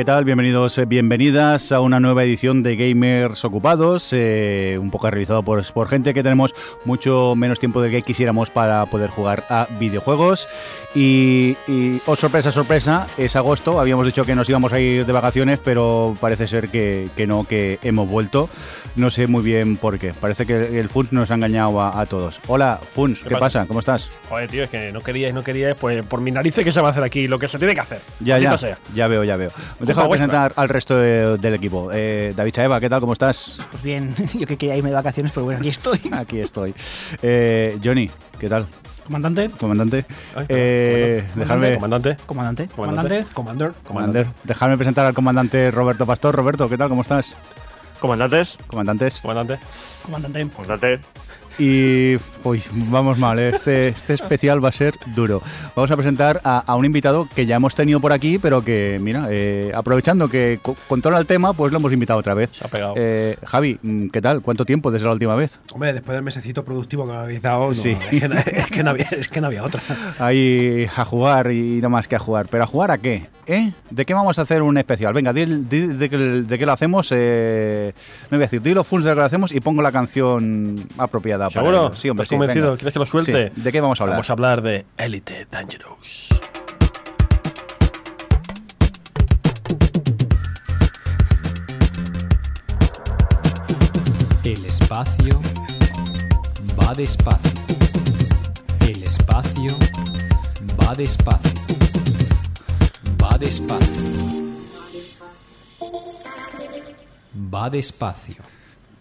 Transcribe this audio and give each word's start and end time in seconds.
¿Qué 0.00 0.06
tal? 0.06 0.24
Bienvenidos, 0.24 0.78
eh, 0.78 0.86
bienvenidas 0.86 1.72
a 1.72 1.80
una 1.80 2.00
nueva 2.00 2.24
edición 2.24 2.62
de 2.62 2.74
Gamers 2.74 3.44
Ocupados, 3.44 4.14
eh, 4.14 4.78
un 4.80 4.90
poco 4.90 5.10
realizado 5.10 5.42
por, 5.42 5.62
por 5.74 5.88
gente 5.88 6.14
que 6.14 6.22
tenemos 6.22 6.54
mucho 6.86 7.34
menos 7.36 7.58
tiempo 7.58 7.82
del 7.82 7.90
que 7.90 8.00
quisiéramos 8.00 8.48
para 8.48 8.86
poder 8.86 9.10
jugar 9.10 9.44
a 9.50 9.66
videojuegos. 9.78 10.48
Y, 10.94 11.54
y, 11.68 12.00
oh 12.06 12.16
sorpresa, 12.16 12.50
sorpresa, 12.50 13.08
es 13.18 13.36
agosto, 13.36 13.78
habíamos 13.78 14.06
dicho 14.06 14.24
que 14.24 14.34
nos 14.34 14.48
íbamos 14.48 14.72
a 14.72 14.80
ir 14.80 15.04
de 15.04 15.12
vacaciones, 15.12 15.60
pero 15.62 16.16
parece 16.18 16.48
ser 16.48 16.70
que, 16.70 17.08
que 17.14 17.26
no, 17.26 17.44
que 17.44 17.78
hemos 17.82 18.08
vuelto. 18.08 18.48
No 18.96 19.10
sé 19.10 19.26
muy 19.26 19.42
bien 19.42 19.76
por 19.76 19.98
qué, 19.98 20.14
parece 20.14 20.46
que 20.46 20.80
el 20.80 20.88
Funs 20.88 21.12
nos 21.12 21.30
ha 21.30 21.34
engañado 21.34 21.78
a, 21.80 22.00
a 22.00 22.06
todos. 22.06 22.40
Hola, 22.48 22.80
Funs, 22.94 23.22
¿qué, 23.22 23.36
pasa? 23.36 23.66
¿Cómo 23.66 23.80
estás? 23.80 24.08
Joder, 24.30 24.50
tío, 24.50 24.64
es 24.64 24.70
que 24.70 24.92
no 24.92 25.02
queríais, 25.02 25.34
no 25.34 25.44
queríais, 25.44 25.76
pues 25.76 26.04
por 26.06 26.22
mi 26.22 26.30
narices 26.30 26.64
que 26.64 26.72
se 26.72 26.80
va 26.80 26.88
a 26.88 26.90
hacer 26.90 27.04
aquí 27.04 27.28
lo 27.28 27.38
que 27.38 27.48
se 27.48 27.58
tiene 27.58 27.74
que 27.74 27.80
hacer. 27.80 28.00
Ya, 28.18 28.38
ya, 28.38 28.56
sea. 28.56 28.78
ya 28.94 29.06
veo, 29.06 29.22
ya 29.22 29.36
veo. 29.36 29.52
Deja 29.90 30.02
de 30.02 30.08
presentar 30.08 30.52
al 30.56 30.68
resto 30.68 30.96
de, 30.96 31.36
del 31.38 31.54
equipo. 31.54 31.90
Eh, 31.92 32.32
David 32.36 32.52
Chaeva, 32.52 32.80
¿qué 32.80 32.88
tal? 32.88 33.00
¿Cómo 33.00 33.12
estás? 33.12 33.62
Pues 33.70 33.82
bien, 33.82 34.14
yo 34.34 34.46
que 34.46 34.56
quería 34.56 34.76
irme 34.76 34.90
de 34.90 34.94
vacaciones, 34.96 35.32
pero 35.32 35.44
bueno, 35.44 35.60
aquí 35.60 35.68
estoy. 35.68 36.00
Aquí 36.12 36.38
estoy. 36.40 36.74
Eh, 37.22 37.78
Johnny, 37.82 38.10
¿qué 38.38 38.48
tal? 38.48 38.66
Comandante. 39.04 39.50
Comandante. 39.58 40.04
Eh, 40.48 41.24
dejadme- 41.34 41.74
Comandante. 41.74 42.16
Comandante. 42.26 42.68
Comandante. 42.68 42.68
Comandante. 42.74 43.34
Commander. 43.34 43.72
Commander. 43.84 44.26
Dejadme 44.44 44.76
presentar 44.76 45.04
al 45.06 45.14
comandante 45.14 45.70
Roberto 45.72 46.06
Pastor. 46.06 46.34
Roberto, 46.36 46.68
¿qué 46.68 46.76
tal? 46.78 46.88
¿Cómo 46.88 47.02
estás? 47.02 47.34
Comandantes. 47.98 48.56
Comandantes. 48.68 49.20
Comandante. 49.20 49.58
Comandante. 50.04 50.48
Comandante. 50.54 51.00
Y 51.62 52.16
uy, 52.42 52.62
vamos 52.72 53.18
mal, 53.18 53.38
¿eh? 53.38 53.50
este, 53.50 53.88
este 53.88 54.14
especial 54.14 54.64
va 54.64 54.70
a 54.70 54.72
ser 54.72 54.94
duro. 55.14 55.42
Vamos 55.76 55.90
a 55.90 55.96
presentar 55.96 56.40
a, 56.42 56.60
a 56.60 56.74
un 56.74 56.86
invitado 56.86 57.28
que 57.34 57.44
ya 57.44 57.56
hemos 57.56 57.74
tenido 57.74 58.00
por 58.00 58.14
aquí, 58.14 58.38
pero 58.38 58.64
que, 58.64 58.98
mira, 58.98 59.26
eh, 59.28 59.70
aprovechando 59.74 60.28
que 60.30 60.58
co- 60.62 60.74
controla 60.88 61.18
el 61.18 61.26
tema, 61.26 61.52
pues 61.52 61.70
lo 61.70 61.76
hemos 61.78 61.92
invitado 61.92 62.18
otra 62.18 62.32
vez. 62.32 62.48
Se 62.54 62.64
ha 62.66 62.68
pegado. 62.70 62.94
Eh, 62.96 63.36
Javi, 63.44 63.78
mm, 63.82 64.06
¿qué 64.08 64.22
tal? 64.22 64.40
¿Cuánto 64.40 64.64
tiempo 64.64 64.90
desde 64.90 65.06
la 65.06 65.12
última 65.12 65.34
vez? 65.34 65.60
Hombre, 65.74 65.92
después 65.92 66.14
del 66.14 66.22
mesecito 66.24 66.64
productivo 66.64 67.04
que 67.06 67.12
me 67.12 67.18
habéis 67.18 67.42
dado, 67.42 67.68
no, 67.68 67.74
Sí. 67.74 67.90
es, 68.10 68.20
que, 68.20 68.28
no- 68.28 68.36
es 68.38 68.66
que 68.70 68.82
no 68.82 68.90
había, 68.90 69.08
es 69.10 69.28
que 69.28 69.40
no 69.42 69.48
había 69.48 69.62
otra. 69.62 69.82
Ahí 70.18 70.88
a 70.96 71.04
jugar 71.04 71.52
y 71.52 71.80
no 71.82 71.90
más 71.90 72.08
que 72.08 72.16
a 72.16 72.20
jugar. 72.20 72.46
¿Pero 72.50 72.64
a 72.64 72.66
jugar 72.66 72.90
a 72.90 72.96
qué? 72.96 73.28
¿Eh? 73.46 73.72
¿De 73.90 74.04
qué 74.06 74.14
vamos 74.14 74.38
a 74.38 74.42
hacer 74.42 74.62
un 74.62 74.78
especial? 74.78 75.12
Venga, 75.12 75.32
di, 75.32 75.44
di- 75.44 75.88
de, 75.88 76.08
qué- 76.08 76.16
de 76.16 76.58
qué 76.58 76.64
lo 76.64 76.72
hacemos. 76.72 77.08
Eh, 77.10 77.92
no 78.30 78.38
voy 78.38 78.44
a 78.44 78.46
decir, 78.46 78.62
di 78.62 78.72
los 78.72 78.86
funs 78.86 79.04
de 79.04 79.10
que 79.10 79.16
lo 79.16 79.24
hacemos 79.24 79.52
y 79.52 79.60
pongo 79.60 79.82
la 79.82 79.92
canción 79.92 80.86
apropiada. 80.96 81.49
Para 81.54 81.66
¿Seguro? 81.66 81.86
ello. 81.88 81.96
Sí, 81.96 82.10
hombre, 82.10 82.22
¿Estás 82.24 82.28
sí, 82.28 82.34
convencido? 82.38 82.66
venga. 82.66 82.78
¿Quieres 82.78 82.92
que 82.92 82.98
lo 82.98 83.06
suelte? 83.06 83.52
Sí. 83.54 83.60
¿De 83.62 83.72
qué 83.72 83.80
vamos 83.80 84.00
a 84.00 84.04
hablar? 84.04 84.16
Vamos 84.16 84.30
a 84.30 84.32
hablar 84.32 84.62
de 84.62 84.86
Elite 84.98 85.46
Dangerous. 85.50 86.28
El 94.44 94.64
espacio 94.64 95.40
va 96.78 96.92
despacio. 96.94 97.60
El 98.88 99.02
espacio 99.04 99.76
va 100.80 100.94
despacio. 100.94 101.60
Va 103.22 103.38
despacio. 103.38 104.02
Va 107.54 107.70
despacio. 107.70 108.36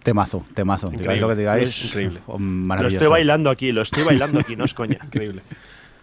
Temazo, 0.03 0.45
temazo. 0.53 0.87
Increíble. 0.87 1.13
Digáis 1.15 1.21
lo 1.21 1.27
que 1.29 1.35
digáis. 1.35 1.69
Es 1.69 1.85
increíble. 1.85 2.19
Lo 2.27 2.87
estoy 2.87 3.07
bailando 3.07 3.49
aquí, 3.49 3.71
lo 3.71 3.81
estoy 3.81 4.03
bailando 4.03 4.39
aquí, 4.39 4.55
no 4.55 4.65
es 4.65 4.73
coña. 4.73 4.97
Increíble. 5.03 5.41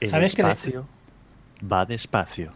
El 0.01 0.09
¿Sabes 0.09 0.35
que 0.35 0.43
le- 0.43 0.51
espacio 0.51 0.87
va 1.71 1.87
despacio. 1.87 2.53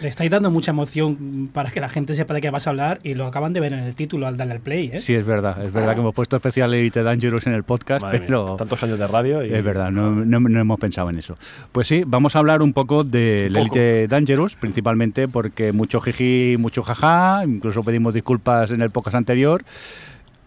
Le 0.00 0.08
estáis 0.08 0.28
dando 0.28 0.50
mucha 0.50 0.72
emoción 0.72 1.50
para 1.52 1.70
que 1.70 1.78
la 1.80 1.88
gente 1.88 2.16
sepa 2.16 2.34
de 2.34 2.40
qué 2.40 2.50
vas 2.50 2.66
a 2.66 2.70
hablar 2.70 2.98
y 3.04 3.14
lo 3.14 3.26
acaban 3.26 3.52
de 3.52 3.60
ver 3.60 3.74
en 3.74 3.78
el 3.78 3.94
título 3.94 4.26
al 4.26 4.36
darle 4.36 4.54
al 4.54 4.60
play, 4.60 4.90
¿eh? 4.92 4.98
Sí, 4.98 5.14
es 5.14 5.24
verdad. 5.24 5.64
Es 5.64 5.72
verdad 5.72 5.94
que 5.94 6.00
hemos 6.00 6.12
puesto 6.12 6.34
especial 6.34 6.74
Elite 6.74 7.04
Dangerous 7.04 7.46
en 7.46 7.52
el 7.52 7.62
podcast, 7.62 8.02
Madre 8.02 8.18
mía, 8.18 8.26
pero... 8.26 8.56
Tantos 8.56 8.82
años 8.82 8.98
de 8.98 9.06
radio 9.06 9.44
y. 9.44 9.54
Es 9.54 9.62
verdad, 9.62 9.92
no, 9.92 10.10
no- 10.10 10.40
no 10.40 10.60
hemos 10.60 10.80
pensado 10.80 11.10
en 11.10 11.18
eso. 11.20 11.36
Pues 11.70 11.86
sí, 11.86 12.02
vamos 12.04 12.34
a 12.34 12.40
hablar 12.40 12.60
un 12.60 12.72
poco 12.72 13.04
del. 13.04 13.54
Elite 13.56 14.08
Dangerous, 14.08 14.56
principalmente 14.56 15.28
porque 15.28 15.70
mucho 15.70 16.00
jiji, 16.00 16.56
mucho 16.58 16.82
jaja, 16.82 17.44
incluso 17.46 17.84
pedimos 17.84 18.14
disculpas 18.14 18.72
en 18.72 18.82
el 18.82 18.90
podcast 18.90 19.14
anterior. 19.16 19.62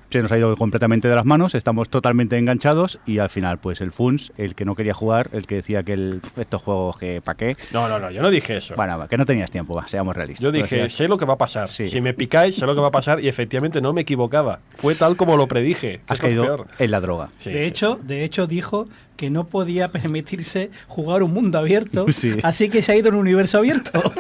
Se 0.09 0.21
nos 0.21 0.31
ha 0.31 0.37
ido 0.37 0.55
completamente 0.55 1.09
de 1.09 1.15
las 1.15 1.25
manos, 1.25 1.53
estamos 1.53 1.89
totalmente 1.89 2.37
enganchados 2.37 2.97
y 3.05 3.19
al 3.19 3.29
final, 3.29 3.57
pues 3.57 3.81
el 3.81 3.91
Funs, 3.91 4.31
el 4.37 4.55
que 4.55 4.63
no 4.63 4.73
quería 4.73 4.93
jugar, 4.93 5.29
el 5.33 5.45
que 5.45 5.55
decía 5.55 5.83
que 5.83 5.91
el, 5.93 6.21
estos 6.37 6.61
juegos 6.61 6.97
que 6.97 7.19
pa' 7.21 7.35
qué, 7.35 7.57
No, 7.73 7.89
no, 7.89 7.99
no, 7.99 8.09
yo 8.09 8.21
no 8.21 8.29
dije 8.29 8.55
eso. 8.57 8.75
bueno, 8.77 8.97
va, 8.97 9.09
que 9.09 9.17
no 9.17 9.25
tenías 9.25 9.51
tiempo, 9.51 9.73
va, 9.75 9.85
seamos 9.89 10.15
realistas. 10.15 10.43
Yo 10.43 10.51
dije, 10.53 10.77
decías- 10.83 10.93
sé 10.93 11.07
lo 11.09 11.17
que 11.17 11.25
va 11.25 11.33
a 11.33 11.37
pasar. 11.37 11.67
Sí. 11.67 11.89
Si 11.89 11.99
me 11.99 12.13
picáis, 12.13 12.55
sé 12.55 12.65
lo 12.65 12.73
que 12.73 12.79
va 12.79 12.87
a 12.87 12.91
pasar 12.91 13.19
y 13.21 13.27
efectivamente 13.27 13.81
no 13.81 13.91
me 13.91 14.01
equivocaba. 14.01 14.59
Fue 14.77 14.95
tal 14.95 15.17
como 15.17 15.35
lo 15.35 15.47
predije. 15.47 15.99
has 16.07 16.21
caído 16.21 16.43
peor. 16.43 16.67
en 16.79 16.91
la 16.91 17.01
droga. 17.01 17.29
Sí, 17.37 17.51
de 17.51 17.63
sí, 17.63 17.67
hecho, 17.67 17.99
de 18.01 18.23
hecho 18.23 18.47
dijo 18.47 18.87
que 19.17 19.29
no 19.29 19.47
podía 19.47 19.91
permitirse 19.91 20.71
jugar 20.87 21.21
un 21.21 21.33
mundo 21.33 21.57
abierto, 21.59 22.05
Sí. 22.11 22.37
así 22.43 22.69
que 22.69 22.81
se 22.81 22.93
ha 22.93 22.95
ido 22.95 23.09
en 23.09 23.15
un 23.15 23.21
universo 23.21 23.57
abierto. 23.57 23.91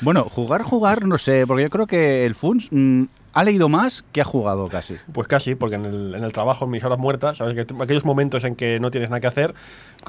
Bueno, 0.00 0.24
jugar, 0.24 0.62
jugar, 0.62 1.06
no 1.06 1.16
sé, 1.16 1.46
porque 1.46 1.62
yo 1.62 1.70
creo 1.70 1.86
que 1.86 2.26
el 2.26 2.34
Funs 2.34 2.68
mm, 2.72 3.04
ha 3.32 3.44
leído 3.44 3.68
más 3.68 4.04
que 4.12 4.20
ha 4.20 4.24
jugado 4.24 4.68
casi. 4.68 4.96
Pues 5.12 5.26
casi, 5.28 5.54
porque 5.54 5.76
en 5.76 5.84
el, 5.84 6.32
trabajo, 6.32 6.64
en 6.66 6.70
mis 6.70 6.84
horas 6.84 6.98
muertas, 6.98 7.38
¿sabes? 7.38 7.56
Aquellos 7.80 8.04
momentos 8.04 8.44
en 8.44 8.56
que 8.56 8.78
no 8.80 8.90
tienes 8.90 9.10
nada 9.10 9.20
que 9.20 9.26
hacer, 9.26 9.54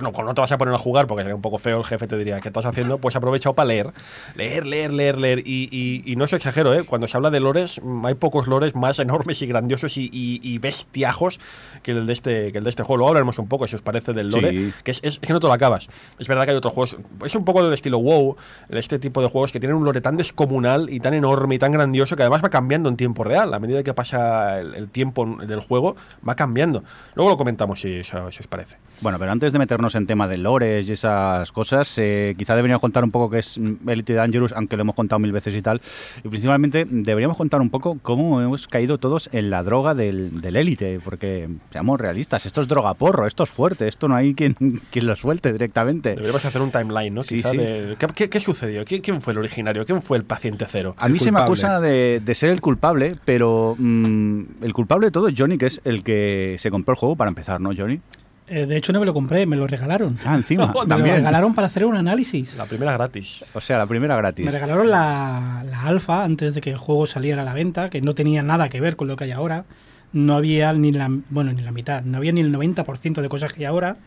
no, 0.01 0.11
no 0.11 0.33
te 0.33 0.41
vas 0.41 0.51
a 0.51 0.57
poner 0.57 0.73
a 0.73 0.77
jugar, 0.77 1.07
porque 1.07 1.23
sería 1.23 1.35
un 1.35 1.41
poco 1.41 1.57
feo, 1.57 1.77
el 1.79 1.85
jefe 1.85 2.07
te 2.07 2.17
diría, 2.17 2.39
¿qué 2.39 2.49
estás 2.49 2.65
haciendo? 2.65 2.97
Pues 2.97 3.15
he 3.15 3.17
aprovechado 3.17 3.53
para 3.53 3.67
leer. 3.67 3.91
Leer, 4.35 4.65
leer, 4.65 4.91
leer, 4.93 5.17
leer. 5.17 5.39
Y, 5.39 5.69
y, 5.71 6.03
y 6.11 6.15
no 6.15 6.25
es 6.25 6.33
exagero, 6.33 6.73
¿eh? 6.73 6.83
Cuando 6.83 7.07
se 7.07 7.17
habla 7.17 7.29
de 7.29 7.39
lores, 7.39 7.79
mm, 7.83 8.05
hay 8.05 8.13
pocos 8.15 8.47
lores 8.47 8.75
más 8.75 8.99
enormes 8.99 9.41
y 9.41 9.47
grandiosos 9.47 9.93
y, 9.97 10.57
bestiajos 10.59 11.39
que 11.81 11.91
el, 11.91 12.05
de 12.05 12.13
este, 12.13 12.51
que 12.51 12.57
el 12.57 12.63
de 12.63 12.69
este 12.69 12.83
juego. 12.83 12.97
Luego 12.97 13.09
hablaremos 13.09 13.37
un 13.39 13.47
poco, 13.47 13.67
si 13.67 13.75
os 13.75 13.81
parece, 13.81 14.13
del 14.13 14.29
lore, 14.29 14.49
Sí. 14.51 14.73
que 14.83 14.91
es, 14.91 14.99
es- 15.03 15.13
es 15.15 15.19
que 15.19 15.33
no 15.33 15.39
te 15.39 15.47
lo 15.47 15.53
acabas. 15.53 15.87
Es 16.19 16.27
verdad 16.27 16.45
que 16.45 16.51
hay 16.51 16.57
otros 16.57 16.73
juegos, 16.73 16.97
es 17.25 17.35
un 17.35 17.45
poco 17.45 17.63
del 17.63 17.73
estilo 17.73 17.99
WoW, 17.99 18.35
este 18.69 18.99
tipo 18.99 19.21
de 19.21 19.27
juegos 19.27 19.51
que 19.51 19.59
tienen 19.59 19.75
un 19.77 19.85
lore 19.85 20.01
tan 20.01 20.17
descomunal 20.17 20.89
y 20.89 20.99
tan 20.99 21.13
enorme 21.13 21.55
y 21.55 21.59
tan 21.59 21.71
grandioso 21.71 22.15
que 22.15 22.23
además 22.23 22.43
va 22.43 22.49
cambiando 22.49 22.89
en 22.89 22.97
tiempo 22.97 23.23
real. 23.23 23.53
A 23.53 23.59
medida 23.59 23.83
que 23.83 23.93
pasa 23.93 24.59
el, 24.59 24.73
el 24.75 24.89
tiempo 24.89 25.25
del 25.45 25.59
juego, 25.59 25.95
va 26.27 26.35
cambiando. 26.35 26.83
Luego 27.15 27.31
lo 27.31 27.37
comentamos 27.37 27.79
si 27.81 27.99
os 27.99 28.47
parece. 28.47 28.77
Bueno, 29.03 29.19
pero 29.19 29.33
antes 29.33 29.51
de 29.51 29.59
meternos 29.59 29.95
en 29.95 30.07
tema 30.07 30.29
de 30.29 30.37
lores 30.37 30.87
y 30.87 30.93
esas 30.93 31.51
cosas, 31.51 31.93
eh, 31.97 32.35
quizá 32.37 32.55
deberíamos 32.55 32.79
contar 32.79 33.03
un 33.03 33.11
poco 33.11 33.29
qué 33.29 33.39
es 33.39 33.59
Elite 33.85 34.13
Dangerous, 34.13 34.53
aunque 34.53 34.77
lo 34.77 34.83
hemos 34.83 34.95
contado 34.95 35.19
mil 35.19 35.33
veces 35.33 35.53
y 35.53 35.61
tal. 35.61 35.81
Y 36.23 36.29
principalmente 36.29 36.85
deberíamos 36.89 37.35
contar 37.35 37.59
un 37.59 37.69
poco 37.69 37.97
cómo 38.01 38.41
hemos 38.41 38.65
caído 38.69 38.97
todos 38.97 39.29
en 39.33 39.49
la 39.49 39.61
droga 39.61 39.93
del, 39.93 40.39
del 40.39 40.55
Elite, 40.55 40.99
porque 41.03 41.49
seamos 41.69 41.99
realistas, 41.99 42.45
esto 42.45 42.61
es 42.61 42.69
droga 42.69 42.93
porro, 42.93 43.27
esto 43.27 43.43
es 43.43 43.49
fuerte, 43.49 43.89
esto 43.89 44.07
no 44.07 44.15
hay 44.15 44.33
quien, 44.35 44.53
quien 44.89 45.06
lo 45.06 45.17
suelte 45.17 45.51
directamente. 45.51 46.11
Deberíamos 46.11 46.45
hacer 46.45 46.61
un 46.61 46.71
timeline, 46.71 47.13
¿no? 47.13 47.23
Sí, 47.23 47.35
Quizá 47.35 47.49
sí. 47.51 47.57
de- 47.57 47.95
¿qué, 47.99 48.07
qué, 48.15 48.29
qué 48.29 48.39
sucedió? 48.39 48.85
¿Quién, 48.85 49.01
quién 49.01 49.21
fue 49.21 49.33
el 49.33 49.39
originario? 49.39 49.85
¿Quién 49.85 50.01
fue 50.01 50.17
el 50.17 50.23
paciente 50.23 50.65
cero? 50.65 50.95
A 50.97 51.09
mí 51.09 51.19
se 51.19 51.29
me 51.29 51.41
acusa 51.41 51.81
de, 51.81 52.21
de 52.23 52.35
ser 52.35 52.51
el 52.51 52.61
culpable, 52.61 53.11
pero 53.25 53.75
mm, 53.77 54.41
el 54.61 54.73
culpable 54.73 55.07
de 55.07 55.11
todo 55.11 55.27
es 55.27 55.33
Johnny, 55.38 55.57
que 55.57 55.65
es 55.65 55.81
el 55.83 56.06
que 56.06 56.56
se 56.57 56.71
compró 56.71 56.94
el 56.94 56.97
juego 56.99 57.17
para 57.17 57.27
empezar, 57.27 57.59
¿no, 57.59 57.71
Johnny? 57.75 57.99
Eh, 58.48 58.66
de 58.66 58.78
hecho, 58.78 58.92
no 58.94 59.00
me 59.00 59.06
lo 59.06 59.13
compré, 59.13 59.45
me 59.45 59.56
lo 59.56 59.68
regalaron. 59.68 60.18
Ah, 60.25 60.36
encima, 60.36 60.68
Me 60.68 60.74
lo 60.74 60.86
también. 60.88 61.16
regalaron 61.16 61.54
para 61.56 61.68
hacer 61.68 61.86
un 61.86 61.95
análisis. 61.95 62.56
La 62.56 62.66
primera 62.66 62.92
gratis. 62.94 63.44
O 63.54 63.62
sea, 63.62 63.78
la 63.78 63.86
primera 63.86 64.16
gratis. 64.18 64.45
Me 64.45 64.51
regalaron 64.51 64.90
la, 64.90 65.63
la 65.69 65.84
alfa 65.84 66.24
antes 66.24 66.54
de 66.56 66.62
que 66.62 66.72
el 66.72 66.78
juego 66.78 67.07
saliera 67.07 67.42
a 67.42 67.45
la 67.45 67.54
venta, 67.54 67.90
que 67.90 68.01
no 68.01 68.13
tenía 68.16 68.44
nada 68.44 68.69
que 68.69 68.81
ver 68.81 68.95
con 68.95 69.07
lo 69.07 69.16
que 69.16 69.24
hay 69.25 69.31
ahora. 69.31 69.66
No 70.12 70.36
había 70.36 70.74
ni 70.74 70.92
la, 70.92 71.10
bueno, 71.30 71.54
ni 71.54 71.62
la 71.62 71.72
mitad, 71.72 72.04
no 72.04 72.18
había 72.18 72.31
ni 72.31 72.42
el 72.42 72.54
90% 72.54 73.22
de 73.22 73.30
cosas 73.30 73.51
que 73.54 73.62
hay 73.62 73.66
ahora. 73.66 73.98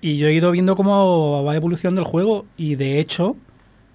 Y 0.00 0.16
yo 0.16 0.26
he 0.26 0.32
ido 0.32 0.50
viendo 0.50 0.74
cómo 0.74 1.44
va 1.44 1.54
evolucionando 1.54 2.00
el 2.00 2.06
juego 2.08 2.44
y 2.56 2.74
de 2.74 2.98
hecho 2.98 3.36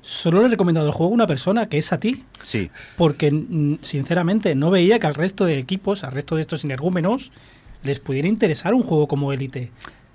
solo 0.01 0.39
le 0.39 0.45
he 0.45 0.49
recomendado 0.51 0.87
el 0.87 0.93
juego 0.93 1.11
a 1.11 1.15
una 1.15 1.27
persona, 1.27 1.67
que 1.67 1.79
es 1.79 1.91
a 1.91 1.99
ti. 1.99 2.23
Sí. 2.43 2.69
Porque, 2.95 3.29
mm, 3.29 3.79
sinceramente, 3.81 4.55
no 4.55 4.71
veía 4.71 4.99
que 4.99 5.07
al 5.07 5.15
resto 5.15 5.43
de 5.43 5.57
equipos, 5.57 6.05
al 6.05 6.13
resto 6.13 6.35
de 6.37 6.41
estos 6.41 6.63
energúmenos, 6.63 7.33
les 7.87 7.99
pudiera 7.99 8.27
interesar 8.27 8.73
un 8.73 8.83
juego 8.83 9.07
como 9.07 9.33
Elite. 9.33 9.71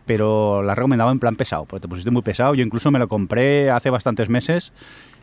pero 0.06 0.62
la 0.62 0.74
recomendaba 0.74 1.12
en 1.12 1.18
plan 1.18 1.36
pesado, 1.36 1.64
porque 1.64 1.82
te 1.82 1.88
pusiste 1.88 2.10
muy 2.10 2.22
pesado. 2.22 2.54
Yo 2.54 2.64
incluso 2.64 2.90
me 2.90 2.98
lo 2.98 3.08
compré 3.08 3.70
hace 3.70 3.90
bastantes 3.90 4.28
meses, 4.28 4.72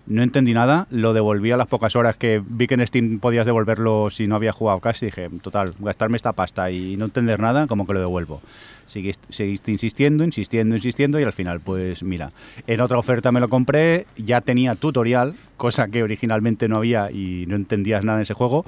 no 0.08 0.24
entendí 0.24 0.54
nada, 0.54 0.88
lo 0.90 1.14
devolví 1.14 1.52
a 1.52 1.58
las 1.58 1.68
pocas 1.68 1.96
horas 1.96 2.16
que 2.16 2.42
vi 2.44 2.66
que 2.66 2.74
en 2.74 2.88
Steam 2.88 3.20
podías 3.20 3.46
devolverlo 3.46 4.10
si 4.10 4.26
no 4.26 4.36
había 4.36 4.52
jugado 4.52 4.80
casi. 4.80 5.06
Dije, 5.08 5.30
total, 5.42 5.74
gastarme 5.80 6.18
esta 6.18 6.34
pasta 6.34 6.72
y 6.72 6.98
no 6.98 7.06
entender 7.06 7.40
nada, 7.40 7.68
como 7.68 7.86
que 7.86 7.94
lo 7.94 8.00
devuelvo. 8.00 8.42
Seguiste, 8.88 9.72
insistiendo, 9.72 10.24
insistiendo, 10.24 10.76
insistiendo 10.76 11.20
y 11.20 11.24
al 11.24 11.34
final, 11.34 11.60
pues 11.60 12.02
mira, 12.02 12.32
en 12.66 12.82
otra 12.82 12.98
oferta 12.98 13.32
me 13.32 13.40
lo 13.40 13.50
compré, 13.50 14.08
ya 14.18 14.42
tenía 14.42 14.74
tutorial, 14.74 15.36
cosa 15.58 15.90
que 15.90 16.02
originalmente 16.02 16.68
no 16.68 16.78
había 16.78 17.12
y 17.12 17.46
no 17.48 17.56
entendías 17.56 18.04
nada 18.04 18.18
en 18.18 18.24
ese 18.24 18.34
juego. 18.34 18.66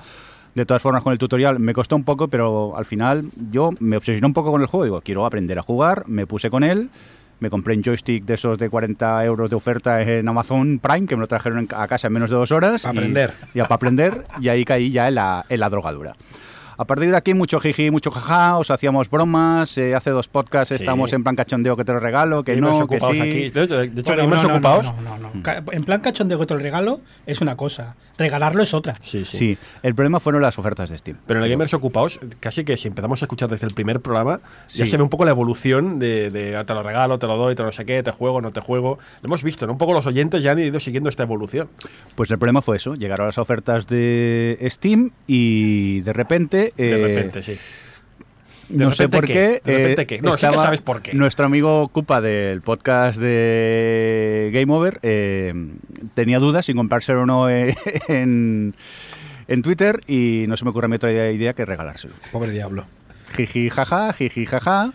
De 0.55 0.65
todas 0.65 0.81
formas, 0.81 1.01
con 1.03 1.13
el 1.13 1.19
tutorial 1.19 1.59
me 1.59 1.73
costó 1.73 1.95
un 1.95 2.03
poco, 2.03 2.27
pero 2.27 2.75
al 2.77 2.85
final 2.85 3.25
yo 3.51 3.71
me 3.79 3.95
obsesioné 3.97 4.27
un 4.27 4.33
poco 4.33 4.51
con 4.51 4.61
el 4.61 4.67
juego. 4.67 4.83
Digo, 4.83 5.01
quiero 5.01 5.25
aprender 5.25 5.57
a 5.57 5.61
jugar, 5.63 6.03
me 6.07 6.25
puse 6.27 6.49
con 6.49 6.63
él 6.63 6.89
Me 7.39 7.49
compré 7.49 7.75
un 7.75 7.81
joystick 7.83 8.23
de 8.25 8.35
esos 8.35 8.59
de 8.59 8.69
40 8.69 9.25
euros 9.25 9.49
de 9.49 9.55
oferta 9.55 9.99
en 10.03 10.27
Amazon 10.27 10.77
Prime, 10.79 11.07
que 11.07 11.15
me 11.15 11.21
lo 11.21 11.27
trajeron 11.27 11.67
a 11.75 11.87
casa 11.87 12.05
en 12.07 12.13
menos 12.13 12.29
de 12.29 12.35
dos 12.35 12.51
horas. 12.51 12.83
Pa' 12.83 12.89
y- 12.93 12.97
aprender. 12.97 13.33
Ya 13.55 13.63
para 13.63 13.75
aprender, 13.77 14.25
y 14.39 14.49
ahí 14.49 14.63
caí 14.63 14.91
ya 14.91 15.07
en 15.07 15.15
la, 15.15 15.43
en 15.49 15.59
la 15.59 15.67
drogadura. 15.69 16.13
A 16.77 16.85
partir 16.85 17.09
de 17.11 17.17
aquí, 17.17 17.33
mucho 17.33 17.59
jiji, 17.59 17.89
mucho 17.91 18.09
jaja, 18.11 18.57
os 18.57 18.69
hacíamos 18.71 19.09
bromas. 19.09 19.77
eh, 19.77 19.93
hace 19.95 20.09
dos 20.11 20.27
podcasts 20.27 20.71
estamos 20.71 21.13
en 21.13 21.23
plan 21.23 21.35
cachondeo 21.35 21.75
que 21.77 21.83
te 21.85 21.93
lo 21.93 21.99
regalo, 21.99 22.43
que 22.43 22.55
no, 22.57 22.87
que 22.87 22.99
sí. 22.99 23.19
aquí. 23.19 23.49
De 23.49 23.63
hecho, 23.63 23.77
de 23.77 23.85
hecho 23.85 24.13
Bueno, 24.15 24.27
no, 24.27 24.43
no, 24.43 24.53
ocupados. 24.55 24.93
no, 25.01 25.17
no, 25.17 25.29
no, 25.33 25.71
En 25.71 25.83
plan 25.83 26.01
cachondeo 26.01 26.39
que 26.39 26.45
te 26.45 26.53
lo 26.53 26.59
regalo 26.59 27.01
es 27.27 27.41
una 27.41 27.55
cosa. 27.55 27.95
Regalarlo 28.21 28.61
es 28.61 28.73
otra. 28.73 28.93
Sí, 29.01 29.25
sí. 29.25 29.37
Sí, 29.37 29.57
el 29.81 29.95
problema 29.95 30.19
fueron 30.19 30.41
las 30.41 30.59
ofertas 30.59 30.89
de 30.89 30.97
Steam. 30.97 31.17
Pero 31.25 31.39
en 31.39 31.43
el 31.45 31.49
Gamers 31.49 31.73
Ocupados, 31.73 32.19
casi 32.39 32.63
que 32.63 32.77
si 32.77 32.87
empezamos 32.87 33.21
a 33.21 33.25
escuchar 33.25 33.49
desde 33.49 33.65
el 33.65 33.73
primer 33.73 33.99
programa, 33.99 34.41
ya 34.69 34.85
se 34.85 34.97
ve 34.97 35.03
un 35.03 35.09
poco 35.09 35.25
la 35.25 35.31
evolución 35.31 35.97
de, 35.97 36.29
de, 36.29 36.55
ah, 36.55 36.63
te 36.63 36.73
lo 36.73 36.83
regalo, 36.83 37.17
te 37.17 37.27
lo 37.27 37.35
doy, 37.37 37.55
te 37.55 37.63
lo 37.63 37.71
sé 37.71 37.85
qué, 37.85 38.03
te 38.03 38.11
juego, 38.11 38.41
no 38.41 38.51
te 38.53 38.61
juego. 38.61 38.99
Lo 39.21 39.27
hemos 39.27 39.43
visto, 39.43 39.65
¿no? 39.65 39.73
Un 39.73 39.77
poco 39.77 39.93
los 39.93 40.05
oyentes 40.05 40.43
ya 40.43 40.51
han 40.51 40.59
ido 40.59 40.79
siguiendo 40.79 41.09
esta 41.09 41.23
evolución. 41.23 41.69
Pues 42.15 42.29
el 42.29 42.37
problema 42.37 42.61
fue 42.61 42.77
eso, 42.77 42.95
llegaron 42.95 43.25
las 43.25 43.37
ofertas 43.37 43.87
de 43.87 44.57
Steam 44.69 45.11
y 45.27 46.01
de 46.01 46.13
repente... 46.13 46.73
De 46.77 46.91
eh, 46.91 47.07
repente, 47.07 47.41
sí. 47.41 47.57
¿De 48.71 48.85
no 48.85 48.93
sé 48.93 49.09
por 49.09 49.25
qué? 49.25 49.61
qué. 49.63 49.71
¿De 49.71 49.77
repente 49.77 50.01
eh, 50.01 50.07
qué? 50.07 50.21
No, 50.21 50.37
sí 50.37 50.47
que 50.47 50.55
sabes 50.55 50.81
por 50.81 51.01
qué. 51.01 51.13
Nuestro 51.13 51.45
amigo 51.45 51.87
Cupa 51.89 52.21
del 52.21 52.61
podcast 52.61 53.19
de 53.19 54.49
Game 54.53 54.71
Over 54.73 54.99
eh, 55.01 55.53
tenía 56.13 56.39
dudas 56.39 56.65
si 56.65 56.73
comprárselo 56.73 57.23
o 57.23 57.25
no 57.25 57.49
eh, 57.49 57.75
en, 58.07 58.73
en 59.47 59.61
Twitter 59.61 59.99
y 60.07 60.45
no 60.47 60.57
se 60.57 60.63
me 60.63 60.71
ocurre 60.71 60.85
a 60.85 60.89
mí 60.89 60.95
otra 60.95 61.11
idea, 61.11 61.31
idea 61.31 61.53
que 61.53 61.65
regalárselo. 61.65 62.13
Pobre 62.31 62.51
diablo. 62.51 62.85
Jiji, 63.35 63.69
jaja, 63.69 64.13
jiji, 64.13 64.45
jaja. 64.45 64.93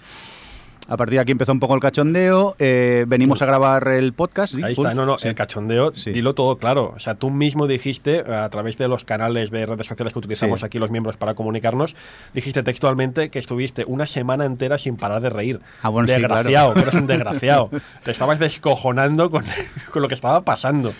A 0.88 0.96
partir 0.96 1.14
de 1.16 1.20
aquí 1.20 1.32
empezó 1.32 1.50
un 1.52 1.58
poco 1.60 1.74
el 1.74 1.80
cachondeo. 1.80 2.54
eh, 2.58 3.04
venimos 3.08 3.42
a 3.42 3.46
grabar 3.46 3.88
el 3.88 4.12
podcast. 4.12 4.54
¿sí? 4.54 4.62
Ahí 4.62 4.72
está, 4.74 4.94
no, 4.94 5.04
no, 5.04 5.18
Sí. 5.18 5.26
el 5.28 5.34
cachondeo, 5.34 5.92
Sí. 5.94 6.12
dilo 6.12 6.32
todo 6.32 6.58
claro. 6.58 6.92
O 6.94 6.98
sea, 7.00 7.14
tú 7.16 7.30
mismo 7.30 7.66
dijiste, 7.66 8.20
a 8.20 8.48
través 8.50 8.78
de 8.78 8.86
los 8.86 9.04
canales 9.04 9.50
de 9.50 9.66
redes 9.66 9.86
sociales 9.86 10.12
que 10.12 10.18
utilizamos 10.20 10.60
Sí. 10.60 10.66
aquí 10.66 10.78
los 10.78 10.90
miembros 10.90 11.16
para 11.16 11.34
comunicarnos, 11.34 11.96
dijiste 12.34 12.62
textualmente 12.62 13.30
que 13.30 13.38
estuviste 13.40 13.84
una 13.86 14.06
semana 14.06 14.44
entera 14.44 14.78
sin 14.78 14.96
parar 14.96 15.20
de 15.20 15.30
reír. 15.30 15.60
Ah, 15.82 15.88
bueno, 15.88 16.06
sí, 16.06 16.12
desgraciado, 16.14 16.72
claro. 16.72 16.74
que 16.74 16.80
eres 16.80 16.94
un 16.94 17.06
desgraciado. 17.08 17.70
Te 18.04 18.10
estabas 18.12 18.38
descojonando 18.38 19.30
con, 19.30 19.44
con 19.92 20.02
lo 20.02 20.08
que 20.08 20.14
estaba 20.14 20.42
pasando. 20.42 20.92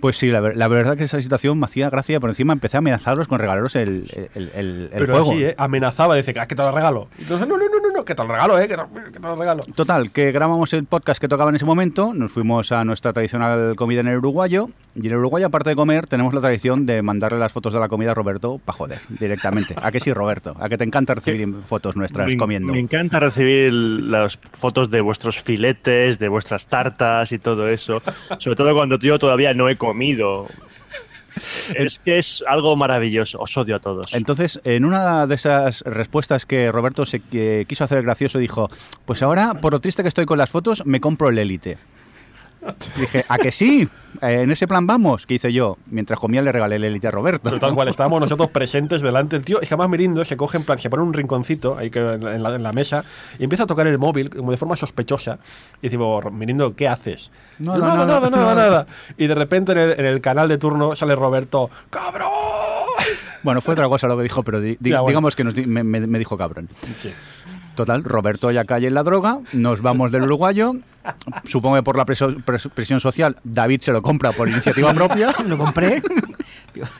Pues 0.00 0.16
sí, 0.16 0.30
la, 0.30 0.40
ver- 0.40 0.56
la 0.56 0.66
verdad 0.66 0.96
que 0.96 1.04
esa 1.04 1.20
situación 1.20 1.60
me 1.60 1.66
hacía 1.66 1.88
gracia. 1.88 2.18
Por 2.18 2.28
encima 2.30 2.52
empecé 2.52 2.76
a 2.76 2.78
amenazaros 2.78 3.28
con 3.28 3.38
regalaros 3.38 3.76
el, 3.76 4.10
el, 4.34 4.50
el- 4.56 4.90
el 4.92 4.98
Pero 4.98 5.14
juego. 5.14 5.30
así, 5.32 5.44
¿eh? 5.44 5.54
Amenazaba, 5.58 6.16
dice, 6.16 6.34
ah, 6.40 6.46
que 6.48 6.56
te 6.56 6.62
lo 6.62 6.72
regalo. 6.72 7.06
Entonces, 7.20 7.46
no, 7.46 7.56
no, 7.56 7.64
no, 7.68 7.90
no, 7.94 8.01
que 8.04 8.14
te 8.14 8.22
lo 8.22 8.28
regalo, 8.28 8.58
¿eh? 8.58 8.68
Que 8.68 8.76
te, 8.76 8.82
que 9.12 9.18
te 9.18 9.20
lo 9.20 9.36
regalo. 9.36 9.62
Total, 9.74 10.10
que 10.10 10.32
grabamos 10.32 10.72
el 10.72 10.84
podcast 10.84 11.20
que 11.20 11.28
tocaba 11.28 11.50
en 11.50 11.56
ese 11.56 11.64
momento, 11.64 12.12
nos 12.14 12.32
fuimos 12.32 12.72
a 12.72 12.84
nuestra 12.84 13.12
tradicional 13.12 13.74
comida 13.76 14.00
en 14.00 14.08
el 14.08 14.18
uruguayo, 14.18 14.70
y 14.94 15.06
en 15.06 15.12
el 15.12 15.18
uruguayo, 15.18 15.46
aparte 15.46 15.70
de 15.70 15.76
comer, 15.76 16.06
tenemos 16.06 16.34
la 16.34 16.40
tradición 16.40 16.84
de 16.84 17.00
mandarle 17.02 17.38
las 17.38 17.52
fotos 17.52 17.72
de 17.72 17.80
la 17.80 17.88
comida 17.88 18.10
a 18.10 18.14
Roberto 18.14 18.60
para 18.64 18.76
joder, 18.76 18.98
directamente. 19.08 19.74
¿A 19.80 19.90
que 19.90 20.00
sí, 20.00 20.12
Roberto? 20.12 20.54
¿A 20.60 20.68
que 20.68 20.76
te 20.76 20.84
encanta 20.84 21.14
recibir 21.14 21.48
fotos 21.66 21.96
nuestras 21.96 22.26
me, 22.26 22.36
comiendo? 22.36 22.72
me 22.72 22.80
encanta 22.80 23.18
recibir 23.18 23.72
las 23.72 24.36
fotos 24.36 24.90
de 24.90 25.00
vuestros 25.00 25.40
filetes, 25.40 26.18
de 26.18 26.28
vuestras 26.28 26.66
tartas 26.66 27.32
y 27.32 27.38
todo 27.38 27.68
eso. 27.68 28.02
Sobre 28.38 28.56
todo 28.56 28.74
cuando 28.74 28.98
yo 28.98 29.18
todavía 29.18 29.54
no 29.54 29.68
he 29.68 29.76
comido. 29.76 30.46
Es 31.74 31.98
que 31.98 32.18
es 32.18 32.42
algo 32.46 32.76
maravilloso. 32.76 33.38
Os 33.40 33.56
odio 33.56 33.76
a 33.76 33.80
todos. 33.80 34.14
Entonces, 34.14 34.60
en 34.64 34.84
una 34.84 35.26
de 35.26 35.34
esas 35.34 35.82
respuestas 35.82 36.46
que 36.46 36.70
Roberto 36.70 37.04
se 37.04 37.20
quiso 37.66 37.84
hacer 37.84 38.02
gracioso, 38.02 38.38
dijo, 38.38 38.70
pues 39.04 39.22
ahora, 39.22 39.54
por 39.54 39.72
lo 39.72 39.80
triste 39.80 40.02
que 40.02 40.08
estoy 40.08 40.26
con 40.26 40.38
las 40.38 40.50
fotos, 40.50 40.84
me 40.86 41.00
compro 41.00 41.28
el 41.28 41.38
Elite. 41.38 41.78
Dije, 42.96 43.24
¿a 43.28 43.38
que 43.38 43.50
sí? 43.52 43.88
Eh, 44.20 44.42
en 44.42 44.50
ese 44.50 44.68
plan 44.68 44.86
vamos. 44.86 45.26
¿Qué 45.26 45.34
hice 45.34 45.52
yo? 45.52 45.78
Mientras 45.86 46.18
comía 46.20 46.42
le 46.42 46.52
regalé 46.52 46.76
el 46.76 46.84
Elite 46.84 47.08
a 47.08 47.10
Roberto. 47.10 47.40
Pero 47.44 47.58
tal 47.58 47.74
cual, 47.74 47.88
estábamos 47.88 48.20
nosotros 48.20 48.50
presentes 48.50 49.02
delante. 49.02 49.36
El 49.36 49.44
tío, 49.44 49.60
es 49.60 49.68
que 49.68 49.74
además 49.74 49.90
Mirindo 49.90 50.24
se 50.24 50.36
coge 50.36 50.58
en 50.58 50.64
plan, 50.64 50.78
se 50.78 50.88
pone 50.90 51.02
un 51.02 51.12
rinconcito 51.12 51.76
ahí 51.76 51.90
que 51.90 51.98
en, 51.98 52.22
la, 52.42 52.54
en 52.54 52.62
la- 52.62 52.72
mesa 52.72 53.04
y 53.38 53.44
empieza 53.44 53.64
a 53.64 53.66
tocar 53.66 53.86
el 53.86 53.98
móvil 53.98 54.30
como 54.30 54.50
de 54.50 54.56
forma 54.56 54.76
sospechosa. 54.76 55.38
Y 55.80 55.88
decimos, 55.88 56.24
Mirindo, 56.32 56.74
¿qué 56.76 56.88
haces? 56.88 57.30
Nada, 57.58 57.78
nada, 57.78 58.06
nada, 58.06 58.30
nada, 58.30 58.54
nada". 58.54 58.54
nada. 58.54 58.86
Y 59.16 59.26
de 59.26 59.34
repente 59.34 59.72
en 59.72 59.78
el, 59.78 59.98
en 60.00 60.06
el 60.06 60.20
canal 60.20 60.48
de 60.48 60.58
turno 60.58 60.94
sale 60.94 61.14
Roberto, 61.16 61.68
¡cabrón! 61.90 62.28
Bueno, 63.42 63.60
fue 63.60 63.72
otra 63.72 63.88
cosa 63.88 64.06
lo 64.06 64.16
que 64.16 64.22
dijo, 64.22 64.42
pero 64.44 64.60
di- 64.60 64.76
di- 64.78 64.90
Ya, 64.90 65.00
bueno. 65.00 65.08
digamos 65.10 65.34
que 65.34 65.42
nos 65.42 65.54
di- 65.54 65.66
me, 65.66 65.82
me- 65.82 66.06
me 66.06 66.18
dijo 66.18 66.38
cabrón. 66.38 66.68
Sí. 67.00 67.12
Total, 67.74 68.04
Roberto 68.04 68.50
ya 68.50 68.64
cae 68.64 68.86
en 68.86 68.94
la 68.94 69.02
droga, 69.02 69.38
nos 69.52 69.80
vamos 69.80 70.12
del 70.12 70.22
uruguayo, 70.22 70.76
supongo 71.44 71.76
que 71.76 71.82
por 71.82 71.96
la 71.96 72.04
presión 72.04 73.00
social, 73.00 73.36
David 73.44 73.80
se 73.80 73.92
lo 73.92 74.02
compra 74.02 74.32
por 74.32 74.48
iniciativa 74.48 74.92
propia. 74.92 75.34
Lo 75.46 75.56
compré. 75.58 76.02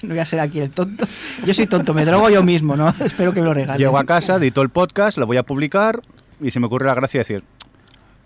No 0.03 0.09
voy 0.11 0.19
a 0.19 0.27
ser 0.27 0.41
aquí 0.41 0.61
el 0.61 0.71
tonto. 0.71 1.07
Yo 1.47 1.55
soy 1.55 1.67
tonto, 1.67 1.95
me 1.95 2.05
drogo 2.05 2.29
yo 2.29 2.43
mismo, 2.43 2.77
¿no? 2.77 2.89
Espero 3.01 3.33
que 3.33 3.41
me 3.41 3.47
lo 3.47 3.55
regalen. 3.55 3.79
Llego 3.79 3.99
a 3.99 4.05
casa, 4.05 4.37
edito 4.37 4.63
el 4.63 4.69
podcast, 4.69 5.19
lo 5.19 5.27
voy 5.27 5.37
a 5.37 5.43
publicar 5.43 6.03
y 6.41 6.51
se 6.51 6.61
me 6.61 6.67
ocurre 6.67 6.87
la 6.87 6.95
gracia 6.95 7.19
de 7.19 7.23
decir, 7.23 7.45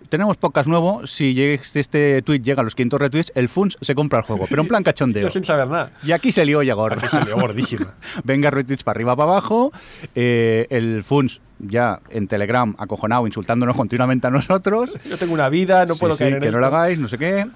tenemos 0.08 0.36
podcast 0.36 0.68
nuevo, 0.68 1.06
si 1.06 1.34
si 1.62 1.78
este 1.78 2.22
tweet 2.22 2.40
llega 2.40 2.60
a 2.60 2.64
los 2.64 2.74
500 2.74 3.00
retweets, 3.00 3.32
el 3.34 3.48
FUNS 3.48 3.78
se 3.80 3.94
compra 3.94 4.20
el 4.20 4.24
juego, 4.24 4.46
pero 4.48 4.62
en 4.62 4.68
plan 4.68 4.82
cachondeo. 4.84 5.30
Sin 5.30 5.44
saber 5.44 5.68
nada. 5.68 5.92
Y 6.02 6.12
aquí 6.12 6.32
se 6.32 6.44
lió 6.46 6.62
ya 6.62 6.74
gordo. 6.74 6.96
Aquí 6.98 7.08
salió 7.08 7.36
gordísima. 7.36 7.94
Venga, 8.24 8.50
retweets 8.50 8.82
para 8.84 8.96
arriba, 8.96 9.14
para 9.16 9.30
abajo. 9.32 9.72
eh, 10.14 10.66
el 10.70 11.02
FUNS 11.04 11.40
ya 11.58 12.00
en 12.10 12.28
Telegram 12.28 12.74
acojonado, 12.78 13.26
insultándonos 13.26 13.76
continuamente 13.76 14.26
a 14.26 14.30
nosotros. 14.30 14.92
Yo 15.08 15.16
tengo 15.16 15.32
una 15.34 15.48
vida, 15.48 15.86
no 15.86 15.94
Sí, 15.94 16.00
puedo 16.00 16.14
sí, 16.14 16.24
caer 16.24 16.34
en 16.34 16.40
que 16.40 16.50
no 16.50 16.58
lo 16.58 16.66
hagáis, 16.66 16.98
no 16.98 17.08
sé 17.08 17.16
qué. 17.18 17.46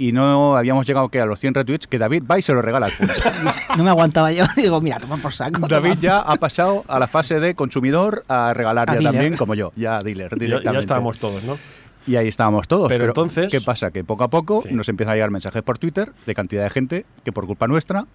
Y 0.00 0.12
no 0.12 0.56
habíamos 0.56 0.86
llegado 0.86 1.08
que 1.08 1.20
a 1.20 1.26
los 1.26 1.40
100 1.40 1.54
retweets, 1.54 1.86
que 1.88 1.98
David 1.98 2.22
va 2.30 2.38
y 2.38 2.42
se 2.42 2.52
lo 2.54 2.62
regala 2.62 2.86
al. 2.86 2.92
No 3.76 3.82
me 3.84 3.90
aguantaba 3.90 4.30
yo. 4.32 4.44
Digo, 4.56 4.80
mira, 4.80 4.98
toma 4.98 5.16
por 5.16 5.32
saco. 5.32 5.66
David 5.66 5.90
toma. 5.90 6.00
ya 6.00 6.18
ha 6.20 6.36
pasado 6.36 6.84
a 6.86 6.98
la 7.00 7.08
fase 7.08 7.40
de 7.40 7.54
consumidor 7.56 8.24
a 8.28 8.54
regalar 8.54 8.88
A 8.88 8.92
ya 8.94 8.98
dealer. 9.00 9.12
también, 9.12 9.36
como 9.36 9.54
yo, 9.54 9.72
ya 9.76 9.96
a 9.98 10.02
dealer 10.02 10.30
Ya- 10.30 10.36
directamente. 10.38 10.72
ya 10.74 10.78
estábamos 10.80 11.18
todos, 11.18 11.42
¿no? 11.42 11.58
Y 12.06 12.16
ahí 12.16 12.28
estábamos 12.28 12.68
todos. 12.68 12.88
Pero 12.88 13.06
entonces- 13.06 13.50
¿Qué 13.50 13.60
pasa? 13.60 13.90
Que 13.90 14.04
poco 14.04 14.24
a 14.24 14.28
poco 14.28 14.62
Sí. 14.62 14.72
nos 14.72 14.88
empiezan 14.88 15.12
a 15.12 15.14
llegar 15.16 15.30
mensajes 15.30 15.62
por 15.62 15.78
Twitter 15.78 16.12
de 16.26 16.34
cantidad 16.34 16.62
de 16.62 16.70
gente 16.70 17.04
que 17.24 17.32
por 17.32 17.46
culpa 17.46 17.66
nuestra, 17.66 18.06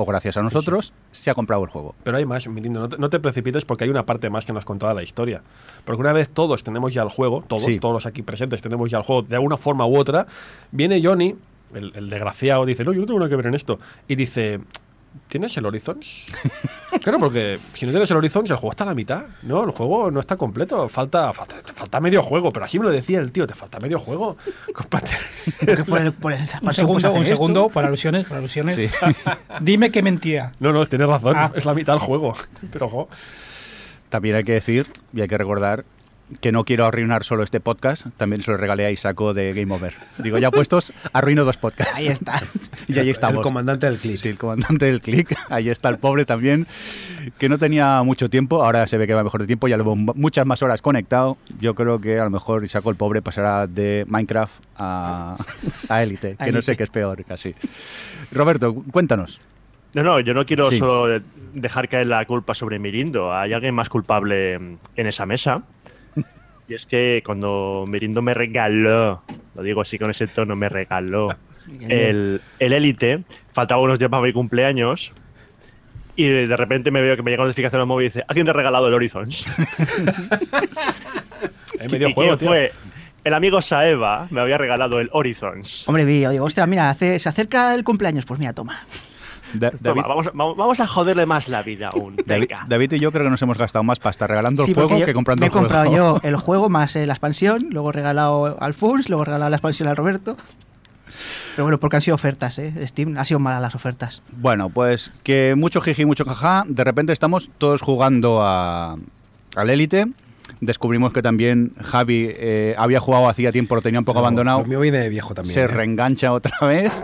o 0.00 0.04
gracias 0.06 0.36
a 0.38 0.42
nosotros, 0.42 0.92
se 1.10 1.30
ha 1.30 1.34
comprado 1.34 1.62
el 1.64 1.68
juego. 1.68 1.94
Pero 2.02 2.16
hay 2.16 2.24
más, 2.24 2.48
Mirindo, 2.48 2.80
no 2.80 2.88
te, 2.88 2.96
no 2.96 3.10
te 3.10 3.20
precipites 3.20 3.64
porque 3.66 3.84
hay 3.84 3.90
una 3.90 4.06
parte 4.06 4.30
más 4.30 4.46
que 4.46 4.52
nos 4.54 4.64
contaba 4.64 4.94
la 4.94 5.02
historia. 5.02 5.42
Porque 5.84 6.00
una 6.00 6.12
vez 6.14 6.30
todos 6.30 6.64
tenemos 6.64 6.94
ya 6.94 7.02
el 7.02 7.10
juego, 7.10 7.44
todos, 7.46 7.64
Sí. 7.64 7.78
todos 7.78 7.92
los 7.94 8.06
aquí 8.06 8.22
presentes 8.22 8.62
tenemos 8.62 8.90
ya 8.90 8.96
el 8.98 9.04
juego 9.04 9.22
de 9.22 9.36
alguna 9.36 9.56
forma 9.58 9.84
u 9.86 9.96
otra, 9.98 10.26
viene 10.72 11.00
Johnny, 11.02 11.34
el, 11.74 11.92
el 11.94 12.08
desgraciado, 12.08 12.64
dice, 12.64 12.82
no, 12.84 12.92
yo 12.92 13.00
no 13.00 13.06
tengo 13.06 13.18
nada 13.20 13.28
que 13.28 13.36
ver 13.36 13.46
en 13.48 13.54
esto. 13.54 13.78
Y 14.08 14.14
dice, 14.14 14.60
¿tienes 15.28 15.56
el 15.56 15.66
Horizons? 15.66 16.26
claro, 17.02 17.18
porque 17.18 17.58
si 17.74 17.86
no 17.86 17.92
tienes 17.92 18.10
el 18.10 18.16
Horizons, 18.16 18.50
el 18.50 18.56
juego 18.56 18.70
está 18.70 18.84
a 18.84 18.88
la 18.88 18.94
mitad. 18.94 19.26
No, 19.42 19.64
el 19.64 19.70
juego 19.70 20.10
no 20.10 20.20
está 20.20 20.36
completo. 20.36 20.88
Falta, 20.88 21.32
falta, 21.32 21.62
te 21.62 21.72
falta 21.72 22.00
medio 22.00 22.22
juego. 22.22 22.52
Pero 22.52 22.66
así 22.66 22.78
me 22.78 22.84
lo 22.84 22.90
decía 22.90 23.18
el 23.18 23.32
tío, 23.32 23.46
te 23.46 23.54
falta 23.54 23.78
medio 23.80 23.98
juego. 23.98 24.36
Cómprate. 24.74 25.12
Porque 25.58 25.84
por 25.84 26.00
el, 26.00 26.12
por 26.12 26.32
el 26.32 26.40
Un 26.62 26.74
segundo, 26.74 27.12
un 27.12 27.24
segundo, 27.24 27.68
por 27.68 27.84
alusiones, 27.84 28.26
por 28.26 28.38
alusiones. 28.38 28.76
Sí. 28.76 28.90
Dime 29.60 29.90
que 29.90 30.02
mentía. 30.02 30.52
No, 30.60 30.72
no, 30.72 30.86
tienes 30.86 31.08
razón. 31.08 31.34
Ah. 31.36 31.50
Es 31.54 31.64
la 31.64 31.74
mitad 31.74 31.94
del 31.94 32.02
juego. 32.02 32.34
Pero, 32.70 32.86
ojo. 32.86 33.08
También 34.08 34.34
hay 34.34 34.42
que 34.42 34.52
decir, 34.52 34.88
y 35.14 35.20
hay 35.20 35.28
que 35.28 35.38
recordar, 35.38 35.84
que 36.40 36.52
no 36.52 36.64
quiero 36.64 36.86
arruinar 36.86 37.24
solo 37.24 37.42
este 37.42 37.60
podcast, 37.60 38.06
también 38.16 38.42
se 38.42 38.50
lo 38.50 38.56
regalé 38.56 38.86
a 38.86 38.90
Isaco 38.90 39.34
de 39.34 39.52
Game 39.52 39.72
Over. 39.74 39.92
Digo, 40.18 40.38
ya 40.38 40.50
puestos, 40.50 40.92
arruino 41.12 41.44
dos 41.44 41.56
podcasts. 41.56 41.94
Ahí 41.96 42.06
está. 42.06 42.40
y 42.88 42.98
ahí 42.98 43.10
estamos. 43.10 43.36
El 43.38 43.42
comandante 43.42 43.86
del 43.86 43.98
clip. 43.98 44.16
Sí, 44.16 44.28
el 44.28 44.38
comandante 44.38 44.86
del 44.86 45.00
click. 45.00 45.36
Ahí 45.50 45.68
está 45.68 45.88
el 45.88 45.98
pobre 45.98 46.24
también, 46.24 46.66
que 47.38 47.48
no 47.48 47.58
tenía 47.58 48.02
mucho 48.02 48.30
tiempo. 48.30 48.62
Ahora 48.64 48.86
se 48.86 48.96
ve 48.98 49.06
que 49.06 49.14
va 49.14 49.24
mejor 49.24 49.40
de 49.40 49.46
tiempo. 49.46 49.66
Ya 49.68 49.76
llevo 49.76 49.96
muchas 49.96 50.46
más 50.46 50.62
horas 50.62 50.80
conectado. 50.82 51.36
Yo 51.60 51.74
creo 51.74 52.00
que 52.00 52.18
a 52.20 52.24
lo 52.24 52.30
mejor 52.30 52.64
Isaco 52.64 52.90
el 52.90 52.96
pobre 52.96 53.22
pasará 53.22 53.66
de 53.66 54.04
Minecraft 54.08 54.62
a, 54.76 55.36
a 55.88 56.02
Elite, 56.02 56.36
que 56.36 56.52
no 56.52 56.62
sé 56.62 56.76
qué 56.76 56.84
es 56.84 56.90
peor 56.90 57.24
casi. 57.24 57.54
Roberto, 58.32 58.74
cuéntanos. 58.90 59.40
No, 59.94 60.04
no, 60.04 60.20
yo 60.20 60.34
no 60.34 60.46
quiero 60.46 60.70
Sí. 60.70 60.78
solo 60.78 61.20
dejar 61.52 61.88
caer 61.88 62.06
la 62.06 62.24
culpa 62.24 62.54
sobre 62.54 62.78
Mirindo. 62.78 63.34
Hay 63.34 63.52
alguien 63.52 63.74
más 63.74 63.88
culpable 63.88 64.54
en 64.54 64.78
esa 65.06 65.26
mesa. 65.26 65.64
Y 66.70 66.74
es 66.74 66.86
que 66.86 67.20
cuando 67.26 67.84
Mirindo 67.88 68.22
me 68.22 68.32
regaló, 68.32 69.24
lo 69.56 69.62
digo 69.64 69.80
así 69.80 69.98
con 69.98 70.08
ese 70.08 70.28
tono, 70.28 70.54
me 70.54 70.68
regaló 70.68 71.34
el 71.88 72.40
el 72.60 72.72
Elite, 72.72 73.24
faltaba 73.52 73.80
unos 73.82 73.98
días 73.98 74.08
para 74.08 74.22
mi 74.22 74.32
cumpleaños. 74.32 75.12
Y 76.14 76.28
de 76.28 76.56
repente 76.56 76.92
me 76.92 77.00
veo 77.00 77.16
que 77.16 77.22
me 77.22 77.32
llega 77.32 77.42
una 77.42 77.48
notificación 77.48 77.80
al 77.80 77.88
móvil 77.88 78.06
y 78.06 78.08
dice: 78.10 78.24
¿A 78.28 78.34
quién 78.34 78.44
te 78.44 78.50
ha 78.50 78.54
regalado 78.54 78.86
el 78.86 78.94
Horizons? 78.94 79.44
Hay 81.80 81.88
medio 81.88 82.08
¿Y 82.08 82.12
juego, 82.14 82.36
quién 82.36 82.38
tío. 82.38 82.48
fue? 82.48 82.72
El 83.24 83.34
amigo 83.34 83.60
Saeva 83.62 84.28
me 84.30 84.40
había 84.40 84.56
regalado 84.56 85.00
el 85.00 85.08
Horizons. 85.12 85.88
Hombre, 85.88 86.04
vi, 86.04 86.20
yo 86.20 86.30
digo, 86.30 86.44
ostras, 86.44 86.68
mira, 86.68 86.88
hace- 86.88 87.18
se 87.18 87.28
acerca 87.28 87.74
el 87.74 87.82
cumpleaños. 87.84 88.24
Pues 88.26 88.38
mira, 88.38 88.52
toma. 88.52 88.84
Da- 89.54 89.70
Toma, 89.70 89.80
David, 89.80 90.02
vamos, 90.08 90.26
a- 90.26 90.30
vamos- 90.34 90.56
vamos 90.56 90.80
a 90.80 90.86
joderle 90.86 91.26
más 91.26 91.48
la 91.48 91.62
vida 91.62 91.88
aún. 91.92 92.16
David, 92.24 92.48
Venga. 92.48 92.64
David 92.68 92.92
y 92.92 92.98
yo 93.00 93.10
creo 93.12 93.24
que 93.24 93.30
nos 93.30 93.42
hemos 93.42 93.58
gastado 93.58 93.82
más 93.82 93.98
pasta 93.98 94.26
regalando 94.26 94.64
Sí, 94.64 94.70
el 94.70 94.74
juego 94.74 95.04
que 95.04 95.12
comprando 95.14 95.40
me 95.40 95.46
he 95.46 95.48
el 95.48 95.52
juego. 95.52 95.66
comprado 95.66 95.94
yo 95.96 96.20
el 96.22 96.36
juego 96.36 96.68
más 96.68 96.94
eh, 96.96 97.06
la 97.06 97.14
expansión, 97.14 97.66
luego 97.70 97.90
he 97.90 97.92
regalado 97.94 98.56
al 98.60 98.74
Funs, 98.74 99.08
luego 99.08 99.22
he 99.22 99.26
regalado 99.26 99.50
la 99.50 99.56
expansión 99.56 99.88
al 99.88 99.96
Roberto. 99.96 100.36
Pero 101.56 101.64
bueno, 101.64 101.78
porque 101.78 101.96
han 101.96 102.02
sido 102.02 102.14
ofertas, 102.14 102.58
¿eh? 102.58 102.72
Steam 102.86 103.18
ha 103.18 103.24
sido 103.24 103.40
malas 103.40 103.60
las 103.60 103.74
ofertas. 103.74 104.22
Bueno, 104.32 104.70
pues 104.70 105.10
que 105.24 105.54
mucho 105.56 105.80
jiji, 105.80 106.04
mucho 106.04 106.24
jaja. 106.24 106.64
De 106.66 106.84
repente 106.84 107.12
estamos 107.12 107.50
todos 107.58 107.82
jugando 107.82 108.42
a, 108.42 108.96
al 109.56 109.70
Elite. 109.70 110.06
Descubrimos 110.60 111.12
que 111.12 111.22
también 111.22 111.72
Javi 111.80 112.26
eh, 112.28 112.74
había 112.76 113.00
jugado 113.00 113.28
hacía 113.28 113.50
tiempo, 113.50 113.74
lo 113.74 113.82
tenía 113.82 113.98
un 113.98 114.04
poco 114.04 114.18
abandonado. 114.18 114.60
Lo 114.60 114.66
mío 114.66 114.80
viene 114.80 114.98
de 114.98 115.08
viejo 115.08 115.32
también. 115.32 115.54
se 115.54 115.62
¿eh? 115.62 115.66
reengancha 115.68 116.32
otra 116.32 116.52
vez 116.66 117.02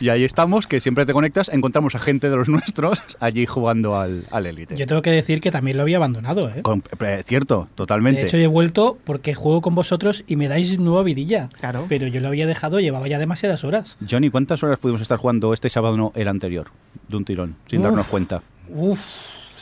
y 0.00 0.08
ahí 0.08 0.24
estamos, 0.24 0.66
que 0.66 0.80
siempre 0.80 1.06
te 1.06 1.12
conectas, 1.12 1.48
encontramos 1.48 1.94
a 1.94 1.98
gente 2.00 2.28
de 2.28 2.36
los 2.36 2.48
nuestros 2.56 3.00
allí 3.20 3.46
jugando 3.46 3.96
al, 3.98 4.24
al 4.30 4.46
Elite. 4.46 4.76
Yo 4.76 4.86
tengo 4.86 5.02
que 5.02 5.10
decir 5.10 5.40
que 5.40 5.50
también 5.50 5.76
lo 5.76 5.82
había 5.84 5.98
abandonado, 5.98 6.48
¿eh? 6.50 6.62
Con- 6.62 6.82
eh, 7.00 7.22
cierto, 7.24 7.68
totalmente. 7.76 8.22
De 8.22 8.26
hecho, 8.26 8.36
he 8.38 8.46
vuelto 8.48 8.98
porque 9.04 9.34
juego 9.34 9.60
con 9.60 9.74
vosotros 9.76 10.24
y 10.26 10.34
me 10.36 10.48
dais 10.48 10.78
nueva 10.78 11.02
vidilla. 11.04 11.48
Claro. 11.60 11.86
Pero 11.88 12.08
yo 12.08 12.20
lo 12.20 12.28
había 12.28 12.46
dejado, 12.46 12.80
llevaba 12.80 13.06
ya 13.08 13.18
demasiadas 13.20 13.62
horas. 13.62 13.96
Johnny, 14.10 14.30
¿cuántas 14.30 14.62
horas 14.64 14.78
pudimos 14.80 15.00
estar 15.00 15.18
jugando 15.18 15.54
este 15.54 15.70
sábado 15.70 15.96
no 15.96 16.12
el 16.16 16.26
anterior? 16.28 16.68
De 17.08 17.16
un 17.16 17.24
tirón, 17.24 17.54
sin 17.68 17.78
Uf. 17.80 17.84
darnos 17.84 18.06
cuenta. 18.08 18.42
Uf. 18.68 18.98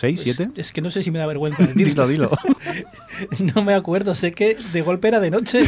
¿Seis, 0.04 0.23
pues, 0.25 0.37
siete? 0.37 0.61
Es 0.61 0.73
que 0.73 0.80
no 0.80 0.90
sé 0.90 1.02
si 1.02 1.11
me 1.11 1.18
da 1.18 1.26
vergüenza 1.26 1.62
decirlo. 1.75 2.06
Dilo, 2.06 2.28
dilo. 2.28 2.30
No 3.54 3.62
me 3.62 3.75
acuerdo, 3.75 4.14
sé 4.14 4.32
que 4.32 4.56
de 4.73 4.82
golpe 4.82 5.08
era 5.08 5.20
de 5.20 5.30
noche. 5.30 5.62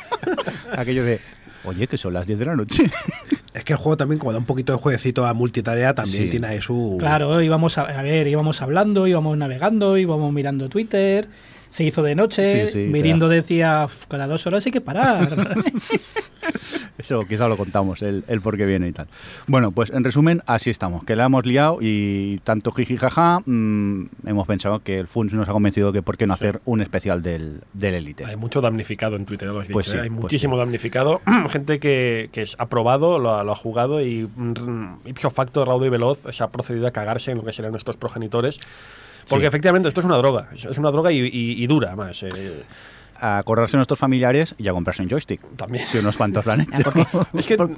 Aquello 0.76 1.04
de, 1.04 1.20
oye, 1.64 1.86
que 1.86 1.96
son 1.98 2.12
las 2.14 2.26
10 2.26 2.38
de 2.38 2.44
la 2.44 2.56
noche. 2.56 2.84
Es 3.54 3.64
que 3.64 3.72
el 3.72 3.78
juego 3.78 3.96
también, 3.96 4.18
como 4.18 4.32
da 4.32 4.38
un 4.38 4.44
poquito 4.44 4.72
de 4.72 4.78
jueguecito 4.78 5.26
a 5.26 5.32
multitarea, 5.34 5.94
también 5.94 6.24
Sí. 6.24 6.28
tiene 6.28 6.46
ahí 6.48 6.60
su. 6.60 6.96
Claro, 6.98 7.40
íbamos 7.42 7.78
a, 7.78 7.82
a 7.82 8.02
ver, 8.02 8.26
íbamos 8.26 8.60
hablando, 8.62 9.06
íbamos 9.06 9.36
navegando, 9.38 9.96
íbamos 9.96 10.32
mirando 10.32 10.68
Twitter. 10.68 11.28
Se 11.70 11.84
hizo 11.84 12.02
de 12.02 12.14
noche, 12.14 12.66
Sí, 12.66 12.72
sí, 12.72 12.78
Mirindo 12.90 13.28
decía, 13.28 13.84
"Uf, 13.84 14.06
cada 14.06 14.26
dos 14.26 14.46
horas 14.46 14.64
hay 14.64 14.72
que 14.72 14.80
parar. 14.80 15.56
Eso 16.98 17.20
quizá 17.20 17.46
lo 17.48 17.56
contamos, 17.56 18.00
el, 18.02 18.24
el 18.28 18.40
por 18.40 18.56
qué 18.56 18.64
viene 18.66 18.88
y 18.88 18.92
tal. 18.92 19.06
Bueno, 19.46 19.70
pues 19.70 19.90
en 19.90 20.02
resumen, 20.04 20.42
así 20.46 20.70
estamos, 20.70 21.04
que 21.04 21.14
la 21.16 21.26
hemos 21.26 21.44
liado 21.44 21.78
y 21.80 22.40
tanto 22.44 22.72
jiji 22.72 22.96
jaja, 22.96 23.40
mm, 23.44 24.04
hemos 24.26 24.46
pensado 24.46 24.80
que 24.80 24.96
el 24.96 25.06
FUNS 25.06 25.34
nos 25.34 25.48
ha 25.48 25.52
convencido 25.52 25.92
que 25.92 26.02
por 26.02 26.16
qué 26.16 26.26
no 26.26 26.34
hacer 26.34 26.60
un 26.64 26.80
especial 26.80 27.22
del, 27.22 27.60
del 27.74 27.94
Elite. 27.94 28.24
Hay 28.24 28.36
mucho 28.36 28.60
damnificado 28.60 29.16
en 29.16 29.26
Twitter, 29.26 29.48
lo 29.48 29.60
has 29.60 29.66
dicho. 29.68 29.74
Pues 29.74 29.86
sí, 29.86 29.96
¿eh? 29.96 30.00
Hay 30.02 30.08
pues 30.10 30.22
muchísimo 30.22 30.54
sí. 30.54 30.58
damnificado. 30.60 31.20
Gente 31.50 31.78
que, 31.78 32.30
que 32.32 32.46
ha 32.58 32.66
probado, 32.66 33.18
lo, 33.18 33.34
ha- 33.34 33.44
lo 33.44 33.52
ha 33.52 33.56
jugado 33.56 34.00
y 34.00 34.28
mm, 34.34 35.06
ipso 35.06 35.30
facto, 35.30 35.64
raudo 35.64 35.84
y 35.86 35.90
veloz, 35.90 36.20
se 36.30 36.42
ha 36.44 36.48
procedido 36.48 36.86
a 36.86 36.90
cagarse 36.92 37.30
en 37.30 37.38
lo 37.38 37.44
que 37.44 37.52
serían 37.52 37.72
nuestros 37.72 37.96
progenitores. 37.96 38.58
Porque 39.28 39.42
Sí. 39.44 39.48
efectivamente 39.48 39.88
esto 39.88 40.00
es 40.00 40.06
una 40.06 40.16
droga. 40.18 40.48
Es 40.54 40.64
es 40.64 40.78
una 40.78 40.90
droga 40.92 41.10
y, 41.12 41.18
y- 41.18 41.62
y 41.62 41.66
dura, 41.66 41.96
más. 41.96 42.22
eh, 42.22 42.62
A 43.20 43.38
acordarse 43.38 43.76
nuestros 43.76 43.98
familiares 43.98 44.54
y 44.58 44.68
a 44.68 44.72
comprarse 44.72 45.02
un 45.02 45.08
joystick. 45.10 45.40
también. 45.56 45.86
Si 45.86 45.98
unos 45.98 46.16
cuantos 46.16 46.44
lo 46.46 46.52
han 46.52 46.60
hecho. 46.62 46.82
Porque, 46.84 47.06
Es 47.38 47.46
que. 47.46 47.56
por- 47.56 47.76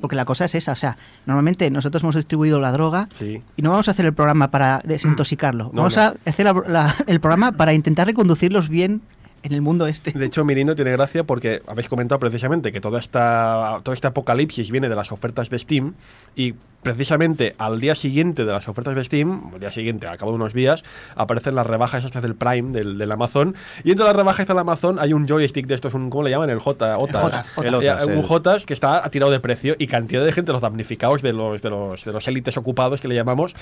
porque 0.00 0.14
la 0.14 0.24
cosa 0.24 0.44
es 0.44 0.54
esa, 0.54 0.70
o 0.70 0.76
sea, 0.76 0.96
normalmente 1.26 1.68
nosotros 1.72 2.04
hemos 2.04 2.14
distribuido 2.14 2.60
la 2.60 2.70
droga 2.70 3.08
Sí. 3.18 3.42
y 3.56 3.62
no 3.62 3.70
vamos 3.70 3.88
a 3.88 3.90
hacer 3.90 4.06
el 4.06 4.12
programa 4.14 4.48
para 4.48 4.78
desintoxicarlo. 4.84 5.64
No, 5.64 5.70
vamos 5.72 5.96
no. 5.96 6.02
a 6.02 6.14
hacer 6.24 6.46
la- 6.46 6.52
la- 6.68 6.94
el 7.08 7.18
programa 7.18 7.50
para 7.50 7.72
intentar 7.72 8.06
reconducirlos 8.06 8.68
bien 8.68 9.00
en 9.42 9.52
el 9.52 9.60
mundo 9.60 9.88
este. 9.88 10.12
De 10.12 10.26
hecho, 10.26 10.44
Mirindo 10.44 10.76
tiene 10.76 10.92
gracia 10.92 11.24
porque 11.24 11.62
habéis 11.66 11.88
comentado 11.88 12.20
precisamente 12.20 12.70
que 12.70 12.80
toda 12.80 13.00
esta, 13.00 13.80
todo 13.82 13.92
este 13.92 14.06
apocalipsis 14.06 14.70
viene 14.70 14.88
de 14.88 14.94
las 14.94 15.10
ofertas 15.10 15.50
de 15.50 15.58
Steam 15.58 15.94
y 16.36 16.54
precisamente 16.82 17.54
al 17.58 17.80
día 17.80 17.94
siguiente 17.94 18.44
de 18.44 18.52
las 18.52 18.68
ofertas 18.68 18.94
de 18.94 19.04
Steam, 19.04 19.50
al 19.54 19.60
día 19.60 19.70
siguiente, 19.70 20.06
a 20.06 20.16
cabo 20.16 20.30
de 20.32 20.36
unos 20.36 20.52
días, 20.54 20.84
aparecen 21.16 21.54
las 21.54 21.66
rebajas 21.66 22.04
estas 22.04 22.22
del 22.22 22.34
Prime, 22.34 22.72
del, 22.72 22.98
del 22.98 23.12
Amazon, 23.12 23.54
y 23.84 23.90
entre 23.90 24.06
las 24.06 24.14
rebajas 24.16 24.46
del 24.46 24.58
Amazon 24.58 24.98
hay 24.98 25.12
un 25.12 25.26
joystick 25.26 25.66
de 25.66 25.74
estos, 25.74 25.94
un, 25.94 26.08
¿cómo 26.10 26.22
le 26.24 26.30
llaman? 26.30 26.50
El 26.50 26.60
J, 26.60 26.98
Otas. 26.98 27.22
Jotas, 27.22 27.54
El 27.58 27.74
Eh, 27.74 27.76
Otas, 27.90 28.06
un 28.06 28.12
el- 28.12 28.22
Jotas 28.22 28.64
que 28.66 28.74
está 28.74 29.04
a 29.04 29.10
tirado 29.10 29.32
de 29.32 29.40
precio 29.40 29.74
y 29.78 29.86
cantidad 29.86 30.24
de 30.24 30.32
gente, 30.32 30.52
los 30.52 30.60
damnificados 30.60 31.22
de 31.22 31.32
los, 31.32 31.62
de 31.62 31.70
los, 31.70 32.04
de 32.04 32.12
los 32.12 32.28
élites 32.28 32.56
ocupados 32.56 33.00
que 33.00 33.08
le 33.08 33.14
llamamos, 33.14 33.54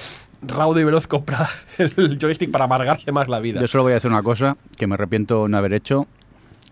raudo 0.42 0.78
y 0.80 0.84
veloz 0.84 1.06
compra 1.06 1.48
el 1.78 2.18
joystick 2.20 2.50
para 2.50 2.66
amargarse 2.66 3.10
más 3.12 3.28
la 3.28 3.40
vida. 3.40 3.60
Yo 3.60 3.66
solo 3.66 3.84
voy 3.84 3.94
a 3.94 3.96
hacer 3.96 4.10
una 4.10 4.22
cosa 4.22 4.56
que 4.76 4.86
me 4.86 4.94
arrepiento 4.94 5.48
no 5.48 5.56
haber 5.56 5.72
hecho, 5.72 6.06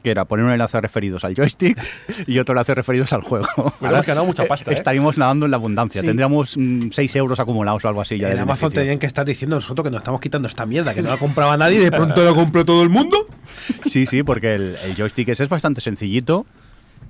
que 0.04 0.10
era 0.10 0.26
poner 0.26 0.44
un 0.44 0.52
enlace 0.52 0.78
referidos 0.80 1.24
al 1.24 1.34
joystick 1.34 1.82
y 2.28 2.38
otro 2.38 2.52
enlace 2.52 2.74
referidos 2.74 3.12
al 3.14 3.22
juego. 3.22 3.46
hemos 3.80 4.06
ganado 4.06 4.26
mucha 4.26 4.44
pasta, 4.44 4.70
¿eh? 4.70 4.74
Estaríamos 4.74 5.16
nadando 5.16 5.46
en 5.46 5.50
la 5.50 5.56
abundancia. 5.56 6.02
Sí. 6.02 6.06
Tendríamos 6.06 6.56
6 6.90 7.16
euros 7.16 7.40
acumulados 7.40 7.84
o 7.84 7.88
algo 7.88 8.02
así. 8.02 8.18
Ya 8.18 8.30
en 8.30 8.38
Amazon 8.38 8.68
beneficio. 8.68 8.82
tenían 8.82 8.98
que 8.98 9.06
estar 9.06 9.26
diciendo 9.26 9.56
nosotros 9.56 9.82
que 9.82 9.90
nos 9.90 9.98
estamos 10.02 10.20
quitando 10.20 10.46
esta 10.46 10.66
mierda, 10.66 10.94
que 10.94 11.02
no 11.02 11.10
la 11.10 11.16
compraba 11.16 11.56
nadie 11.56 11.80
y 11.80 11.84
de 11.84 11.90
pronto 11.90 12.22
la 12.22 12.34
compró 12.34 12.64
todo 12.64 12.82
el 12.82 12.90
mundo. 12.90 13.26
Sí, 13.84 14.06
sí, 14.06 14.22
porque 14.22 14.54
el, 14.54 14.76
el 14.84 14.94
joystick 14.94 15.28
ese 15.30 15.44
es 15.44 15.48
bastante 15.48 15.80
sencillito, 15.80 16.44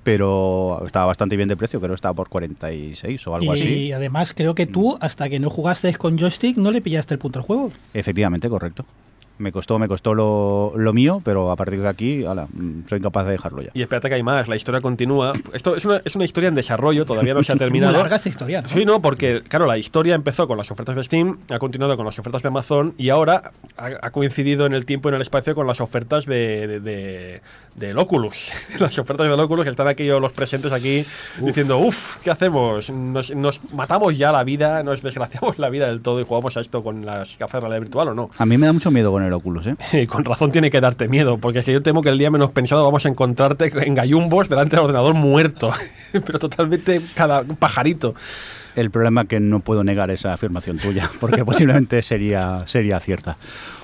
pero 0.04 0.84
estaba 0.86 1.06
bastante 1.06 1.36
bien 1.36 1.48
de 1.48 1.56
precio. 1.56 1.80
Creo 1.80 1.90
que 1.90 1.96
estaba 1.96 2.14
por 2.14 2.28
46 2.28 3.26
o 3.26 3.34
algo 3.34 3.56
y 3.56 3.60
así. 3.60 3.92
además 3.92 4.32
creo 4.32 4.54
que 4.54 4.66
tú, 4.66 4.96
hasta 5.00 5.28
que 5.28 5.40
no 5.40 5.50
jugaste 5.50 5.92
con 5.96 6.16
joystick, 6.16 6.56
no 6.58 6.70
le 6.70 6.80
pillaste 6.80 7.14
el 7.14 7.18
punto 7.18 7.40
al 7.40 7.44
juego. 7.44 7.72
Efectivamente, 7.92 8.48
correcto. 8.48 8.86
Me 9.36 9.50
costó, 9.50 9.78
me 9.80 9.88
costó 9.88 10.14
lo, 10.14 10.72
lo 10.76 10.92
mío, 10.92 11.20
pero 11.24 11.50
a 11.50 11.56
partir 11.56 11.80
de 11.82 11.88
aquí, 11.88 12.24
ala, 12.24 12.46
soy 12.88 13.00
capaz 13.00 13.24
de 13.24 13.32
dejarlo 13.32 13.62
ya. 13.62 13.70
Y 13.74 13.82
espérate 13.82 14.08
que 14.08 14.14
hay 14.14 14.22
más, 14.22 14.46
la 14.46 14.54
historia 14.54 14.80
continúa. 14.80 15.32
Esto 15.52 15.74
es 15.74 15.84
una, 15.84 16.00
es 16.04 16.14
una 16.14 16.24
historia 16.24 16.48
en 16.48 16.54
desarrollo, 16.54 17.04
todavía 17.04 17.34
no 17.34 17.42
se 17.42 17.52
ha 17.52 17.56
terminado. 17.64 17.92
Larga 17.94 18.14
esta 18.16 18.28
historia, 18.28 18.62
¿no? 18.62 18.68
Sí, 18.68 18.84
no, 18.84 19.00
porque, 19.02 19.42
claro, 19.48 19.66
la 19.66 19.76
historia 19.76 20.14
empezó 20.14 20.46
con 20.46 20.56
las 20.56 20.70
ofertas 20.70 20.94
de 20.94 21.02
Steam, 21.02 21.38
ha 21.50 21.58
continuado 21.58 21.96
con 21.96 22.06
las 22.06 22.16
ofertas 22.18 22.42
de 22.42 22.48
Amazon 22.48 22.94
y 22.96 23.08
ahora 23.08 23.50
ha, 23.76 23.86
ha 24.02 24.10
coincidido 24.12 24.66
en 24.66 24.72
el 24.74 24.86
tiempo 24.86 25.08
y 25.08 25.10
en 25.10 25.16
el 25.16 25.22
espacio 25.22 25.54
con 25.56 25.66
las 25.66 25.80
ofertas 25.80 26.26
de, 26.26 26.68
de, 26.68 26.80
de- 26.80 27.40
del 27.74 27.98
Oculus. 27.98 28.52
las 28.78 28.96
ofertas 29.00 29.28
del 29.28 29.40
Oculus 29.40 29.64
que 29.64 29.70
están 29.70 29.88
aquí 29.88 30.06
los 30.06 30.32
presentes 30.32 30.70
aquí 30.70 31.04
diciendo, 31.40 31.78
uff, 31.78 32.18
¿qué 32.22 32.30
hacemos? 32.30 32.88
Nos, 32.90 33.34
nos 33.34 33.60
matamos 33.72 34.16
ya 34.16 34.30
la 34.30 34.44
vida, 34.44 34.84
nos 34.84 35.02
desgraciamos 35.02 35.58
la 35.58 35.70
vida 35.70 35.88
del 35.88 36.00
todo 36.00 36.20
y 36.20 36.24
jugamos 36.24 36.56
a 36.56 36.60
esto 36.60 36.84
con 36.84 37.04
las 37.04 37.36
gafas 37.36 37.54
de 37.54 37.60
realidad 37.68 37.80
virtual 37.80 38.08
o 38.10 38.14
no. 38.14 38.30
A 38.38 38.46
mí 38.46 38.56
me 38.58 38.66
da 38.66 38.72
mucho 38.72 38.92
miedo 38.92 39.10
con 39.10 39.23
el 39.24 39.32
Oculus, 39.32 39.66
¿eh? 39.66 39.76
Sí, 39.80 40.06
con 40.06 40.24
razón 40.24 40.52
tiene 40.52 40.70
que 40.70 40.80
darte 40.80 41.08
miedo, 41.08 41.38
porque 41.38 41.60
es 41.60 41.64
que 41.64 41.72
yo 41.72 41.82
temo 41.82 42.02
que 42.02 42.08
el 42.08 42.18
día 42.18 42.30
menos 42.30 42.50
pensado 42.50 42.84
vamos 42.84 43.06
a 43.06 43.08
encontrarte 43.08 43.72
en 43.86 43.94
gallumbos 43.94 44.48
delante 44.48 44.76
del 44.76 44.84
ordenador 44.84 45.14
muerto, 45.14 45.72
pero 46.12 46.38
totalmente 46.38 47.00
cada 47.14 47.44
pajarito. 47.44 48.14
El 48.76 48.90
problema 48.90 49.22
es 49.22 49.28
que 49.28 49.40
no 49.40 49.60
puedo 49.60 49.84
negar 49.84 50.10
esa 50.10 50.32
afirmación 50.32 50.78
tuya, 50.78 51.10
porque 51.20 51.44
posiblemente 51.44 52.02
sería, 52.02 52.64
sería 52.66 52.98
cierta. 53.00 53.36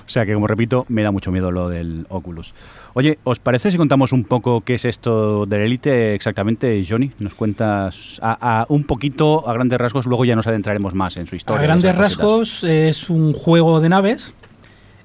O 0.05 0.09
sea 0.09 0.25
que, 0.25 0.33
como 0.33 0.47
repito, 0.47 0.85
me 0.89 1.03
da 1.03 1.11
mucho 1.11 1.31
miedo 1.31 1.51
lo 1.51 1.69
del 1.69 2.05
Oculus. 2.09 2.53
Oye, 2.93 3.17
¿os 3.23 3.39
parece 3.39 3.71
si 3.71 3.77
contamos 3.77 4.11
un 4.11 4.25
poco 4.25 4.61
qué 4.61 4.73
es 4.73 4.83
esto 4.83 5.45
del 5.45 5.61
Elite 5.61 6.13
exactamente, 6.13 6.85
Johnny? 6.87 7.11
Nos 7.19 7.33
cuentas 7.33 8.19
a, 8.21 8.61
a 8.61 8.65
un 8.67 8.83
poquito, 8.83 9.47
a 9.47 9.53
grandes 9.53 9.79
rasgos, 9.79 10.05
luego 10.05 10.25
ya 10.25 10.35
nos 10.35 10.47
adentraremos 10.47 10.93
más 10.93 11.15
en 11.15 11.27
su 11.27 11.37
historia. 11.37 11.61
A 11.61 11.63
grandes 11.63 11.95
rasgos 11.95 12.65
es 12.65 13.09
un 13.09 13.31
juego 13.31 13.79
de 13.79 13.87
naves 13.87 14.33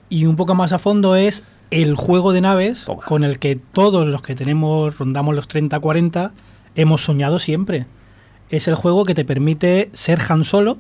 y 0.09 0.27
un 0.27 0.37
poco 0.37 0.55
más 0.55 0.73
a 0.73 0.79
fondo 0.79 1.17
es 1.17 1.45
el 1.71 1.97
juego 1.97 2.33
de 2.33 2.41
naves 2.41 2.85
Toma. 2.85 3.05
con 3.05 3.25
el 3.25 3.39
que 3.39 3.57
todos 3.57 4.07
los 4.07 4.23
que 4.23 4.35
tenemos, 4.35 4.99
rondamos 4.99 5.35
los 5.35 5.49
30-40, 5.49 6.33
hemos 6.75 7.05
soñado 7.05 7.39
siempre. 7.39 7.87
Es 8.51 8.69
el 8.69 8.77
juego 8.77 9.05
que 9.05 9.15
te 9.15 9.25
permite 9.25 9.91
ser 9.93 10.21
Han 10.29 10.45
Solo, 10.45 10.79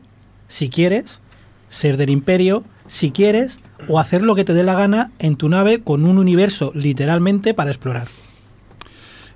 si 0.49 0.68
quieres, 0.68 1.21
ser 1.68 1.97
del 1.97 2.11
Imperio, 2.11 2.64
si 2.87 3.11
quieres, 3.11 3.59
o 3.88 3.99
hacer 3.99 4.23
lo 4.23 4.35
que 4.35 4.45
te 4.45 4.54
dé 4.54 4.62
la 4.62 4.75
gana 4.75 5.11
en 5.18 5.37
tu 5.37 5.49
nave 5.49 5.80
con 5.80 6.04
un 6.04 6.18
universo 6.18 6.71
literalmente 6.75 7.54
para 7.54 7.71
explorar. 7.71 8.06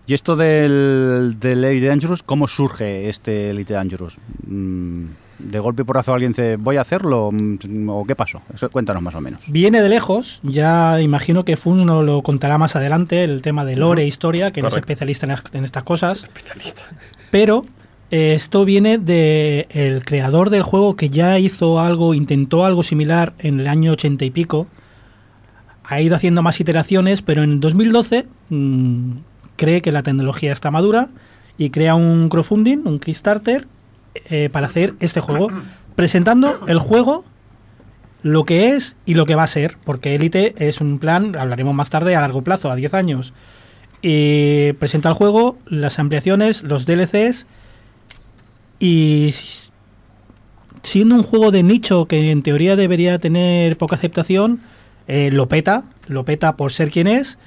¿Y 0.07 0.15
esto 0.15 0.35
del, 0.35 1.37
del 1.39 1.65
Elite 1.65 1.87
Dangerous, 1.87 2.23
cómo 2.23 2.49
surge 2.49 3.09
este 3.09 3.51
Elite 3.51 3.75
Dangerous? 3.75 4.19
Mm, 4.47 5.05
¿De 5.43 5.59
golpe 5.59 5.83
y 5.83 5.85
porrazo 5.85 6.13
alguien 6.13 6.33
dice, 6.33 6.57
voy 6.57 6.77
a 6.77 6.83
hacerlo? 6.83 7.31
Mm, 7.33 7.89
¿O 7.89 8.05
qué 8.05 8.15
pasó? 8.15 8.43
Eso, 8.55 8.71
cuéntanos 8.71 9.03
más 9.03 9.15
o 9.15 9.21
menos. 9.21 9.43
Viene 9.49 9.83
de 9.83 9.89
lejos, 9.89 10.41
ya 10.43 11.01
imagino 11.01 11.45
que 11.45 11.57
Fun 11.57 11.87
nos 11.87 12.05
lo 12.05 12.23
contará 12.23 12.59
más 12.59 12.77
adelante, 12.77 13.25
el 13.25 13.43
tema 13.43 13.65
de 13.65 13.77
lore 13.77 14.03
e 14.03 14.07
historia, 14.07 14.51
que 14.51 14.63
no 14.63 14.69
es 14.69 14.77
especialista 14.77 15.27
en, 15.27 15.37
en 15.59 15.65
estas 15.65 15.85
cosas. 15.85 16.27
Pero 17.31 17.65
eh, 18.11 18.33
esto 18.35 18.65
viene 18.65 18.99
de 18.99 19.69
el 19.71 20.05
creador 20.05 20.51
del 20.51 20.65
juego 20.65 20.97
que 20.97 21.11
ya 21.11 21.39
hizo 21.39 21.79
algo, 21.79 22.15
intentó 22.15 22.65
algo 22.65 22.83
similar 22.83 23.35
en 23.39 23.61
el 23.61 23.69
año 23.69 23.93
80 23.93 24.25
y 24.25 24.31
pico. 24.31 24.67
Ha 25.85 26.01
ido 26.01 26.17
haciendo 26.17 26.43
más 26.43 26.61
iteraciones, 26.61 27.23
pero 27.23 27.43
en 27.43 27.61
2012 27.61 28.27
mm, 28.49 29.11
cree 29.57 29.81
que 29.83 29.93
la 29.93 30.03
tecnología 30.03 30.53
está 30.53 30.71
madura 30.71 31.09
y 31.57 31.71
crea 31.71 31.95
un 31.95 32.29
crowdfunding, 32.29 32.79
un 32.85 32.99
Kickstarter, 32.99 33.67
eh, 34.15 34.49
para 34.51 34.67
hacer 34.67 34.95
este 35.01 35.21
juego, 35.21 35.51
presentando 35.95 36.67
el 36.67 36.79
juego 36.79 37.25
lo 38.23 38.45
que 38.45 38.71
es 38.71 38.97
y 39.07 39.15
lo 39.15 39.27
que 39.27 39.35
va 39.35 39.45
a 39.45 39.49
ser, 39.49 39.79
porque 39.85 40.15
Elite 40.15 40.55
es 40.59 40.81
un 40.81 40.99
plan, 40.99 41.37
hablaremos 41.37 41.75
más 41.75 41.91
tarde, 41.91 42.17
a 42.17 42.21
largo 42.21 42.43
plazo, 42.43 42.71
a 42.71 42.77
10 42.77 42.95
años. 42.95 43.33
Y 44.03 44.73
presenta 44.75 45.09
el 45.09 45.15
juego, 45.15 45.59
las 45.67 45.99
ampliaciones, 45.99 46.63
los 46.63 46.87
DLCs 46.87 47.47
y 48.79 49.35
siendo 50.83 51.15
un 51.15 51.23
juego 51.23 51.51
de 51.51 51.63
nicho 51.63 52.07
que 52.07 52.31
en 52.31 52.43
teoría 52.43 52.77
debería 52.77 53.19
tener 53.19 53.77
poca 53.77 53.97
aceptación, 53.97 54.61
eh, 55.07 55.31
lo 55.33 55.49
peta, 55.49 55.85
lo 56.07 56.25
peta 56.25 56.57
por 56.57 56.73
ser 56.73 56.91
quien 56.91 57.07
es 57.07 57.39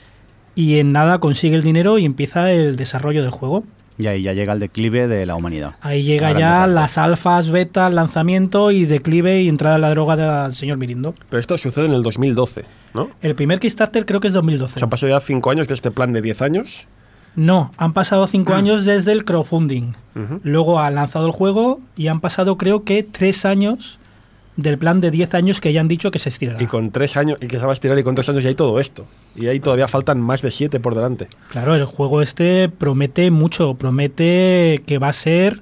y 0.55 0.77
en 0.77 0.91
nada 0.91 1.20
consigue 1.20 1.55
el 1.55 1.63
dinero 1.63 1.98
y 1.98 2.05
empieza 2.05 2.51
el 2.51 2.75
desarrollo 2.75 3.24
del 3.24 3.32
juego. 3.32 3.63
Y 4.03 4.07
ahí 4.07 4.22
ya 4.22 4.33
llega 4.33 4.51
el 4.51 4.60
declive 4.60 5.07
de 5.07 5.25
la 5.25 5.36
humanidad. 5.36 5.75
Ahí 5.79 6.03
llega 6.03 6.38
ya 6.38 6.60
parte. 6.60 6.74
las 6.74 6.98
alfas, 6.98 7.50
betas, 7.50 7.93
lanzamiento 7.93 8.69
y 8.72 8.83
declive 8.83 9.41
y 9.41 9.48
entrada 9.48 9.75
en 9.77 9.81
la 9.81 9.89
droga 9.91 10.17
del 10.17 10.53
señor 10.53 10.77
Mirindo. 10.77 11.15
Pero 11.29 11.39
esto 11.39 11.57
sucede 11.57 11.86
en 11.86 11.93
el 11.93 12.03
2012, 12.03 12.65
¿no? 12.93 13.12
El 13.22 13.33
primer 13.36 13.62
Kickstarter 13.62 14.05
creo 14.05 14.19
que 14.19 14.27
es 14.27 14.33
2012. 14.33 14.77
Se 14.77 14.83
han 14.83 14.89
pasado 14.89 15.10
ya 15.10 15.22
5 15.22 15.50
años 15.50 15.69
de 15.69 15.74
este 15.75 15.89
plan 15.89 16.12
de 16.12 16.22
10 16.22 16.41
años. 16.41 16.88
No, 17.38 17.72
han 17.77 17.93
pasado 17.93 18.27
cinco 18.27 18.53
años 18.53 18.86
desde 18.86 19.12
el 19.12 19.25
crowdfunding. 19.25 19.93
Luego 20.43 20.79
ha 20.79 20.91
lanzado 20.91 21.25
el 21.25 21.31
juego 21.31 21.81
y 21.95 22.07
han 22.07 22.19
pasado 22.19 22.57
creo 22.60 22.83
que 22.83 23.01
tres 23.01 23.45
años 23.45 24.00
del 24.55 24.77
plan 24.77 25.01
de 25.01 25.12
10 25.12 25.33
años 25.33 25.60
que 25.60 25.74
ya 25.74 25.81
han 25.81 25.88
dicho 25.88 26.12
que 26.12 26.19
se 26.19 26.29
estirará. 26.29 26.62
Y 26.62 26.67
con 26.67 26.91
3 26.91 27.17
años, 27.17 27.38
y 27.41 27.48
que 27.48 27.60
se 27.60 27.65
va 27.65 27.72
a 27.72 27.74
estirar, 27.74 27.98
y 27.98 28.03
con 28.03 28.15
3 28.15 28.29
años 28.29 28.43
ya 28.43 28.50
hay 28.50 28.55
todo 28.55 28.79
esto. 28.79 29.05
Y 29.36 29.48
ahí 29.48 29.60
todavía 29.60 29.88
faltan 29.88 30.22
más 30.22 30.41
de 30.41 30.51
7 30.51 30.79
por 30.79 30.95
delante. 30.95 31.27
Claro, 31.50 31.75
el 31.75 31.86
juego 31.86 32.22
este 32.22 32.69
promete 32.69 33.31
mucho, 33.31 33.74
promete 33.75 34.83
que 34.86 35.00
va 35.00 35.10
a 35.10 35.13
ser 35.13 35.62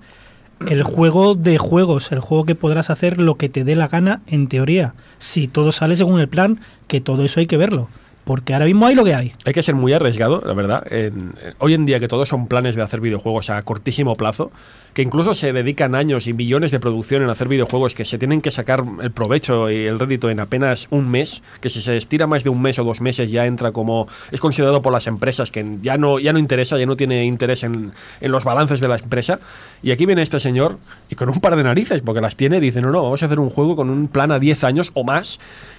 el 0.67 0.83
juego 0.83 1.36
de 1.36 1.57
juegos, 1.57 2.12
el 2.12 2.19
juego 2.19 2.45
que 2.45 2.55
podrás 2.55 2.89
hacer 2.89 3.19
lo 3.19 3.36
que 3.36 3.50
te 3.50 3.63
dé 3.63 3.75
la 3.75 3.88
gana 3.88 4.21
en 4.27 4.48
teoría. 4.48 4.93
Si 5.17 5.48
todo 5.48 5.71
sale 5.71 5.95
según 5.95 6.19
el 6.19 6.27
plan, 6.27 6.60
que 6.88 7.01
todo 7.01 7.24
eso 7.25 7.39
hay 7.39 7.48
que 7.48 7.57
verlo. 7.57 7.89
Porque 8.31 8.53
ahora 8.53 8.65
mismo 8.65 8.85
hay 8.88 8.95
lo 8.95 9.03
que 9.03 9.13
hay. 9.13 9.33
Hay 9.43 9.51
que 9.51 9.61
ser 9.61 9.75
muy 9.75 9.91
arriesgado, 9.91 10.41
la 10.45 10.53
verdad. 10.53 10.88
En- 10.89 11.33
en- 11.43 11.53
hoy 11.59 11.73
en 11.73 11.85
día 11.85 12.00
que 12.00 12.07
todos 12.07 12.29
son 12.29 12.47
planes 12.47 12.77
de 12.77 12.81
hacer 12.81 13.01
videojuegos 13.01 13.50
a 13.50 13.61
cortísimo 13.63 14.15
plazo, 14.15 14.53
que 14.93 15.01
incluso 15.01 15.33
se 15.33 15.51
dedican 15.51 15.95
años 15.95 16.27
y 16.27 16.33
millones 16.33 16.71
de 16.71 16.79
producción 16.79 17.23
en 17.23 17.29
hacer 17.29 17.50
videojuegos 17.50 17.93
que 17.93 18.05
se 18.05 18.17
tienen 18.17 18.39
que 18.39 18.50
sacar 18.50 18.85
el 19.01 19.11
provecho 19.11 19.69
y 19.69 19.85
el 19.85 20.00
rédito 20.00 20.29
en 20.29 20.39
apenas 20.39 20.88
un 20.91 21.11
mes, 21.11 21.43
que 21.59 21.69
si 21.69 21.81
se 21.81 21.97
estira 21.97 22.25
más 22.25 22.45
de 22.45 22.50
un 22.50 22.61
mes 22.61 22.79
o 22.79 22.85
dos 22.85 23.01
meses 23.01 23.29
ya 23.29 23.45
entra 23.45 23.73
como 23.73 24.07
es 24.31 24.39
considerado 24.39 24.81
por 24.81 24.93
las 24.93 25.07
empresas 25.07 25.51
que 25.51 25.65
ya 25.81 25.97
no 25.97 26.17
ya 26.17 26.31
no 26.31 26.39
interesa, 26.39 26.77
ya 26.77 26.85
no 26.85 26.95
tiene 26.95 27.25
interés 27.25 27.63
en, 27.63 27.91
en 28.21 28.31
los 28.31 28.45
balances 28.45 28.79
de 28.79 28.88
la 28.88 28.95
empresa. 28.95 29.39
Y 29.83 29.91
aquí 29.91 30.05
viene 30.05 30.21
este 30.21 30.39
señor 30.39 30.77
y 31.09 31.15
con 31.15 31.27
un 31.27 31.41
par 31.41 31.57
de 31.57 31.63
narices, 31.63 32.01
porque 32.01 32.21
las 32.21 32.38
tiene, 32.38 32.61
dice, 32.61 32.79
no, 32.79 32.91
no, 32.91 33.03
vamos 33.03 33.21
a 33.23 33.25
hacer 33.25 33.39
un 33.41 33.50
juego 33.50 33.75
con 33.75 33.89
un 33.89 34.07
plan 34.07 34.31
a 34.31 34.39
10 34.39 34.63
años 34.63 34.91
o 34.93 35.03
más 35.03 35.38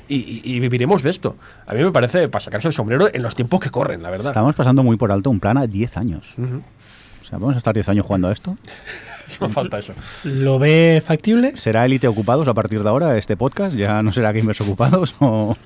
y, 0.08 0.16
y- 0.16 0.40
y 0.44 0.60
viviremos 0.60 1.02
de 1.02 1.10
esto. 1.10 1.36
A 1.66 1.74
mí 1.74 1.82
me 1.82 1.92
parece 1.92 2.28
para 2.28 2.42
sacarse 2.44 2.68
el 2.68 2.74
sombrero 2.74 3.08
en 3.12 3.22
los 3.22 3.34
tiempos 3.34 3.60
que 3.60 3.70
corren, 3.70 4.02
la 4.02 4.10
verdad. 4.10 4.28
Estamos 4.32 4.54
pasando 4.54 4.82
muy 4.82 4.96
por 4.96 5.12
alto 5.12 5.30
un 5.30 5.40
plan 5.40 5.56
a 5.58 5.66
10 5.66 5.96
años. 5.96 6.34
Ujú. 6.38 6.62
O 7.22 7.24
sea, 7.24 7.38
vamos 7.38 7.54
a 7.54 7.58
estar 7.58 7.72
10 7.74 7.88
años 7.88 8.04
jugando 8.06 8.28
a 8.28 8.32
esto. 8.32 8.56
Solo 9.28 9.48
falta 9.48 9.78
eso. 9.78 9.94
¿Lo 10.24 10.58
ve 10.58 11.02
factible? 11.04 11.56
¿Será 11.56 11.86
Elite 11.86 12.06
Ocupados 12.08 12.46
a 12.48 12.54
partir 12.54 12.82
de 12.82 12.88
ahora 12.88 13.16
este 13.16 13.36
podcast? 13.36 13.74
¿Ya 13.76 14.02
no 14.02 14.12
será 14.12 14.32
Gamers 14.32 14.60
Ocupados? 14.60 15.14
¿O 15.20 15.56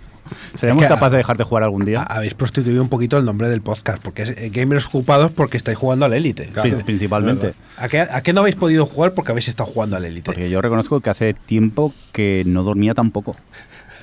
seremos 0.60 0.82
Es 0.82 0.88
que- 0.88 0.94
capaces 0.94 1.12
de 1.12 1.18
dejarte 1.18 1.42
jugar 1.44 1.64
algún 1.64 1.84
día? 1.84 2.02
Ha- 2.02 2.16
Habéis 2.18 2.34
prostituido 2.34 2.82
un 2.82 2.88
poquito 2.88 3.16
el 3.18 3.24
nombre 3.24 3.48
del 3.48 3.62
podcast, 3.62 4.00
porque 4.02 4.22
es 4.22 4.30
eh, 4.30 4.50
Gamers 4.52 4.86
Ocupados 4.86 5.32
porque 5.32 5.56
estáis 5.56 5.78
jugando 5.78 6.04
al 6.04 6.12
Elite. 6.12 6.50
sí, 6.62 6.70
principalmente. 6.84 7.54
¿A 7.78 7.88
qué, 7.88 8.00
¿A 8.00 8.20
qué 8.22 8.32
no 8.32 8.40
habéis 8.42 8.56
podido 8.56 8.86
jugar 8.86 9.14
porque 9.14 9.32
habéis 9.32 9.48
estado 9.48 9.68
jugando 9.70 9.96
al 9.96 10.04
Elite? 10.04 10.26
Porque 10.26 10.48
yo 10.50 10.60
reconozco 10.60 11.00
que 11.00 11.10
hace 11.10 11.34
tiempo 11.34 11.92
que 12.12 12.42
no 12.46 12.62
dormía 12.62 12.94
tampoco. 12.94 13.36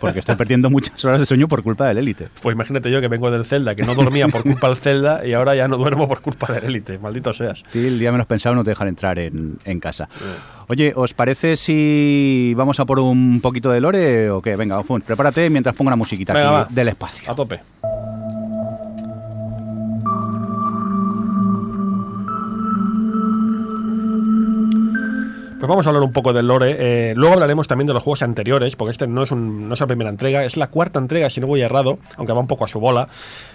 Porque 0.07 0.19
estoy 0.19 0.35
perdiendo 0.35 0.69
muchas 0.69 1.03
horas 1.05 1.19
de 1.19 1.25
sueño 1.25 1.47
por 1.47 1.63
culpa 1.63 1.87
del 1.87 1.97
Elite. 1.97 2.27
Pues 2.41 2.53
imagínate 2.53 2.91
yo 2.91 3.01
que 3.01 3.07
vengo 3.07 3.31
del 3.31 3.45
Zelda, 3.45 3.75
que 3.75 3.83
no 3.83 3.95
dormía 3.95 4.27
por 4.27 4.43
culpa 4.43 4.67
del 4.67 4.77
Zelda 4.77 5.25
y 5.25 5.33
ahora 5.33 5.55
ya 5.55 5.67
no 5.67 5.77
duermo 5.77 6.07
por 6.07 6.21
culpa 6.21 6.51
del 6.51 6.65
Elite. 6.65 6.99
Maldito 6.99 7.33
seas. 7.33 7.63
Sí, 7.71 7.87
el 7.87 7.99
día 7.99 8.11
menos 8.11 8.27
pensado 8.27 8.55
no 8.55 8.63
te 8.63 8.71
dejan 8.71 8.87
entrar 8.87 9.17
en, 9.19 9.57
en 9.65 9.79
casa. 9.79 10.09
Oye, 10.67 10.93
¿os 10.95 11.13
parece 11.13 11.55
si 11.57 12.53
vamos 12.55 12.79
a 12.79 12.85
por 12.85 12.99
un 12.99 13.39
poquito 13.41 13.71
de 13.71 13.81
lore 13.81 14.29
o 14.29 14.41
qué? 14.41 14.55
Venga, 14.55 14.81
Fun, 14.83 15.01
prepárate 15.01 15.49
mientras 15.49 15.75
pongo 15.75 15.89
una 15.89 15.95
musiquita 15.95 16.33
Venga, 16.33 16.61
así 16.61 16.73
del 16.73 16.89
espacio. 16.89 17.31
A 17.31 17.35
tope. 17.35 17.59
Pues 25.63 25.69
vamos 25.69 25.85
a 25.87 25.91
hablar 25.91 26.03
un 26.03 26.11
poco 26.11 26.33
del 26.33 26.45
lore. 26.45 26.75
Eh, 26.77 27.13
luego 27.15 27.35
hablaremos 27.35 27.69
también 27.69 27.87
de 27.87 27.93
los 27.93 28.03
juegos 28.03 28.21
anteriores, 28.21 28.75
porque 28.75 28.91
este 28.91 29.07
no 29.07 29.23
es, 29.23 29.31
un- 29.31 29.69
no 29.69 29.75
es 29.75 29.79
la 29.79 29.87
primera 29.87 30.09
entrega, 30.09 30.43
es 30.43 30.57
la 30.57 30.67
cuarta 30.67 30.99
entrega, 30.99 31.29
si 31.29 31.39
no 31.39 31.47
voy 31.47 31.61
errado, 31.61 31.99
aunque 32.17 32.33
va 32.33 32.41
un 32.41 32.47
poco 32.47 32.65
a 32.65 32.67
su 32.67 32.81
bola, 32.81 33.07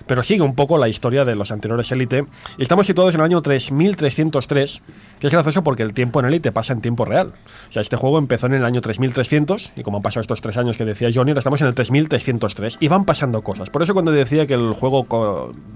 pero 0.08 0.22
sigue 0.22 0.42
un 0.42 0.54
poco 0.54 0.78
la 0.78 0.88
historia 0.88 1.24
de 1.24 1.36
los 1.36 1.52
anteriores 1.52 1.92
Elite. 1.92 2.24
Y 2.56 2.62
estamos 2.62 2.86
situados 2.86 3.14
en 3.14 3.20
el 3.20 3.26
año 3.26 3.42
3303, 3.42 4.82
que 5.20 5.26
es 5.26 5.32
gracioso 5.32 5.62
porque 5.62 5.82
el 5.84 5.92
tiempo 5.92 6.18
en 6.18 6.26
Elite 6.26 6.50
pasa 6.50 6.72
en 6.72 6.80
tiempo 6.80 7.04
real. 7.04 7.34
O 7.68 7.72
sea, 7.72 7.82
este 7.82 7.96
juego 7.96 8.18
empezó 8.18 8.46
en 8.46 8.54
el 8.54 8.64
año 8.64 8.80
3300, 8.80 9.72
y 9.76 9.82
como 9.82 9.98
han 9.98 10.02
pasado 10.02 10.22
estos 10.22 10.40
tres 10.40 10.56
años 10.56 10.76
que 10.76 10.84
decía 10.84 11.10
Johnny, 11.14 11.30
ahora 11.30 11.40
estamos 11.40 11.60
en 11.60 11.68
el 11.68 11.74
3303, 11.74 12.78
y 12.80 12.88
van 12.88 13.04
pasando 13.04 13.42
cosas. 13.42 13.70
Por 13.70 13.82
eso 13.82 13.92
cuando 13.92 14.10
decía 14.10 14.46
que 14.46 14.54
el 14.54 14.72
juego 14.72 15.04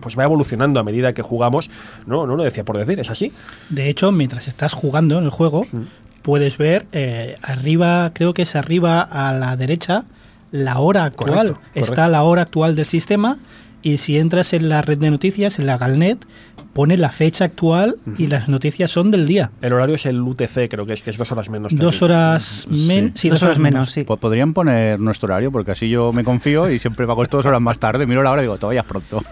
pues 0.00 0.18
va 0.18 0.24
evolucionando 0.24 0.80
a 0.80 0.82
medida 0.82 1.12
que 1.12 1.22
jugamos, 1.22 1.70
no, 2.06 2.26
no 2.26 2.34
lo 2.34 2.42
decía 2.42 2.64
por 2.64 2.78
decir, 2.78 2.98
es 2.98 3.10
así. 3.10 3.32
De 3.68 3.90
hecho, 3.90 4.10
mientras 4.12 4.48
estás 4.48 4.72
jugando 4.72 5.18
en 5.18 5.24
el 5.24 5.30
juego, 5.30 5.66
puedes 6.22 6.56
ver 6.56 6.86
eh, 6.92 7.36
arriba, 7.42 8.12
creo 8.14 8.32
que 8.32 8.42
es 8.42 8.56
arriba 8.56 9.02
a 9.02 9.34
la 9.34 9.56
derecha, 9.56 10.04
la 10.50 10.78
hora 10.78 11.04
actual. 11.04 11.54
Correcto, 11.54 11.60
Está 11.74 12.08
la 12.08 12.22
hora 12.22 12.42
actual 12.42 12.76
del 12.76 12.86
sistema 12.86 13.38
y 13.82 13.96
si 13.98 14.18
entras 14.18 14.52
en 14.52 14.68
la 14.68 14.80
red 14.82 14.98
de 14.98 15.10
noticias, 15.10 15.58
en 15.58 15.66
la 15.66 15.76
Galnet, 15.78 16.24
pone 16.72 16.96
la 16.96 17.10
fecha 17.12 17.44
actual 17.44 17.96
y 18.16 18.28
las 18.28 18.48
noticias 18.48 18.90
son 18.90 19.10
del 19.10 19.26
día. 19.26 19.50
El 19.60 19.72
horario 19.72 19.94
es 19.96 20.06
el 20.06 20.20
UTC, 20.20 20.68
creo 20.70 20.86
que 20.86 20.92
es, 20.94 21.02
que 21.02 21.10
es 21.10 21.18
dos 21.18 21.30
horas 21.32 21.48
menos. 21.50 21.74
Dos 21.74 21.96
aquí. 21.96 22.04
horas 22.04 22.66
menos. 22.70 23.12
Sí, 23.20 23.28
dos 23.28 23.42
horas 23.42 23.58
menos, 23.58 23.90
sí. 23.92 24.04
Po- 24.04 24.16
Podrían 24.16 24.54
poner 24.54 24.98
nuestro 25.00 25.26
horario 25.26 25.50
porque 25.52 25.72
así 25.72 25.88
yo 25.88 26.12
me 26.12 26.24
confío 26.24 26.70
y 26.70 26.78
siempre 26.78 27.06
pago 27.06 27.24
dos 27.26 27.44
horas 27.44 27.60
más 27.60 27.78
tarde. 27.78 28.06
Miro 28.06 28.22
la 28.22 28.30
hora 28.30 28.42
y 28.42 28.44
digo, 28.44 28.56
todavía 28.58 28.80
es 28.82 28.86
pronto. 28.86 29.22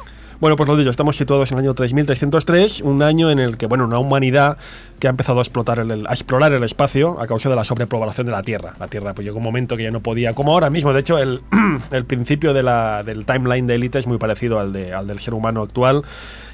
Bueno, 0.41 0.57
pues 0.57 0.67
lo 0.71 0.77
dicho, 0.77 0.89
estamos 0.89 1.17
situados 1.17 1.53
en 1.53 1.59
el 1.59 1.65
año 1.65 1.75
3303, 1.75 2.81
un 2.81 3.03
año 3.03 3.31
en 3.31 3.39
el 3.41 3.59
que, 3.59 3.67
bueno, 3.67 3.85
una 3.85 3.99
humanidad 3.99 4.57
que 5.01 5.07
ha 5.09 5.11
empezado 5.11 5.39
a 5.39 5.43
explotar 5.43 5.79
el, 5.81 6.07
a 6.07 6.11
explorar 6.13 6.53
el 6.53 6.63
espacio 6.63 7.21
a 7.21 7.27
causa 7.27 7.49
de 7.49 7.57
la 7.57 7.65
sobrepoblación 7.65 8.27
de 8.27 8.33
la 8.33 8.43
Tierra. 8.43 8.75
La 8.79 8.87
Tierra 8.87 9.15
pues 9.15 9.25
llegó 9.25 9.39
un 9.39 9.45
momento 9.45 9.77
que 9.77 9.83
ya 9.83 9.91
no 9.91 10.01
podía, 10.01 10.35
como 10.35 10.53
ahora 10.53 10.71
mismo, 10.71 10.93
de 10.93 11.01
hecho, 11.01 11.19
el, 11.19 11.41
el 11.91 12.05
principio 12.05 12.53
de 12.53 12.63
la, 12.63 13.03
del 13.03 13.25
timeline 13.25 13.67
de 13.67 13.75
Elite 13.77 13.99
es 13.99 14.07
muy 14.07 14.19
parecido 14.19 14.61
al, 14.61 14.73
de, 14.73 14.93
al 14.93 15.07
del 15.07 15.19
ser 15.19 15.35
humano 15.35 15.63
actual. 15.63 16.03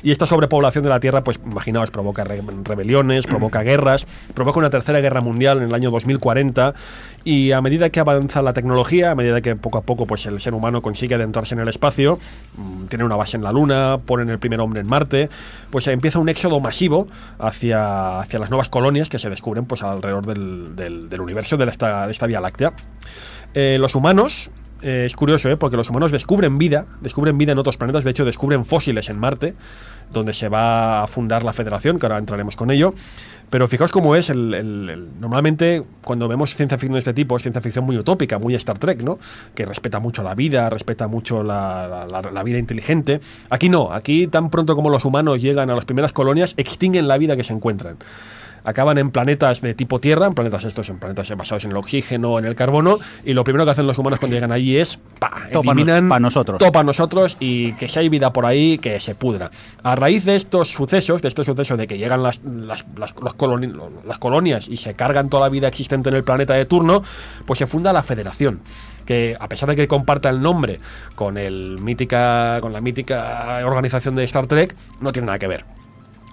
Y 0.03 0.13
esta 0.13 0.25
sobrepoblación 0.27 0.85
de 0.85 0.91
la 0.91 1.01
Tierra, 1.01 1.25
pues 1.25 1.41
imaginaos, 1.45 1.91
provoca 1.91 2.23
re- 2.23 2.41
rebeliones, 2.63 3.27
provoca 3.27 3.63
guerras, 3.65 4.07
provoca 4.35 4.61
una 4.61 4.71
tercera 4.71 5.01
guerra 5.01 5.21
mundial 5.21 5.59
en 5.59 5.65
el 5.65 5.75
año 5.75 5.91
2040. 5.91 6.75
Y 7.25 7.51
a 7.51 7.61
medida 7.61 7.91
que 7.91 7.99
avanza 7.99 8.41
la 8.41 8.53
tecnología, 8.53 9.11
a 9.11 9.15
medida 9.17 9.41
que 9.41 9.57
poco 9.57 9.79
a 9.79 9.83
poco 9.83 10.07
pues, 10.07 10.25
el 10.27 10.41
ser 10.41 10.55
humano 10.55 10.81
consigue 10.81 11.17
adentrarse 11.17 11.55
en 11.57 11.61
el 11.61 11.69
espacio, 11.69 12.21
mm, 12.57 12.85
tiene 12.85 13.05
una 13.05 13.17
base 13.17 13.37
en 13.37 13.43
la 13.43 13.51
Luna, 13.51 13.99
ponen 14.07 14.29
el 14.31 14.39
primer 14.39 14.61
hombre 14.61 14.81
en 14.81 14.87
Marte, 14.87 15.29
pues 15.71 15.89
empieza 15.89 16.21
un 16.21 16.29
éxodo 16.29 16.61
masivo 16.61 17.09
hacia, 17.41 18.21
hacia 18.21 18.36
las 18.39 18.51
nuevas 18.51 18.69
colonias 18.69 19.09
que 19.09 19.19
se 19.19 19.31
descubren 19.31 19.65
pues, 19.65 19.83
alrededor 19.83 20.27
del 20.27 21.21
universo 21.21 21.57
de 21.57 21.65
esta, 21.67 22.07
de 22.07 22.13
esta 22.13 22.27
Vía 22.27 22.41
Láctea. 22.41 22.73
Eh, 23.55 23.79
los 23.81 23.95
humanos, 23.95 24.51
eh, 24.83 25.05
es 25.07 25.17
curioso, 25.17 25.49
¿eh? 25.49 25.57
porque 25.57 25.77
los 25.77 25.89
humanos 25.89 26.13
descubren 26.13 26.59
vida, 26.59 26.87
descubren 27.01 27.39
vida 27.39 27.53
en 27.53 27.59
otros 27.59 27.77
planetas, 27.77 28.05
de 28.05 28.11
hecho 28.11 28.25
descubren 28.25 28.65
fósiles 28.65 29.09
en 29.09 29.19
Marte, 29.19 29.55
donde 30.13 30.33
se 30.33 30.49
va 30.49 31.03
a 31.03 31.07
fundar 31.07 31.43
la 31.43 31.53
Federación, 31.53 31.99
que 31.99 32.07
ahora 32.07 32.19
entraremos 32.19 32.57
con 32.57 32.71
ello. 32.71 32.95
Pero 33.51 33.69
fijaos 33.69 33.93
cómo 33.93 34.17
es, 34.17 34.31
el, 34.31 35.09
normalmente 35.21 35.83
cuando 36.05 36.29
vemos 36.29 36.55
ciencia 36.55 36.79
ficción 36.79 36.95
de 36.95 36.99
este 37.01 37.15
tipo, 37.15 37.37
es 37.37 37.43
ciencia 37.43 37.63
ficción 37.63 37.85
muy 37.85 37.97
utópica, 37.97 38.39
muy 38.39 38.55
Star 38.55 38.79
Trek, 38.79 39.03
¿no? 39.03 39.19
Que 39.55 39.65
respeta 39.65 40.01
mucho 40.01 40.23
la 40.23 40.35
vida, 40.35 40.69
respeta 40.69 41.07
mucho 41.07 41.43
la 41.45 42.43
vida 42.45 42.59
inteligente. 42.59 43.21
Aquí 43.51 43.69
no, 43.69 43.93
aquí 43.93 44.27
tan 44.27 44.51
pronto 44.51 44.75
como 44.75 44.91
los 44.91 45.05
humanos 45.05 45.41
llegan 45.41 45.71
a 45.71 45.75
las 45.75 45.85
primeras 45.85 46.13
colonias, 46.13 46.55
extinguen 46.57 47.09
la 47.09 47.19
vida 47.19 47.37
que 47.37 47.45
se 47.45 47.53
encuentran 47.53 47.97
acaban 48.67 48.99
en 48.99 49.11
planetas 49.11 49.63
de 49.63 49.73
tipo 49.73 49.99
Tierra, 50.01 50.27
en 50.27 50.35
planetas 50.35 50.65
estos, 50.65 50.91
en 50.91 50.99
planetas 50.99 51.35
basados 51.37 51.65
en 51.65 51.71
el 51.71 51.77
oxígeno, 51.79 52.39
en 52.39 52.45
el 52.45 52.55
carbono, 52.55 52.99
y 53.25 53.33
lo 53.33 53.43
primero 53.45 53.65
que 53.65 53.71
hacen 53.71 53.87
los 53.87 53.97
humanos 53.99 54.19
cuando 54.19 54.35
llegan 54.35 54.53
allí 54.53 54.77
es 54.77 54.99
pa, 55.19 55.31
Topa 55.51 55.71
eliminan 55.73 56.09
nos- 56.09 56.15
pa' 56.17 56.21
nosotros. 56.21 56.59
topa 56.59 56.81
a 56.81 56.85
nosotros 56.85 57.39
y 57.41 57.73
que 57.75 57.89
si 57.89 57.99
hay 58.01 58.09
vida 58.11 58.33
por 58.33 58.45
ahí, 58.45 58.77
que 58.79 59.01
se 59.01 59.15
pudra. 59.15 59.51
A 59.83 59.95
raíz 59.97 60.25
de 60.27 60.37
estos 60.37 60.69
sucesos, 60.73 61.23
de 61.23 61.29
estos 61.29 61.47
sucesos 61.47 61.79
de 61.79 61.87
que 61.87 61.97
llegan 61.97 62.23
las, 62.23 62.43
las, 62.45 62.85
las- 62.99 63.15
los 63.23 63.35
coloni- 63.37 63.73
las 64.05 64.19
colonias 64.19 64.69
y 64.69 64.77
se 64.77 64.95
cargan 64.95 65.31
toda 65.31 65.45
la 65.45 65.49
vida 65.49 65.69
existente 65.69 66.11
en 66.11 66.17
el 66.17 66.25
planeta 66.25 66.53
de 66.55 66.67
turno, 66.67 67.03
pues 67.47 67.59
se 67.59 67.67
funda 67.67 67.93
la 67.93 68.03
Federación 68.03 68.61
que 69.07 69.37
a 69.39 69.49
pesar 69.49 69.69
de 69.69 69.77
que 69.77 69.87
comparta 69.87 70.29
el 70.29 70.43
nombre 70.43 70.81
con 71.15 71.39
el 71.39 71.79
mítica 71.81 72.59
con 72.61 72.73
la 72.73 72.81
mítica 72.81 73.61
organización 73.65 74.17
de 74.17 74.25
Star 74.25 74.49
Trek, 74.49 74.75
no 75.01 75.13
tiene 75.13 75.27
nada 75.27 75.39
que 75.39 75.47
ver. 75.47 75.65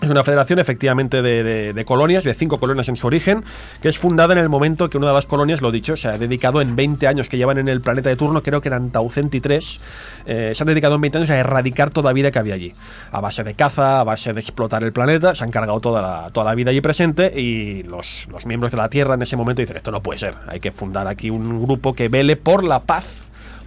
Es 0.04 0.10
una 0.10 0.26
federación 0.26 0.60
efectivamente 0.60 1.22
de, 1.22 1.86
colonias, 1.86 2.26
de 2.26 2.34
cinco 2.34 2.60
colonias 2.60 2.90
en 2.90 2.98
su 2.98 3.08
origen, 3.08 3.42
que 3.82 3.88
es 3.88 3.98
fundada 3.98 4.34
en 4.34 4.40
el 4.40 4.50
momento 4.50 4.90
que 4.90 4.98
una 4.98 5.08
de 5.08 5.14
las 5.14 5.26
colonias, 5.26 5.62
lo 5.62 5.72
dicho, 5.72 5.96
se 5.96 6.10
ha 6.10 6.18
dedicado 6.18 6.60
en 6.60 6.76
20 6.76 7.08
años 7.08 7.30
que 7.30 7.38
llevan 7.38 7.58
en 7.58 7.70
el 7.70 7.80
planeta 7.80 8.10
de 8.10 8.18
turno, 8.18 8.44
creo 8.44 8.60
que 8.60 8.68
eran 8.68 8.90
Taucenti 8.90 9.40
3, 9.40 9.80
eh, 10.26 10.52
se 10.54 10.62
han 10.62 10.68
dedicado 10.68 10.96
en 10.96 11.02
20 11.02 11.20
años 11.20 11.30
a 11.30 11.38
erradicar 11.38 11.90
toda 11.90 12.12
vida 12.12 12.32
que 12.32 12.40
había 12.40 12.56
allí. 12.56 12.76
A 13.14 13.22
base 13.22 13.46
de 13.46 13.54
caza, 13.54 14.02
a 14.02 14.04
base 14.04 14.34
de 14.34 14.42
explotar 14.42 14.84
el 14.84 14.92
planeta, 14.92 15.36
se 15.36 15.46
han 15.46 15.52
cargado 15.52 15.80
toda 15.80 16.02
la, 16.02 16.30
toda 16.32 16.48
la 16.48 16.56
vida 16.56 16.72
allí 16.72 16.82
presente 16.82 17.40
y 17.40 17.84
los, 17.84 18.28
los 18.30 18.46
miembros 18.46 18.74
de 18.74 18.80
la 18.80 18.90
Tierra 18.90 19.14
en 19.14 19.22
ese 19.22 19.38
momento 19.38 19.62
dicen, 19.62 19.78
esto 19.78 19.92
no 19.92 20.04
puede 20.04 20.20
ser, 20.20 20.36
hay 20.50 20.60
que 20.60 20.74
fundar 20.74 21.08
aquí 21.08 21.30
un 21.30 21.64
grupo 21.64 21.94
que 21.94 22.10
vele 22.10 22.36
por 22.36 22.66
la 22.66 22.82
paz 22.82 23.23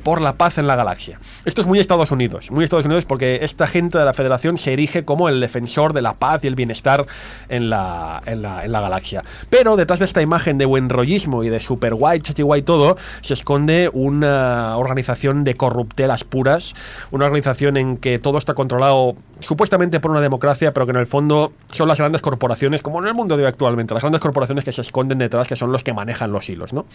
por 0.06 0.20
la 0.20 0.34
paz 0.34 0.56
en 0.58 0.68
la 0.68 0.76
galaxia. 0.76 1.18
Esto 1.44 1.62
es 1.62 1.66
muy 1.66 1.80
Estados 1.80 2.12
Unidos, 2.12 2.52
muy 2.52 2.62
Estados 2.62 2.84
Unidos 2.84 3.04
porque 3.04 3.40
esta 3.42 3.66
gente 3.66 3.98
de 3.98 4.04
la 4.04 4.12
Federación 4.12 4.56
se 4.56 4.72
erige 4.72 5.04
como 5.04 5.28
el 5.28 5.40
defensor 5.40 5.94
de 5.94 6.00
la 6.00 6.12
paz 6.12 6.44
y 6.44 6.46
el 6.46 6.54
bienestar 6.54 7.04
en 7.48 7.70
la, 7.70 8.22
en 8.24 8.40
la, 8.40 8.64
en 8.64 8.70
la 8.70 8.80
galaxia. 8.80 9.24
Pero 9.50 9.74
detrás 9.74 9.98
de 9.98 10.04
esta 10.04 10.22
imagen 10.22 10.58
de 10.58 10.64
buen 10.64 10.90
rollismo 10.90 11.42
y 11.42 11.48
de 11.48 11.58
super 11.58 11.92
guay, 11.96 12.20
chachi 12.20 12.42
guay 12.42 12.62
todo, 12.62 12.96
se 13.20 13.34
esconde 13.34 13.90
una 13.92 14.76
organización 14.76 15.42
de 15.42 15.56
corruptelas 15.56 16.22
puras, 16.22 16.74
una 17.10 17.24
organización 17.24 17.76
en 17.76 17.96
que 17.96 18.20
todo 18.20 18.38
está 18.38 18.54
controlado 18.54 19.16
supuestamente 19.40 19.98
por 19.98 20.12
una 20.12 20.20
democracia, 20.20 20.72
pero 20.72 20.86
que 20.86 20.92
en 20.92 20.98
el 20.98 21.08
fondo 21.08 21.52
son 21.72 21.88
las 21.88 21.98
grandes 21.98 22.22
corporaciones, 22.22 22.80
como 22.80 23.00
en 23.00 23.08
el 23.08 23.14
mundo 23.14 23.36
de 23.36 23.42
hoy 23.42 23.48
actualmente, 23.48 23.92
las 23.92 24.04
grandes 24.04 24.20
corporaciones 24.20 24.62
que 24.62 24.70
se 24.70 24.82
esconden 24.82 25.18
detrás, 25.18 25.48
que 25.48 25.56
son 25.56 25.72
los 25.72 25.82
que 25.82 25.92
manejan 25.92 26.30
los 26.30 26.48
hilos, 26.48 26.72
¿no? 26.72 26.86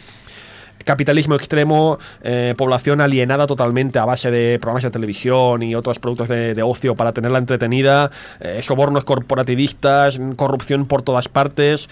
Capitalismo 0.84 1.36
extremo, 1.36 1.98
eh, 2.24 2.54
población 2.58 3.02
alienada 3.02 3.48
totalmente 3.48 4.00
a 4.00 4.06
base 4.06 4.32
de 4.32 4.60
programas 4.60 4.84
de 4.84 4.92
televisión 4.92 5.64
y 5.64 5.76
otros 5.76 6.00
productos 6.00 6.30
de, 6.30 6.62
ocio 6.64 6.96
para 6.96 7.12
tenerla 7.12 7.40
entretenida, 7.40 8.12
eh, 8.40 8.60
sobornos 8.62 9.04
corporativistas, 9.04 10.20
corrupción 10.36 10.86
por 10.86 11.02
todas 11.02 11.28
partes. 11.28 11.90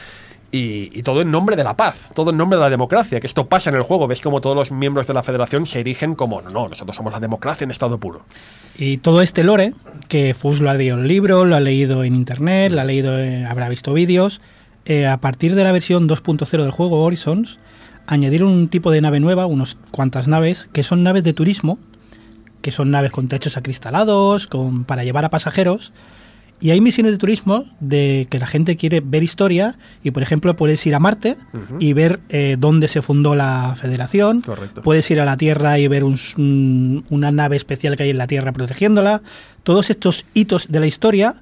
Y, 0.51 1.03
todo 1.03 1.21
en 1.21 1.29
nombre 1.29 1.55
de 1.55 1.63
la 1.63 1.77
paz, 1.77 2.09
todo 2.15 2.31
en 2.31 2.37
nombre 2.37 2.57
de 2.57 2.63
la 2.63 2.71
democracia, 2.71 3.19
que 3.19 3.27
esto 3.27 3.45
pasa 3.45 3.69
en 3.69 3.75
el 3.75 3.83
juego. 3.83 4.07
Ves 4.07 4.19
como 4.19 4.41
todos 4.41 4.55
los 4.55 4.71
miembros 4.71 5.05
de 5.05 5.13
la 5.13 5.21
federación 5.21 5.67
se 5.67 5.79
erigen 5.79 6.15
como, 6.15 6.41
no, 6.41 6.49
no, 6.49 6.67
nosotros 6.69 6.95
somos 6.97 7.13
la 7.13 7.19
democracia 7.19 7.65
en 7.65 7.71
estado 7.71 7.99
puro. 7.99 8.21
Y 8.75 8.97
todo 8.97 9.21
este 9.21 9.43
lore, 9.43 9.73
que 10.07 10.33
Fus 10.33 10.59
lo 10.59 10.71
ha 10.71 10.73
leído 10.73 10.97
en 10.97 11.07
libro, 11.07 11.45
lo 11.45 11.55
ha 11.55 11.59
leído 11.59 12.03
en 12.03 12.15
internet, 12.15 12.71
lo 12.71 12.81
ha 12.81 12.83
leído, 12.83 13.19
en- 13.19 13.45
habrá 13.45 13.69
visto 13.69 13.93
vídeos, 13.93 14.41
eh, 14.85 15.05
a 15.05 15.17
partir 15.17 15.53
de 15.53 15.63
la 15.63 15.71
versión 15.71 16.07
2.0 16.07 16.63
del 16.63 16.71
juego 16.71 17.03
Horizons, 17.03 17.59
añadieron 18.13 18.49
un 18.49 18.67
tipo 18.67 18.91
de 18.91 19.01
nave 19.01 19.19
nueva, 19.19 19.45
unos 19.45 19.77
cuantas 19.91 20.27
naves, 20.27 20.67
que 20.73 20.83
son 20.83 21.03
naves 21.03 21.23
de 21.23 21.33
turismo, 21.33 21.77
que 22.61 22.71
son 22.71 22.91
naves 22.91 23.11
con 23.11 23.27
techos 23.27 23.55
acristalados, 23.57 24.47
con, 24.47 24.83
para 24.83 25.03
llevar 25.03 25.25
a 25.25 25.29
pasajeros. 25.29 25.93
Y 26.61 26.71
hay 26.71 26.81
misiones 26.81 27.13
de 27.13 27.17
turismo 27.17 27.63
de 27.79 28.27
que 28.29 28.37
la 28.37 28.45
gente 28.45 28.75
quiere 28.75 28.99
ver 28.99 29.23
historia 29.23 29.77
y, 30.03 30.11
por 30.11 30.23
ejemplo, 30.23 30.57
puedes 30.57 30.85
ir 30.85 30.93
a 30.93 30.99
Marte 30.99 31.37
y 31.79 31.93
ver 31.93 32.19
eh, 32.27 32.57
dónde 32.59 32.89
se 32.89 33.01
fundó 33.01 33.33
la 33.33 33.75
Federación. 33.79 34.41
Correcto. 34.41 34.81
Puedes 34.81 35.09
ir 35.09 35.21
a 35.21 35.25
la 35.25 35.37
Tierra 35.37 35.79
y 35.79 35.87
ver 35.87 36.03
un 36.03 36.15
s- 36.15 36.33
un- 36.37 37.05
una 37.09 37.31
nave 37.31 37.55
especial 37.55 37.95
que 37.95 38.03
hay 38.03 38.09
en 38.09 38.17
la 38.17 38.27
Tierra 38.27 38.51
protegiéndola. 38.51 39.21
Todos 39.63 39.89
estos 39.89 40.25
hitos 40.33 40.67
de 40.67 40.81
la 40.81 40.87
historia 40.87 41.35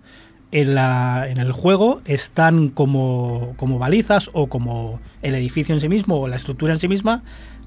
en, 0.51 0.75
la, 0.75 1.27
en 1.29 1.37
el 1.37 1.51
juego 1.51 2.01
están 2.05 2.69
como, 2.69 3.53
como 3.57 3.79
balizas 3.79 4.29
o 4.33 4.47
como 4.47 4.99
el 5.21 5.35
edificio 5.35 5.75
en 5.75 5.81
sí 5.81 5.89
mismo 5.89 6.19
o 6.19 6.27
la 6.27 6.35
estructura 6.35 6.73
en 6.73 6.79
sí 6.79 6.87
misma 6.87 7.23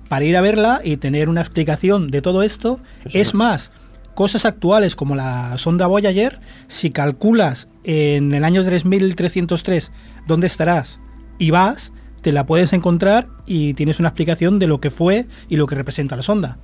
para 0.08 0.24
ir 0.24 0.36
a 0.36 0.40
verla 0.40 0.80
y 0.82 0.96
tener 0.96 1.28
una 1.28 1.40
explicación 1.40 2.10
de 2.10 2.20
todo 2.22 2.42
esto. 2.42 2.80
Es 3.04 3.32
más, 3.32 3.70
cosas 4.14 4.44
actuales 4.44 4.96
como 4.96 5.14
la 5.14 5.56
sonda 5.56 5.86
Voyager, 5.86 6.40
si 6.66 6.90
calculas 6.90 7.68
en 7.84 8.34
el 8.34 8.44
año 8.44 8.62
3303 8.64 9.92
dónde 10.26 10.46
estarás 10.46 10.98
y 11.38 11.50
vas, 11.50 11.92
te 12.22 12.32
la 12.32 12.46
puedes 12.46 12.72
encontrar 12.72 13.28
y 13.46 13.74
tienes 13.74 13.98
una 13.98 14.08
explicación 14.08 14.58
de 14.58 14.66
lo 14.66 14.80
que 14.80 14.90
fue 14.90 15.26
y 15.48 15.56
lo 15.56 15.66
que 15.66 15.74
representa 15.74 16.16
la 16.16 16.22
sonda. 16.22 16.58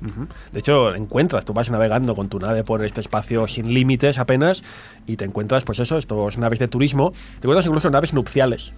De 0.53 0.61
hecho, 0.61 0.95
encuentras, 0.95 1.45
tú 1.45 1.53
vas 1.53 1.71
navegando 1.71 2.15
con 2.15 2.29
tu 2.29 2.39
nave 2.39 2.63
por 2.65 2.85
este 2.85 3.01
espacio 3.01 3.47
sin 3.49 3.73
límites 3.73 4.19
apenas 4.19 4.63
y 5.07 5.17
te 5.17 5.25
encuentras, 5.25 5.65
pues 5.65 5.79
eso, 5.81 5.99
estos 5.99 6.39
naves 6.39 6.59
de 6.59 6.69
turismo, 6.69 7.13
te 7.13 7.47
encuentras 7.47 7.67
incluso 7.67 7.91
naves 7.91 8.13
nupciales 8.15 8.75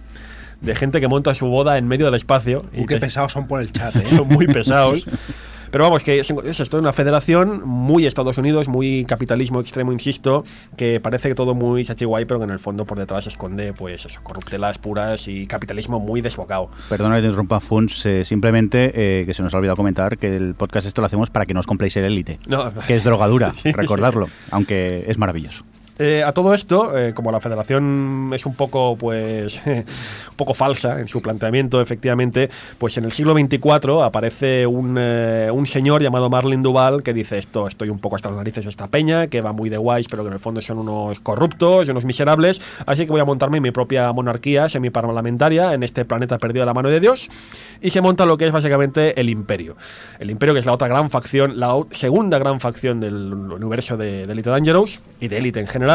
de 0.61 0.75
gente 0.75 0.99
que 0.99 1.07
monta 1.07 1.33
su 1.35 1.47
boda 1.47 1.77
en 1.77 1.87
medio 1.87 2.05
del 2.05 2.15
espacio. 2.15 2.65
Uh, 2.73 2.85
qué 2.85 2.95
te- 2.95 3.01
pesados 3.01 3.31
son 3.31 3.47
por 3.47 3.61
el 3.61 3.71
chat, 3.71 3.95
¿eh? 3.97 4.03
son 4.09 4.27
muy 4.27 4.45
pesados. 4.47 5.05
Pero 5.71 5.83
vamos, 5.83 6.03
que 6.03 6.19
es, 6.19 6.29
es 6.31 6.59
esto, 6.59 6.79
una 6.79 6.93
federación 6.93 7.61
muy 7.65 8.05
Estados 8.07 8.37
Unidos, 8.37 8.67
muy 8.67 9.05
capitalismo 9.05 9.61
extremo, 9.61 9.91
insisto, 9.91 10.43
que 10.77 10.99
parece 10.99 11.29
que 11.29 11.35
todo 11.35 11.53
muy 11.55 11.85
chachiguay, 11.85 12.25
pero 12.25 12.39
que 12.39 12.45
en 12.45 12.49
el 12.51 12.59
fondo 12.59 12.85
por 12.85 12.97
detrás 12.97 13.25
se 13.25 13.29
esconde, 13.29 13.73
pues 13.73 14.05
eso, 14.05 14.19
corruptelas 14.23 14.77
puras 14.79 15.27
y 15.27 15.45
capitalismo 15.47 15.99
muy 15.99 16.21
desbocado. 16.21 16.69
Perdona 16.89 17.15
que 17.15 17.21
te 17.21 17.27
interrumpa, 17.27 17.59
Funs, 17.59 18.05
eh, 18.05 18.25
simplemente 18.25 18.91
eh, 19.21 19.25
que 19.25 19.33
se 19.33 19.43
nos 19.43 19.53
ha 19.53 19.57
olvidado 19.57 19.75
comentar 19.77 20.17
que 20.17 20.35
el 20.35 20.55
podcast 20.55 20.87
esto 20.87 21.01
lo 21.01 21.05
hacemos 21.05 21.29
para 21.29 21.45
que 21.45 21.53
no 21.53 21.59
os 21.59 21.67
compréis 21.67 21.95
el 21.97 22.05
Elite, 22.05 22.39
No. 22.47 22.71
que 22.87 22.95
es 22.95 23.03
drogadura, 23.03 23.53
Sí. 23.61 23.71
recordarlo, 23.71 24.27
aunque 24.51 25.03
es 25.07 25.17
maravilloso. 25.17 25.65
Eh, 26.01 26.23
a 26.23 26.31
todo 26.31 26.53
esto, 26.53 26.97
eh, 26.97 27.13
como 27.13 27.29
la 27.29 27.41
federación 27.41 28.31
es 28.33 28.45
un 28.45 28.55
poco, 28.55 28.95
pues, 28.95 29.59
un 29.65 30.35
poco 30.37 30.53
falsa 30.53 30.97
en 31.01 31.09
su 31.09 31.21
planteamiento, 31.21 31.81
efectivamente, 31.81 32.49
pues 32.77 32.97
en 32.97 33.03
el 33.03 33.11
siglo 33.11 33.33
XXIV 33.33 34.01
aparece 34.01 34.65
un, 34.65 34.95
eh, 34.97 35.49
un 35.51 35.67
señor 35.67 36.01
llamado 36.01 36.29
Marlin 36.29 36.63
Duval 36.63 37.03
que 37.03 37.13
dice 37.13 37.37
esto, 37.37 37.67
estoy 37.67 37.89
un 37.89 37.99
poco 37.99 38.15
hasta 38.15 38.29
las 38.29 38.37
narices 38.37 38.63
de 38.63 38.69
esta 38.69 38.87
peña, 38.87 39.27
que 39.27 39.41
va 39.41 39.51
muy 39.51 39.67
de 39.67 39.75
guays, 39.75 40.07
pero 40.07 40.23
que 40.23 40.27
en 40.27 40.35
el 40.35 40.39
fondo 40.39 40.61
son 40.61 40.77
unos 40.77 41.19
corruptos 41.19 41.89
y 41.89 41.91
unos 41.91 42.05
miserables, 42.05 42.61
así 42.85 43.05
que 43.05 43.11
voy 43.11 43.19
a 43.19 43.25
montarme 43.25 43.59
mi 43.59 43.71
propia 43.71 44.13
monarquía 44.13 44.69
semiparlamentaria 44.69 45.73
en 45.73 45.83
este 45.83 46.05
planeta 46.05 46.37
perdido 46.37 46.61
de 46.61 46.67
la 46.67 46.73
mano 46.73 46.87
de 46.87 47.01
Dios, 47.01 47.29
y 47.81 47.89
se 47.89 47.99
monta 47.99 48.25
lo 48.25 48.37
que 48.37 48.47
es 48.47 48.53
básicamente 48.53 49.19
el 49.19 49.27
imperio. 49.27 49.75
El 50.17 50.31
imperio 50.31 50.53
que 50.53 50.61
es 50.61 50.65
la 50.65 50.71
otra 50.71 50.87
gran 50.87 51.09
facción, 51.09 51.59
la 51.59 51.75
segunda 51.91 52.39
gran 52.39 52.61
facción 52.61 53.01
del 53.01 53.33
universo 53.33 53.97
de, 53.97 54.25
de 54.25 54.31
Elite 54.31 54.49
Dangerous 54.49 55.01
y 55.19 55.27
de 55.27 55.37
Elite 55.39 55.59
en 55.59 55.67
general, 55.67 55.88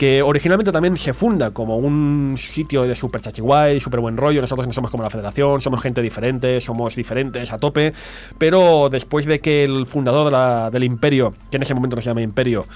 que 0.00 0.22
originalmente 0.22 0.72
también 0.72 0.96
se 0.96 1.12
funda 1.12 1.50
como 1.50 1.76
un 1.76 2.36
sitio 2.38 2.84
de 2.84 2.94
super 2.94 3.20
chachiguay, 3.20 3.80
super 3.80 4.00
buen 4.00 4.16
rollo. 4.16 4.40
Nosotros 4.40 4.66
no 4.66 4.72
somos 4.72 4.90
como 4.90 5.02
la 5.02 5.10
federación, 5.10 5.60
somos 5.60 5.82
gente 5.82 6.00
diferente, 6.00 6.58
somos 6.62 6.96
diferentes 6.96 7.52
a 7.52 7.58
tope. 7.58 7.92
Pero 8.38 8.88
después 8.88 9.26
de 9.26 9.40
que 9.40 9.64
el 9.64 9.86
fundador 9.86 10.72
del 10.72 10.84
imperio, 10.84 11.34
que 11.50 11.58
en 11.58 11.64
ese 11.64 11.74
momento 11.74 11.96
no 11.96 12.02
se 12.02 12.08
llama 12.08 12.22
imperio, 12.22 12.66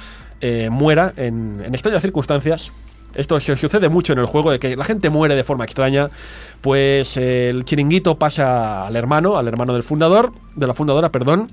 eh, 0.42 0.68
muera 0.70 1.14
en, 1.16 1.62
en 1.64 1.72
extrañas 1.72 2.02
circunstancias, 2.02 2.72
esto 3.14 3.38
se 3.40 3.56
sucede 3.56 3.88
mucho 3.88 4.12
en 4.12 4.18
el 4.18 4.26
juego, 4.26 4.50
de 4.50 4.58
que 4.58 4.76
la 4.76 4.84
gente 4.84 5.08
muere 5.08 5.34
de 5.34 5.44
forma 5.44 5.64
extraña. 5.64 6.10
Pues 6.60 7.16
eh, 7.16 7.48
el 7.48 7.64
chiringuito 7.64 8.18
pasa 8.18 8.86
al 8.86 8.96
hermano, 8.96 9.36
al 9.36 9.48
hermano 9.48 9.72
del 9.72 9.82
fundador, 9.82 10.32
de 10.56 10.66
la 10.66 10.74
fundadora, 10.74 11.10
perdón, 11.10 11.50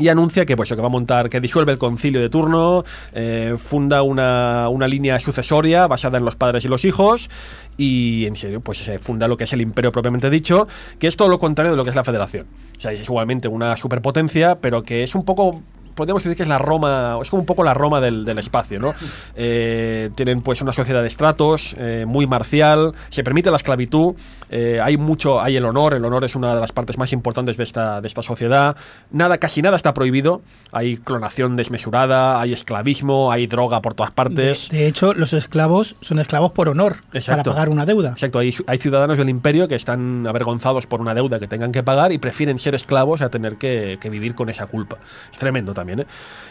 y 0.00 0.08
anuncia 0.08 0.46
que, 0.46 0.56
pues, 0.56 0.70
que 0.70 0.74
va 0.76 0.86
a 0.86 0.90
montar, 0.90 1.28
que 1.28 1.40
disuelve 1.40 1.72
el 1.72 1.78
concilio 1.78 2.20
de 2.20 2.30
turno, 2.30 2.84
eh, 3.12 3.54
funda 3.58 4.02
una, 4.02 4.68
una 4.70 4.88
línea 4.88 5.20
sucesoria 5.20 5.86
basada 5.86 6.18
en 6.18 6.24
los 6.24 6.36
padres 6.36 6.64
y 6.64 6.68
los 6.68 6.84
hijos, 6.84 7.28
y 7.76 8.26
en 8.26 8.36
serio, 8.36 8.60
pues 8.60 8.78
se 8.78 8.98
funda 8.98 9.28
lo 9.28 9.36
que 9.36 9.44
es 9.44 9.52
el 9.52 9.60
imperio 9.60 9.92
propiamente 9.92 10.30
dicho, 10.30 10.66
que 10.98 11.06
es 11.06 11.16
todo 11.16 11.28
lo 11.28 11.38
contrario 11.38 11.72
de 11.72 11.76
lo 11.76 11.84
que 11.84 11.90
es 11.90 11.96
la 11.96 12.04
federación. 12.04 12.46
O 12.76 12.80
sea, 12.80 12.92
es 12.92 13.02
igualmente 13.02 13.46
una 13.46 13.76
superpotencia, 13.76 14.58
pero 14.58 14.82
que 14.82 15.02
es 15.02 15.14
un 15.14 15.24
poco 15.24 15.62
podríamos 15.94 16.22
decir 16.22 16.36
que 16.36 16.44
es 16.44 16.48
la 16.48 16.56
Roma, 16.56 17.18
es 17.20 17.28
como 17.28 17.40
un 17.40 17.46
poco 17.46 17.62
la 17.62 17.74
Roma 17.74 18.00
del, 18.00 18.24
del 18.24 18.38
espacio, 18.38 18.80
¿no? 18.80 18.94
Eh, 19.36 20.08
tienen 20.14 20.40
pues 20.40 20.62
una 20.62 20.72
sociedad 20.72 21.02
de 21.02 21.08
estratos, 21.08 21.74
eh, 21.78 22.06
muy 22.06 22.26
marcial, 22.26 22.94
se 23.10 23.22
permite 23.22 23.50
la 23.50 23.58
esclavitud, 23.58 24.14
eh, 24.50 24.80
hay 24.82 24.96
mucho, 24.96 25.40
hay 25.40 25.56
el 25.56 25.64
honor, 25.64 25.94
el 25.94 26.04
honor 26.04 26.24
es 26.24 26.34
una 26.34 26.54
de 26.54 26.60
las 26.60 26.72
partes 26.72 26.98
más 26.98 27.12
importantes 27.12 27.56
de 27.56 27.64
esta, 27.64 28.00
de 28.00 28.08
esta 28.08 28.20
sociedad, 28.22 28.76
nada, 29.10 29.38
casi 29.38 29.62
nada 29.62 29.76
está 29.76 29.94
prohibido, 29.94 30.42
hay 30.72 30.96
clonación 30.98 31.56
desmesurada, 31.56 32.40
hay 32.40 32.52
esclavismo, 32.52 33.30
hay 33.30 33.46
droga 33.46 33.80
por 33.80 33.94
todas 33.94 34.10
De, 34.10 34.14
partes. 34.14 34.68
de 34.70 34.86
hecho, 34.86 35.14
los 35.14 35.32
esclavos 35.32 35.96
son 36.00 36.18
esclavos 36.18 36.52
por 36.52 36.68
honor, 36.68 36.96
Exacto. 37.12 37.44
para 37.50 37.54
pagar 37.54 37.68
una 37.68 37.86
deuda. 37.86 38.10
Exacto, 38.10 38.40
hay, 38.40 38.52
hay 38.66 38.78
ciudadanos 38.78 39.18
del 39.18 39.28
imperio 39.28 39.68
que 39.68 39.76
están 39.76 40.26
avergonzados 40.26 40.86
por 40.86 41.00
una 41.00 41.14
deuda 41.14 41.38
que 41.38 41.46
tengan 41.46 41.72
que 41.72 41.82
pagar 41.82 42.12
y 42.12 42.18
prefieren 42.18 42.58
ser 42.58 42.74
esclavos 42.74 43.22
a 43.22 43.28
tener 43.30 43.56
que, 43.56 43.98
que 44.00 44.10
vivir 44.10 44.34
con 44.34 44.48
esa 44.48 44.66
culpa. 44.66 44.98
Es 45.32 45.38
tremendo 45.38 45.72
también, 45.74 46.00
¿eh? 46.00 46.06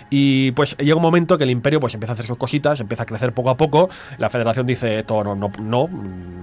Y 0.10 0.52
pues 0.52 0.76
llega 0.78 0.96
un 0.96 1.02
momento 1.02 1.38
que 1.38 1.44
el 1.44 1.52
imperio 1.52 1.80
pues 1.80 1.94
empieza 1.94 2.14
a 2.14 2.16
hacer 2.16 2.26
sus 2.26 2.38
cositas, 2.38 2.80
empieza 2.80 3.04
a 3.04 3.06
crecer 3.06 3.34
poco 3.34 3.50
a 3.52 3.58
poco. 3.58 3.90
La 4.18 4.30
federación 4.30 4.66
dice, 4.66 5.06
no, 5.08 5.36
no, 5.62 5.90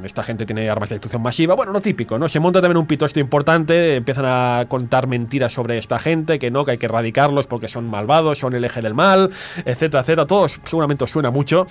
esta 0.04 0.22
gente 0.22 0.46
tiene 0.46 0.70
armas 0.70 0.88
de 0.88 0.94
destrucción 0.96 1.22
masiva. 1.22 1.54
Bueno, 1.54 1.72
no 1.72 1.80
típico, 1.80 2.18
¿no? 2.18 2.28
Se 2.28 2.38
monta 2.38 2.60
también 2.60 2.76
un 2.76 2.86
pitosto 2.86 3.18
importante, 3.18 3.96
empiezan 3.96 4.24
a 4.26 4.66
contar 4.68 5.08
mentiras 5.08 5.52
sobre 5.52 5.78
esta 5.78 5.98
gente, 5.98 6.38
que 6.38 6.50
no, 6.50 6.64
que 6.64 6.72
hay 6.72 6.78
que 6.78 6.86
erradicarlos 6.86 7.46
porque 7.48 7.66
son 7.66 7.90
malvados, 7.90 8.38
son 8.38 8.54
el 8.54 8.64
eje 8.64 8.80
del 8.80 8.94
mal, 8.94 9.30
etcétera, 9.64 10.00
etcétera. 10.02 10.26
Todo 10.26 10.46
seguramente 10.48 11.06
suena 11.08 11.30
mucho. 11.30 11.66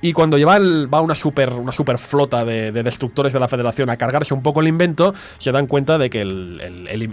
Y 0.00 0.12
cuando 0.12 0.36
lleva 0.36 0.58
va 0.92 1.00
una 1.00 1.14
super, 1.14 1.52
una 1.52 1.72
super 1.72 1.98
flota 1.98 2.44
de, 2.44 2.72
de 2.72 2.82
destructores 2.82 3.32
de 3.32 3.38
la 3.38 3.46
federación 3.46 3.88
a 3.90 3.96
cargarse 3.96 4.34
un 4.34 4.42
poco 4.42 4.60
el 4.60 4.68
invento, 4.68 5.14
se 5.38 5.52
dan 5.52 5.66
cuenta 5.68 5.96
de 5.96 6.10
que 6.10 6.22
el- 6.22 6.60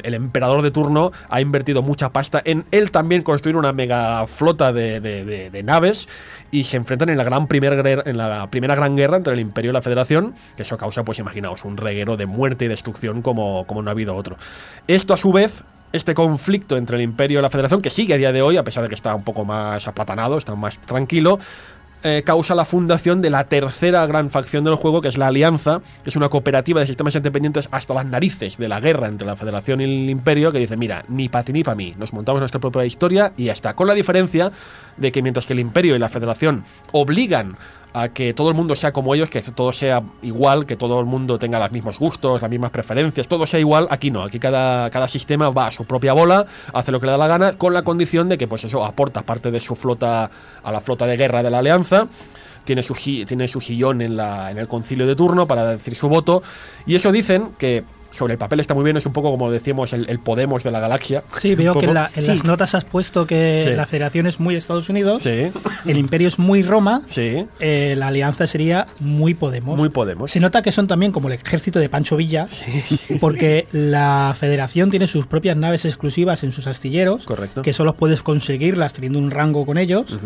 el 0.04 0.14
emperador 0.14 0.62
de 0.64 0.72
turno 0.72 1.12
ha 1.30 1.40
invertido 1.40 1.82
mucha 1.84 2.10
pasta 2.10 2.42
en 2.44 2.66
él 2.72 2.90
también 2.90 3.22
construir 3.22 3.56
una 3.58 3.74
mega 3.74 4.07
flota 4.28 4.74
de, 4.74 5.00
de- 5.02 5.64
naves 5.64 6.08
y 6.52 6.64
se 6.64 6.78
enfrentan 6.78 7.10
en 7.10 7.18
la 7.18 7.24
gran 7.24 7.48
primer 7.48 8.04
en 8.06 8.18
la 8.18 8.50
primera 8.50 8.76
gran 8.76 8.96
guerra 8.96 9.18
entre 9.18 9.34
el 9.34 9.40
Imperio 9.40 9.72
y 9.72 9.74
la 9.74 9.82
Federación, 9.82 10.34
que 10.56 10.64
eso 10.64 10.78
causa, 10.78 11.04
pues 11.04 11.20
imaginaos, 11.20 11.66
un 11.66 11.78
reguero 11.78 12.16
de 12.16 12.26
muerte 12.26 12.66
y 12.66 12.68
destrucción 12.68 13.22
como, 13.22 13.66
como 13.68 13.82
no 13.82 13.90
ha 13.90 13.92
habido 13.92 14.16
otro. 14.16 14.38
Esto 14.88 15.14
a 15.14 15.18
su 15.18 15.32
vez 15.32 15.64
este 15.94 16.14
conflicto 16.14 16.76
entre 16.78 16.98
el 16.98 17.04
Imperio 17.04 17.40
y 17.40 17.42
la 17.42 17.50
Federación, 17.50 17.82
que 17.82 17.90
sigue 17.90 18.14
a 18.14 18.18
día 18.18 18.32
de 18.32 18.42
hoy, 18.42 18.58
a 18.58 18.64
pesar 18.64 18.84
de 18.84 18.90
que 18.90 18.96
está 18.96 19.16
un 19.16 19.24
poco 19.24 19.46
más 19.46 19.88
aplatanado, 19.88 20.38
está 20.38 20.54
más 20.56 20.80
tranquilo, 20.80 21.40
eh, 22.04 22.22
causa 22.26 22.54
la 22.54 22.66
fundación 22.66 23.22
de 23.22 23.30
la 23.30 23.46
tercera 23.46 24.06
gran 24.06 24.30
facción 24.30 24.64
del 24.64 24.76
juego, 24.76 25.02
que 25.02 25.08
es 25.08 25.18
la 25.18 25.28
Alianza, 25.28 25.82
que 26.04 26.10
es 26.10 26.16
una 26.16 26.30
cooperativa 26.30 26.80
de 26.80 26.88
sistemas 26.88 27.16
independientes 27.16 27.68
hasta 27.72 27.94
las 27.94 28.06
narices 28.06 28.58
de 28.58 28.68
la 28.68 28.80
guerra 28.80 29.08
entre 29.08 29.26
la 29.26 29.36
Federación 29.36 29.82
y 29.82 29.86
el 29.86 30.10
Imperio, 30.10 30.52
que 30.52 30.60
dice, 30.60 30.78
mira, 30.78 31.04
ni 31.08 31.28
para 31.28 31.44
ti 31.44 31.54
ni 31.54 31.64
para 31.64 31.76
mí, 31.76 31.96
nos 31.98 32.14
montamos 32.14 32.40
nuestra 32.40 32.62
propia 32.62 32.86
historia 32.86 33.34
y 33.36 33.46
ya 33.46 33.54
está. 33.54 33.76
Con 33.76 33.88
la 33.88 33.94
diferencia 33.94 34.52
de 34.96 35.12
que 35.12 35.22
mientras 35.22 35.46
que 35.46 35.54
el 35.54 35.60
Imperio 35.60 35.96
y 35.96 36.00
la 36.00 36.10
Federación 36.10 36.64
obligan 36.92 37.58
a 38.02 38.10
que 38.10 38.34
todo 38.34 38.50
el 38.50 38.56
mundo 38.56 38.76
sea 38.76 38.92
como 38.92 39.16
ellos, 39.16 39.30
que 39.30 39.42
todo 39.42 39.72
sea 39.74 40.04
igual, 40.22 40.66
que 40.66 40.76
todo 40.76 41.00
el 41.00 41.06
mundo 41.06 41.40
tenga 41.40 41.60
los 41.60 41.72
mismos 41.72 42.00
gustos, 42.00 42.42
las 42.42 42.50
mismas 42.50 42.72
preferencias, 42.72 43.28
todo 43.28 43.48
sea 43.48 43.60
igual, 43.60 43.88
aquí 43.90 44.12
no, 44.12 44.24
aquí 44.24 44.40
cada, 44.40 44.90
cada 44.90 45.08
sistema 45.08 45.50
va 45.50 45.68
a 45.68 45.72
su 45.72 45.86
propia 45.86 46.14
bola, 46.14 46.46
hace 46.74 46.92
lo 46.92 47.00
que 47.00 47.06
le 47.06 47.14
da 47.14 47.18
la 47.18 47.28
gana, 47.28 47.54
con 47.54 47.74
la 47.74 47.84
condición 47.84 48.30
de 48.30 48.38
que 48.38 48.48
pues 48.48 48.64
eso 48.64 48.86
aporta 48.86 49.22
parte 49.22 49.52
de 49.52 49.60
su 49.60 49.76
flota 49.76 50.30
a 50.64 50.72
la 50.72 50.82
flota 50.82 51.06
de 51.06 51.18
guerra 51.18 51.44
de 51.44 51.50
la 51.50 51.60
alianza. 51.60 52.08
Tiene 52.64 52.84
su, 52.84 52.94
tiene 53.26 53.48
su 53.48 53.62
sillón 53.62 54.02
en, 54.02 54.18
la, 54.18 54.52
en 54.52 54.58
el 54.58 54.68
concilio 54.68 55.08
de 55.08 55.16
turno 55.16 55.48
para 55.48 55.66
decir 55.66 55.96
su 55.96 56.10
voto. 56.10 56.44
Y 56.86 56.96
eso 56.96 57.14
dicen 57.14 57.52
que 57.58 57.86
sobre 58.12 58.34
el 58.34 58.40
papel 58.40 58.60
está 58.60 58.74
muy 58.74 58.84
bien, 58.84 58.98
es 58.98 59.06
un 59.06 59.14
poco 59.14 59.30
como 59.32 59.52
decíamos 59.52 59.94
el, 59.94 60.10
el 60.10 60.20
Podemos 60.20 60.64
de 60.64 60.72
la 60.72 60.80
galaxia. 60.80 61.24
Sí, 61.38 61.56
veo 61.56 61.74
que 61.74 61.80
en, 61.80 61.86
poco. 61.86 61.94
la- 61.94 62.12
en 62.16 62.22
Sí. 62.22 62.28
las 62.30 62.44
notas 62.44 62.74
has 62.76 62.86
puesto 62.86 63.28
que 63.28 63.64
Sí. 63.68 63.74
la 63.76 63.86
federación 63.86 64.28
es 64.28 64.40
muy 64.40 64.56
Estados 64.56 64.90
Unidos, 64.90 65.24
Sí, 65.24 65.52
el 65.86 65.98
imperio 65.98 66.28
es 66.28 66.40
muy 66.40 66.64
Roma, 66.64 67.04
sí, 67.08 67.46
eh, 67.60 67.96
la 67.98 68.08
alianza 68.08 68.48
sería 68.48 68.88
muy 69.00 69.34
Podemos. 69.34 69.78
muy 69.78 69.90
Podemos. 69.90 70.32
Se 70.32 70.40
nota 70.40 70.62
que 70.62 70.72
son 70.72 70.88
también 70.88 71.12
como 71.12 71.28
el 71.28 71.34
ejército 71.36 71.80
de 71.80 71.90
Pancho 71.90 72.16
Villa, 72.18 72.46
porque 73.20 73.68
la 73.72 74.36
federación 74.38 74.90
tiene 74.90 75.08
sus 75.08 75.28
propias 75.28 75.58
naves 75.58 75.86
exclusivas 75.86 76.44
en 76.44 76.52
sus 76.52 76.68
astilleros, 76.68 77.26
Correcto. 77.26 77.62
que 77.62 77.74
solo 77.74 77.96
puedes 77.96 78.24
conseguirlas 78.24 78.94
teniendo 78.94 79.20
un 79.20 79.32
rango 79.32 79.66
con 79.66 79.78
ellos. 79.78 80.20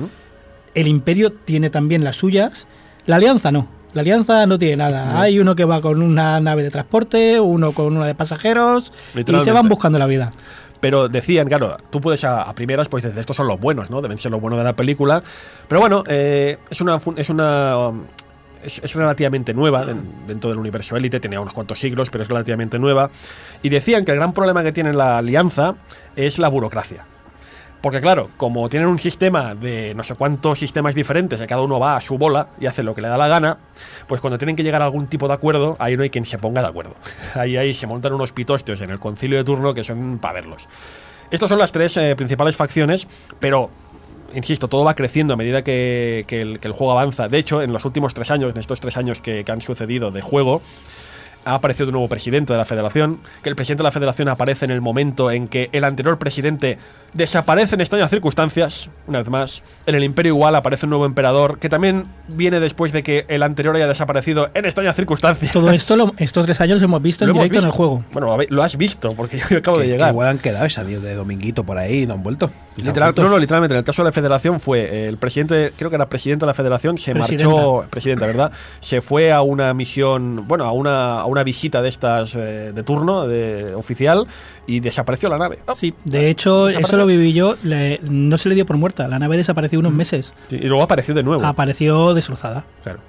El 0.74 0.88
imperio 0.88 1.32
tiene 1.34 1.70
también 1.70 2.04
las 2.04 2.16
suyas, 2.16 2.68
la 3.06 3.18
alianza 3.18 3.52
no. 3.52 3.68
La 3.94 4.02
alianza 4.02 4.46
no 4.46 4.58
tiene 4.58 4.78
nada. 4.78 5.20
Hay 5.20 5.40
uno 5.40 5.56
que 5.56 5.66
va 5.66 5.82
con 5.82 6.02
una 6.02 6.40
nave 6.40 6.64
de 6.64 6.72
transporte, 6.72 7.40
uno 7.40 7.72
con 7.74 7.96
una 7.98 8.06
de 8.06 8.16
pasajeros, 8.16 8.94
y 9.40 9.44
se 9.44 9.52
van 9.52 9.68
buscando 9.70 10.00
la 10.00 10.06
vida. 10.08 10.32
Pero 10.80 11.10
decían, 11.10 11.48
claro, 11.48 11.78
tú 11.92 12.02
puedes 12.02 12.24
a, 12.24 12.42
a 12.42 12.56
primeras, 12.56 12.88
pues 12.90 13.04
dices, 13.04 13.20
estos 13.20 13.36
son 13.36 13.48
los 13.48 13.60
buenos, 13.60 13.90
¿no? 13.90 14.02
Deben 14.02 14.18
ser 14.18 14.32
los 14.32 14.42
buenos 14.42 14.58
de 14.58 14.64
la 14.64 14.74
película. 14.74 15.22
Pero 15.68 15.80
bueno, 15.82 16.04
eh, 16.08 16.58
es 16.70 16.82
una. 16.82 17.00
Es 17.18 17.30
una 17.30 17.78
um, 17.90 18.04
es, 18.64 18.80
es 18.84 18.94
relativamente 18.96 19.54
nueva 19.56 19.86
den- 19.86 20.08
dentro 20.28 20.50
del 20.52 20.60
universo 20.60 20.96
élite, 20.96 21.20
tenía 21.20 21.40
unos 21.40 21.54
cuantos 21.54 21.80
siglos, 21.80 22.10
pero 22.12 22.24
es 22.24 22.28
relativamente 22.30 22.78
nueva. 22.80 23.10
Y 23.64 23.70
decían 23.70 24.06
que 24.06 24.12
el 24.12 24.18
gran 24.18 24.34
problema 24.34 24.64
que 24.64 24.72
tiene 24.72 24.94
la 24.94 25.18
alianza 25.18 25.76
es 26.16 26.38
la 26.40 26.48
burocracia. 26.48 27.06
Porque 27.82 28.00
claro, 28.00 28.30
como 28.38 28.70
tienen 28.70 28.88
un 28.88 29.00
sistema 29.00 29.56
de 29.56 29.94
no 29.96 30.04
sé 30.04 30.14
cuántos 30.14 30.60
sistemas 30.60 30.94
diferentes, 30.94 31.40
que 31.40 31.48
cada 31.48 31.62
uno 31.62 31.80
va 31.80 31.96
a 31.96 32.02
su 32.02 32.18
bola 32.18 32.50
y 32.60 32.68
hace 32.68 32.84
lo 32.84 32.94
que 32.94 33.02
le 33.02 33.08
da 33.08 33.18
la 33.18 33.28
gana, 33.28 33.58
pues 34.08 34.22
cuando 34.22 34.38
tienen 34.38 34.56
que 34.56 34.62
llegar 34.62 34.84
a 34.84 34.86
algún 34.86 35.08
tipo 35.08 35.28
de 35.28 35.34
acuerdo, 35.34 35.78
ahí 35.80 35.98
no 35.98 36.04
hay 36.04 36.12
quien 36.12 36.26
se 36.26 36.38
ponga 36.38 36.62
de 36.62 36.68
acuerdo. 36.68 36.96
Ahí, 37.34 37.58
ahí 37.58 37.74
se 37.74 37.88
montan 37.88 38.14
unos 38.14 38.32
pitostios 38.32 38.82
en 38.82 38.90
el 38.92 39.00
concilio 39.00 39.38
de 39.38 39.44
turno 39.44 39.74
que 39.74 39.84
son 39.84 40.20
para 40.20 40.34
verlos. 40.34 40.68
Estas 41.32 41.50
son 41.50 41.58
las 41.58 41.72
tres 41.72 41.96
eh, 41.98 42.16
principales 42.16 42.56
facciones, 42.56 43.08
pero 43.40 43.70
insisto, 44.36 44.68
todo 44.68 44.84
va 44.84 44.96
creciendo 44.96 45.34
a 45.34 45.38
medida 45.38 45.64
que, 45.64 46.26
el, 46.30 46.72
juego 46.72 46.92
avanza. 46.92 47.30
De 47.30 47.38
hecho, 47.38 47.62
en 47.62 47.74
los 47.74 47.86
últimos 47.86 48.14
tres 48.14 48.32
años, 48.32 48.52
en 48.54 48.60
estos 48.60 48.80
tres 48.80 48.98
años 48.98 49.22
que 49.22 49.44
han 49.48 49.62
sucedido 49.62 50.12
de 50.12 50.22
juego, 50.22 50.62
ha 51.46 51.56
aparecido 51.56 51.88
un 51.88 51.94
nuevo 51.94 52.08
presidente 52.08 52.54
de 52.54 52.60
la 52.60 52.66
federación, 52.66 53.20
que 53.44 53.50
el 53.50 53.56
presidente 53.56 53.82
de 53.84 53.86
la 53.88 53.92
federación 53.92 54.28
aparece 54.30 54.66
en 54.66 54.72
el 54.72 54.82
momento 54.82 55.32
en 55.32 55.48
que 55.48 55.70
el 55.72 55.84
anterior 55.84 56.18
presidente 56.20 56.78
desaparece 57.14 57.76
en 57.76 57.82
extrañas 57.82 58.10
circunstancias, 58.10 58.90
una 59.08 59.20
vez 59.20 59.30
más. 59.30 59.64
En 59.86 59.96
el 59.96 60.04
imperio 60.04 60.34
igual 60.34 60.56
aparece 60.56 60.86
un 60.86 60.92
nuevo 60.92 61.06
emperador, 61.06 61.60
que 61.60 61.68
también 61.68 62.06
viene 62.30 62.60
después 62.60 62.92
de 62.94 63.04
que 63.04 63.26
el 63.28 63.44
anterior 63.44 63.76
haya 63.76 63.88
desaparecido 63.88 64.50
en 64.54 64.66
extrañas 64.66 64.96
circunstancias. 64.96 65.52
Todo 65.52 65.72
esto, 65.72 65.96
lo- 65.98 66.14
estos 66.18 66.46
tres 66.46 66.62
años 66.62 66.80
lo 66.80 66.86
hemos 66.86 67.02
visto 67.02 67.24
en 67.26 67.30
Lo 67.30 67.34
hemos 67.34 67.44
directo 67.44 67.60
en 67.60 67.66
el 67.66 67.72
juego. 67.72 68.04
Bueno, 68.14 68.38
lo 68.50 68.64
has 68.64 68.78
visto, 68.78 69.12
porque 69.14 69.40
yo 69.50 69.58
acabo 69.58 69.80
de 69.80 69.88
llegar. 69.88 70.12
igual 70.12 70.30
han 70.30 70.38
quedado 70.38 70.66
esa 70.66 70.84
de, 70.86 71.00
de 71.00 71.16
dominguito 71.16 71.66
por 71.66 71.78
ahí 71.78 72.04
y 72.04 72.08
no 72.08 72.14
han 72.14 72.24
vuelto. 72.24 72.50
Literal, 72.78 73.14
no, 73.18 73.30
no, 73.30 73.38
literalmente. 73.38 73.74
En 73.76 73.80
el 73.80 73.84
caso 73.84 74.02
de 74.04 74.08
la 74.10 74.14
federación 74.14 74.60
fue 74.60 74.80
eh, 74.82 75.08
el 75.08 75.18
presidente, 75.18 75.74
creo 75.78 75.90
que 75.90 75.98
era 75.98 76.08
presidente 76.08 76.46
de 76.46 76.48
la 76.48 76.54
federación, 76.54 76.98
se 76.98 77.12
Presidenta. 77.14 77.48
marchó, 77.54 77.86
presidenta, 77.90 78.26
¿verdad? 78.26 78.52
Se 78.80 79.02
fue 79.02 79.34
a 79.34 79.42
una 79.42 79.74
misión, 79.74 80.48
bueno, 80.48 80.64
a 80.64 80.72
una, 80.72 81.20
a 81.20 81.26
una 81.32 81.44
visita 81.44 81.82
de 81.82 81.90
estas 81.90 82.36
eh, 82.36 82.72
de 82.74 82.84
turno, 82.84 83.28
de 83.28 83.74
oficial, 83.76 84.28
y 84.68 84.80
desapareció 84.80 85.30
la 85.30 85.38
nave. 85.38 85.60
Oh, 85.68 85.76
Sí, 85.76 85.94
de 86.06 86.30
hecho, 86.30 86.70
eso 86.70 86.98
lo 86.98 87.06
viví 87.06 87.34
yo. 87.34 87.56
le- 87.64 88.00
no 88.04 88.38
se 88.38 88.50
le 88.50 88.56
dio 88.56 88.66
por 88.66 88.78
muerta. 88.78 89.08
La 89.08 89.20
nave 89.20 89.38
desapareció 89.38 89.80
unos 89.80 89.94
meses. 89.94 90.34
sí, 90.50 90.58
y 90.62 90.68
luego 90.68 90.84
apareció 90.84 91.14
de 91.14 91.24
nuevo. 91.24 91.46
Apareció 91.46 92.14
destrozada. 92.14 92.64
Claro. 92.84 93.00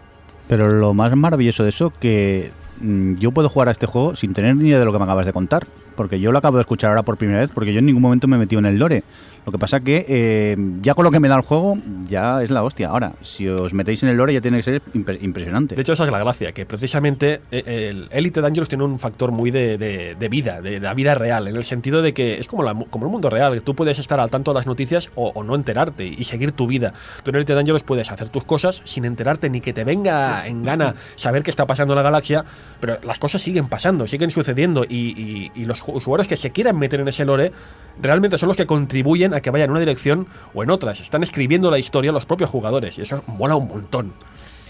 Pero 0.48 0.68
lo 0.70 0.92
más 0.94 1.14
maravilloso 1.16 1.62
de 1.62 1.68
eso 1.70 1.92
que 2.00 2.50
mm, 2.80 3.14
yo 3.16 3.30
puedo 3.32 3.48
jugar 3.48 3.68
a 3.68 3.72
este 3.72 3.86
juego 3.86 4.16
sin 4.16 4.34
tener 4.34 4.56
ni 4.56 4.68
idea 4.68 4.78
de 4.78 4.84
lo 4.84 4.92
que 4.92 4.98
me 4.98 5.04
acabas 5.04 5.26
de 5.26 5.32
contar. 5.32 5.66
Porque 6.02 6.18
yo 6.18 6.32
lo 6.32 6.38
acabo 6.38 6.56
de 6.56 6.62
escuchar 6.62 6.90
ahora 6.90 7.04
por 7.04 7.16
primera 7.16 7.38
vez, 7.38 7.52
porque 7.52 7.72
yo 7.72 7.78
en 7.78 7.86
ningún 7.86 8.02
momento 8.02 8.26
me 8.26 8.34
he 8.34 8.38
metido 8.40 8.58
en 8.58 8.66
el 8.66 8.76
lore. 8.76 9.04
Lo 9.46 9.52
que 9.52 9.58
pasa 9.58 9.78
que 9.80 10.04
eh, 10.08 10.56
ya 10.82 10.94
con 10.94 11.04
lo 11.04 11.10
que 11.12 11.20
me 11.20 11.28
da 11.28 11.36
el 11.36 11.42
juego, 11.42 11.78
ya 12.08 12.42
es 12.42 12.50
la 12.50 12.62
hostia. 12.64 12.88
Ahora, 12.88 13.12
si 13.22 13.46
os 13.48 13.72
metéis 13.72 14.02
en 14.02 14.08
el 14.08 14.16
lore 14.16 14.32
ya 14.34 14.40
tiene 14.40 14.56
que 14.56 14.62
ser 14.64 14.82
impre- 14.94 15.18
impresionante. 15.22 15.74
De 15.76 15.82
hecho, 15.82 15.92
esa 15.92 16.04
es 16.04 16.10
la 16.12 16.18
gracia, 16.18 16.50
que 16.52 16.66
precisamente 16.66 17.40
eh, 17.52 17.88
el 17.90 18.08
Elite 18.10 18.40
Dangerous 18.40 18.68
tiene 18.68 18.82
un 18.84 18.98
factor 18.98 19.30
muy 19.32 19.50
de, 19.52 19.78
de- 19.78 20.28
vida, 20.28 20.60
de, 20.60 20.80
la 20.80 20.94
vida 20.94 21.14
real, 21.14 21.46
en 21.48 21.56
el 21.56 21.64
sentido 21.64 22.02
de 22.02 22.14
que 22.14 22.38
es 22.38 22.46
como, 22.48 22.62
la- 22.64 22.74
como 22.90 23.06
el 23.06 23.12
mundo 23.12 23.30
real, 23.30 23.54
que 23.54 23.60
tú 23.60 23.74
puedes 23.74 23.98
estar 23.98 24.18
al 24.20 24.30
tanto 24.30 24.52
de 24.52 24.58
las 24.58 24.66
noticias 24.66 25.10
o, 25.14 25.42
no 25.44 25.54
enterarte 25.56 26.04
y 26.06 26.24
seguir 26.24 26.52
tu 26.52 26.66
vida. 26.66 26.94
Tú 27.24 27.30
en 27.30 27.36
Elite 27.36 27.54
Dangerous 27.54 27.82
puedes 27.82 28.10
hacer 28.10 28.28
tus 28.28 28.44
cosas 28.44 28.80
sin 28.84 29.04
enterarte 29.04 29.50
ni 29.50 29.60
que 29.60 29.72
te 29.72 29.84
venga 29.84 30.46
en 30.46 30.62
gana 30.62 30.94
saber 31.16 31.42
qué 31.42 31.50
está 31.50 31.66
pasando 31.66 31.94
en 31.94 31.96
la 31.96 32.02
galaxia, 32.02 32.44
pero 32.80 32.98
las 33.04 33.18
cosas 33.18 33.42
siguen 33.42 33.66
pasando, 33.68 34.06
siguen 34.06 34.30
sucediendo 34.30 34.84
y, 34.88 34.96
y- 35.20 35.50
y 35.56 35.64
los 35.64 35.82
usuarios 35.92 36.28
que 36.28 36.36
se 36.36 36.50
quieran 36.50 36.78
meter 36.78 37.00
en 37.00 37.08
ese 37.08 37.24
lore 37.24 37.52
realmente 38.00 38.38
son 38.38 38.48
los 38.48 38.56
que 38.56 38.66
contribuyen 38.66 39.34
a 39.34 39.40
que 39.40 39.50
vaya 39.50 39.64
en 39.64 39.70
una 39.70 39.80
dirección 39.80 40.26
o 40.54 40.62
en 40.62 40.70
otras. 40.70 41.00
Están 41.00 41.22
escribiendo 41.22 41.70
la 41.70 41.78
historia 41.78 42.12
los 42.12 42.26
propios 42.26 42.50
jugadores 42.50 42.98
y 42.98 43.02
eso 43.02 43.22
mola 43.26 43.56
un 43.56 43.68
montón. 43.68 44.12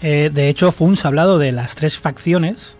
Eh, 0.01 0.29
de 0.33 0.49
hecho, 0.49 0.71
Funs 0.71 1.05
ha 1.05 1.07
hablado 1.07 1.39
de 1.39 1.51
las 1.51 1.75
tres 1.75 1.97
facciones. 1.97 2.75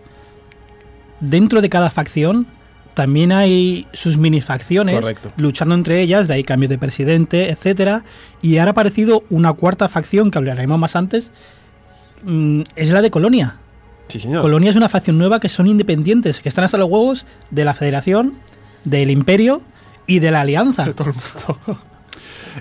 Dentro 1.19 1.61
de 1.61 1.69
cada 1.69 1.89
facción 1.89 2.47
también 2.93 3.31
hay 3.31 3.87
sus 3.93 4.17
mini 4.17 4.41
facciones 4.41 4.99
Correcto. 4.99 5.31
luchando 5.37 5.73
entre 5.73 6.01
ellas, 6.01 6.27
de 6.27 6.35
ahí 6.35 6.43
cambio 6.43 6.69
de 6.69 6.77
presidente, 6.77 7.49
etcétera. 7.49 8.03
Y 8.41 8.57
ahora 8.57 8.69
ha 8.69 8.73
aparecido 8.73 9.23
una 9.29 9.53
cuarta 9.53 9.87
facción 9.89 10.29
que 10.29 10.37
hablaremos 10.37 10.77
más 10.77 10.95
antes. 10.95 11.31
mm, 12.23 12.61
es 12.75 12.91
la 12.91 13.01
de 13.01 13.09
Colonia. 13.11 13.57
Sí, 14.07 14.19
señor. 14.19 14.41
Colonia 14.41 14.69
es 14.69 14.75
una 14.75 14.89
facción 14.89 15.17
nueva 15.17 15.39
que 15.39 15.49
son 15.49 15.67
independientes, 15.67 16.41
que 16.41 16.49
están 16.49 16.63
hasta 16.65 16.77
los 16.77 16.89
huevos 16.89 17.25
de 17.51 17.65
la 17.65 17.73
Federación, 17.73 18.33
del 18.83 19.09
Imperio 19.11 19.61
y 20.07 20.19
de 20.19 20.31
la 20.31 20.41
Alianza. 20.41 20.85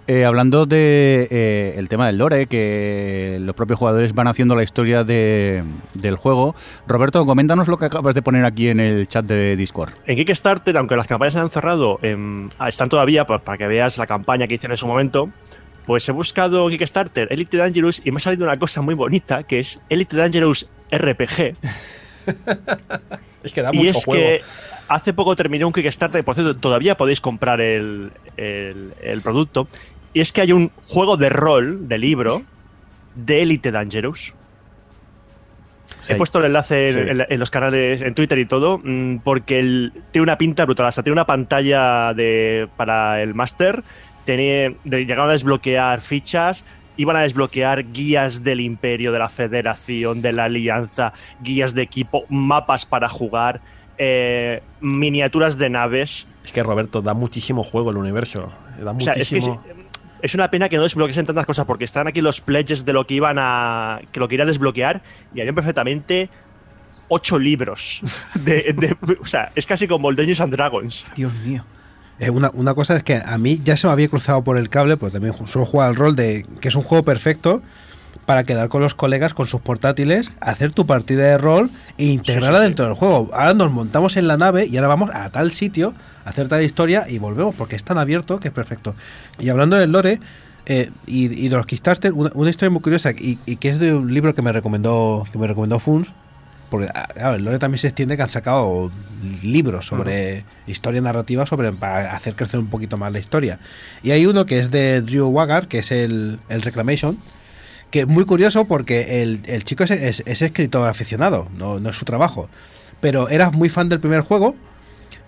Eh, 0.07 0.25
hablando 0.25 0.65
de 0.65 1.29
eh, 1.31 1.75
el 1.77 1.91
tema 1.91 2.07
del 2.07 2.17
lore, 2.17 2.47
que 2.47 3.37
los 3.43 3.55
propios 3.55 3.79
jugadores 3.79 4.15
van 4.15 4.27
haciendo 4.27 4.55
la 4.55 4.63
historia 4.63 5.05
de- 5.05 5.63
del 5.93 6.17
juego. 6.17 6.55
Roberto, 6.87 7.27
coméntanos 7.27 7.69
lo 7.69 7.77
que 7.77 7.85
acabas 7.85 8.15
de 8.15 8.23
poner 8.23 8.47
aquí 8.47 8.69
en 8.69 8.81
el 8.81 9.07
chat 9.07 9.27
de 9.27 9.55
Discord. 9.55 9.93
En 10.07 10.17
Kickstarter, 10.17 10.79
aunque 10.79 10.97
las 10.97 11.07
campañas 11.07 11.35
se 11.35 11.41
han 11.41 11.51
cerrado, 11.51 11.99
em, 12.01 12.49
ah, 12.59 12.71
están 12.71 12.89
todavía, 12.89 13.27
pues, 13.27 13.43
para 13.43 13.59
que 13.59 13.67
veas 13.67 13.99
la 13.99 14.07
campaña 14.07 14.47
que 14.47 14.55
hice 14.55 14.67
en 14.67 14.77
su 14.79 14.87
momento, 14.87 15.29
pues 15.85 16.09
he 16.09 16.13
buscado 16.13 16.71
en 16.71 16.79
Kickstarter 16.79 17.29
Elite 17.31 17.59
Dangerous 17.59 18.01
y 18.03 18.13
me 18.13 18.17
ha 18.17 18.21
salido 18.21 18.45
una 18.47 18.57
cosa 18.57 18.81
muy 18.81 18.95
bonita, 18.95 19.43
que 19.43 19.59
es 19.59 19.79
Elite 19.91 20.17
Dangerous 20.17 20.69
RPG. 20.93 21.55
Es 23.43 23.53
que 23.53 23.61
da 23.63 23.71
y 23.73 23.79
mucho 23.79 23.91
es 23.91 24.05
juego. 24.05 24.23
que 24.23 24.41
hace 24.87 25.13
poco 25.13 25.35
terminé 25.35 25.65
un 25.65 25.73
Kickstarter, 25.73 26.23
por 26.23 26.37
cierto, 26.37 26.55
todavía 26.57 26.97
podéis 26.97 27.21
comprar 27.21 27.61
el, 27.61 28.13
el- 28.37 28.93
el 29.03 29.21
producto, 29.21 29.67
y 30.15 30.21
es 30.21 30.31
que 30.33 30.43
hay 30.43 30.53
un 30.53 30.71
juego 30.87 31.17
de 31.17 31.29
rol, 31.29 31.89
de 31.89 31.99
libro, 31.99 32.43
de 33.17 33.43
Elite 33.43 33.73
Dangerous. 33.73 34.33
Sí. 35.99 36.13
He 36.13 36.17
puesto 36.17 36.39
el 36.39 36.45
enlace 36.47 36.93
Sí. 36.93 36.99
en, 37.29 37.41
los 37.41 37.51
canales, 37.51 38.01
en 38.03 38.15
Twitter 38.15 38.39
y 38.39 38.47
todo, 38.47 38.81
mm, 38.83 39.19
porque 39.25 39.59
el- 39.59 39.93
tiene 40.13 40.23
una 40.23 40.39
pinta 40.39 40.65
brutal. 40.65 40.87
Hasta 40.87 41.03
tiene 41.03 41.15
una 41.15 41.27
pantalla 41.27 42.15
de, 42.15 42.69
para 42.77 43.21
el 43.23 43.35
máster. 43.35 43.83
Llegaron 44.25 45.29
a 45.29 45.33
desbloquear 45.33 46.01
fichas, 46.01 46.65
iban 47.03 47.17
a 47.17 47.21
desbloquear 47.21 47.93
guías 47.93 48.43
del 48.43 48.61
Imperio, 48.61 49.13
de 49.13 49.19
la 49.19 49.29
Federación, 49.29 50.23
de 50.23 50.33
la 50.33 50.45
Alianza, 50.45 51.13
guías 51.41 51.75
de 51.75 51.83
equipo, 51.83 52.25
mapas 52.29 52.87
para 52.87 53.09
jugar, 53.09 53.61
eh, 53.99 54.63
miniaturas 54.81 55.59
de 55.59 55.71
naves. 55.71 56.27
Es 56.45 56.53
que 56.53 56.63
Roberto 56.63 57.03
da 57.03 57.15
muchísimo 57.15 57.63
juego 57.63 57.91
el 57.91 57.97
universo. 57.97 58.53
Da 58.83 58.93
O 58.93 59.01
sea, 59.01 59.13
es 59.13 59.29
que 59.29 60.37
una 60.37 60.51
pena 60.51 60.69
que 60.69 60.77
no 60.77 60.83
desbloqueen 60.85 61.27
tantas 61.27 61.47
cosas 61.47 61.67
porque 61.67 61.85
están 61.85 62.07
aquí 62.07 62.21
los 62.21 62.41
pledges 62.41 62.85
de 62.85 62.93
lo 62.93 63.07
que 63.07 63.15
iban 63.15 63.37
a. 63.41 64.01
que 64.13 64.21
lo 64.21 64.29
que 64.29 64.37
iban 64.37 64.47
a 64.47 64.51
desbloquear 64.51 65.03
y 65.35 65.41
habían 65.41 65.55
perfectamente 65.55 66.31
ocho 67.09 67.39
libros. 67.39 68.01
De, 68.35 68.73
de- 68.73 68.97
o 69.21 69.27
sea, 69.27 69.51
es 69.55 69.67
casi 69.67 69.89
como 69.89 70.09
el 70.11 70.17
Dungeons 70.17 70.41
and 70.41 70.53
Dragons. 70.53 71.05
Dios 71.17 71.33
mío. 71.45 71.65
Eh, 72.19 72.31
una, 72.31 72.51
una 72.55 72.75
cosa 72.75 72.97
es 72.97 73.03
que 73.03 73.17
a 73.25 73.39
mí 73.39 73.61
ya 73.65 73.77
se 73.77 73.87
me 73.87 73.93
había 73.93 74.09
cruzado 74.09 74.43
por 74.43 74.57
el 74.57 74.69
cable, 74.69 74.97
pues 74.97 75.13
también 75.13 75.35
ju- 75.35 75.47
suelo 75.47 75.67
jugar 75.67 75.89
al 75.89 75.97
rol 75.97 76.15
de 76.15 76.47
que 76.61 76.69
es 76.69 76.75
un 76.77 76.83
juego 76.83 77.05
perfecto 77.05 77.63
para 78.27 78.45
quedar 78.45 78.69
con 78.69 78.81
los 78.83 78.95
colegas 78.95 79.35
con 79.35 79.47
sus 79.47 79.61
portátiles, 79.61 80.31
hacer 80.41 80.71
tu 80.71 80.87
partida 80.87 81.25
de 81.25 81.39
rol 81.39 81.71
e 81.99 82.05
integrarla 82.05 82.59
sí, 82.59 82.63
sí. 82.63 82.69
dentro 82.69 82.85
del 82.87 82.95
juego. 82.95 83.31
Ahora 83.33 83.55
nos 83.55 83.73
montamos 83.73 84.17
en 84.17 84.29
la 84.29 84.37
nave 84.37 84.67
y 84.67 84.77
ahora 84.77 84.89
vamos 84.89 85.11
a 85.13 85.31
tal 85.31 85.51
sitio, 85.51 85.95
a 86.25 86.31
hacer 86.31 86.47
tal 86.49 86.63
historia 86.63 87.09
y 87.09 87.19
volvemos 87.19 87.55
porque 87.57 87.75
es 87.75 87.83
tan 87.83 87.99
abierto 87.99 88.39
que 88.39 88.49
es 88.49 88.55
perfecto. 88.55 88.95
Y 89.41 89.49
hablando 89.49 89.77
del 89.77 89.91
lore 89.91 90.21
eh, 90.67 90.91
y, 91.07 91.25
y 91.25 91.49
de 91.49 91.57
los 91.57 91.67
Kickstarter, 91.67 92.13
una, 92.13 92.31
una 92.35 92.51
historia 92.51 92.71
muy 92.71 92.83
curiosa 92.83 93.11
y, 93.11 93.41
y 93.47 93.57
que 93.57 93.71
es 93.71 93.81
de 93.81 93.93
un 93.95 94.15
libro 94.15 94.33
que 94.35 94.43
me 94.43 94.53
recomendó 94.53 95.25
que 95.33 95.39
me 95.39 95.49
recomendó 95.49 95.81
Funs. 95.81 96.13
Porque 96.73 96.89
ah, 96.95 97.07
claro, 97.13 97.35
el 97.37 97.45
lore 97.45 97.59
también 97.59 97.79
se 97.79 97.89
extiende 97.89 98.17
que 98.17 98.23
han 98.23 98.31
sacado 98.31 98.91
libros 99.43 99.87
sobre 99.87 100.45
historia 100.67 101.03
narrativa 101.03 101.45
sobre 101.47 101.71
para 101.73 102.13
hacer 102.17 102.35
crecer 102.35 102.59
un 102.59 102.69
poquito 102.69 102.97
más 102.97 103.13
la 103.13 103.19
historia. 103.19 103.59
Y 104.03 104.11
hay 104.13 104.25
uno 104.25 104.47
que 104.47 104.59
es 104.59 104.71
de 104.71 105.03
Drew 105.03 105.29
Waggar, 105.29 105.69
que 105.69 105.81
es 105.81 105.93
el, 105.93 106.39
el 106.49 106.63
Reclamation, 106.63 107.19
que 107.91 108.01
es 108.01 108.07
muy 108.09 108.25
curioso 108.25 108.65
porque 108.65 109.23
el, 109.23 109.43
el 109.45 109.65
chico 109.65 109.85
es, 109.85 109.91
es- 109.91 110.23
es 110.25 110.41
escritor 110.41 110.89
aficionado, 110.89 111.49
no, 111.59 111.79
no 111.79 111.91
es 111.91 111.97
su 111.97 112.07
trabajo. 112.07 112.49
Pero 113.03 113.29
era 113.29 113.51
muy 113.51 113.69
fan 113.69 113.91
del 113.91 114.01
primer 114.01 114.23
juego 114.23 114.57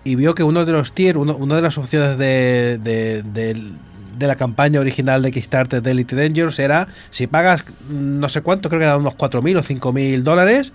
y 0.02 0.14
vio 0.14 0.34
que 0.34 0.44
uno 0.44 0.64
de 0.64 0.72
los 0.72 0.92
tier, 0.94 1.18
uno, 1.18 1.36
una 1.36 1.56
de 1.56 1.62
las 1.62 1.76
opciones 1.76 2.16
de, 2.16 2.78
de, 2.78 3.22
de 4.18 4.26
la 4.26 4.36
campaña 4.36 4.80
original 4.80 5.20
de 5.22 5.30
Kickstarter 5.30 5.82
de 5.82 5.90
Elite 5.90 6.16
Dangerous 6.16 6.58
era 6.58 6.88
si 7.10 7.26
pagas 7.26 7.64
mm, 7.88 8.18
no 8.20 8.28
sé 8.30 8.40
cuánto, 8.40 8.70
creo 8.70 8.78
que 8.78 8.86
eran 8.86 9.00
unos 9.00 9.14
4.000 9.16 9.58
o 9.58 9.62
5.000 9.62 10.22
dólares, 10.22 10.72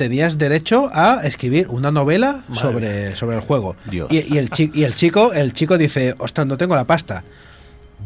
tenías 0.00 0.38
derecho 0.38 0.88
a 0.94 1.20
escribir 1.24 1.68
una 1.68 1.90
novela 1.90 2.42
Madre 2.48 2.60
sobre, 2.60 3.16
sobre 3.16 3.36
el 3.36 3.42
juego. 3.42 3.76
Dios. 3.84 4.08
Y, 4.10 4.34
y 4.34 4.38
el 4.38 4.48
chi- 4.50 4.70
y 4.72 4.84
el 4.84 4.94
chico, 4.94 5.32
el 5.34 5.52
chico 5.52 5.76
dice, 5.76 6.14
ostras, 6.16 6.46
no 6.46 6.56
tengo 6.56 6.74
la 6.74 6.86
pasta. 6.86 7.22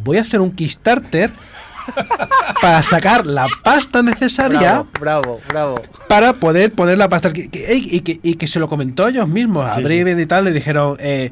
Voy 0.03 0.17
a 0.19 0.23
hacer 0.23 0.41
un 0.41 0.51
Kickstarter 0.51 1.31
para 2.61 2.83
sacar 2.83 3.27
la 3.27 3.47
pasta 3.63 4.03
necesaria 4.03 4.85
bravo, 5.01 5.41
bravo. 5.49 5.81
para 6.09 6.33
poder 6.33 6.73
poner 6.73 6.99
la 6.99 7.09
pasta. 7.09 7.31
Y, 7.35 8.01
que, 8.01 8.19
y 8.23 8.35
que 8.35 8.49
se 8.49 8.59
lo 8.59 8.69
comentó 8.69 9.07
ellos 9.07 9.29
mismos. 9.29 9.65
A 9.71 9.77
Sí, 9.77 9.83
Braven 9.85 10.19
y 10.19 10.27
tal 10.27 10.45
le 10.47 10.53
dijeron, 10.53 10.97
eh, 10.99 11.31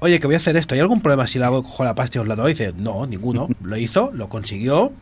oye, 0.00 0.18
que 0.18 0.26
voy 0.26 0.34
a 0.34 0.38
hacer 0.38 0.56
esto. 0.56 0.74
¿Hay 0.74 0.80
algún 0.80 1.00
problema 1.00 1.26
si 1.28 1.38
la 1.38 1.46
hago 1.46 1.62
cojo 1.62 1.84
la 1.84 1.94
pasta 1.94 2.18
y 2.18 2.20
os 2.22 2.26
la 2.28 2.34
doy? 2.34 2.50
Y 2.50 2.54
dice, 2.54 2.72
no, 2.76 3.06
ninguno. 3.06 3.48
Lo 3.62 3.76
hizo, 3.76 4.10
lo 4.12 4.28
consiguió. 4.28 4.92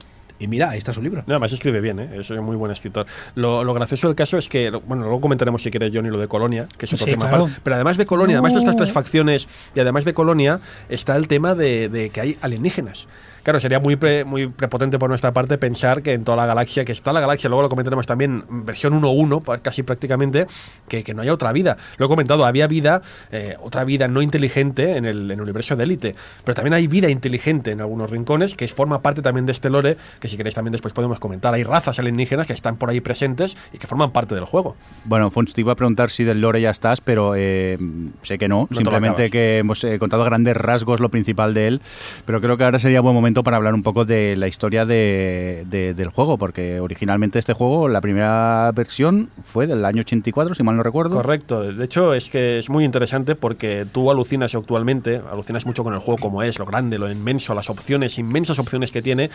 Y 0.40 0.46
mira, 0.46 0.70
ahí 0.70 0.78
está 0.78 0.92
su 0.92 1.02
libro. 1.02 1.24
No, 1.26 1.34
además 1.34 1.52
escribe 1.52 1.80
bien, 1.80 1.98
¿eh? 1.98 2.10
es 2.20 2.30
un 2.30 2.44
muy 2.44 2.54
buen 2.56 2.70
escritor. 2.70 3.06
Lo, 3.34 3.64
lo 3.64 3.74
gracioso 3.74 4.06
del 4.06 4.14
caso 4.14 4.38
es 4.38 4.48
que, 4.48 4.70
lo- 4.70 4.80
bueno, 4.82 5.02
luego 5.04 5.20
comentaremos 5.20 5.62
si 5.62 5.70
quieres, 5.70 5.90
Johnny, 5.92 6.10
lo 6.10 6.18
de 6.18 6.28
Colonia, 6.28 6.68
que 6.76 6.86
es 6.86 6.92
otro 6.92 7.06
Sí, 7.06 7.10
tema 7.12 7.28
claro. 7.28 7.48
Pero 7.62 7.74
además 7.74 7.96
de 7.96 8.06
Colonia, 8.06 8.36
además 8.36 8.52
de 8.54 8.60
estas 8.60 8.76
tres 8.76 8.92
facciones 8.92 9.48
y 9.74 9.80
además 9.80 10.04
de 10.04 10.14
Colonia, 10.14 10.60
está 10.88 11.16
el 11.16 11.26
tema 11.28 11.54
de, 11.54 11.88
de 11.88 12.10
que 12.10 12.20
hay 12.20 12.38
alienígenas. 12.40 13.08
Claro, 13.48 13.60
sería 13.60 13.80
muy, 13.80 13.96
pre- 13.96 14.26
muy 14.26 14.46
prepotente 14.48 14.98
por 14.98 15.08
nuestra 15.08 15.32
parte 15.32 15.56
pensar 15.56 16.02
que 16.02 16.12
en 16.12 16.22
toda 16.22 16.36
la 16.36 16.44
galaxia, 16.44 16.84
que 16.84 16.92
está 16.92 17.14
la 17.14 17.20
galaxia, 17.20 17.48
luego 17.48 17.62
lo 17.62 17.70
comentaremos 17.70 18.04
también, 18.06 18.44
versión 18.50 18.92
1.1, 19.00 19.40
pa- 19.40 19.56
casi 19.62 19.82
prácticamente, 19.82 20.46
que, 20.86 21.02
que 21.02 21.14
no 21.14 21.22
haya 21.22 21.32
otra 21.32 21.50
vida. 21.52 21.78
Lo 21.96 22.04
he 22.04 22.08
comentado, 22.10 22.44
había 22.44 22.66
vida, 22.66 23.00
eh, 23.32 23.56
otra 23.62 23.84
vida 23.84 24.06
no 24.06 24.20
inteligente 24.20 24.98
en 24.98 25.06
el, 25.06 25.30
en 25.30 25.38
el 25.38 25.40
universo 25.40 25.76
de 25.76 25.84
élite, 25.84 26.14
pero 26.44 26.54
también 26.56 26.74
hay 26.74 26.88
vida 26.88 27.08
inteligente 27.08 27.70
en 27.70 27.80
algunos 27.80 28.10
rincones, 28.10 28.54
que 28.54 28.68
forma 28.68 29.00
parte 29.00 29.22
también 29.22 29.46
de 29.46 29.52
este 29.52 29.70
lore, 29.70 29.96
que 30.20 30.28
si 30.28 30.36
queréis 30.36 30.54
también 30.54 30.72
después 30.72 30.92
podemos 30.92 31.18
comentar. 31.18 31.54
Hay 31.54 31.62
razas 31.62 31.98
alienígenas 31.98 32.46
que 32.46 32.52
están 32.52 32.76
por 32.76 32.90
ahí 32.90 33.00
presentes 33.00 33.56
y 33.72 33.78
que 33.78 33.86
forman 33.86 34.10
parte 34.10 34.34
del 34.34 34.44
juego. 34.44 34.76
Bueno, 35.06 35.30
Fons, 35.30 35.54
te 35.54 35.62
iba 35.62 35.72
a 35.72 35.76
preguntar 35.76 36.10
si 36.10 36.22
del 36.22 36.42
lore 36.42 36.60
ya 36.60 36.68
estás, 36.68 37.00
pero 37.00 37.32
eh, 37.34 37.78
sé 38.20 38.36
que 38.36 38.46
no. 38.46 38.66
lo 38.68 38.76
Simplemente 38.76 39.30
que 39.30 39.56
hemos 39.56 39.82
eh, 39.84 39.98
contado 39.98 40.22
grandes 40.24 40.54
rasgos 40.54 41.00
lo 41.00 41.08
principal 41.08 41.54
de 41.54 41.68
él. 41.68 41.80
Pero 42.26 42.42
creo 42.42 42.58
que 42.58 42.64
ahora 42.64 42.78
sería 42.78 43.00
buen 43.00 43.14
momento 43.14 43.37
para 43.42 43.56
hablar 43.56 43.74
un 43.74 43.82
poco 43.82 44.04
de 44.04 44.36
la 44.36 44.48
historia 44.48 44.84
de, 44.86 45.64
de- 45.68 45.94
del 45.94 46.08
juego, 46.08 46.38
porque 46.38 46.80
originalmente 46.80 47.38
este 47.38 47.52
juego, 47.52 47.88
la 47.88 48.00
primera 48.00 48.70
versión 48.74 49.30
fue 49.44 49.66
del 49.66 49.84
año 49.84 50.00
84, 50.00 50.54
si 50.54 50.62
mal 50.62 50.76
no 50.76 50.82
recuerdo. 50.82 51.16
Correcto. 51.16 51.62
De 51.72 51.84
hecho, 51.84 52.14
es 52.14 52.30
que 52.30 52.58
es 52.58 52.68
muy 52.70 52.84
interesante 52.84 53.34
porque 53.34 53.86
tú 53.90 54.10
alucinas 54.10 54.54
actualmente, 54.54 55.20
alucinas 55.30 55.66
mucho 55.66 55.84
con 55.84 55.94
el 55.94 56.00
juego 56.00 56.18
como 56.20 56.42
es, 56.42 56.58
lo 56.58 56.66
grande, 56.66 56.98
lo 56.98 57.10
inmenso, 57.10 57.54
las 57.54 57.70
opciones, 57.70 58.18
inmensas 58.18 58.58
opciones 58.58 58.92
que 58.92 59.02
tiene, 59.02 59.30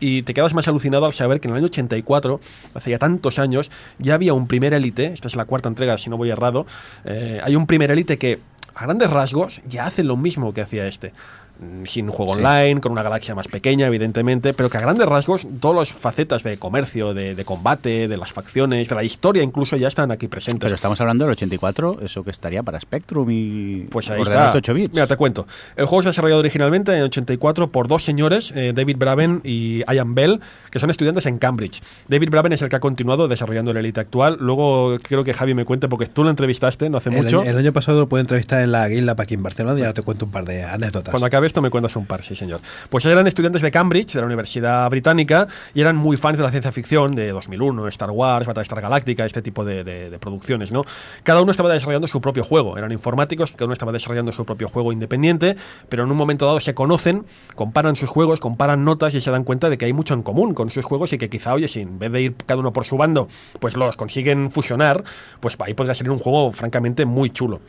y 0.00 0.22
te 0.22 0.34
quedas 0.34 0.54
más 0.54 0.68
alucinado 0.68 1.06
al 1.06 1.12
saber 1.12 1.40
que 1.40 1.48
en 1.48 1.52
el 1.52 1.58
año 1.58 1.66
84, 1.66 2.40
hace 2.74 2.90
ya 2.90 2.98
tantos 2.98 3.38
años, 3.38 3.70
ya 3.98 4.14
había 4.14 4.34
un 4.34 4.46
primer 4.46 4.72
élite, 4.74 5.06
esta 5.06 5.28
es 5.28 5.36
la 5.36 5.44
cuarta 5.44 5.68
entrega, 5.68 5.98
si 5.98 6.10
no 6.10 6.16
voy 6.16 6.30
errado, 6.30 6.66
eh, 7.04 7.40
hay 7.42 7.56
un 7.56 7.66
primer 7.66 7.90
élite 7.90 8.18
que 8.18 8.38
a 8.74 8.84
grandes 8.84 9.10
rasgos 9.10 9.60
ya 9.66 9.86
hace 9.86 10.04
lo 10.04 10.16
mismo 10.16 10.54
que 10.54 10.60
hacía 10.60 10.86
este. 10.86 11.12
Mm, 11.60 11.86
Sin 11.86 12.08
juego 12.08 12.34
Sí. 12.34 12.40
online, 12.40 12.80
con 12.80 12.92
una 12.92 13.02
galaxia 13.02 13.34
más 13.34 13.48
pequeña, 13.48 13.86
evidentemente, 13.86 14.54
pero 14.54 14.70
que 14.70 14.76
a 14.76 14.80
grandes 14.80 15.08
rasgos 15.08 15.46
todas 15.60 15.76
las 15.76 15.92
facetas 15.98 16.42
de 16.44 16.56
comercio, 16.56 17.14
de, 17.14 17.34
de 17.34 17.44
combate, 17.44 18.06
de 18.06 18.16
las 18.16 18.32
facciones, 18.32 18.88
de 18.88 18.94
la 18.94 19.02
historia 19.02 19.42
incluso 19.42 19.76
ya 19.76 19.88
están 19.88 20.10
aquí 20.12 20.28
presentes. 20.28 20.66
Pero 20.68 20.74
estamos 20.76 21.00
hablando 21.00 21.24
del 21.24 21.32
84, 21.32 21.98
eso 22.02 22.22
que 22.22 22.30
estaría 22.30 22.62
para 22.62 22.78
Spectrum 22.78 23.28
y 23.30 23.86
Pues 23.90 24.08
ahí 24.10 24.22
está. 24.22 24.52
8 24.54 24.72
bits. 24.74 24.92
Mira, 24.94 25.06
te 25.08 25.16
cuento. 25.16 25.46
El 25.76 25.86
juego 25.86 26.02
se 26.02 26.08
ha 26.08 26.10
desarrollado 26.12 26.40
originalmente 26.40 26.96
en 26.96 27.02
84 27.02 27.70
por 27.72 27.88
dos 27.88 28.04
señores, 28.04 28.52
eh, 28.54 28.72
David 28.74 28.96
Braben 28.98 29.40
y 29.42 29.82
Ian 29.92 30.14
Bell, 30.14 30.40
que 30.70 30.78
son 30.78 30.90
estudiantes 30.90 31.26
en 31.26 31.38
Cambridge. 31.38 31.82
David 32.06 32.30
Braben 32.30 32.52
es 32.52 32.62
el 32.62 32.68
que 32.68 32.76
ha 32.76 32.80
continuado 32.80 33.26
desarrollando 33.26 33.72
el 33.72 33.78
Elite 33.78 33.98
actual. 34.00 34.36
Luego 34.40 34.96
quiero 35.02 35.24
que 35.24 35.34
Javi 35.34 35.54
me 35.54 35.64
cuente, 35.64 35.88
porque 35.88 36.06
tú 36.06 36.22
lo 36.22 36.30
entrevistaste 36.30 36.88
no 36.88 36.98
hace 36.98 37.08
El 37.10 37.16
mucho. 37.24 37.40
año, 37.40 37.50
el 37.50 37.58
año 37.58 37.72
pasado 37.72 37.98
lo 37.98 38.08
pude 38.08 38.20
entrevistar 38.20 38.62
en 38.62 38.70
la 38.70 38.86
Lab 38.88 39.20
aquí 39.20 39.34
en 39.34 39.42
Barcelona 39.42 39.76
y 39.78 39.82
ahora 39.82 39.94
te 39.94 40.02
cuento 40.02 40.26
un 40.26 40.30
par 40.30 40.44
de 40.44 40.62
anécdotas. 40.62 41.10
Cuando 41.10 41.26
acabe 41.26 41.47
esto 41.48 41.60
me 41.60 41.70
cuentas 41.70 41.96
un 41.96 42.06
par, 42.06 42.22
sí 42.22 42.36
señor. 42.36 42.60
Pues 42.88 43.04
eran 43.04 43.26
estudiantes 43.26 43.62
de 43.62 43.70
Cambridge, 43.70 44.12
de 44.12 44.20
la 44.20 44.26
Universidad 44.26 44.88
Británica, 44.88 45.48
y 45.74 45.80
eran 45.80 45.96
muy 45.96 46.16
fans 46.16 46.38
de 46.38 46.44
la 46.44 46.50
ciencia 46.50 46.70
ficción, 46.70 47.14
de 47.14 47.30
2001, 47.32 47.88
Star 47.88 48.10
Wars, 48.10 48.46
Battlestar 48.46 48.80
Galáctica, 48.80 49.24
este 49.24 49.42
tipo 49.42 49.64
de, 49.64 50.16
producciones, 50.20 50.72
¿no? 50.72 50.84
Cada 51.22 51.42
uno 51.42 51.50
estaba 51.50 51.72
desarrollando 51.72 52.06
su 52.06 52.20
propio 52.20 52.44
juego, 52.44 52.78
eran 52.78 52.92
informáticos, 52.92 53.52
cada 53.52 53.64
uno 53.64 53.72
estaba 53.72 53.92
desarrollando 53.92 54.32
su 54.32 54.44
propio 54.44 54.68
juego 54.68 54.92
independiente, 54.92 55.56
pero 55.88 56.04
en 56.04 56.10
un 56.10 56.16
momento 56.16 56.46
dado 56.46 56.60
se 56.60 56.74
conocen, 56.74 57.26
comparan 57.54 57.96
sus 57.96 58.08
juegos, 58.08 58.40
comparan 58.40 58.84
notas 58.84 59.14
y 59.14 59.20
se 59.20 59.30
dan 59.30 59.44
cuenta 59.44 59.70
de 59.70 59.78
que 59.78 59.86
hay 59.86 59.92
mucho 59.92 60.14
en 60.14 60.22
común 60.22 60.54
con 60.54 60.70
sus 60.70 60.84
juegos 60.84 61.12
y 61.12 61.18
que 61.18 61.28
quizá, 61.28 61.54
oye, 61.54 61.68
si 61.68 61.80
en 61.80 61.98
vez 61.98 62.12
de 62.12 62.22
ir 62.22 62.34
cada 62.46 62.60
uno 62.60 62.72
por 62.72 62.84
su 62.84 62.96
bando, 62.96 63.28
pues 63.60 63.76
los 63.76 63.96
consiguen 63.96 64.50
fusionar, 64.50 65.02
pues 65.40 65.56
ahí 65.60 65.74
podría 65.74 65.94
salir 65.94 66.10
un 66.10 66.18
juego 66.18 66.52
francamente 66.52 67.04
muy 67.04 67.30
chulo 67.30 67.60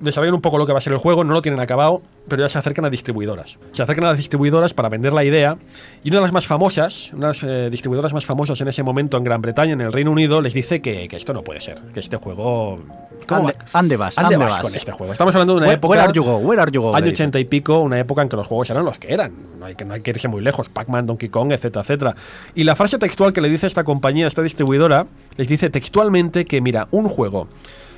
desarrollan 0.00 0.34
un 0.34 0.40
poco 0.40 0.58
lo 0.58 0.66
que 0.66 0.72
va 0.72 0.78
a 0.78 0.82
ser 0.82 0.92
el 0.92 0.98
juego, 0.98 1.24
no 1.24 1.32
lo 1.32 1.42
tienen 1.42 1.60
acabado, 1.60 2.02
pero 2.28 2.42
ya 2.42 2.48
se 2.48 2.58
acercan 2.58 2.84
a 2.84 2.90
distribuidoras. 2.90 3.58
Se 3.72 3.82
acercan 3.82 4.04
a 4.04 4.08
las 4.08 4.16
distribuidoras 4.18 4.74
para 4.74 4.88
vender 4.88 5.12
la 5.12 5.24
idea 5.24 5.56
y 6.04 6.08
una 6.10 6.18
de 6.18 6.22
las 6.22 6.32
más 6.32 6.46
famosas, 6.46 7.12
unas 7.12 7.42
eh, 7.42 7.68
distribuidoras 7.70 8.12
más 8.12 8.24
famosas 8.26 8.60
en 8.60 8.68
ese 8.68 8.82
momento 8.82 9.16
en 9.16 9.24
Gran 9.24 9.40
Bretaña, 9.42 9.72
en 9.72 9.80
el 9.80 9.92
Reino 9.92 10.10
Unido, 10.10 10.40
les 10.40 10.54
dice 10.54 10.80
que, 10.80 11.08
que 11.08 11.16
esto 11.16 11.32
no 11.32 11.42
puede 11.42 11.60
ser, 11.60 11.78
que 11.94 12.00
este 12.00 12.16
juego... 12.16 12.78
¿Cómo 13.26 13.48
Ande, 13.48 13.52
va? 13.58 13.66
ande 13.78 13.96
vas, 13.96 14.16
¿Ande 14.18 14.34
ande 14.36 14.44
vas 14.46 14.54
vas. 14.54 14.62
con 14.62 14.74
este 14.74 14.92
juego? 14.92 15.12
Estamos 15.12 15.34
hablando 15.34 15.54
de 15.54 15.58
una 15.58 15.66
Where- 15.66 15.76
época... 15.76 15.90
where 15.90 16.02
are 16.02 16.12
you 16.14 16.22
go? 16.22 16.36
Where 16.38 16.62
are 16.62 16.70
you 16.70 16.80
go, 16.80 16.94
Año 16.96 17.04
le 17.04 17.10
dicen. 17.10 17.26
80 17.26 17.40
y 17.40 17.44
pico, 17.44 17.78
una 17.80 17.98
época 17.98 18.22
en 18.22 18.28
que 18.30 18.36
los 18.36 18.46
juegos 18.46 18.70
eran 18.70 18.84
los 18.86 18.98
que 18.98 19.12
eran. 19.12 19.32
No 19.58 19.66
hay 19.66 19.74
que, 19.74 19.84
no 19.84 19.92
hay 19.92 20.00
que 20.00 20.10
irse 20.12 20.28
muy 20.28 20.40
lejos. 20.40 20.70
Pac-Man, 20.70 21.04
Donkey 21.06 21.28
Kong, 21.28 21.52
etcétera, 21.52 21.82
etcétera. 21.82 22.16
Y 22.54 22.64
la 22.64 22.74
frase 22.74 22.96
textual 22.98 23.34
que 23.34 23.42
le 23.42 23.50
dice 23.50 23.66
esta 23.66 23.84
compañía, 23.84 24.26
esta 24.26 24.40
distribuidora, 24.40 25.06
les 25.36 25.46
dice 25.48 25.68
textualmente 25.68 26.46
que, 26.46 26.62
mira, 26.62 26.88
un 26.90 27.06
juego 27.08 27.48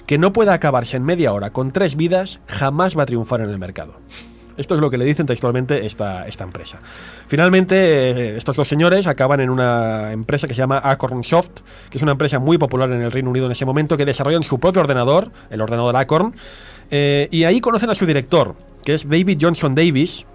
que 0.06 0.18
no 0.18 0.32
pueda 0.32 0.54
acabarse 0.54 0.96
en 0.96 1.04
media 1.04 1.32
hora 1.32 1.50
con 1.50 1.70
tres 1.70 1.96
vidas 1.96 2.40
jamás 2.46 2.96
va 2.96 3.04
a 3.04 3.06
triunfar 3.06 3.40
en 3.40 3.50
el 3.50 3.58
mercado. 3.58 4.00
Esto 4.56 4.74
es 4.74 4.80
lo 4.82 4.90
que 4.90 4.98
le 4.98 5.06
dicen 5.06 5.24
textualmente 5.24 5.86
esta, 5.86 6.26
esta 6.26 6.44
empresa. 6.44 6.80
Finalmente, 7.28 7.76
eh, 7.76 8.36
estos 8.36 8.56
dos 8.56 8.68
señores 8.68 9.06
acaban 9.06 9.40
en 9.40 9.48
una 9.48 10.12
empresa 10.12 10.46
que 10.46 10.52
se 10.52 10.58
llama 10.58 10.82
Acorn 10.84 11.24
Soft, 11.24 11.62
que 11.88 11.96
es 11.96 12.02
una 12.02 12.12
empresa 12.12 12.38
muy 12.38 12.58
popular 12.58 12.90
en 12.92 13.00
el 13.00 13.10
Reino 13.10 13.30
Unido 13.30 13.46
en 13.46 13.52
ese 13.52 13.64
momento, 13.64 13.96
que 13.96 14.04
desarrollan 14.04 14.42
su 14.42 14.58
propio 14.58 14.82
ordenador, 14.82 15.30
el 15.48 15.62
ordenador 15.62 15.96
Acorn, 15.96 16.34
eh, 16.90 17.28
y 17.30 17.44
ahí 17.44 17.60
conocen 17.60 17.88
a 17.88 17.94
su 17.94 18.04
director, 18.04 18.54
que 18.84 18.92
es 18.92 19.08
David 19.08 19.38
Johnson 19.40 19.74
Davis, 19.74 20.26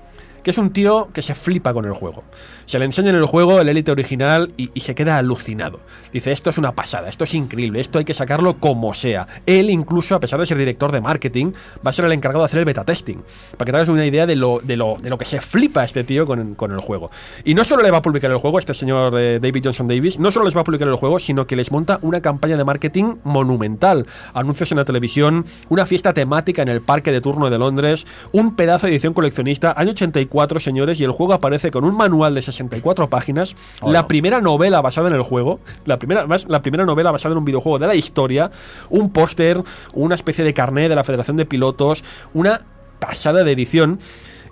que 0.42 0.52
es 0.52 0.58
un 0.58 0.72
tío 0.72 1.10
que 1.12 1.22
se 1.22 1.36
flipa 1.36 1.74
con 1.74 1.86
el 1.86 1.94
juego. 1.94 2.24
Se 2.66 2.80
le 2.80 2.86
enseña 2.86 3.10
en 3.10 3.16
el 3.16 3.26
juego 3.26 3.60
el 3.60 3.70
élite 3.70 3.92
original 3.92 4.52
y, 4.58 4.70
se 4.80 4.96
queda 4.96 5.18
alucinado. 5.18 5.80
Dice, 6.14 6.32
esto 6.32 6.50
es 6.50 6.58
una 6.58 6.74
pasada, 6.74 7.10
esto 7.10 7.24
es 7.24 7.34
increíble, 7.34 7.80
esto 7.80 7.98
hay 7.98 8.06
que 8.06 8.14
sacarlo 8.14 8.58
como 8.60 8.94
sea. 8.94 9.28
Él 9.46 9.70
incluso, 9.70 10.16
a 10.16 10.20
pesar 10.20 10.40
de 10.40 10.46
ser 10.46 10.58
director 10.58 10.92
de 10.92 11.02
marketing, 11.02 11.54
va 11.86 11.90
a 11.90 11.94
ser 11.94 12.06
el 12.06 12.12
encargado 12.12 12.44
de 12.44 12.46
hacer 12.46 12.60
el 12.60 12.66
beta 12.66 12.84
testing. 12.84 13.18
Para 13.58 13.66
que 13.66 13.72
te 13.72 13.78
hagas 13.78 13.90
una 13.90 14.06
idea 14.06 14.26
de 14.26 14.36
lo, 14.36 14.60
de 14.64 14.78
lo, 14.78 14.98
de 15.00 15.10
lo 15.10 15.18
que 15.18 15.26
se 15.26 15.42
flipa 15.42 15.84
este 15.84 16.04
tío 16.04 16.26
con, 16.26 16.56
con 16.56 16.72
el 16.72 16.80
juego. 16.80 17.10
Y 17.44 17.56
no 17.56 17.64
solo 17.64 17.82
le 17.82 17.92
va 17.92 17.98
a 17.98 18.02
publicar 18.02 18.30
el 18.32 18.38
juego, 18.38 18.60
este 18.60 18.74
señor 18.74 19.14
eh, 19.18 19.40
David 19.42 19.64
Johnson 19.66 19.88
Davis, 19.88 20.20
no 20.20 20.32
solo 20.32 20.46
les 20.46 20.56
va 20.56 20.62
a 20.62 20.64
publicar 20.64 20.88
el 20.88 20.96
juego, 20.96 21.20
sino 21.20 21.48
que 21.48 21.56
les 21.56 21.72
monta 21.72 22.00
una 22.02 22.22
campaña 22.22 22.58
de 22.58 22.64
marketing 22.64 23.16
monumental. 23.24 24.06
Anuncios 24.34 24.72
en 24.72 24.78
la 24.78 24.86
televisión, 24.86 25.46
una 25.70 25.86
fiesta 25.86 26.14
temática 26.14 26.62
en 26.62 26.70
el 26.70 26.82
parque 26.82 27.12
de 27.12 27.22
turno 27.22 27.50
de 27.50 27.58
Londres, 27.58 28.06
un 28.32 28.56
pedazo 28.56 28.88
de 28.88 28.94
edición 28.94 29.14
coleccionista. 29.14 29.74
Año 29.76 29.92
84 29.92 30.16
64, 30.16 30.60
señores, 30.60 31.00
y 31.00 31.04
el 31.04 31.12
juego 31.12 31.34
aparece 31.34 31.72
con 31.72 31.84
un 31.84 31.96
manual 31.96 32.36
de 32.36 32.42
64 32.56 33.10
páginas, 33.10 33.56
Oh, 33.82 33.92
la 33.92 34.02
no. 34.02 34.08
primera 34.08 34.42
novela 34.42 34.82
basada 34.82 35.10
en 35.10 35.16
el 35.16 35.22
juego, 35.22 35.60
la 35.86 35.98
primera, 36.00 36.22
además, 36.22 36.46
la 36.50 36.62
primera 36.62 36.86
novela 36.86 37.12
basada 37.12 37.34
en 37.34 37.38
un 37.40 37.46
videojuego 37.46 37.80
de 37.80 37.88
la 37.88 37.96
historia, 37.96 38.50
un 38.90 39.12
póster, 39.12 39.62
una 39.94 40.16
especie 40.16 40.44
de 40.44 40.54
carné 40.54 40.90
de 40.90 40.96
la 40.96 41.04
Federación 41.04 41.38
de 41.38 41.46
Pilotos, 41.46 42.04
una 42.34 42.62
pasada 43.00 43.44
de 43.44 43.52
edición 43.52 44.00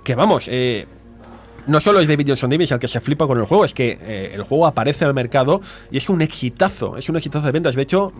que 0.03 0.15
vamos, 0.15 0.47
eh, 0.51 0.85
no 1.65 1.79
solo 1.79 2.01
es 2.01 2.07
David 2.09 2.25
Johnson 2.27 2.49
Davis 2.49 2.71
el 2.71 2.79
que 2.79 2.89
se 2.89 2.99
flipa 2.99 3.25
con 3.25 3.37
el 3.39 3.45
juego, 3.45 3.63
es 3.63 3.73
que 3.73 3.97
eh, 4.01 4.31
el 4.33 4.43
juego 4.43 4.67
aparece 4.67 5.05
al 5.05 5.13
mercado 5.13 5.61
y 5.91 5.97
es 5.97 6.09
un 6.09 6.21
exitazo, 6.21 6.97
es 6.97 7.07
un 7.07 7.15
exitazo 7.15 7.45
de 7.45 7.53
ventas. 7.53 7.75
De 7.75 7.83
hecho, 7.83 8.11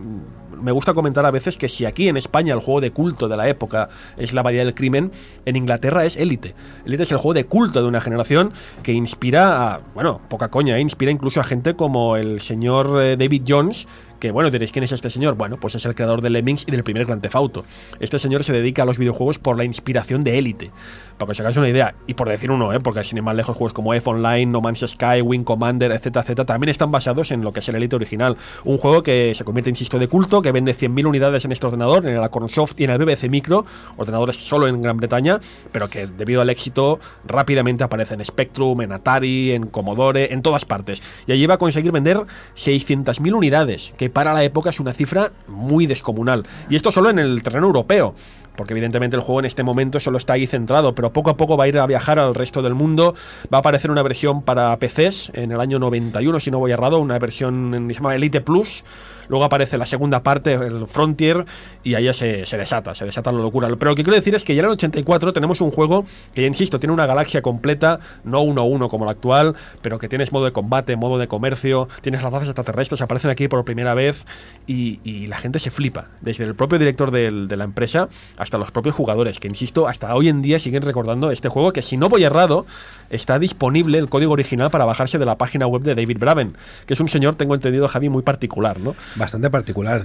me 0.60 0.72
gusta 0.72 0.94
comentar 0.94 1.24
a 1.26 1.30
veces 1.30 1.56
que 1.56 1.68
si 1.68 1.84
aquí 1.84 2.08
en 2.08 2.16
España 2.16 2.54
el 2.54 2.60
juego 2.60 2.80
de 2.80 2.90
culto 2.90 3.28
de 3.28 3.36
la 3.36 3.48
época 3.48 3.88
es 4.16 4.32
La 4.32 4.42
Bahía 4.42 4.64
del 4.64 4.74
Crimen, 4.74 5.12
en 5.44 5.56
Inglaterra 5.56 6.04
es 6.04 6.16
Elite. 6.16 6.54
Elite 6.84 7.02
es 7.02 7.12
el 7.12 7.18
juego 7.18 7.34
de 7.34 7.46
culto 7.46 7.82
de 7.82 7.88
una 7.88 8.00
generación 8.00 8.52
que 8.82 8.92
inspira 8.92 9.74
a, 9.74 9.80
bueno, 9.94 10.20
poca 10.28 10.50
coña, 10.50 10.76
eh, 10.76 10.80
inspira 10.80 11.10
incluso 11.10 11.40
a 11.40 11.44
gente 11.44 11.74
como 11.74 12.16
el 12.16 12.40
señor 12.40 13.00
eh, 13.02 13.16
David 13.16 13.42
Jones, 13.46 13.86
que 14.20 14.30
bueno, 14.30 14.50
diréis, 14.50 14.72
¿quién 14.72 14.84
es 14.84 14.92
este 14.92 15.10
señor? 15.10 15.34
Bueno, 15.34 15.58
pues 15.58 15.74
es 15.74 15.84
el 15.84 15.94
creador 15.94 16.20
de 16.22 16.30
Lemmings 16.30 16.64
y 16.66 16.70
del 16.70 16.84
primer 16.84 17.06
Grand 17.06 17.22
Theft 17.22 17.36
Auto. 17.36 17.64
Este 18.00 18.18
señor 18.18 18.44
se 18.44 18.52
dedica 18.52 18.82
a 18.82 18.86
los 18.86 18.98
videojuegos 18.98 19.38
por 19.38 19.56
la 19.56 19.64
inspiración 19.64 20.24
de 20.24 20.38
Elite. 20.38 20.70
Para 21.18 21.26
que 21.26 21.32
os 21.32 21.40
hagáis 21.40 21.56
una 21.56 21.68
idea, 21.68 21.94
y 22.06 22.14
por 22.14 22.28
decir 22.28 22.50
uno, 22.50 22.72
¿eh? 22.72 22.80
porque 22.80 23.04
sin 23.04 23.18
ir 23.18 23.22
más 23.22 23.36
lejos, 23.36 23.56
juegos 23.56 23.72
como 23.72 23.94
F 23.94 24.10
Online, 24.10 24.46
No 24.46 24.60
Man's 24.60 24.84
Sky, 24.86 25.20
Wing 25.22 25.44
Commander, 25.44 25.92
etcétera, 25.92 26.44
también 26.44 26.70
están 26.70 26.90
basados 26.90 27.30
en 27.30 27.42
lo 27.42 27.52
que 27.52 27.60
es 27.60 27.68
el 27.68 27.76
Elite 27.76 27.96
original. 27.96 28.36
Un 28.64 28.78
juego 28.78 29.02
que 29.02 29.32
se 29.34 29.44
convierte, 29.44 29.70
insisto, 29.70 29.98
de 29.98 30.08
culto, 30.08 30.42
que 30.42 30.52
vende 30.52 30.74
100.000 30.74 31.06
unidades 31.06 31.44
en 31.44 31.52
este 31.52 31.66
ordenador, 31.66 32.06
en 32.06 32.14
el 32.14 32.22
Acorn 32.22 32.48
Soft 32.48 32.74
y 32.78 32.84
en 32.84 32.90
el 32.90 32.98
BBC 32.98 33.28
Micro, 33.28 33.64
ordenadores 33.96 34.36
solo 34.36 34.66
en 34.66 34.80
Gran 34.80 34.96
Bretaña, 34.96 35.40
pero 35.72 35.88
que 35.88 36.06
debido 36.06 36.40
al 36.40 36.50
éxito 36.50 36.98
rápidamente 37.24 37.84
aparece 37.84 38.14
en 38.14 38.24
Spectrum, 38.24 38.82
en 38.82 38.92
Atari, 38.92 39.52
en 39.52 39.66
Commodore, 39.66 40.32
en 40.32 40.42
todas 40.42 40.64
partes. 40.64 41.02
Y 41.26 41.32
allí 41.32 41.46
va 41.46 41.54
a 41.54 41.58
conseguir 41.58 41.92
vender 41.92 42.18
600.000 42.56 43.34
unidades, 43.34 43.94
que 43.96 44.03
para 44.08 44.32
la 44.32 44.42
época 44.44 44.70
es 44.70 44.80
una 44.80 44.92
cifra 44.92 45.32
muy 45.48 45.86
descomunal. 45.86 46.46
Y 46.70 46.76
esto 46.76 46.90
solo 46.90 47.10
en 47.10 47.18
el 47.18 47.42
terreno 47.42 47.66
europeo 47.66 48.14
porque 48.56 48.72
evidentemente 48.72 49.16
el 49.16 49.22
juego 49.22 49.40
en 49.40 49.46
este 49.46 49.64
momento 49.64 49.98
solo 49.98 50.16
está 50.16 50.34
ahí 50.34 50.46
centrado, 50.46 50.94
pero 50.94 51.12
poco 51.12 51.28
a 51.30 51.36
poco 51.36 51.56
va 51.56 51.64
a 51.64 51.68
ir 51.68 51.76
a 51.76 51.86
viajar 51.88 52.20
al 52.20 52.36
resto 52.36 52.62
del 52.62 52.72
mundo. 52.74 53.16
Va 53.52 53.58
a 53.58 53.60
aparecer 53.60 53.90
una 53.90 54.00
versión 54.04 54.42
para 54.42 54.76
PCs 54.78 55.32
en 55.34 55.50
el 55.50 55.60
año 55.60 55.80
91, 55.80 56.38
si 56.38 56.52
no 56.52 56.60
voy 56.60 56.70
errado, 56.70 57.00
una 57.00 57.18
versión 57.18 57.74
en- 57.74 57.88
se 57.88 57.94
llama 57.94 58.14
Elite 58.14 58.40
Plus. 58.42 58.84
Luego 59.28 59.44
aparece 59.44 59.78
la 59.78 59.86
segunda 59.86 60.22
parte, 60.22 60.54
el 60.54 60.86
Frontier, 60.86 61.44
y 61.82 61.94
ahí 61.94 62.12
se, 62.14 62.46
se 62.46 62.56
desata, 62.56 62.94
se 62.94 63.04
desata 63.04 63.32
la 63.32 63.40
locura. 63.40 63.68
Pero 63.78 63.90
lo 63.90 63.94
que 63.94 64.02
quiero 64.02 64.16
decir 64.16 64.34
es 64.34 64.44
que 64.44 64.54
ya 64.54 64.60
en 64.60 64.66
el 64.66 64.72
84 64.72 65.32
tenemos 65.32 65.60
un 65.60 65.70
juego 65.70 66.04
que, 66.34 66.42
ya 66.42 66.48
insisto, 66.48 66.78
tiene 66.78 66.92
una 66.92 67.06
galaxia 67.06 67.42
completa, 67.42 68.00
no 68.24 68.42
uno 68.42 68.62
a 68.62 68.64
uno 68.64 68.88
como 68.88 69.04
la 69.04 69.12
actual, 69.12 69.54
pero 69.82 69.98
que 69.98 70.08
tienes 70.08 70.32
modo 70.32 70.44
de 70.44 70.52
combate, 70.52 70.96
modo 70.96 71.18
de 71.18 71.28
comercio, 71.28 71.88
tienes 72.00 72.22
las 72.22 72.32
razas 72.32 72.48
extraterrestres, 72.48 73.00
aparecen 73.00 73.30
aquí 73.30 73.48
por 73.48 73.64
primera 73.64 73.94
vez, 73.94 74.26
y, 74.66 74.94
la 75.24 75.38
gente 75.38 75.58
se 75.58 75.70
flipa. 75.70 76.06
Desde 76.20 76.44
el 76.44 76.54
propio 76.54 76.78
director 76.78 77.10
de 77.10 77.56
la 77.56 77.64
empresa 77.64 78.08
hasta 78.36 78.58
los 78.58 78.70
propios 78.70 78.94
jugadores, 78.94 79.40
que 79.40 79.48
insisto, 79.48 79.88
hasta 79.88 80.14
hoy 80.14 80.28
en 80.28 80.42
día 80.42 80.58
siguen 80.58 80.82
recordando 80.82 81.30
este 81.30 81.48
juego 81.48 81.72
que, 81.72 81.82
si 81.82 81.96
no 81.96 82.08
voy 82.08 82.24
errado, 82.24 82.66
está 83.10 83.38
disponible 83.38 83.98
el 83.98 84.08
código 84.08 84.32
original 84.32 84.70
para 84.70 84.84
bajarse 84.84 85.18
de 85.18 85.24
la 85.24 85.36
página 85.36 85.66
web 85.66 85.82
de 85.82 85.94
David 85.94 86.18
Braven, 86.18 86.56
que 86.86 86.94
es 86.94 87.00
un 87.00 87.08
señor, 87.08 87.36
tengo 87.36 87.54
entendido, 87.54 87.88
Javi, 87.88 88.08
muy 88.08 88.22
particular, 88.22 88.80
¿no? 88.80 88.94
Bastante 89.16 89.50
particular. 89.50 90.04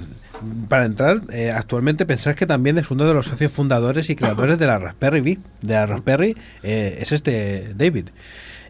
Para 0.67 0.85
entrar, 0.85 1.21
eh, 1.31 1.51
actualmente 1.51 2.05
pensáis 2.05 2.35
que 2.35 2.45
también 2.45 2.77
es 2.77 2.91
uno 2.91 3.05
de 3.05 3.13
los 3.13 3.25
socios 3.25 3.51
fundadores 3.51 4.09
y 4.09 4.15
creadores 4.15 4.57
de 4.59 4.67
la 4.67 4.77
Raspberry. 4.77 5.39
De 5.61 5.73
la 5.73 5.85
Raspberry 5.85 6.35
eh, 6.63 6.99
es 7.01 7.11
este 7.11 7.73
David. 7.75 8.09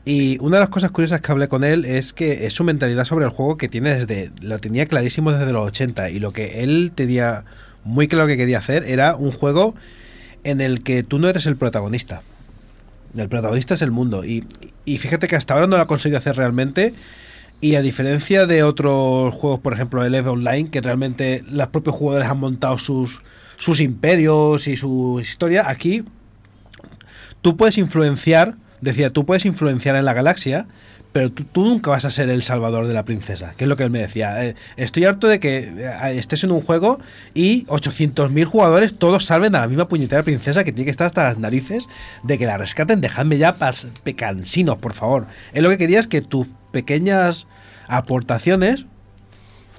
Y 0.05 0.37
una 0.39 0.57
de 0.57 0.61
las 0.61 0.69
cosas 0.69 0.91
curiosas 0.91 1.21
que 1.21 1.31
hablé 1.31 1.47
con 1.47 1.63
él 1.63 1.85
es 1.85 2.13
que 2.13 2.45
es 2.45 2.53
su 2.53 2.63
mentalidad 2.63 3.05
sobre 3.05 3.25
el 3.25 3.31
juego 3.31 3.57
que 3.57 3.67
tiene 3.67 3.93
desde. 3.93 4.31
Lo 4.41 4.59
tenía 4.59 4.85
clarísimo 4.85 5.31
desde 5.31 5.51
los 5.51 5.67
80. 5.67 6.09
Y 6.09 6.19
lo 6.19 6.31
que 6.31 6.63
él 6.63 6.93
tenía 6.95 7.43
muy 7.83 8.07
claro 8.07 8.27
que 8.27 8.37
quería 8.37 8.59
hacer 8.59 8.85
era 8.85 9.15
un 9.15 9.31
juego 9.31 9.75
en 10.43 10.61
el 10.61 10.83
que 10.83 11.03
tú 11.03 11.19
no 11.19 11.27
eres 11.27 11.45
el 11.45 11.57
protagonista. 11.57 12.23
El 13.15 13.27
protagonista 13.27 13.73
es 13.73 13.81
el 13.81 13.91
mundo. 13.91 14.23
Y, 14.23 14.45
y 14.85 14.97
fíjate 14.97 15.27
que 15.27 15.35
hasta 15.35 15.53
ahora 15.53 15.67
no 15.67 15.75
lo 15.75 15.83
ha 15.83 15.87
conseguido 15.87 16.17
hacer 16.17 16.35
realmente. 16.37 16.93
Y 17.61 17.75
a 17.75 17.81
diferencia 17.81 18.45
de 18.45 18.63
otros 18.63 19.33
juegos, 19.33 19.59
por 19.59 19.73
ejemplo, 19.73 20.03
el 20.05 20.15
EVE 20.15 20.29
Online, 20.29 20.69
que 20.69 20.79
realmente 20.79 21.43
los 21.49 21.67
propios 21.67 21.95
jugadores 21.95 22.29
han 22.29 22.39
montado 22.39 22.77
sus, 22.77 23.21
sus 23.57 23.81
imperios 23.81 24.67
y 24.67 24.77
su 24.77 25.19
historia, 25.21 25.69
aquí 25.69 26.05
tú 27.41 27.57
puedes 27.57 27.77
influenciar, 27.77 28.55
decía, 28.79 29.11
tú 29.11 29.25
puedes 29.25 29.45
influenciar 29.45 29.97
en 29.97 30.05
la 30.05 30.13
galaxia, 30.13 30.67
pero 31.11 31.31
tú, 31.31 31.65
nunca 31.65 31.89
vas 31.89 32.05
a 32.05 32.11
ser 32.11 32.29
el 32.29 32.43
salvador 32.43 32.87
de 32.87 32.93
la 32.93 33.03
princesa, 33.03 33.53
que 33.57 33.63
es 33.63 33.67
lo 33.67 33.75
que 33.75 33.83
él 33.83 33.89
me 33.89 33.99
decía. 33.99 34.45
Eh, 34.45 34.55
estoy 34.77 35.05
harto 35.05 35.27
de 35.27 35.39
que 35.39 35.57
eh, 35.57 36.17
estés 36.19 36.43
en 36.43 36.51
un 36.51 36.61
juego 36.61 36.99
y 37.33 37.65
800.000 37.65 38.45
jugadores 38.45 38.93
todos 38.97 39.25
salven 39.25 39.55
a 39.55 39.61
la 39.61 39.67
misma 39.67 39.87
puñetera 39.87 40.21
princesa 40.21 40.63
que 40.63 40.71
tiene 40.71 40.85
que 40.85 40.91
estar 40.91 41.07
hasta 41.07 41.23
las 41.23 41.39
narices 41.39 41.87
de 42.23 42.37
que 42.37 42.45
la 42.45 42.57
rescaten. 42.57 43.01
Dejadme 43.01 43.39
ya 43.39 43.57
pecansinos, 44.03 44.77
por 44.77 44.93
favor. 44.93 45.25
Él 45.53 45.63
lo 45.63 45.69
que 45.69 45.79
quería 45.79 45.99
es 45.99 46.07
que 46.07 46.21
tus 46.21 46.47
pequeñas 46.71 47.47
aportaciones 47.87 48.85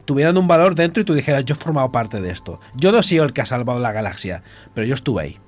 tuvieran 0.04 0.36
un 0.36 0.48
valor 0.48 0.74
dentro 0.74 1.00
y 1.00 1.04
tú 1.04 1.14
dijeras, 1.14 1.44
yo 1.44 1.54
he 1.54 1.58
formado 1.58 1.92
parte 1.92 2.20
de 2.20 2.30
esto. 2.30 2.60
Yo 2.74 2.90
no 2.90 2.98
he 2.98 3.02
sido 3.02 3.24
el 3.24 3.32
que 3.32 3.42
ha 3.42 3.46
salvado 3.46 3.78
la 3.78 3.92
galaxia, 3.92 4.42
pero 4.74 4.86
yo 4.86 4.94
estuve 4.94 5.22
ahí. 5.22 5.38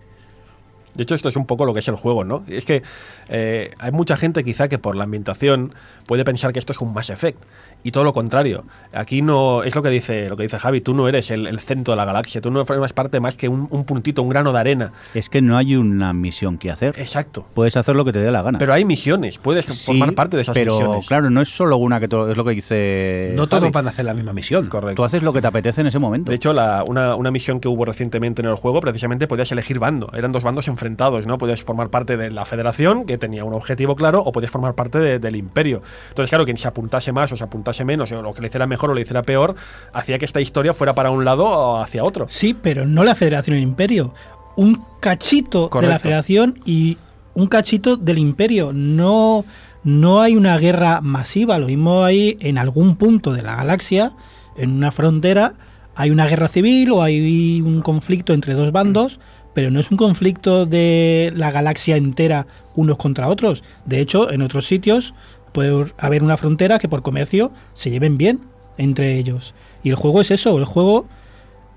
De 0.95 1.05
hecho, 1.05 1.15
esto 1.15 1.29
es 1.29 1.37
un 1.37 1.47
poco 1.47 1.65
lo 1.65 1.73
que 1.73 1.81
es 1.81 1.89
el 1.89 1.97
juego, 1.97 2.23
¿no? 2.23 2.45
Es 2.49 2.65
que 2.65 2.83
eh, 3.29 3.71
hay 3.79 3.93
mucha 3.93 4.17
gente 4.17 4.45
quizá 4.45 4.69
que 4.69 4.79
por 4.79 4.95
la 4.95 5.05
ambientación 5.05 5.75
puede 6.07 6.25
pensar 6.25 6.53
que 6.53 6.59
esto 6.59 6.73
es 6.73 6.81
un 6.81 6.93
Mass 6.93 7.11
Effect. 7.11 7.43
Y 7.85 7.91
todo 7.91 8.05
lo 8.05 8.13
contrario. 8.13 8.65
Aquí 8.93 9.23
no 9.23 9.63
es 9.65 9.75
lo 9.75 9.83
que 9.83 9.89
dice 9.91 10.29
lo 10.29 10.37
que 10.37 10.45
dice 10.45 10.59
Javi. 10.59 10.81
Tú 10.81 10.95
no 10.95 11.09
eres 11.09 11.31
el, 11.31 11.47
el 11.47 11.59
centro 11.61 11.93
de 11.93 11.97
la 11.97 12.05
galaxia. 12.05 12.41
Tú 12.41 12.51
no 12.51 12.65
formas 12.65 12.93
parte 12.93 13.19
más 13.21 13.35
que 13.37 13.49
un, 13.49 13.67
un 13.71 13.85
puntito, 13.85 14.23
un 14.23 14.29
grano 14.29 14.53
de 14.53 14.59
arena. 14.61 14.93
Es 15.15 15.29
que 15.29 15.43
no 15.43 15.57
hay 15.57 15.75
una 15.77 16.13
misión 16.13 16.59
que 16.59 16.71
hacer. 16.71 16.95
Exacto. 16.99 17.45
Puedes 17.55 17.77
hacer 17.77 17.97
lo 17.97 18.05
que 18.05 18.13
te 18.13 18.21
dé 18.21 18.31
la 18.31 18.43
gana. 18.43 18.59
Pero 18.59 18.73
hay 18.73 18.85
misiones. 18.85 19.39
Puedes 19.39 19.65
Sí, 19.67 19.87
formar 19.87 20.13
parte 20.15 20.37
de 20.37 20.43
esas 20.43 20.55
pero 20.55 20.73
misiones. 20.79 21.07
claro, 21.07 21.31
no 21.31 21.41
es 21.41 21.49
solo 21.49 21.77
una 21.77 21.99
que 21.99 22.09
to- 22.09 22.31
es 22.31 22.37
lo 22.37 22.45
que 22.45 22.51
dice. 22.53 23.33
no 23.37 23.47
todos 23.47 23.71
van 23.73 23.87
a 23.87 23.91
hacer 23.91 24.05
la 24.05 24.15
misma 24.15 24.33
misión. 24.33 24.69
Correcto. 24.69 24.97
Tú 24.97 25.05
haces 25.05 25.23
lo 25.23 25.33
que 25.33 25.41
te 25.41 25.47
apetece 25.49 25.81
en 25.81 25.87
ese 25.89 25.99
momento. 25.99 26.31
De 26.31 26.37
hecho, 26.37 26.53
la- 26.53 26.85
una, 26.87 27.17
una 27.17 27.31
misión 27.31 27.59
que 27.61 27.69
hubo 27.69 27.85
recientemente 27.85 28.43
en 28.43 28.49
el 28.49 28.55
juego, 28.55 28.81
precisamente 28.81 29.27
podías 29.27 29.51
elegir 29.53 29.79
bando. 29.79 30.11
Eran 30.15 30.31
dos 30.33 30.43
bandos 30.45 30.69
enfrentados, 30.69 31.27
¿no? 31.27 31.39
Podías 31.39 31.63
formar 31.63 31.89
parte 31.89 32.17
de 32.17 32.31
la 32.31 32.45
Federación, 32.45 33.07
que 33.07 33.19
tenía 33.19 33.45
un 33.45 33.55
objetivo 33.55 33.97
claro, 33.97 34.21
o 34.21 34.31
podías 34.33 34.51
formar 34.53 34.75
parte 34.75 34.99
de- 34.99 35.19
del 35.19 35.37
Imperio. 35.37 35.83
Entonces, 36.11 36.31
claro, 36.31 36.45
quien 36.45 36.57
se 36.57 36.69
apuntase 36.69 37.11
más 37.13 37.33
o 37.33 37.37
se 37.37 37.45
apuntase 37.45 37.72
menos, 37.85 38.13
o 38.13 38.23
lo 38.23 38.35
que 38.35 38.41
le 38.41 38.49
hiciera 38.49 38.67
mejor 38.67 38.91
o 38.91 38.95
le 38.95 39.03
hiciera 39.03 39.23
peor, 39.23 39.55
hacía 39.93 40.19
que 40.19 40.25
esta 40.25 40.41
historia 40.41 40.75
fuera 40.75 40.95
para 40.95 41.11
un 41.11 41.25
lado 41.25 41.45
o 41.45 41.81
hacia 41.81 42.05
otro. 42.05 42.27
Sí, 42.29 42.55
pero 42.55 42.87
no 42.87 43.05
la 43.05 43.15
Federación 43.15 43.57
y 43.57 43.59
el 43.59 43.65
Imperio. 43.65 44.15
Un 44.57 44.85
cachito 45.01 45.71
de 45.81 45.87
la. 45.87 45.99
Federación 45.99 46.61
y 46.65 46.99
un 47.35 47.47
cachito 47.47 47.97
del 47.97 48.19
Imperio. 48.19 48.73
No, 48.73 49.45
no 49.85 50.21
hay 50.21 50.37
una 50.37 50.59
guerra 50.59 51.01
masiva. 51.01 51.59
Lo 51.59 51.67
mismo 51.67 52.05
hay 52.05 52.37
en 52.41 52.59
algún 52.59 52.97
punto 52.97 53.33
de 53.33 53.43
la 53.43 53.57
galaxia, 53.57 54.13
en 54.57 54.73
una 54.73 54.93
frontera, 54.93 55.55
hay 55.95 56.11
una 56.11 56.27
guerra 56.27 56.49
civil 56.49 56.93
o 56.93 57.03
hay 57.03 57.61
un 57.61 57.83
conflicto 57.83 58.33
entre 58.33 58.55
dos 58.55 58.73
bandos, 58.73 59.21
pero 59.55 59.71
no 59.71 59.81
es 59.81 59.91
un 59.91 59.97
conflicto 59.97 60.67
de 60.67 61.33
la 61.37 61.51
galaxia 61.51 61.97
entera 61.97 62.47
unos 62.75 62.97
contra 62.97 63.29
otros. 63.29 63.63
De 63.85 64.01
hecho, 64.01 64.31
en 64.31 64.43
otros 64.43 64.67
sitios 64.67 65.15
puede 65.53 65.93
haber 65.99 66.23
una 66.23 66.37
frontera 66.37 66.79
que 66.79 66.89
por 66.89 67.03
comercio 67.03 67.53
se 67.75 67.91
lleven 67.91 68.19
bien 68.19 68.41
entre 68.79 69.19
ellos. 69.19 69.55
Y 69.83 69.91
el 69.91 69.97
juego 69.97 70.21
es 70.21 70.31
eso, 70.31 70.59
el 70.59 70.65
juego 70.65 71.07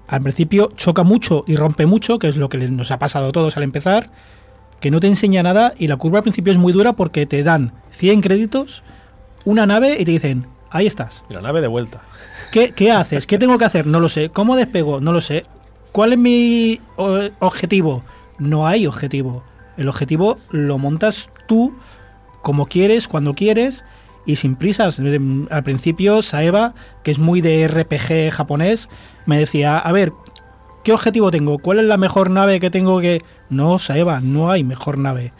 al 0.07 0.21
principio 0.21 0.71
choca 0.75 1.03
mucho 1.03 1.43
y 1.47 1.55
rompe 1.55 1.85
mucho, 1.85 2.19
que 2.19 2.27
es 2.27 2.37
lo 2.37 2.49
que 2.49 2.57
nos 2.57 2.91
ha 2.91 2.99
pasado 2.99 3.27
a 3.27 3.31
todos 3.31 3.57
al 3.57 3.63
empezar, 3.63 4.09
que 4.79 4.91
no 4.91 4.99
te 4.99 5.07
enseña 5.07 5.43
nada 5.43 5.73
y 5.77 5.87
la 5.87 5.97
curva 5.97 6.19
al 6.19 6.23
principio 6.23 6.51
es 6.51 6.59
muy 6.59 6.73
dura 6.73 6.93
porque 6.93 7.25
te 7.25 7.43
dan 7.43 7.73
100 7.91 8.21
créditos, 8.21 8.83
una 9.43 9.65
nave 9.65 9.97
y 9.99 10.05
te 10.05 10.11
dicen, 10.11 10.47
ahí 10.69 10.85
estás. 10.85 11.23
Y 11.29 11.33
la 11.33 11.41
nave 11.41 11.61
de 11.61 11.67
vuelta. 11.67 12.01
¿Qué, 12.51 12.71
qué 12.71 12.91
haces? 12.91 13.25
¿Qué 13.25 13.37
tengo 13.37 13.57
que 13.57 13.65
hacer? 13.65 13.87
No 13.87 13.99
lo 13.99 14.09
sé. 14.09 14.29
¿Cómo 14.29 14.55
despego? 14.55 15.01
No 15.01 15.11
lo 15.11 15.21
sé. 15.21 15.43
¿Cuál 15.91 16.13
es 16.13 16.19
mi 16.19 16.81
objetivo? 16.95 18.03
No 18.37 18.67
hay 18.67 18.85
objetivo. 18.85 19.43
El 19.77 19.89
objetivo 19.89 20.37
lo 20.51 20.77
montas 20.77 21.29
tú 21.47 21.73
como 22.45 22.67
quieres, 22.67 23.07
cuando 23.07 23.33
quieres 23.33 23.85
y 24.23 24.35
sin 24.35 24.55
prisas. 24.55 24.99
Em, 24.99 25.47
Al 25.49 25.63
principio, 25.63 26.21
Saeva, 26.21 26.75
que 27.01 27.09
es 27.09 27.17
muy 27.17 27.41
de 27.41 27.67
RPG 27.67 28.31
japonés, 28.31 28.87
me 29.25 29.39
decía, 29.39 29.79
a 29.79 29.91
ver, 29.91 30.13
¿qué 30.83 30.93
objetivo 30.93 31.31
tengo? 31.31 31.57
¿Cuál 31.57 31.79
es 31.79 31.85
la 31.85 31.97
mejor 31.97 32.29
nave 32.29 32.59
que 32.59 32.69
tengo 32.69 32.99
que...? 32.99 33.23
No, 33.49 33.79
Saeva, 33.79 34.21
no 34.21 34.51
hay 34.51 34.63
mejor 34.63 34.99
nave. 34.99 35.33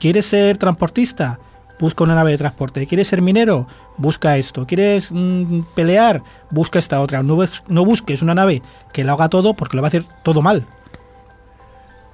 ¿Quieres 0.00 0.24
ser 0.24 0.56
transportista? 0.56 1.40
Busca 1.78 2.04
una 2.04 2.14
nave 2.14 2.30
de 2.30 2.38
transporte. 2.38 2.86
¿Quieres 2.86 3.08
ser 3.08 3.20
minero? 3.20 3.66
Busca 3.98 4.38
esto. 4.38 4.66
¿Quieres 4.66 5.12
mm, 5.12 5.60
pelear? 5.74 6.22
Busca 6.50 6.78
esta 6.78 7.02
otra. 7.02 7.22
No, 7.22 7.36
no 7.68 7.84
busques 7.84 8.22
una 8.22 8.34
nave 8.34 8.62
que 8.94 9.04
lo 9.04 9.12
haga 9.12 9.28
todo 9.28 9.52
porque 9.52 9.76
lo 9.76 9.82
va 9.82 9.88
a 9.88 9.90
hacer 9.90 10.04
todo 10.22 10.40
mal. 10.40 10.66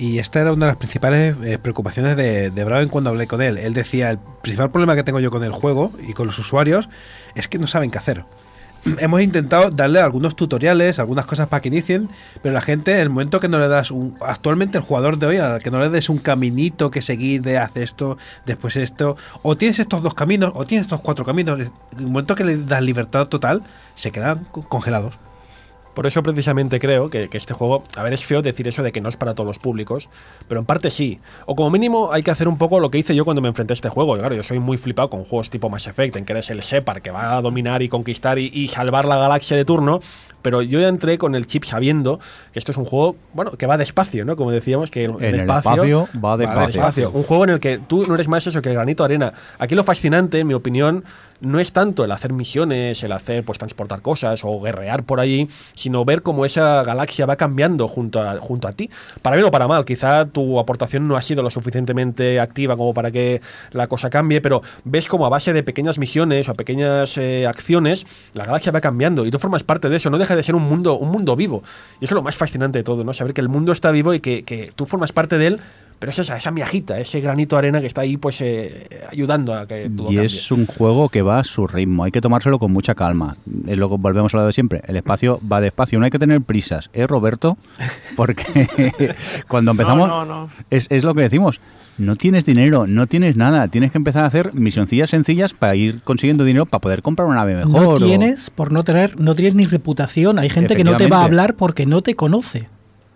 Y 0.02 0.18
esta 0.18 0.40
era 0.40 0.52
una 0.52 0.66
de 0.66 0.72
las 0.72 0.78
principales 0.78 1.36
eh, 1.44 1.58
preocupaciones 1.58 2.16
de, 2.16 2.50
de 2.50 2.64
Braven 2.64 2.88
cuando 2.88 3.10
hablé 3.10 3.28
con 3.28 3.40
él. 3.40 3.56
Él 3.56 3.72
decía, 3.72 4.10
el 4.10 4.18
principal 4.18 4.72
problema 4.72 4.96
que 4.96 5.04
tengo 5.04 5.20
yo 5.20 5.30
con 5.30 5.44
el 5.44 5.52
juego 5.52 5.92
y 6.08 6.12
con 6.12 6.26
los 6.26 6.36
usuarios 6.40 6.88
es 7.36 7.46
que 7.46 7.60
no 7.60 7.68
saben 7.68 7.88
qué 7.92 7.98
hacer. 7.98 8.24
Hemos 8.98 9.22
intentado 9.22 9.70
darle 9.70 10.00
algunos 10.00 10.34
tutoriales, 10.34 10.98
algunas 10.98 11.24
cosas 11.24 11.46
para 11.46 11.60
que 11.62 11.68
inicien, 11.68 12.08
pero 12.42 12.52
la 12.52 12.60
gente, 12.60 12.94
en 12.94 12.98
el 12.98 13.10
momento 13.10 13.38
que 13.38 13.46
no 13.48 13.60
le 13.60 13.68
das 13.68 13.92
un... 13.92 14.16
Actualmente 14.20 14.76
el 14.76 14.82
jugador 14.82 15.18
de 15.20 15.26
hoy, 15.26 15.36
al 15.36 15.62
que 15.62 15.70
no 15.70 15.78
le 15.78 15.88
des 15.88 16.08
un 16.08 16.18
caminito 16.18 16.90
que 16.90 17.00
seguir 17.00 17.42
de 17.42 17.58
hace 17.58 17.84
esto, 17.84 18.18
después 18.44 18.74
esto, 18.74 19.16
o 19.42 19.56
tienes 19.56 19.78
estos 19.78 20.02
dos 20.02 20.14
caminos, 20.14 20.50
o 20.56 20.64
tienes 20.66 20.86
estos 20.86 21.00
cuatro 21.00 21.24
caminos, 21.24 21.60
en 21.60 21.70
el 22.00 22.06
momento 22.08 22.34
que 22.34 22.42
le 22.44 22.56
das 22.56 22.82
libertad 22.82 23.28
total, 23.28 23.62
se 23.94 24.10
quedan 24.10 24.46
co- 24.50 24.68
congelados. 24.68 25.16
Por 25.94 26.06
eso 26.06 26.22
precisamente 26.22 26.80
creo 26.80 27.10
que, 27.10 27.28
que 27.28 27.36
este 27.36 27.54
juego, 27.54 27.84
a 27.96 28.02
ver, 28.02 28.12
es 28.12 28.24
feo 28.24 28.42
decir 28.42 28.66
eso 28.68 28.82
de 28.82 28.92
que 28.92 29.00
no 29.00 29.08
es 29.08 29.16
para 29.16 29.34
todos 29.34 29.46
los 29.46 29.58
públicos, 29.58 30.08
pero 30.48 30.60
en 30.60 30.66
parte 30.66 30.90
sí. 30.90 31.20
O 31.46 31.54
como 31.54 31.70
mínimo 31.70 32.12
hay 32.12 32.22
que 32.22 32.30
hacer 32.30 32.48
un 32.48 32.58
poco 32.58 32.80
lo 32.80 32.90
que 32.90 32.98
hice 32.98 33.14
yo 33.14 33.24
cuando 33.24 33.42
me 33.42 33.48
enfrenté 33.48 33.72
a 33.72 33.74
este 33.74 33.88
juego. 33.88 34.16
Y 34.16 34.20
claro, 34.20 34.34
yo 34.34 34.42
soy 34.42 34.58
muy 34.58 34.78
flipado 34.78 35.10
con 35.10 35.24
juegos 35.24 35.50
tipo 35.50 35.68
Mass 35.68 35.86
Effect, 35.86 36.16
en 36.16 36.24
que 36.24 36.32
eres 36.32 36.50
el 36.50 36.60
Shepard 36.60 37.02
que 37.02 37.10
va 37.10 37.36
a 37.36 37.42
dominar 37.42 37.82
y 37.82 37.88
conquistar 37.88 38.38
y, 38.38 38.50
y 38.52 38.68
salvar 38.68 39.04
la 39.04 39.16
galaxia 39.16 39.56
de 39.56 39.64
turno. 39.64 40.00
Pero 40.42 40.60
yo 40.60 40.80
ya 40.80 40.88
entré 40.88 41.18
con 41.18 41.36
el 41.36 41.46
chip 41.46 41.62
sabiendo 41.64 42.18
que 42.52 42.58
esto 42.58 42.72
es 42.72 42.76
un 42.76 42.84
juego, 42.84 43.14
bueno, 43.32 43.52
que 43.52 43.66
va 43.66 43.76
despacio, 43.76 44.24
¿no? 44.24 44.34
Como 44.34 44.50
decíamos, 44.50 44.90
que 44.90 45.04
el, 45.04 45.12
En 45.20 45.34
el 45.34 45.40
espacio 45.42 46.08
va 46.22 46.36
despacio. 46.36 46.66
despacio. 46.66 47.10
Un 47.12 47.22
juego 47.22 47.44
en 47.44 47.50
el 47.50 47.60
que 47.60 47.78
tú 47.78 48.04
no 48.06 48.14
eres 48.14 48.26
más 48.26 48.44
eso 48.46 48.60
que 48.60 48.70
el 48.70 48.74
granito 48.74 49.04
de 49.04 49.14
arena. 49.14 49.32
Aquí 49.60 49.76
lo 49.76 49.84
fascinante, 49.84 50.40
en 50.40 50.48
mi 50.48 50.54
opinión, 50.54 51.04
no 51.42 51.58
es 51.58 51.72
tanto 51.72 52.04
el 52.04 52.12
hacer 52.12 52.32
misiones, 52.32 53.02
el 53.02 53.12
hacer, 53.12 53.44
pues, 53.44 53.58
transportar 53.58 54.00
cosas 54.00 54.42
o 54.44 54.60
guerrear 54.60 55.02
por 55.02 55.20
allí, 55.20 55.48
sino 55.74 56.04
ver 56.04 56.22
cómo 56.22 56.44
esa 56.44 56.82
galaxia 56.84 57.26
va 57.26 57.36
cambiando 57.36 57.88
junto 57.88 58.22
a, 58.22 58.38
junto 58.38 58.68
a 58.68 58.72
ti. 58.72 58.88
Para 59.20 59.36
bien 59.36 59.46
o 59.46 59.50
para 59.50 59.68
mal, 59.68 59.84
quizá 59.84 60.24
tu 60.26 60.58
aportación 60.58 61.06
no 61.06 61.16
ha 61.16 61.22
sido 61.22 61.42
lo 61.42 61.50
suficientemente 61.50 62.40
activa 62.40 62.76
como 62.76 62.94
para 62.94 63.10
que 63.10 63.42
la 63.72 63.88
cosa 63.88 64.08
cambie, 64.08 64.40
pero 64.40 64.62
ves 64.84 65.08
como 65.08 65.26
a 65.26 65.28
base 65.28 65.52
de 65.52 65.62
pequeñas 65.62 65.98
misiones 65.98 66.48
o 66.48 66.54
pequeñas 66.54 67.18
eh, 67.18 67.46
acciones, 67.46 68.06
la 68.34 68.44
galaxia 68.44 68.72
va 68.72 68.80
cambiando 68.80 69.26
y 69.26 69.30
tú 69.30 69.38
formas 69.38 69.64
parte 69.64 69.88
de 69.88 69.96
eso. 69.96 70.10
No 70.10 70.18
deja 70.18 70.36
de 70.36 70.42
ser 70.42 70.54
un 70.54 70.62
mundo, 70.62 70.94
un 70.94 71.10
mundo 71.10 71.34
vivo. 71.34 71.62
Y 72.00 72.04
eso 72.04 72.14
es 72.14 72.16
lo 72.16 72.22
más 72.22 72.36
fascinante 72.36 72.78
de 72.78 72.84
todo, 72.84 73.04
¿no? 73.04 73.12
Saber 73.12 73.34
que 73.34 73.40
el 73.40 73.48
mundo 73.48 73.72
está 73.72 73.90
vivo 73.90 74.14
y 74.14 74.20
que, 74.20 74.44
que 74.44 74.72
tú 74.74 74.86
formas 74.86 75.12
parte 75.12 75.38
de 75.38 75.46
él. 75.48 75.60
Pero 76.02 76.10
es 76.10 76.18
esa, 76.18 76.36
esa 76.36 76.50
miajita, 76.50 76.98
ese 76.98 77.20
granito 77.20 77.54
de 77.54 77.58
arena 77.60 77.80
que 77.80 77.86
está 77.86 78.00
ahí 78.00 78.16
pues 78.16 78.40
eh, 78.40 78.88
ayudando 79.08 79.54
a 79.54 79.68
que 79.68 79.88
todo 79.88 80.10
Y 80.10 80.16
cambie. 80.16 80.24
es 80.24 80.50
un 80.50 80.66
juego 80.66 81.08
que 81.08 81.22
va 81.22 81.38
a 81.38 81.44
su 81.44 81.68
ritmo, 81.68 82.02
hay 82.02 82.10
que 82.10 82.20
tomárselo 82.20 82.58
con 82.58 82.72
mucha 82.72 82.96
calma. 82.96 83.36
Es 83.68 83.78
lo 83.78 83.88
que 83.88 83.94
volvemos 83.98 84.34
a 84.34 84.38
lo 84.38 84.46
de 84.46 84.52
siempre. 84.52 84.82
El 84.88 84.96
espacio 84.96 85.38
va 85.50 85.60
despacio, 85.60 86.00
no 86.00 86.04
hay 86.04 86.10
que 86.10 86.18
tener 86.18 86.40
prisas, 86.40 86.90
¿eh, 86.92 87.06
Roberto? 87.06 87.56
Porque 88.16 89.14
cuando 89.48 89.70
empezamos, 89.70 90.08
No, 90.08 90.24
no, 90.24 90.42
no. 90.46 90.50
Es, 90.70 90.88
es 90.90 91.04
lo 91.04 91.14
que 91.14 91.22
decimos. 91.22 91.60
No 91.98 92.16
tienes 92.16 92.44
dinero, 92.44 92.86
no 92.88 93.06
tienes 93.06 93.36
nada. 93.36 93.68
Tienes 93.68 93.92
que 93.92 93.98
empezar 93.98 94.24
a 94.24 94.26
hacer 94.26 94.54
misioncillas 94.54 95.10
sencillas 95.10 95.52
para 95.52 95.76
ir 95.76 96.02
consiguiendo 96.02 96.42
dinero 96.42 96.66
para 96.66 96.80
poder 96.80 97.02
comprar 97.02 97.28
una 97.28 97.36
nave 97.36 97.54
mejor. 97.54 97.70
no 97.82 97.88
o- 97.90 97.98
tienes, 97.98 98.50
por 98.50 98.72
no 98.72 98.82
tener, 98.82 99.20
no 99.20 99.36
tienes 99.36 99.54
ni 99.54 99.66
reputación. 99.66 100.40
Hay 100.40 100.50
gente 100.50 100.74
que 100.74 100.82
no 100.82 100.96
te 100.96 101.06
va 101.06 101.20
a 101.20 101.24
hablar 101.26 101.54
porque 101.54 101.86
no 101.86 102.02
te 102.02 102.16
conoce. 102.16 102.66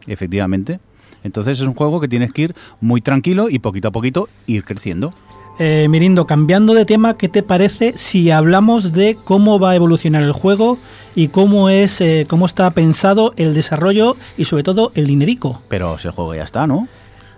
Efectivamente. 0.07 0.79
Entonces 1.23 1.61
es 1.61 1.67
un 1.67 1.75
juego 1.75 2.01
que 2.01 2.09
tienes 2.09 2.33
que 2.33 2.43
ir 2.43 2.55
muy 2.81 3.01
tranquilo 3.01 3.49
y 3.49 3.59
poquito 3.59 3.89
a 3.89 3.93
poquito 3.93 4.29
ir 4.47 4.65
creciendo. 4.65 5.13
Eh, 5.59 5.87
Mirindo, 5.89 6.27
cambiando 6.27 6.75
de 6.75 6.85
tema, 6.85 7.15
¿qué 7.15 7.31
te 7.31 7.43
parece 7.43 7.97
si 7.97 8.31
hablamos 8.31 8.93
de 8.93 9.17
cómo 9.25 9.59
va 9.59 9.71
a 9.71 9.75
evolucionar 9.75 10.23
el 10.23 10.33
juego 10.33 10.79
y 11.15 11.29
cómo 11.29 11.71
es, 11.71 12.03
eh, 12.03 12.27
cómo 12.29 12.45
está 12.45 12.71
pensado 12.73 13.33
el 13.39 13.55
desarrollo 13.55 14.17
y 14.37 14.45
sobre 14.45 14.65
todo 14.65 14.93
el 14.95 15.07
dinerico? 15.07 15.63
Pero 15.69 15.97
si 15.97 16.09
el 16.09 16.13
juego 16.13 16.35
ya 16.35 16.43
está, 16.43 16.67
¿no? 16.67 16.89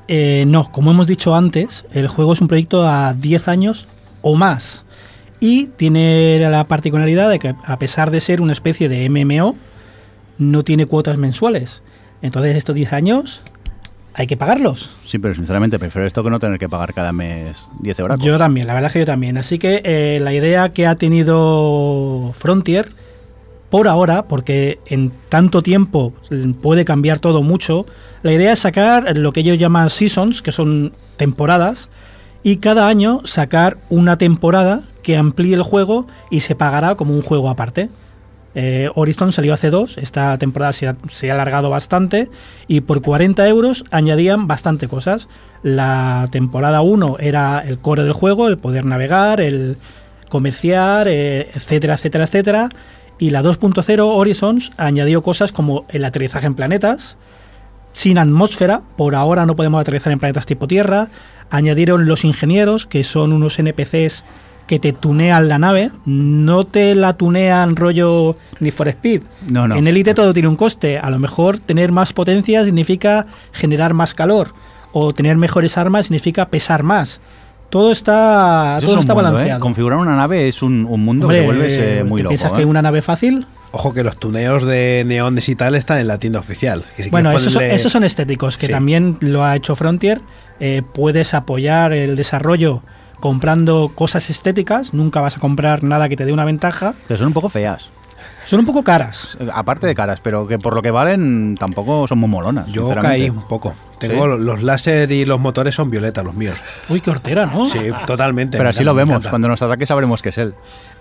Eh, 0.09 0.45
no, 0.49 0.72
como 0.72 0.91
hemos 0.91 1.07
dicho 1.07 1.37
antes, 1.37 1.85
el 1.93 2.09
juego 2.09 2.33
es 2.33 2.41
un 2.41 2.49
proyecto 2.49 2.89
a 2.89 3.14
10 3.14 3.47
años 3.47 3.87
o 4.22 4.35
más. 4.35 4.85
Y 5.39 5.66
tiene 5.66 6.41
la 6.41 6.64
particularidad 6.64 7.31
de 7.31 7.39
que, 7.39 7.55
a 7.64 7.79
pesar 7.79 8.11
de 8.11 8.20
ser 8.20 8.41
una 8.41 8.53
especie 8.53 8.89
de 8.89 9.09
MMO, 9.09 9.55
no 10.39 10.64
tiene 10.64 10.87
cuotas 10.87 11.18
mensuales. 11.18 11.83
Entonces, 12.20 12.57
estos 12.57 12.74
10 12.74 12.93
años 12.93 13.43
hay 14.14 14.26
que 14.26 14.36
pagarlos. 14.36 14.90
Sí, 15.04 15.18
pero 15.18 15.34
sinceramente 15.34 15.78
prefiero 15.78 16.06
esto 16.06 16.24
que 16.24 16.30
no 16.30 16.40
tener 16.40 16.59
que 16.59 16.68
pagar 16.68 16.94
cada 16.94 17.12
mes 17.12 17.70
10 17.80 17.98
euros. 18.00 18.20
Yo 18.20 18.38
también, 18.38 18.66
la 18.66 18.74
verdad 18.74 18.88
es 18.88 18.92
que 18.94 18.98
yo 19.00 19.06
también. 19.06 19.38
Así 19.38 19.59
que 19.59 19.82
eh, 19.84 20.18
la 20.20 20.32
idea 20.32 20.72
que 20.72 20.86
ha 20.86 20.96
tenido 20.96 22.32
Frontier, 22.36 22.88
por 23.70 23.86
ahora, 23.86 24.24
porque 24.24 24.80
en 24.86 25.12
tanto 25.28 25.62
tiempo 25.62 26.12
mm, 26.30 26.52
puede 26.52 26.84
cambiar 26.84 27.18
todo 27.18 27.42
mucho, 27.42 27.86
la 28.22 28.32
idea 28.32 28.52
es 28.52 28.59
sacar 28.59 29.16
lo 29.16 29.32
que 29.32 29.40
ellos 29.40 29.59
llaman 29.59 29.90
seasons, 29.90 30.42
que 30.42 30.52
son 30.52 30.92
temporadas, 31.16 31.90
y 32.42 32.56
cada 32.56 32.88
año 32.88 33.20
sacar 33.24 33.78
una 33.88 34.16
temporada 34.18 34.82
que 35.02 35.16
amplíe 35.16 35.54
el 35.54 35.62
juego 35.62 36.06
y 36.30 36.40
se 36.40 36.54
pagará 36.54 36.94
como 36.94 37.14
un 37.14 37.22
juego 37.22 37.48
aparte. 37.50 37.88
Eh, 38.61 38.90
Horizon 38.96 39.30
salió 39.30 39.54
hace 39.54 39.70
dos, 39.70 39.98
esta 39.98 40.36
temporada 40.36 40.72
se 40.72 40.88
ha, 40.88 40.96
alargado 41.32 41.70
bastante 41.70 42.28
y 42.66 42.80
por 42.80 43.02
40 43.02 43.46
euros 43.46 43.84
añadían 43.92 44.48
bastante 44.48 44.88
cosas. 44.88 45.28
La 45.62 46.26
temporada 46.32 46.80
1 46.80 47.18
era 47.20 47.61
el 47.61 47.78
core 47.78 48.02
del 48.02 48.14
juego, 48.14 48.48
el 48.48 48.59
poder 48.59 48.84
navegar, 48.84 49.40
el 49.40 49.76
comerciar, 50.28 51.06
eh, 51.06 51.52
etcétera, 51.54 51.94
etcétera, 51.94 52.24
etcétera. 52.24 52.68
Y 53.20 53.30
la 53.30 53.44
2.0 53.44 54.00
Horizons 54.00 54.72
añadió 54.76 55.22
cosas 55.22 55.52
como 55.52 55.86
el 55.90 56.04
aterrizaje 56.04 56.48
en 56.48 56.56
planetas, 56.56 57.16
sin 57.92 58.18
atmósfera, 58.18 58.82
por 58.96 59.14
ahora 59.14 59.46
no 59.46 59.54
podemos 59.54 59.80
aterrizar 59.80 60.12
en 60.12 60.18
planetas 60.18 60.46
tipo 60.46 60.66
Tierra. 60.66 61.11
Añadieron 61.48 62.09
los 62.09 62.24
ingenieros, 62.24 62.86
que 62.86 63.04
son 63.04 63.32
unos 63.32 63.61
NPCs 63.61 64.24
que 64.69 64.79
te 64.79 64.93
tunean 64.93 65.49
la 65.49 65.59
nave, 65.59 65.91
no 66.07 66.62
te 66.64 66.95
la 66.95 67.14
tunean 67.14 67.75
rollo 67.75 68.37
ni 68.61 68.71
for 68.71 68.87
Speed. 68.87 69.23
No, 69.49 69.66
no. 69.66 69.75
En 69.75 69.89
Elite 69.89 70.14
todo 70.14 70.33
tiene 70.33 70.49
un 70.49 70.55
coste. 70.57 70.99
A 70.99 71.11
lo 71.11 71.19
mejor 71.19 71.59
tener 71.59 71.91
más 71.91 72.12
potencia 72.12 72.64
significa 72.64 73.27
generar 73.51 73.95
más 73.95 74.14
calor. 74.14 74.53
O 74.93 75.12
tener 75.12 75.37
mejores 75.37 75.77
armas 75.77 76.07
significa 76.07 76.49
pesar 76.51 76.83
más. 76.85 77.21
Todo 77.71 77.91
está, 77.93 78.77
Eso 78.79 78.87
todo 78.87 78.97
es 78.97 79.01
está 79.01 79.14
mundo, 79.14 79.29
¿eh? 79.29 79.33
balanceado. 79.33 79.61
Configurar 79.61 79.99
una 79.99 80.16
nave 80.16 80.49
es 80.49 80.62
un, 80.62 80.87
un 80.89 81.05
mundo 81.05 81.27
Hombre, 81.27 81.41
que 81.41 81.47
vuelves 81.47 81.73
eh, 81.73 81.95
¿te 81.99 82.05
muy 82.05 82.23
loco. 82.23 82.31
¿Piensas 82.31 82.53
¿eh? 82.53 82.57
que 82.57 82.64
una 82.64 82.81
nave 82.81 83.03
fácil? 83.03 83.47
Ojo 83.73 83.93
que 83.93 84.03
los 84.03 84.16
tuneos 84.19 84.64
de 84.64 85.03
neones 85.07 85.49
y 85.51 85.55
tal 85.55 85.75
están 85.75 85.99
en 85.99 86.07
la 86.09 86.19
tienda 86.19 86.39
oficial. 86.41 86.85
que 86.97 87.03
si 87.05 87.11
Bueno, 87.11 87.31
esos 87.33 87.53
son, 87.53 87.62
esos 87.64 87.93
son 87.93 88.05
estéticos, 88.05 88.57
que 88.57 88.66
Sí. 88.66 88.73
también 88.73 89.19
lo 89.21 89.45
ha 89.45 89.55
hecho 89.57 89.77
Frontier. 89.77 90.21
Eh, 90.61 90.83
puedes 90.95 91.35
apoyar 91.35 91.93
el 91.93 92.16
desarrollo 92.16 92.83
comprando 93.21 93.91
cosas 93.95 94.31
estéticas, 94.31 94.95
nunca 94.95 95.21
vas 95.21 95.37
a 95.37 95.41
comprar 95.41 95.83
nada 95.83 96.09
que 96.09 96.16
te 96.16 96.25
dé 96.25 96.33
una 96.33 96.45
ventaja. 96.45 96.95
Que 97.07 97.16
son 97.16 97.29
un 97.29 97.33
poco 97.33 97.49
feas. 97.49 97.91
Son 98.47 98.61
un 98.61 98.64
poco 98.64 98.83
caras. 98.83 99.37
Aparte 99.53 99.87
de 99.87 99.95
caras, 99.95 100.21
pero 100.23 100.47
que 100.47 100.59
por 100.59 100.75
lo 100.75 100.81
que 100.81 100.91
valen 100.91 101.55
tampoco 101.59 102.09
son 102.09 102.19
muy 102.19 102.31
molonas. 102.31 102.66
Yo 102.69 102.89
caí 102.97 103.29
un 103.29 103.47
poco. 103.47 103.75
Tengo 103.99 104.27
los 104.27 104.62
láser 104.62 105.12
y 105.12 105.27
los 105.27 105.39
motores 105.39 105.75
son 105.75 105.91
violetas, 105.91 106.25
los 106.25 106.35
míos. 106.35 106.57
Uy, 106.89 107.03
qué 107.03 107.11
hortera, 107.11 107.45
¿no? 107.45 107.69
Sí, 107.69 107.91
totalmente. 108.07 108.57
Pero 108.57 108.71
así 108.71 108.85
lo 108.85 108.95
vemos. 108.95 109.11
encanta. 109.11 109.29
Cuando 109.31 109.49
nos 109.49 109.61
ataque 109.61 109.85
sabremos 109.85 110.23
que 110.23 110.31
es 110.31 110.39
él. 110.39 110.55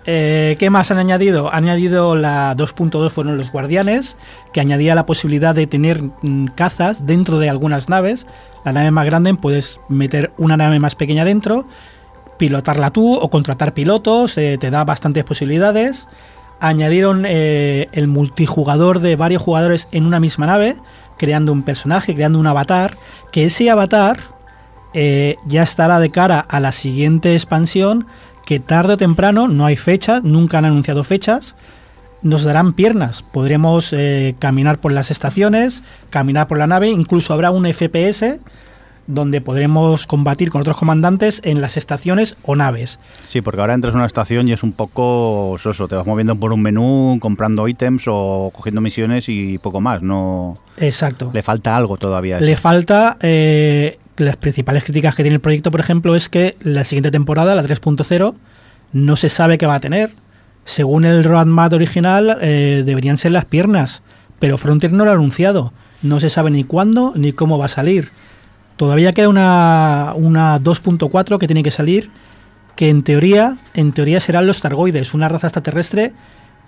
Eh, 0.04 0.56
¿Qué 0.58 0.68
más 0.68 0.90
han 0.90 0.98
añadido? 0.98 1.52
Han 1.52 1.64
añadido 1.64 2.16
la 2.16 2.54
2.2 2.54 3.10
fueron 3.10 3.38
los 3.38 3.50
guardianes, 3.50 4.16
que 4.52 4.60
añadía 4.60 4.94
la 4.94 5.06
posibilidad 5.06 5.54
de 5.54 5.66
tener 5.66 6.02
mm, 6.02 6.48
cazas 6.54 7.06
dentro 7.06 7.38
de 7.38 7.48
algunas 7.48 7.88
naves. 7.88 8.26
La 8.64 8.72
nave 8.72 8.90
más 8.90 9.06
grande 9.06 9.34
puedes 9.34 9.80
meter 9.88 10.32
una 10.36 10.56
nave 10.56 10.78
más 10.80 10.94
pequeña 10.94 11.24
dentro, 11.24 11.66
pilotarla 12.38 12.90
tú 12.90 13.14
o 13.14 13.28
contratar 13.28 13.74
pilotos, 13.74 14.38
eh, 14.38 14.56
te 14.58 14.70
da 14.70 14.84
bastantes 14.84 15.24
posibilidades. 15.24 16.08
Añadieron 16.60 17.24
eh, 17.26 17.88
el 17.92 18.08
multijugador 18.08 19.00
de 19.00 19.16
varios 19.16 19.42
jugadores 19.42 19.88
en 19.92 20.06
una 20.06 20.20
misma 20.20 20.46
nave, 20.46 20.76
creando 21.18 21.52
un 21.52 21.62
personaje, 21.62 22.14
creando 22.14 22.38
un 22.38 22.46
avatar, 22.46 22.96
que 23.32 23.44
ese 23.44 23.70
avatar 23.70 24.18
eh, 24.94 25.36
ya 25.46 25.62
estará 25.62 26.00
de 26.00 26.10
cara 26.10 26.40
a 26.40 26.60
la 26.60 26.72
siguiente 26.72 27.34
expansión 27.34 28.06
que 28.46 28.60
tarde 28.60 28.94
o 28.94 28.96
temprano, 28.96 29.46
no 29.46 29.66
hay 29.66 29.76
fecha, 29.76 30.20
nunca 30.22 30.58
han 30.58 30.64
anunciado 30.64 31.04
fechas, 31.04 31.54
nos 32.22 32.44
darán 32.44 32.72
piernas. 32.72 33.22
Podremos 33.22 33.94
caminar 34.38 34.78
por 34.78 34.90
las 34.90 35.10
estaciones, 35.10 35.82
caminar 36.08 36.48
por 36.48 36.56
la 36.56 36.66
nave, 36.66 36.88
incluso 36.88 37.34
habrá 37.34 37.50
un 37.50 37.70
FPS 37.70 38.38
donde 39.08 39.40
podremos 39.40 40.06
combatir 40.06 40.50
con 40.50 40.60
otros 40.60 40.76
comandantes 40.76 41.40
en 41.42 41.60
las 41.60 41.76
estaciones 41.76 42.36
o 42.44 42.54
naves. 42.54 43.00
Sí, 43.24 43.40
porque 43.40 43.60
ahora 43.60 43.74
entras 43.74 43.94
en 43.94 43.98
una 43.98 44.06
estación 44.06 44.46
y 44.48 44.52
es 44.52 44.62
un 44.62 44.72
poco 44.72 45.56
soso. 45.58 45.88
Te 45.88 45.96
vas 45.96 46.06
moviendo 46.06 46.36
por 46.36 46.52
un 46.52 46.62
menú, 46.62 47.18
comprando 47.20 47.66
ítems 47.66 48.04
o 48.06 48.52
cogiendo 48.54 48.80
misiones 48.80 49.28
y 49.28 49.58
poco 49.58 49.80
más. 49.80 50.02
No 50.02 50.58
Exacto. 50.76 51.30
le 51.32 51.42
falta 51.42 51.76
algo 51.76 51.96
todavía. 51.96 52.38
Le 52.38 52.56
falta. 52.56 53.16
eh, 53.22 53.98
las 54.18 54.36
principales 54.36 54.84
críticas 54.84 55.14
que 55.14 55.22
tiene 55.22 55.36
el 55.36 55.40
proyecto, 55.40 55.70
por 55.70 55.80
ejemplo, 55.80 56.14
es 56.14 56.28
que 56.28 56.56
la 56.60 56.84
siguiente 56.84 57.10
temporada, 57.10 57.54
la 57.54 57.62
3.0, 57.62 58.34
no 58.92 59.16
se 59.16 59.28
sabe 59.28 59.58
qué 59.58 59.66
va 59.66 59.76
a 59.76 59.80
tener. 59.80 60.10
Según 60.64 61.04
el 61.06 61.24
roadmap 61.24 61.72
original, 61.72 62.36
eh, 62.42 62.82
deberían 62.84 63.16
ser 63.16 63.30
las 63.32 63.46
piernas, 63.46 64.02
pero 64.38 64.58
Frontier 64.58 64.92
no 64.92 65.04
lo 65.04 65.12
ha 65.12 65.14
anunciado. 65.14 65.72
No 66.02 66.20
se 66.20 66.28
sabe 66.30 66.50
ni 66.50 66.64
cuándo 66.64 67.12
ni 67.16 67.32
cómo 67.32 67.58
va 67.58 67.66
a 67.66 67.68
salir. 67.68 68.10
Todavía 68.78 69.12
queda 69.12 69.28
una, 69.28 70.12
una 70.14 70.60
2.4 70.60 71.38
que 71.38 71.48
tiene 71.48 71.64
que 71.64 71.72
salir, 71.72 72.10
que 72.76 72.88
en 72.88 73.02
teoría, 73.02 73.58
en 73.74 73.90
teoría 73.90 74.20
serán 74.20 74.46
los 74.46 74.60
Targoides, 74.60 75.14
una 75.14 75.28
raza 75.28 75.48
extraterrestre 75.48 76.12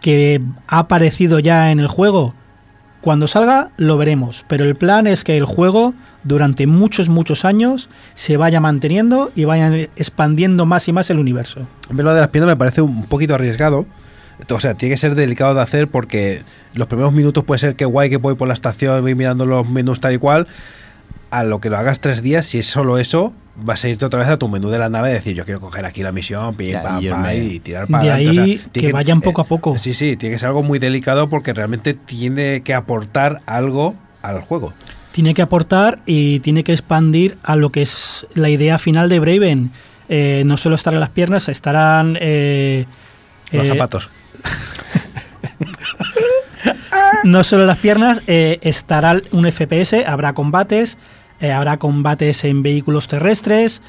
que 0.00 0.42
ha 0.66 0.80
aparecido 0.80 1.38
ya 1.38 1.70
en 1.70 1.78
el 1.78 1.86
juego. 1.86 2.34
Cuando 3.00 3.28
salga 3.28 3.70
lo 3.76 3.96
veremos, 3.96 4.44
pero 4.48 4.64
el 4.64 4.74
plan 4.74 5.06
es 5.06 5.22
que 5.22 5.36
el 5.36 5.44
juego 5.44 5.94
durante 6.24 6.66
muchos, 6.66 7.08
muchos 7.08 7.44
años 7.44 7.88
se 8.14 8.36
vaya 8.36 8.58
manteniendo 8.58 9.30
y 9.36 9.44
vaya 9.44 9.72
expandiendo 9.94 10.66
más 10.66 10.88
y 10.88 10.92
más 10.92 11.10
el 11.10 11.20
universo. 11.20 11.60
Mí 11.90 12.02
lo 12.02 12.12
de 12.12 12.20
las 12.22 12.30
piernas 12.30 12.48
me 12.48 12.56
parece 12.56 12.82
un 12.82 13.04
poquito 13.06 13.36
arriesgado. 13.36 13.86
O 14.50 14.58
sea, 14.58 14.74
tiene 14.74 14.94
que 14.94 14.98
ser 14.98 15.14
delicado 15.14 15.54
de 15.54 15.60
hacer 15.60 15.86
porque 15.86 16.42
los 16.74 16.88
primeros 16.88 17.12
minutos 17.12 17.44
puede 17.44 17.60
ser 17.60 17.76
que 17.76 17.84
guay 17.84 18.10
que 18.10 18.16
voy 18.16 18.34
por 18.34 18.48
la 18.48 18.54
estación, 18.54 19.00
voy 19.02 19.14
mirando 19.14 19.46
los 19.46 19.68
menús 19.68 20.00
tal 20.00 20.14
y 20.14 20.18
cual. 20.18 20.48
A 21.30 21.44
lo 21.44 21.60
que 21.60 21.70
lo 21.70 21.78
hagas 21.78 22.00
tres 22.00 22.22
días, 22.22 22.46
si 22.46 22.58
es 22.58 22.66
solo 22.66 22.98
eso, 22.98 23.32
vas 23.56 23.84
a 23.84 23.88
irte 23.88 24.04
otra 24.04 24.20
vez 24.20 24.28
a 24.28 24.38
tu 24.38 24.48
menú 24.48 24.70
de 24.70 24.78
la 24.78 24.88
nave 24.88 25.10
y 25.10 25.12
decir, 25.12 25.36
yo 25.36 25.44
quiero 25.44 25.60
coger 25.60 25.84
aquí 25.86 26.02
la 26.02 26.12
misión, 26.12 26.54
pim, 26.56 26.70
Ya, 26.72 26.82
pam, 26.82 27.02
y 27.04 27.08
pam, 27.08 27.22
me- 27.22 27.36
y 27.36 27.60
tirar 27.60 27.86
para 27.86 28.02
De 28.04 28.10
adelante. 28.10 28.40
O 28.40 28.44
ahí 28.44 28.56
sea, 28.56 28.64
que 28.64 28.70
tiene 28.80 28.92
vayan 28.92 29.20
poco 29.20 29.40
a 29.42 29.44
poco. 29.44 29.78
Sí, 29.78 29.94
sí, 29.94 30.16
tiene 30.16 30.34
que 30.34 30.38
ser 30.40 30.48
algo 30.48 30.62
muy 30.62 30.78
delicado 30.80 31.28
porque 31.28 31.52
realmente 31.52 31.94
tiene 31.94 32.62
que 32.62 32.74
aportar 32.74 33.42
algo 33.46 33.94
al 34.22 34.40
juego. 34.40 34.72
Tiene 35.12 35.34
que 35.34 35.42
aportar 35.42 36.00
y 36.06 36.40
tiene 36.40 36.64
que 36.64 36.72
expandir 36.72 37.36
a 37.42 37.56
lo 37.56 37.70
que 37.70 37.82
es 37.82 38.26
la 38.34 38.48
idea 38.48 38.78
final 38.78 39.08
de 39.08 39.20
Braven. 39.20 39.72
Eh, 40.08 40.42
no 40.46 40.56
solo 40.56 40.74
estarán 40.74 41.00
las 41.00 41.10
piernas, 41.10 41.48
estarán... 41.48 42.16
eh, 42.20 42.86
Los 43.52 43.66
eh, 43.66 43.70
zapatos. 43.70 44.10
no 47.24 47.44
solo 47.44 47.66
las 47.66 47.78
piernas, 47.78 48.22
eh, 48.26 48.58
estará 48.62 49.16
un 49.32 49.50
FPS, 49.50 50.04
habrá 50.06 50.32
combates, 50.32 50.96
eh, 51.40 51.52
habrá 51.52 51.78
combates 51.78 52.44
en 52.44 52.62
vehículos 52.62 53.08
terrestres, 53.08 53.82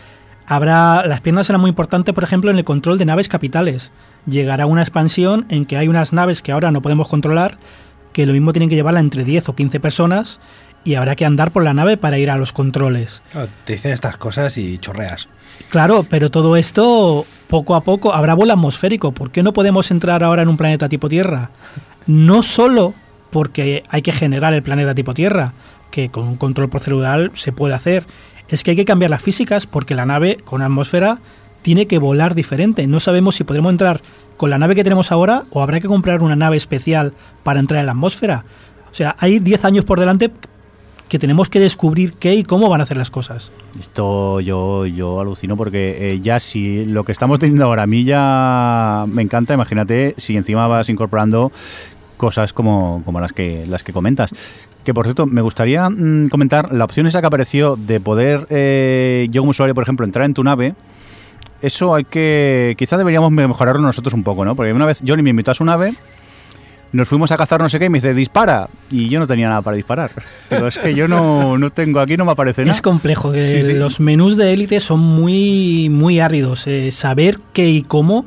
habrá 0.47 1.05
las 1.05 1.21
piernas 1.21 1.47
serán 1.47 1.61
muy 1.61 1.69
importantes, 1.69 2.13
por 2.13 2.23
ejemplo, 2.23 2.51
en 2.51 2.57
el 2.57 2.63
control 2.63 2.97
de 2.97 3.05
naves 3.05 3.27
capitales. 3.27 3.91
Llegará 4.25 4.65
una 4.65 4.81
expansión 4.81 5.45
en 5.49 5.65
que 5.65 5.77
hay 5.77 5.87
unas 5.87 6.13
naves 6.13 6.41
que 6.41 6.51
ahora 6.51 6.71
no 6.71 6.81
podemos 6.81 7.07
controlar, 7.07 7.57
que 8.13 8.25
lo 8.25 8.33
mismo 8.33 8.53
tienen 8.53 8.69
que 8.69 8.75
llevarla 8.75 8.99
entre 8.99 9.23
10 9.23 9.49
o 9.49 9.55
15 9.55 9.79
personas 9.79 10.39
y 10.83 10.95
habrá 10.95 11.15
que 11.15 11.25
andar 11.25 11.51
por 11.51 11.63
la 11.63 11.73
nave 11.73 11.97
para 11.97 12.17
ir 12.17 12.31
a 12.31 12.37
los 12.37 12.53
controles. 12.53 13.21
Claro, 13.31 13.49
te 13.65 13.73
dicen 13.73 13.91
estas 13.91 14.17
cosas 14.17 14.57
y 14.57 14.77
chorreas. 14.77 15.29
Claro, 15.69 16.05
pero 16.09 16.31
todo 16.31 16.55
esto 16.55 17.25
poco 17.47 17.75
a 17.75 17.81
poco 17.81 18.13
habrá 18.13 18.33
vuelo 18.33 18.53
atmosférico. 18.53 19.11
¿Por 19.11 19.31
qué 19.31 19.43
no 19.43 19.53
podemos 19.53 19.91
entrar 19.91 20.23
ahora 20.23 20.41
en 20.41 20.49
un 20.49 20.57
planeta 20.57 20.89
tipo 20.89 21.09
Tierra? 21.09 21.51
No 22.07 22.43
solo 22.43 22.93
porque 23.29 23.83
hay 23.89 24.01
que 24.01 24.11
generar 24.11 24.53
el 24.53 24.63
planeta 24.63 24.95
tipo 24.95 25.13
Tierra, 25.13 25.53
que 25.91 26.09
con 26.09 26.27
un 26.27 26.37
control 26.37 26.69
procedural 26.69 27.31
se 27.33 27.51
puede 27.51 27.75
hacer, 27.75 28.05
es 28.49 28.63
que 28.63 28.71
hay 28.71 28.77
que 28.77 28.85
cambiar 28.85 29.11
las 29.11 29.21
físicas 29.21 29.67
porque 29.67 29.95
la 29.95 30.05
nave 30.05 30.37
con 30.43 30.61
atmósfera 30.61 31.19
tiene 31.61 31.85
que 31.85 31.99
volar 31.99 32.33
diferente. 32.33 32.87
No 32.87 32.99
sabemos 32.99 33.35
si 33.35 33.43
podremos 33.43 33.71
entrar 33.71 34.01
con 34.37 34.49
la 34.49 34.57
nave 34.57 34.75
que 34.75 34.83
tenemos 34.83 35.11
ahora 35.11 35.43
o 35.51 35.61
habrá 35.61 35.79
que 35.79 35.87
comprar 35.87 36.23
una 36.23 36.35
nave 36.35 36.57
especial 36.57 37.13
para 37.43 37.59
entrar 37.59 37.81
en 37.81 37.85
la 37.85 37.91
atmósfera. 37.91 38.45
O 38.91 38.95
sea, 38.95 39.15
hay 39.19 39.39
10 39.39 39.65
años 39.65 39.85
por 39.85 39.99
delante 39.99 40.31
que 41.11 41.19
tenemos 41.19 41.49
que 41.49 41.59
descubrir 41.59 42.13
qué 42.13 42.35
y 42.35 42.43
cómo 42.43 42.69
van 42.69 42.79
a 42.79 42.83
hacer 42.83 42.95
las 42.95 43.11
cosas. 43.11 43.51
Esto 43.77 44.39
yo, 44.39 44.85
yo 44.85 45.19
alucino 45.19 45.57
porque 45.57 46.13
eh, 46.13 46.21
ya 46.21 46.39
si 46.39 46.85
lo 46.85 47.03
que 47.03 47.11
estamos 47.11 47.37
teniendo 47.37 47.65
ahora 47.65 47.83
a 47.83 47.87
mí 47.87 48.05
ya 48.05 49.03
me 49.09 49.21
encanta, 49.21 49.53
imagínate 49.53 50.15
si 50.17 50.37
encima 50.37 50.67
vas 50.67 50.87
incorporando 50.87 51.51
cosas 52.21 52.53
como, 52.53 53.01
como 53.03 53.19
las 53.19 53.33
que 53.33 53.65
las 53.67 53.83
que 53.83 53.91
comentas. 53.91 54.29
Que 54.85 54.93
por 54.93 55.05
cierto, 55.05 55.25
me 55.25 55.41
gustaría 55.41 55.89
mm, 55.89 56.29
comentar 56.29 56.71
la 56.71 56.85
opción 56.85 57.07
esa 57.07 57.19
que 57.19 57.25
apareció 57.27 57.75
de 57.75 57.99
poder 57.99 58.45
eh, 58.51 59.27
yo 59.31 59.41
como 59.41 59.49
usuario, 59.49 59.73
por 59.73 59.81
ejemplo, 59.83 60.05
entrar 60.05 60.25
en 60.25 60.35
tu 60.35 60.43
nave. 60.43 60.75
Eso 61.63 61.95
hay 61.95 62.03
que. 62.03 62.75
Quizá 62.77 62.97
deberíamos 62.97 63.31
mejorarlo 63.31 63.81
nosotros 63.81 64.13
un 64.13 64.23
poco, 64.23 64.45
¿no? 64.45 64.55
Porque 64.55 64.71
una 64.71 64.85
vez 64.85 65.01
Johnny 65.05 65.23
me 65.23 65.31
invitó 65.31 65.49
a 65.49 65.55
su 65.55 65.65
nave, 65.65 65.93
nos 66.91 67.07
fuimos 67.07 67.31
a 67.31 67.37
cazar 67.37 67.59
no 67.59 67.69
sé 67.69 67.79
qué 67.79 67.85
y 67.85 67.89
me 67.89 67.97
dice, 67.97 68.13
dispara. 68.13 68.69
Y 68.91 69.09
yo 69.09 69.19
no 69.19 69.25
tenía 69.25 69.49
nada 69.49 69.63
para 69.63 69.77
disparar. 69.77 70.11
Pero 70.49 70.67
es 70.67 70.77
que 70.77 70.93
yo 70.93 71.07
no, 71.07 71.57
no 71.57 71.69
tengo, 71.71 71.99
aquí 71.99 72.17
no 72.17 72.25
me 72.25 72.33
aparece 72.33 72.61
nada. 72.61 72.75
Es 72.75 72.81
complejo, 72.83 73.31
que 73.31 73.43
Sí, 73.43 73.63
sí. 73.63 73.73
los 73.73 73.99
menús 73.99 74.37
de 74.37 74.53
élite 74.53 74.79
son 74.79 74.99
muy, 74.99 75.89
muy 75.89 76.19
áridos. 76.19 76.67
Eh, 76.67 76.91
saber 76.91 77.39
qué 77.53 77.67
y 77.69 77.81
cómo 77.81 78.25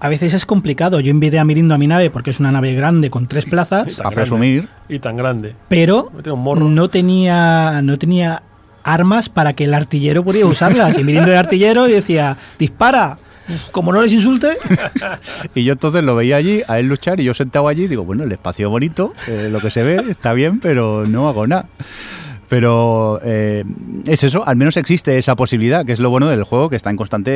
a 0.00 0.08
veces 0.08 0.34
es 0.34 0.46
complicado. 0.46 1.00
Yo 1.00 1.10
invité 1.10 1.38
a 1.38 1.44
Mirindo 1.44 1.74
a 1.74 1.78
mi 1.78 1.86
nave 1.86 2.10
porque 2.10 2.30
es 2.30 2.40
una 2.40 2.52
nave 2.52 2.74
grande 2.74 3.10
con 3.10 3.26
tres 3.26 3.44
plazas, 3.44 4.00
a 4.00 4.10
presumir. 4.10 4.68
Y 4.88 4.98
tan 4.98 5.16
grande. 5.16 5.54
pero 5.68 6.10
no 6.44 6.88
tenía, 6.88 7.80
no 7.82 7.98
tenía 7.98 8.42
armas 8.84 9.28
para 9.28 9.52
que 9.52 9.64
el 9.64 9.74
artillero 9.74 10.24
pudiera 10.24 10.46
usarlas. 10.46 10.98
Y 10.98 11.04
Mirindo 11.04 11.30
era 11.30 11.40
artillero 11.40 11.88
y 11.88 11.92
decía, 11.92 12.36
dispara. 12.58 13.18
Como 13.70 13.94
no 13.94 14.02
les 14.02 14.12
insulte, 14.12 14.58
Y 15.54 15.64
yo 15.64 15.72
entonces 15.72 16.04
lo 16.04 16.14
veía 16.14 16.36
allí, 16.36 16.60
a 16.68 16.78
él 16.78 16.86
luchar, 16.86 17.18
y 17.18 17.24
yo 17.24 17.32
sentado 17.32 17.66
allí, 17.68 17.88
digo, 17.88 18.04
bueno, 18.04 18.24
el 18.24 18.32
espacio 18.32 18.68
bonito, 18.68 19.14
eh, 19.26 19.48
lo 19.50 19.60
que 19.60 19.70
se 19.70 19.82
ve 19.82 20.04
está 20.10 20.34
bien, 20.34 20.60
pero 20.60 21.06
no 21.06 21.28
hago 21.28 21.46
nada. 21.46 21.66
Pero 22.48 23.20
eh, 23.22 23.64
es 24.06 24.24
eso, 24.24 24.46
al 24.46 24.56
menos 24.56 24.76
existe 24.76 25.18
esa 25.18 25.36
posibilidad, 25.36 25.84
que 25.84 25.92
es 25.92 26.00
lo 26.00 26.10
bueno 26.10 26.28
del 26.28 26.44
juego, 26.44 26.70
que 26.70 26.76
está 26.76 26.90
en 26.90 26.96
constante 26.96 27.30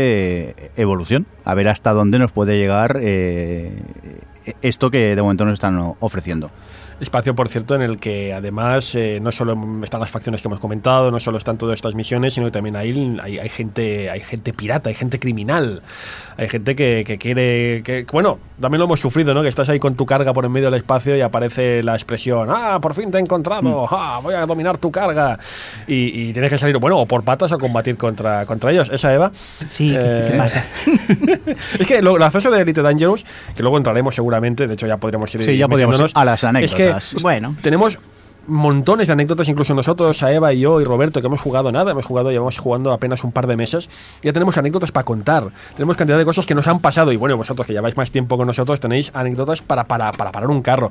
eh, 0.51 0.71
evolución. 0.77 1.27
A 1.45 1.55
ver 1.55 1.69
hasta 1.69 1.93
dónde 1.93 2.19
nos 2.19 2.33
puede 2.33 2.57
llegar 2.57 2.99
eh, 3.01 3.83
esto 4.63 4.91
que 4.91 5.15
de 5.15 5.23
momento 5.23 5.45
nos 5.45 5.55
están 5.55 5.95
ofreciendo. 6.01 6.51
Espacio, 7.03 7.35
por 7.35 7.49
cierto, 7.49 7.75
en 7.75 7.83
el 7.83 7.99
que 7.99 8.33
además 8.33 8.95
eh, 8.95 9.19
no 9.21 9.33
solo 9.33 9.59
están 9.83 10.01
las 10.01 10.11
facciones 10.11 10.41
que 10.41 10.47
hemos 10.47 10.61
comentado, 10.61 11.11
no 11.11 11.19
solo 11.19 11.37
están 11.37 11.59
todas 11.59 11.75
estas 11.75 11.97
misiones, 11.97 12.35
sino 12.35 12.47
que 12.47 12.53
también 12.53 12.77
hay, 12.77 13.19
hay, 13.21 13.39
hay 13.39 13.49
gente 13.49 14.09
hay 14.09 14.21
gente 14.21 14.53
pirata, 14.53 14.89
hay 14.89 14.95
gente 14.95 15.19
criminal, 15.19 15.83
hay 16.37 16.49
gente 16.49 16.75
que, 16.75 17.05
que 17.07 17.19
quiere... 17.19 17.83
Que, 17.83 18.07
bueno, 18.11 18.39
también 18.61 18.79
lo 18.79 18.85
hemos 18.87 19.01
sufrido, 19.01 19.35
¿no? 19.35 19.43
Que 19.43 19.49
estás 19.49 19.69
ahí 19.69 19.79
con 19.79 19.95
tu 19.95 20.07
carga 20.07 20.33
por 20.33 20.45
en 20.45 20.53
medio 20.53 20.71
del 20.71 20.79
espacio 20.79 21.17
y 21.17 21.21
aparece 21.21 21.83
la 21.83 21.95
expresión, 21.95 22.49
ah, 22.51 22.79
por 22.81 22.95
fin 22.95 23.11
te 23.11 23.19
he 23.19 23.21
encontrado, 23.21 23.87
ah, 23.91 24.21
voy 24.23 24.35
a 24.35 24.47
dominar 24.47 24.79
tu 24.79 24.91
carga. 24.91 25.39
Y, 25.87 26.29
y 26.29 26.33
tienes 26.33 26.51
que 26.51 26.59
salir, 26.59 26.79
bueno, 26.79 26.99
o 26.99 27.07
por 27.07 27.23
patas 27.25 27.53
o 27.53 27.59
combatir 27.59 27.97
contra, 27.97 28.47
contra 28.47 28.71
ellos. 28.71 28.89
¿Esa, 28.93 29.13
Eva? 29.13 29.33
Sí, 29.69 29.95
Eh, 29.97 30.29
¿qué 30.31 30.37
pasa? 30.37 30.65
es 31.79 31.87
que 31.87 32.03
lo 32.03 32.15
gracioso 32.15 32.51
de 32.51 32.63
Elite 32.63 32.83
Dangerous, 32.83 33.25
que 33.55 33.63
luego 33.63 33.77
entraremos 33.77 34.15
seguramente, 34.15 34.67
de 34.67 34.75
hecho 34.75 34.87
ya 34.87 34.97
podríamos 34.97 35.35
ir 35.35 35.45
Sí, 35.45 35.57
ya 35.57 35.69
podríamos 35.69 35.99
ir 35.99 36.07
a 36.15 36.25
las 36.25 36.45
Es 36.45 36.75
que 36.75 36.89
anécdotas. 36.89 37.15
Bueno, 37.23 37.57
tenemos 37.63 37.99
montones 38.47 39.07
de 39.07 39.13
anécdotas, 39.13 39.49
incluso 39.49 39.75
nosotros, 39.75 40.23
a 40.23 40.33
Eva 40.33 40.53
y 40.53 40.61
yo 40.61 40.81
y 40.81 40.85
Roberto, 40.85 41.21
que 41.21 41.27
hemos 41.27 41.41
jugado 41.41 41.71
nada, 41.73 41.93
hemos 41.93 42.05
jugado, 42.05 42.31
llevamos 42.31 42.59
jugando 42.59 42.93
apenas 42.93 43.25
un 43.25 43.33
par 43.33 43.47
de 43.47 43.57
meses, 43.57 43.89
ya 44.23 44.33
tenemos 44.33 44.59
anécdotas 44.59 44.93
para 44.93 45.05
contar, 45.05 45.49
tenemos 45.75 45.97
cantidad 45.97 46.19
de 46.19 46.25
cosas 46.25 46.47
que 46.47 46.55
nos 46.55 46.67
han 46.67 46.81
pasado 46.81 47.13
y 47.13 47.17
bueno, 47.17 47.37
vosotros 47.37 47.67
que 47.67 47.73
lleváis 47.73 47.97
más 47.97 48.11
tiempo 48.11 48.37
con 48.37 48.47
nosotros 48.47 48.81
tenéis 48.81 49.11
anécdotas 49.15 49.63
para, 49.63 49.85
para, 49.85 50.13
para 50.13 50.33
parar 50.33 50.51
un 50.51 50.63
carro. 50.63 50.91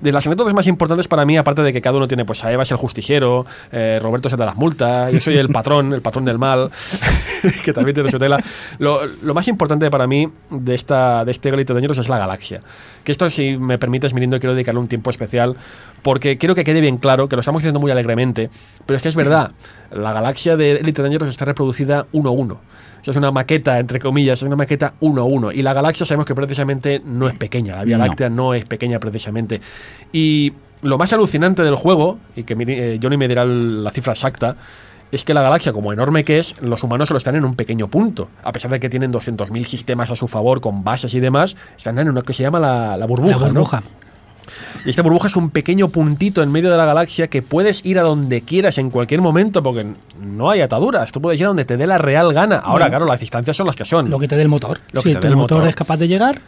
De 0.00 0.12
las 0.12 0.26
anécdotas 0.26 0.54
más 0.54 0.66
importantes 0.66 1.08
para 1.08 1.24
mí, 1.24 1.36
aparte 1.36 1.62
de 1.62 1.72
que 1.72 1.80
cada 1.80 1.96
uno 1.96 2.08
tiene, 2.08 2.24
pues 2.24 2.44
a 2.44 2.52
Eva 2.52 2.62
es 2.62 2.70
el 2.70 2.76
justiciero, 2.76 3.46
eh, 3.72 3.98
Roberto 4.02 4.28
es 4.28 4.34
el 4.34 4.38
de 4.38 4.46
las 4.46 4.56
multas, 4.56 5.12
yo 5.12 5.20
soy 5.20 5.36
el 5.36 5.48
patrón, 5.48 5.92
el 5.92 6.02
patrón 6.02 6.24
del 6.24 6.38
mal, 6.38 6.70
que 7.64 7.72
también 7.72 7.94
tiene 7.94 8.10
su 8.10 8.18
tela. 8.18 8.42
Lo, 8.78 9.00
más 9.34 9.48
importante 9.48 9.90
para 9.90 10.06
mí 10.06 10.28
de, 10.50 10.74
esta, 10.74 11.24
de 11.24 11.30
este 11.30 11.48
Elite 11.48 11.72
Dangerous 11.72 11.98
es 11.98 12.08
la 12.08 12.18
galaxia. 12.18 12.60
Que 13.04 13.12
esto, 13.12 13.28
si 13.30 13.56
me 13.56 13.78
permites, 13.78 14.12
Mirindo, 14.14 14.38
quiero 14.38 14.54
dedicarle 14.54 14.80
un 14.80 14.88
tiempo 14.88 15.10
especial 15.10 15.56
porque 16.02 16.38
quiero 16.38 16.54
que 16.54 16.64
quede 16.64 16.80
bien 16.80 16.98
claro 16.98 17.28
que 17.28 17.36
lo 17.36 17.40
estamos 17.40 17.62
diciendo 17.62 17.80
muy 17.80 17.90
alegremente, 17.90 18.50
pero 18.84 18.96
es 18.96 19.02
que 19.02 19.08
es 19.08 19.16
verdad, 19.16 19.52
la 19.90 20.12
galaxia 20.12 20.56
de 20.56 20.72
Elite 20.72 21.02
Dangerous 21.02 21.30
está 21.30 21.44
reproducida 21.44 22.06
uno 22.12 22.30
a 22.30 22.32
uno. 22.32 22.60
Sea, 23.06 23.12
es 23.12 23.16
una 23.18 23.30
maqueta, 23.30 23.78
entre 23.78 24.00
comillas, 24.00 24.40
es 24.40 24.42
una 24.42 24.56
maqueta 24.56 24.94
uno 24.98 25.22
a 25.22 25.24
uno. 25.24 25.52
Y 25.52 25.62
la 25.62 25.72
galaxia 25.72 26.04
sabemos 26.04 26.26
que 26.26 26.34
precisamente 26.34 27.00
no 27.04 27.28
es 27.28 27.34
pequeña, 27.38 27.76
la 27.76 27.84
Vía. 27.84 27.98
Láctea 27.98 28.28
no 28.28 28.52
es 28.52 28.64
pequeña 28.64 28.98
precisamente. 28.98 29.60
Y 30.12 30.52
lo 30.82 30.98
más 30.98 31.12
alucinante 31.12 31.62
del 31.62 31.76
juego, 31.76 32.18
y 32.34 32.42
que 32.42 32.56
eh, 32.58 32.98
Johnny 33.00 33.16
me 33.16 33.28
dirá 33.28 33.44
la 33.44 33.92
cifra 33.92 34.12
exacta, 34.12 34.56
es 35.12 35.22
que 35.22 35.34
la 35.34 35.42
galaxia, 35.42 35.72
como 35.72 35.92
enorme 35.92 36.24
que 36.24 36.40
es, 36.40 36.60
los 36.60 36.82
humanos 36.82 37.06
solo 37.06 37.18
están 37.18 37.36
en 37.36 37.44
un 37.44 37.54
pequeño 37.54 37.86
punto. 37.86 38.28
A 38.42 38.50
pesar 38.50 38.72
de 38.72 38.80
que 38.80 38.90
tienen 38.90 39.12
200.000 39.12 39.62
sistemas 39.62 40.10
a 40.10 40.16
su 40.16 40.26
favor, 40.26 40.60
con 40.60 40.82
bases 40.82 41.14
y 41.14 41.20
demás, 41.20 41.54
están 41.76 42.00
en 42.00 42.08
una 42.08 42.22
que 42.22 42.32
se 42.32 42.42
llama 42.42 42.58
la, 42.58 42.96
la 42.96 43.06
burbuja. 43.06 43.38
la 43.38 43.52
¿no? 43.52 43.64
Y 44.84 44.90
esta 44.90 45.02
burbuja 45.02 45.28
es 45.28 45.36
un 45.36 45.50
pequeño 45.50 45.88
puntito 45.88 46.42
en 46.42 46.50
medio 46.52 46.70
de 46.70 46.76
la 46.76 46.84
galaxia 46.86 47.28
que 47.28 47.42
puedes 47.42 47.84
ir 47.84 47.98
a 47.98 48.02
donde 48.02 48.42
quieras 48.42 48.78
en 48.78 48.90
cualquier 48.90 49.20
momento 49.20 49.62
porque 49.62 49.86
no 50.20 50.50
hay 50.50 50.60
ataduras. 50.60 51.12
Tú 51.12 51.20
puedes 51.20 51.38
ir 51.40 51.46
a 51.46 51.48
donde 51.48 51.64
te 51.64 51.76
dé 51.76 51.86
la 51.86 51.98
real 51.98 52.32
gana. 52.32 52.56
Ahora, 52.56 52.84
Bueno. 52.86 52.88
claro, 52.90 53.06
las 53.06 53.20
distancias 53.20 53.56
son 53.56 53.66
las 53.66 53.76
que 53.76 53.84
son. 53.84 54.10
Lo 54.10 54.18
que 54.18 54.28
te 54.28 54.36
dé 54.36 54.42
el 54.42 54.48
motor. 54.48 54.80
Lo 54.92 55.02
que 55.02 55.14
te 55.14 55.20
dé 55.20 55.28
el 55.28 55.36
motor, 55.36 55.58
motor. 55.58 55.68
es 55.68 55.74
capaz 55.76 55.96
de 55.96 56.08
llegar, 56.08 56.40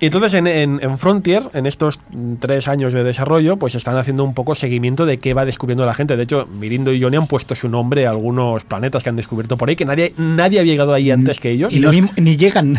Y 0.00 0.06
entonces 0.06 0.34
en, 0.34 0.46
en- 0.46 0.80
en 0.82 0.98
Frontier, 0.98 1.42
en 1.54 1.66
estos 1.66 1.98
tres 2.40 2.68
años 2.68 2.92
de 2.92 3.04
desarrollo, 3.04 3.56
pues 3.56 3.74
están 3.74 3.96
haciendo 3.96 4.24
un 4.24 4.34
poco 4.34 4.54
seguimiento 4.54 5.06
de 5.06 5.18
qué 5.18 5.34
va 5.34 5.44
descubriendo 5.44 5.86
la 5.86 5.94
gente. 5.94 6.16
De 6.16 6.24
hecho, 6.24 6.46
Mirindo 6.60 6.92
y 6.92 7.00
Johnny 7.00 7.16
han 7.16 7.26
puesto 7.26 7.54
su 7.54 7.68
nombre 7.68 8.06
a 8.06 8.10
algunos 8.10 8.64
planetas 8.64 9.02
que 9.02 9.08
han 9.08 9.16
descubierto 9.16 9.56
por 9.56 9.68
ahí, 9.68 9.76
que 9.76 9.84
nadie, 9.84 10.12
nadie 10.18 10.60
había 10.60 10.72
llegado 10.72 10.92
ahí 10.92 11.10
antes 11.10 11.38
que 11.40 11.50
ellos. 11.50 11.72
Y 11.72 11.78
lo 11.80 11.90
mismo, 11.92 12.10
ni 12.16 12.36
llegan. 12.44 12.78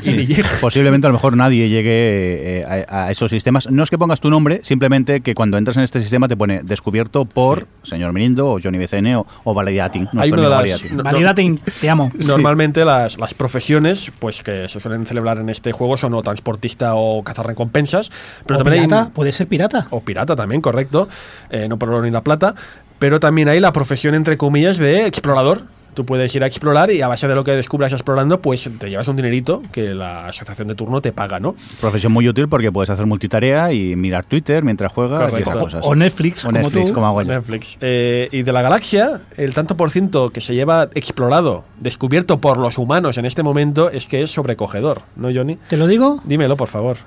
Posiblemente 0.61 1.07
a 1.07 1.09
lo 1.09 1.13
mejor 1.15 1.35
nadie 1.37 1.69
llegue 1.69 2.59
eh, 2.61 2.85
a, 2.89 3.05
a 3.05 3.11
esos 3.11 3.31
sistemas. 3.31 3.69
No 3.71 3.83
es 3.83 3.89
que 3.89 3.97
pongas 3.97 4.19
tu 4.19 4.29
nombre, 4.29 4.59
simplemente 4.63 5.21
que 5.21 5.33
cuando 5.35 5.57
entras 5.57 5.77
en 5.77 5.83
este 5.83 5.99
sistema 6.01 6.27
te 6.27 6.35
pone 6.37 6.61
descubierto 6.63 7.25
por 7.25 7.67
señor 7.83 8.13
Mirindo 8.13 8.51
o 8.51 8.59
Johnny 8.61 8.77
BCN 8.77 9.15
o, 9.15 9.25
o 9.43 9.53
Validating. 9.53 10.07
Hay 10.17 10.31
una 10.31 10.41
de 10.43 10.49
las- 10.49 10.59
Validating. 10.59 10.97
no- 10.97 11.03
Validating, 11.03 11.59
te 11.81 11.89
amo. 11.89 12.11
Normalmente 12.27 12.83
las, 12.85 13.19
las 13.19 13.33
profesiones 13.33 14.11
pues 14.19 14.43
que 14.43 14.67
se 14.67 14.79
suelen 14.79 15.05
celebrar 15.05 15.37
en 15.37 15.49
este 15.49 15.71
juego 15.71 15.97
son 15.97 16.13
o 16.13 16.21
transportista 16.23 16.95
o 16.95 17.04
cazarrecompensas, 17.23 18.11
pero 18.45 18.59
o 18.59 18.63
también 18.63 18.83
hay- 18.83 18.87
pirata, 18.87 19.09
puede 19.13 19.31
ser 19.31 19.47
pirata. 19.47 19.87
o 19.89 20.01
pirata 20.01 20.35
también, 20.35 20.61
correcto, 20.61 21.07
eh, 21.49 21.67
no 21.69 21.77
por 21.77 21.89
oro 21.89 22.01
ni 22.03 22.11
la 22.11 22.21
plata, 22.21 22.55
pero 22.99 23.19
también 23.19 23.49
hay 23.49 23.59
la 23.59 23.71
profesión 23.73 24.15
entre 24.15 24.37
comillas 24.37 24.77
de 24.77 25.05
explorador. 25.05 25.63
Tú 25.95 26.05
puedes 26.05 26.35
ir 26.35 26.43
a 26.43 26.47
explorar 26.47 26.91
y 26.91 27.01
a 27.01 27.07
base 27.07 27.27
de 27.27 27.33
lo 27.33 27.43
que 27.43 27.51
descubras 27.51 27.91
explorando, 27.93 28.41
pues 28.41 28.69
te 28.77 28.89
llevas 28.89 29.07
un 29.07 29.15
dinerito 29.15 29.61
que 29.71 29.95
la 29.95 30.27
asociación 30.27 30.67
de 30.67 30.75
turno 30.75 31.01
te 31.01 31.11
paga, 31.13 31.39
¿no? 31.39 31.55
Profesión 31.81 32.11
muy 32.11 32.27
útil 32.29 32.47
porque 32.47 32.71
puedes 32.71 32.89
hacer 32.89 33.05
multitarea 33.05 33.71
y 33.71 33.95
mirar 33.95 34.25
Twitter 34.25 34.63
mientras 34.63 34.91
juegas 34.91 35.21
y 35.21 35.25
Correcto. 35.31 35.49
esas 35.51 35.61
cosas. 35.63 35.81
O 35.85 35.95
Netflix, 35.95 36.43
O 36.45 36.49
como 36.49 36.59
Netflix, 36.59 36.87
tú. 36.89 36.93
como 36.93 37.07
hago 37.07 37.21
yo. 37.21 37.31
Netflix. 37.31 37.77
Eh, 37.81 38.27
y 38.31 38.43
de 38.43 38.51
la 38.51 38.61
galaxia, 38.61 39.21
el 39.37 39.53
tanto 39.53 39.77
por 39.77 39.89
ciento 39.89 40.29
que 40.31 40.41
se 40.41 40.53
lleva 40.53 40.89
explorado, 40.93 41.63
descubierto 41.79 42.37
por 42.39 42.57
los 42.57 42.77
humanos 42.77 43.17
en 43.17 43.25
este 43.25 43.41
momento, 43.41 43.89
es 43.89 44.05
que 44.05 44.21
es 44.21 44.31
sobrecogedor, 44.31 45.03
¿no, 45.15 45.29
Johnny? 45.33 45.57
¿Te 45.69 45.77
lo 45.77 45.87
digo? 45.87 46.19
Dímelo, 46.25 46.57
por 46.57 46.67
favor. 46.67 46.97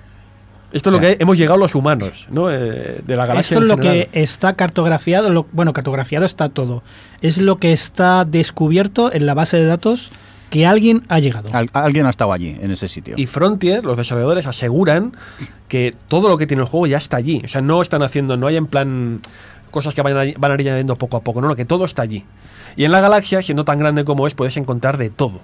Esto 0.72 0.90
es 0.90 0.92
lo 0.92 1.00
que 1.00 1.16
hemos 1.18 1.36
llegado 1.36 1.58
los 1.58 1.74
humanos, 1.74 2.26
¿no? 2.30 2.50
Eh, 2.50 3.00
de 3.04 3.16
la 3.16 3.26
galaxia. 3.26 3.40
Esto 3.40 3.54
es 3.56 3.62
en 3.62 3.68
lo 3.68 3.76
general. 3.76 4.08
que 4.12 4.22
está 4.22 4.54
cartografiado, 4.54 5.28
lo- 5.30 5.46
bueno, 5.52 5.72
cartografiado 5.72 6.24
está 6.24 6.48
todo. 6.48 6.82
Es 7.22 7.38
lo 7.38 7.56
que 7.58 7.72
está 7.72 8.24
descubierto 8.24 9.12
en 9.12 9.26
la 9.26 9.34
base 9.34 9.56
de 9.56 9.64
datos 9.66 10.10
que 10.50 10.66
alguien 10.66 11.02
ha 11.08 11.18
llegado. 11.18 11.48
Al- 11.52 11.70
alguien 11.72 12.06
ha 12.06 12.10
estado 12.10 12.32
allí, 12.32 12.56
en 12.60 12.70
ese 12.70 12.88
sitio. 12.88 13.14
Y 13.18 13.26
Frontier, 13.26 13.84
los 13.84 13.96
desarrolladores 13.96 14.46
aseguran 14.46 15.12
que 15.68 15.94
todo 16.08 16.28
lo 16.28 16.38
que 16.38 16.46
tiene 16.46 16.62
el 16.62 16.68
juego 16.68 16.86
ya 16.86 16.98
está 16.98 17.16
allí. 17.16 17.42
O 17.44 17.48
sea, 17.48 17.60
no 17.62 17.82
están 17.82 18.02
haciendo, 18.02 18.36
no 18.36 18.46
hay 18.46 18.56
en 18.56 18.66
plan 18.66 19.20
cosas 19.70 19.94
que 19.94 20.02
van 20.02 20.16
a, 20.16 20.24
van 20.38 20.52
añadiendo 20.52 20.96
poco 20.96 21.16
a 21.16 21.20
poco, 21.20 21.40
no, 21.40 21.48
no, 21.48 21.56
que 21.56 21.64
todo 21.64 21.84
está 21.84 22.02
allí. 22.02 22.24
Y 22.76 22.84
en 22.84 22.92
la 22.92 23.00
galaxia, 23.00 23.42
siendo 23.42 23.64
tan 23.64 23.78
grande 23.78 24.04
como 24.04 24.26
es, 24.26 24.34
puedes 24.34 24.56
encontrar 24.56 24.96
de 24.98 25.10
todo. 25.10 25.40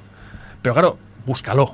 Pero 0.62 0.72
claro, 0.74 0.98
búscalo. 1.26 1.72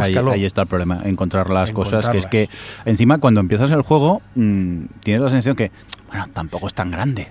Ahí, 0.00 0.12
Búscalo. 0.14 0.32
ahí 0.32 0.44
está 0.44 0.62
el 0.62 0.68
problema, 0.68 1.00
encontrar 1.04 1.50
las 1.50 1.72
cosas, 1.72 2.08
que 2.08 2.18
es 2.18 2.26
que 2.26 2.48
encima 2.84 3.18
cuando 3.18 3.40
empiezas 3.40 3.70
el 3.70 3.82
juego 3.82 4.20
mm, 4.34 4.80
tienes 5.00 5.22
la 5.22 5.30
sensación 5.30 5.56
que, 5.56 5.70
bueno, 6.08 6.26
tampoco 6.32 6.66
es 6.66 6.74
tan 6.74 6.90
grande. 6.90 7.28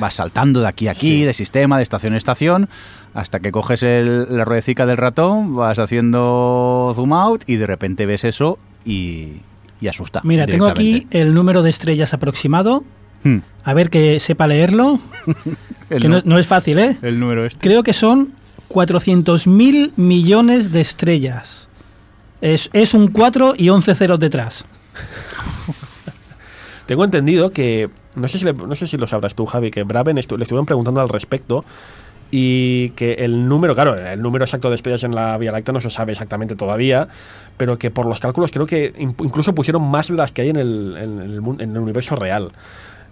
Vas 0.00 0.14
saltando 0.14 0.60
de 0.60 0.66
aquí 0.66 0.88
a 0.88 0.90
aquí, 0.90 1.18
Sí. 1.20 1.24
de 1.24 1.32
sistema, 1.32 1.76
de 1.76 1.84
estación 1.84 2.14
a 2.14 2.16
estación, 2.16 2.68
hasta 3.14 3.38
que 3.40 3.52
coges 3.52 3.82
el- 3.84 4.36
la 4.36 4.44
ruedecica 4.44 4.86
del 4.86 4.96
ratón, 4.96 5.54
vas 5.54 5.78
haciendo 5.78 6.90
zoom 6.94 7.12
out 7.12 7.44
y 7.46 7.56
de 7.56 7.66
repente 7.66 8.04
ves 8.04 8.24
eso 8.24 8.58
y, 8.84 9.34
y 9.80 9.86
asusta. 9.88 10.20
Mira, 10.24 10.46
tengo 10.46 10.66
aquí 10.66 11.06
el 11.12 11.32
número 11.32 11.62
de 11.62 11.70
estrellas 11.70 12.12
aproximado. 12.12 12.82
Hmm, 13.22 13.38
A 13.64 13.74
ver 13.74 13.88
que 13.90 14.18
sepa 14.20 14.46
leerlo. 14.46 14.98
que 15.88 16.08
no 16.08 16.38
es 16.38 16.46
fácil, 16.46 16.78
¿eh? 16.78 16.96
el 17.02 17.18
número 17.20 17.46
este. 17.46 17.58
Creo 17.60 17.82
que 17.84 17.92
son 17.92 18.32
400.000 18.68 19.92
millones 19.96 20.72
de 20.72 20.80
estrellas. 20.80 21.67
Es, 22.40 22.70
es 22.72 22.94
un 22.94 23.08
4 23.08 23.54
y 23.56 23.68
11 23.68 23.94
ceros 23.94 24.20
detrás. 24.20 24.64
Tengo 26.86 27.04
entendido 27.04 27.50
que, 27.50 27.90
no 28.16 28.28
sé 28.28 28.38
si, 28.38 28.44
le- 28.44 28.52
no 28.54 28.74
sé 28.74 28.86
si 28.86 28.96
lo 28.96 29.06
sabrás 29.06 29.34
tú, 29.34 29.44
Javi, 29.46 29.70
que 29.70 29.82
Braven 29.82 30.16
estu- 30.16 30.36
le 30.38 30.44
estuvieron 30.44 30.64
preguntando 30.66 31.00
al 31.00 31.08
respecto 31.10 31.64
y 32.30 32.90
que 32.90 33.14
el 33.14 33.46
número, 33.48 33.74
claro, 33.74 33.94
el 33.94 34.20
número 34.22 34.44
exacto 34.44 34.68
de 34.70 34.74
estrellas 34.76 35.04
en 35.04 35.14
la 35.14 35.36
Vía 35.38 35.52
Láctea 35.52 35.72
no 35.72 35.80
se 35.80 35.90
sabe 35.90 36.12
exactamente 36.12 36.56
todavía, 36.56 37.08
pero 37.58 37.78
que 37.78 37.90
por 37.90 38.06
los 38.06 38.20
cálculos 38.20 38.50
creo 38.52 38.66
que 38.66 38.94
in- 38.98 39.14
incluso 39.22 39.54
pusieron 39.54 39.82
más 39.82 40.08
de 40.08 40.14
las 40.14 40.32
que 40.32 40.42
hay 40.42 40.48
en 40.50 40.56
el, 40.56 40.96
en 40.98 41.70
el 41.70 41.78
universo 41.78 42.16
real. 42.16 42.52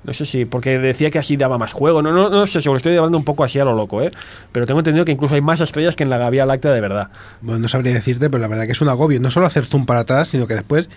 No 0.07 0.13
sé 0.13 0.25
si, 0.25 0.45
porque 0.45 0.79
decía 0.79 1.11
que 1.11 1.19
así 1.19 1.37
daba 1.37 1.59
más 1.59 1.73
juego. 1.73 2.01
No, 2.01 2.13
no, 2.13 2.31
no 2.31 2.47
sé, 2.47 2.61
seguro 2.61 2.77
estoy 2.77 2.97
hablando 2.97 3.19
un 3.19 3.25
poco 3.25 3.43
así 3.43 3.59
a 3.59 3.65
lo 3.65 3.75
loco, 3.75 4.03
¿eh? 4.03 4.09
Pero 4.53 4.65
tengo 4.65 4.81
entendido 4.81 5.05
que 5.05 5.13
incluso 5.13 5.35
hay 5.35 5.41
más 5.41 5.61
estrellas 5.61 5.97
que 5.97 6.05
en 6.05 6.11
la 6.11 6.31
Vía 6.31 6.47
Láctea 6.47 6.73
de 6.73 6.81
verdad. 6.81 7.11
Bueno, 7.41 7.59
no 7.59 7.69
sabría 7.69 7.93
decirte, 7.93 8.31
pero 8.31 8.41
la 8.41 8.47
verdad 8.47 8.67
que 8.67 8.73
es 8.73 8.81
un 8.81 8.89
agobio. 8.89 9.21
No 9.21 9.31
solo 9.31 9.47
hacer 9.47 9.67
zoom 9.67 9.85
para 9.85 10.01
atrás, 10.01 10.29
sino 10.29 10.47
que 10.47 10.55
después 10.55 10.89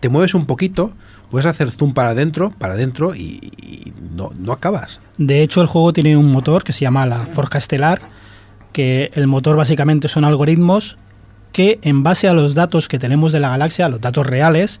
te 0.00 0.08
mueves 0.08 0.34
un 0.34 0.46
poquito, 0.46 0.92
puedes 1.30 1.46
hacer 1.46 1.70
zoom 1.70 1.94
para 1.94 2.10
adentro, 2.10 2.50
para 2.58 2.74
adentro 2.74 3.14
y, 3.14 3.52
y 3.62 3.92
no, 4.14 4.32
no 4.36 4.52
acabas. 4.52 5.00
De 5.16 5.42
hecho, 5.42 5.62
el 5.62 5.68
juego 5.68 5.92
tiene 5.92 6.16
un 6.16 6.32
motor 6.32 6.64
que 6.64 6.72
se 6.72 6.80
llama 6.80 7.06
la 7.06 7.26
Forja 7.26 7.58
Estelar, 7.58 8.00
que 8.72 9.10
el 9.14 9.26
motor 9.26 9.56
básicamente 9.56 10.08
son 10.08 10.24
algoritmos 10.24 10.98
que 11.52 11.78
en 11.80 12.02
base 12.02 12.28
a 12.28 12.34
los 12.34 12.54
datos 12.54 12.88
que 12.88 12.98
tenemos 12.98 13.32
de 13.32 13.40
la 13.40 13.48
galaxia, 13.48 13.88
los 13.88 14.00
datos 14.00 14.26
reales, 14.26 14.80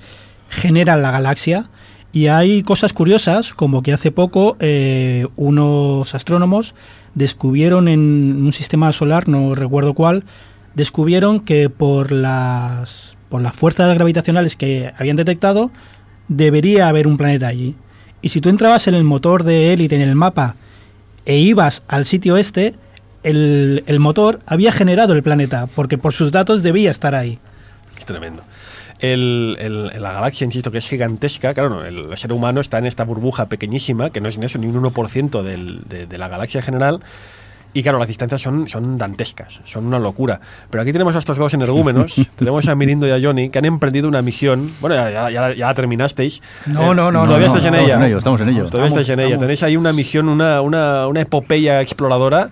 generan 0.50 1.00
la 1.00 1.10
galaxia. 1.10 1.70
Y 2.16 2.28
hay 2.28 2.62
cosas 2.62 2.94
curiosas, 2.94 3.52
como 3.52 3.82
que 3.82 3.92
hace 3.92 4.10
poco 4.10 4.56
eh, 4.58 5.26
unos 5.36 6.14
astrónomos 6.14 6.74
descubrieron 7.14 7.88
en 7.88 8.42
un 8.42 8.54
sistema 8.54 8.90
solar, 8.92 9.28
no 9.28 9.54
recuerdo 9.54 9.92
cuál, 9.92 10.24
descubrieron 10.74 11.40
que 11.40 11.68
por 11.68 12.12
las, 12.12 13.18
por 13.28 13.42
las 13.42 13.54
fuerzas 13.54 13.92
gravitacionales 13.92 14.56
que 14.56 14.94
habían 14.96 15.16
detectado, 15.16 15.70
debería 16.28 16.88
haber 16.88 17.06
un 17.06 17.18
planeta 17.18 17.48
allí. 17.48 17.74
Y 18.22 18.30
si 18.30 18.40
tú 18.40 18.48
entrabas 18.48 18.88
en 18.88 18.94
el 18.94 19.04
motor 19.04 19.44
de 19.44 19.74
élite 19.74 19.96
en 19.96 20.00
el 20.00 20.14
mapa 20.14 20.56
e 21.26 21.36
ibas 21.36 21.82
al 21.86 22.06
sitio 22.06 22.38
este, 22.38 22.76
el, 23.24 23.84
el 23.86 24.00
motor 24.00 24.40
había 24.46 24.72
generado 24.72 25.12
el 25.12 25.22
planeta, 25.22 25.66
porque 25.66 25.98
por 25.98 26.14
sus 26.14 26.32
datos 26.32 26.62
debía 26.62 26.90
estar 26.90 27.14
ahí. 27.14 27.38
Es 27.98 28.06
tremendo. 28.06 28.42
El, 28.98 29.56
el- 29.60 30.02
la 30.02 30.12
galaxia, 30.12 30.44
insisto, 30.44 30.70
que 30.70 30.78
es 30.78 30.88
gigantesca, 30.88 31.52
claro, 31.54 31.68
no, 31.70 31.84
el 31.84 32.16
ser 32.16 32.32
humano 32.32 32.60
está 32.60 32.78
en 32.78 32.86
esta 32.86 33.04
burbuja 33.04 33.46
pequeñísima, 33.46 34.10
que 34.10 34.20
no 34.20 34.28
es 34.28 34.38
ni 34.38 34.46
eso, 34.46 34.58
ni 34.58 34.66
un 34.66 34.82
1% 34.82 35.42
del- 35.42 35.82
de, 35.88 36.06
de 36.06 36.18
la 36.18 36.28
galaxia 36.28 36.60
en 36.60 36.64
general. 36.64 37.00
Y 37.74 37.82
claro, 37.82 37.98
las 37.98 38.08
distancias 38.08 38.40
son, 38.40 38.68
son 38.68 38.96
dantescas, 38.96 39.60
son 39.64 39.84
una 39.86 39.98
locura. 39.98 40.40
Pero 40.70 40.80
aquí 40.80 40.92
tenemos 40.92 41.14
a 41.14 41.18
estos 41.18 41.36
dos 41.36 41.52
energúmenos, 41.52 42.14
tenemos 42.36 42.66
a 42.68 42.74
Mirindo 42.74 43.06
y 43.06 43.10
a 43.10 43.18
Johnny, 43.20 43.50
que 43.50 43.58
han 43.58 43.66
emprendido 43.66 44.08
una 44.08 44.22
misión. 44.22 44.72
Bueno, 44.80 44.96
ya, 44.96 45.28
ya- 45.30 45.52
ya- 45.52 45.74
terminasteis. 45.74 46.40
No, 46.64 46.94
no, 46.94 47.12
no, 47.12 47.26
Todavía 47.26 47.48
no, 47.48 47.56
estáis 47.56 47.66
en 47.66 47.74
estamos 47.74 47.84
ella. 47.90 47.96
en 47.96 48.02
ello, 48.04 48.18
estamos 48.18 48.40
en 48.40 48.48
ello. 48.48 48.64
Todavía 48.64 48.86
Estamos, 48.86 48.92
estáis 48.92 49.08
en 49.10 49.18
ella. 49.20 49.28
estamos. 49.28 49.40
Tenéis 49.42 49.62
ahí 49.62 49.76
una 49.76 49.92
misión, 49.92 50.28
una, 50.30 50.62
una, 50.62 51.06
una 51.06 51.20
epopeya 51.20 51.82
exploradora 51.82 52.48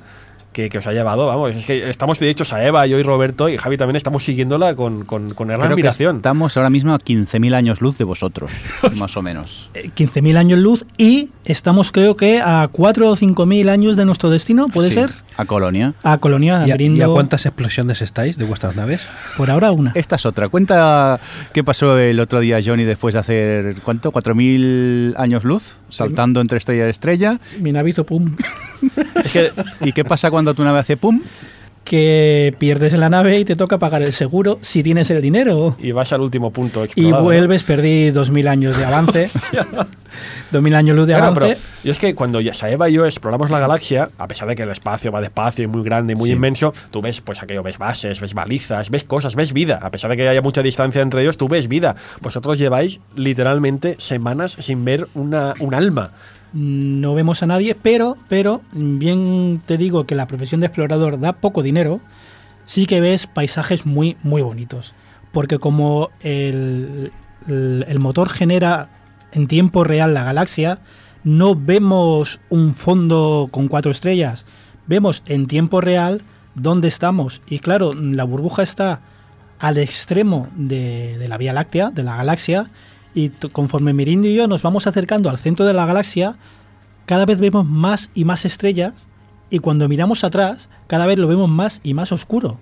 que, 0.54 0.70
que 0.70 0.78
os 0.78 0.86
ha 0.86 0.92
llevado, 0.92 1.26
vamos. 1.26 1.54
Es 1.54 1.66
que 1.66 1.90
estamos, 1.90 2.18
de 2.18 2.30
hecho, 2.30 2.46
Saeva, 2.46 2.86
yo 2.86 2.98
y 2.98 3.02
Roberto 3.02 3.50
y 3.50 3.58
Javi 3.58 3.76
también 3.76 3.96
estamos 3.96 4.24
siguiéndola 4.24 4.74
con, 4.74 5.04
con, 5.04 5.34
con 5.34 5.48
gran 5.48 5.60
Creo 5.60 5.68
que 5.68 5.74
admiración. 5.74 6.16
estamos 6.16 6.56
ahora 6.56 6.70
mismo 6.70 6.94
a 6.94 6.98
15.000 6.98 7.54
años 7.54 7.82
luz 7.82 7.98
de 7.98 8.04
vosotros, 8.04 8.50
más 8.96 9.14
o 9.18 9.22
menos. 9.22 9.68
Eh, 9.74 9.90
15.000 9.94 10.36
años 10.38 10.58
luz 10.58 10.86
y 10.96 11.30
estamos 11.44 11.92
creo 11.92 12.16
que 12.16 12.40
a 12.40 12.66
4 12.72 13.10
o 13.10 13.16
5.000 13.16 13.68
años 13.68 13.96
de 13.96 14.06
nuestro 14.06 14.30
destino, 14.30 14.68
¿puede 14.68 14.88
Sí, 14.88 14.94
ser? 14.94 15.10
A 15.36 15.44
Colonia. 15.46 15.94
A 16.02 16.18
Colonia, 16.18 16.60
¿Y 16.60 16.64
a, 16.64 16.66
y 16.68 16.70
a 16.70 16.74
Brindo, 16.74 17.12
cuántas 17.12 17.44
explosiones 17.46 18.00
estáis 18.02 18.38
de 18.38 18.44
vuestras 18.44 18.76
naves? 18.76 19.00
por 19.36 19.50
ahora 19.50 19.72
una. 19.72 19.92
Esta 19.94 20.16
es 20.16 20.26
otra. 20.26 20.48
Cuenta 20.48 21.20
qué 21.52 21.64
pasó 21.64 21.98
el 21.98 22.20
otro 22.20 22.40
día, 22.40 22.60
Johnny, 22.64 22.84
después 22.84 23.14
de 23.14 23.20
hacer, 23.20 23.76
¿cuánto? 23.84 24.12
¿4.000 24.12 25.14
años 25.16 25.44
luz? 25.44 25.76
Saltando 25.90 26.40
entre 26.40 26.58
estrella 26.58 26.86
y 26.86 26.90
estrella. 26.90 27.40
Mi 27.60 27.72
nave 27.72 27.90
hizo 27.90 28.04
pum. 28.04 28.36
Es 29.24 29.32
que 29.32 29.52
¿Y 29.80 29.92
qué 29.92 30.04
pasa 30.04 30.30
cuando 30.30 30.54
tu 30.54 30.62
nave 30.62 30.78
hace 30.78 30.96
pum? 30.96 31.20
Que 31.84 32.54
pierdes 32.58 32.94
la 32.94 33.08
nave 33.08 33.38
y 33.38 33.44
te 33.44 33.56
toca 33.56 33.78
pagar 33.78 34.02
el 34.02 34.12
seguro 34.12 34.58
si 34.62 34.82
tienes 34.82 35.10
el 35.10 35.20
dinero. 35.20 35.76
y 35.78 35.92
vas 35.92 36.12
al 36.12 36.20
último 36.22 36.50
punto 36.50 36.80
Y 36.82 36.86
explorado, 36.86 37.16
¿no? 37.18 37.22
vuelves, 37.24 37.62
perdí 37.62 38.10
2.000 38.10 38.48
años 38.48 38.76
de 38.76 38.84
avance. 38.86 39.24
2.000 40.52 40.74
años 40.74 40.96
luz 40.96 41.06
de 41.06 41.14
Claro, 41.14 41.32
avance. 41.32 41.56
pero 41.56 41.68
yo 41.82 41.92
es 41.92 41.98
que 41.98 42.14
cuando 42.14 42.40
ya 42.40 42.54
Saeva 42.54 42.88
y 42.88 42.94
yo 42.94 43.04
exploramos 43.04 43.50
la 43.50 43.58
galaxia, 43.58 44.10
a 44.18 44.28
pesar 44.28 44.48
de 44.48 44.54
que 44.54 44.62
el 44.62 44.70
espacio 44.70 45.10
va 45.10 45.20
despacio 45.20 45.64
y 45.64 45.66
muy 45.66 45.82
grande 45.82 46.12
y 46.12 46.16
muy 46.16 46.28
Sí. 46.30 46.34
inmenso, 46.34 46.72
tú 46.90 47.00
ves 47.02 47.20
pues 47.20 47.42
aquello, 47.42 47.62
ves 47.62 47.78
bases, 47.78 48.20
ves 48.20 48.34
balizas, 48.34 48.90
ves 48.90 49.04
cosas, 49.04 49.34
ves 49.34 49.52
vida. 49.52 49.78
A 49.82 49.90
pesar 49.90 50.10
de 50.10 50.16
que 50.16 50.28
haya 50.28 50.42
mucha 50.42 50.62
distancia 50.62 51.02
entre 51.02 51.22
ellos, 51.22 51.36
tú 51.36 51.48
ves 51.48 51.68
vida. 51.68 51.96
Vosotros 52.20 52.58
lleváis 52.58 53.00
literalmente 53.16 53.96
semanas 53.98 54.56
sin 54.60 54.84
ver 54.84 55.08
una, 55.14 55.54
un 55.58 55.74
alma. 55.74 56.12
No 56.54 57.14
vemos 57.14 57.42
a 57.42 57.46
nadie, 57.46 57.74
pero, 57.74 58.16
pero 58.28 58.62
bien 58.72 59.60
te 59.66 59.76
digo 59.76 60.06
que 60.06 60.14
la 60.14 60.26
profesión 60.26 60.60
de 60.60 60.68
explorador 60.68 61.18
da 61.20 61.34
poco 61.34 61.62
dinero, 61.62 62.00
sí 62.64 62.86
que 62.86 63.00
ves 63.00 63.26
paisajes 63.26 63.84
muy, 63.84 64.16
muy 64.22 64.40
bonitos. 64.40 64.94
Porque 65.32 65.58
como 65.58 66.10
el, 66.20 67.12
el- 67.48 67.98
motor 67.98 68.28
genera 68.28 68.88
en 69.32 69.48
tiempo 69.48 69.82
real 69.82 70.14
la 70.14 70.22
galaxia, 70.22 70.78
no 71.24 71.56
vemos 71.56 72.38
un 72.50 72.74
fondo 72.74 73.48
con 73.50 73.66
cuatro 73.66 73.90
estrellas, 73.90 74.46
vemos 74.86 75.22
en 75.26 75.48
tiempo 75.48 75.80
real 75.80 76.22
dónde 76.54 76.86
estamos. 76.86 77.42
Y 77.48 77.58
claro, 77.58 77.92
la 77.94 78.22
burbuja 78.22 78.62
está 78.62 79.00
al 79.58 79.78
extremo 79.78 80.46
de, 80.54 81.18
de 81.18 81.26
la 81.26 81.36
Vía 81.36 81.52
Láctea, 81.52 81.90
de 81.90 82.04
la 82.04 82.16
galaxia, 82.16 82.70
y 83.14 83.28
conforme 83.52 83.92
Mirindo 83.92 84.26
y 84.28 84.34
yo 84.34 84.46
nos 84.48 84.62
vamos 84.62 84.86
acercando 84.86 85.30
al 85.30 85.38
centro 85.38 85.64
de 85.66 85.72
la 85.72 85.86
galaxia, 85.86 86.34
cada 87.06 87.26
vez 87.26 87.38
vemos 87.38 87.64
más 87.66 88.10
y 88.14 88.24
más 88.24 88.44
estrellas, 88.44 89.06
y 89.50 89.58
cuando 89.60 89.88
miramos 89.88 90.24
atrás, 90.24 90.68
cada 90.86 91.06
vez 91.06 91.18
lo 91.18 91.28
vemos 91.28 91.48
más 91.48 91.80
y 91.84 91.94
más 91.94 92.12
oscuro. 92.12 92.58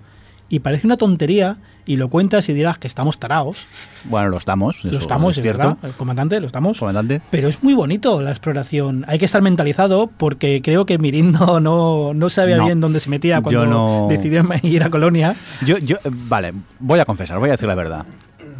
Y 0.49 0.59
parece 0.59 0.85
una 0.85 0.97
tontería, 0.97 1.57
y 1.85 1.95
lo 1.95 2.09
cuentas 2.09 2.47
y 2.47 2.53
dirás 2.53 2.77
que 2.77 2.87
estamos 2.87 3.17
taraos. 3.17 3.65
Bueno, 4.03 4.29
lo 4.29 4.37
estamos. 4.37 4.83
Lo 4.85 4.97
estamos, 4.99 5.35
es 5.37 5.41
cierto. 5.41 5.77
verdad, 5.81 5.95
comandante, 5.97 6.39
lo 6.39 6.45
estamos. 6.45 6.77
Comandante. 6.77 7.21
Pero 7.31 7.47
es 7.47 7.63
muy 7.63 7.73
bonito 7.73 8.21
la 8.21 8.29
exploración. 8.29 9.03
Hay 9.07 9.17
que 9.17 9.25
estar 9.25 9.41
mentalizado 9.41 10.07
porque 10.15 10.61
creo 10.61 10.85
que 10.85 10.99
Mirindo 10.99 11.59
no, 11.61 12.13
no 12.13 12.29
sabía 12.29 12.57
No. 12.57 12.65
bien 12.65 12.81
dónde 12.81 12.99
se 12.99 13.09
metía 13.09 13.41
cuando 13.41 13.65
no- 13.65 14.07
decidió 14.09 14.45
ir 14.63 14.83
a 14.83 14.89
Colonia. 14.91 15.35
Yo, 15.65 15.77
yo, 15.79 15.95
vale, 16.27 16.53
voy 16.79 16.99
a 16.99 17.05
confesar, 17.05 17.39
voy 17.39 17.49
a 17.49 17.53
decir 17.53 17.67
la 17.67 17.75
verdad. 17.75 18.05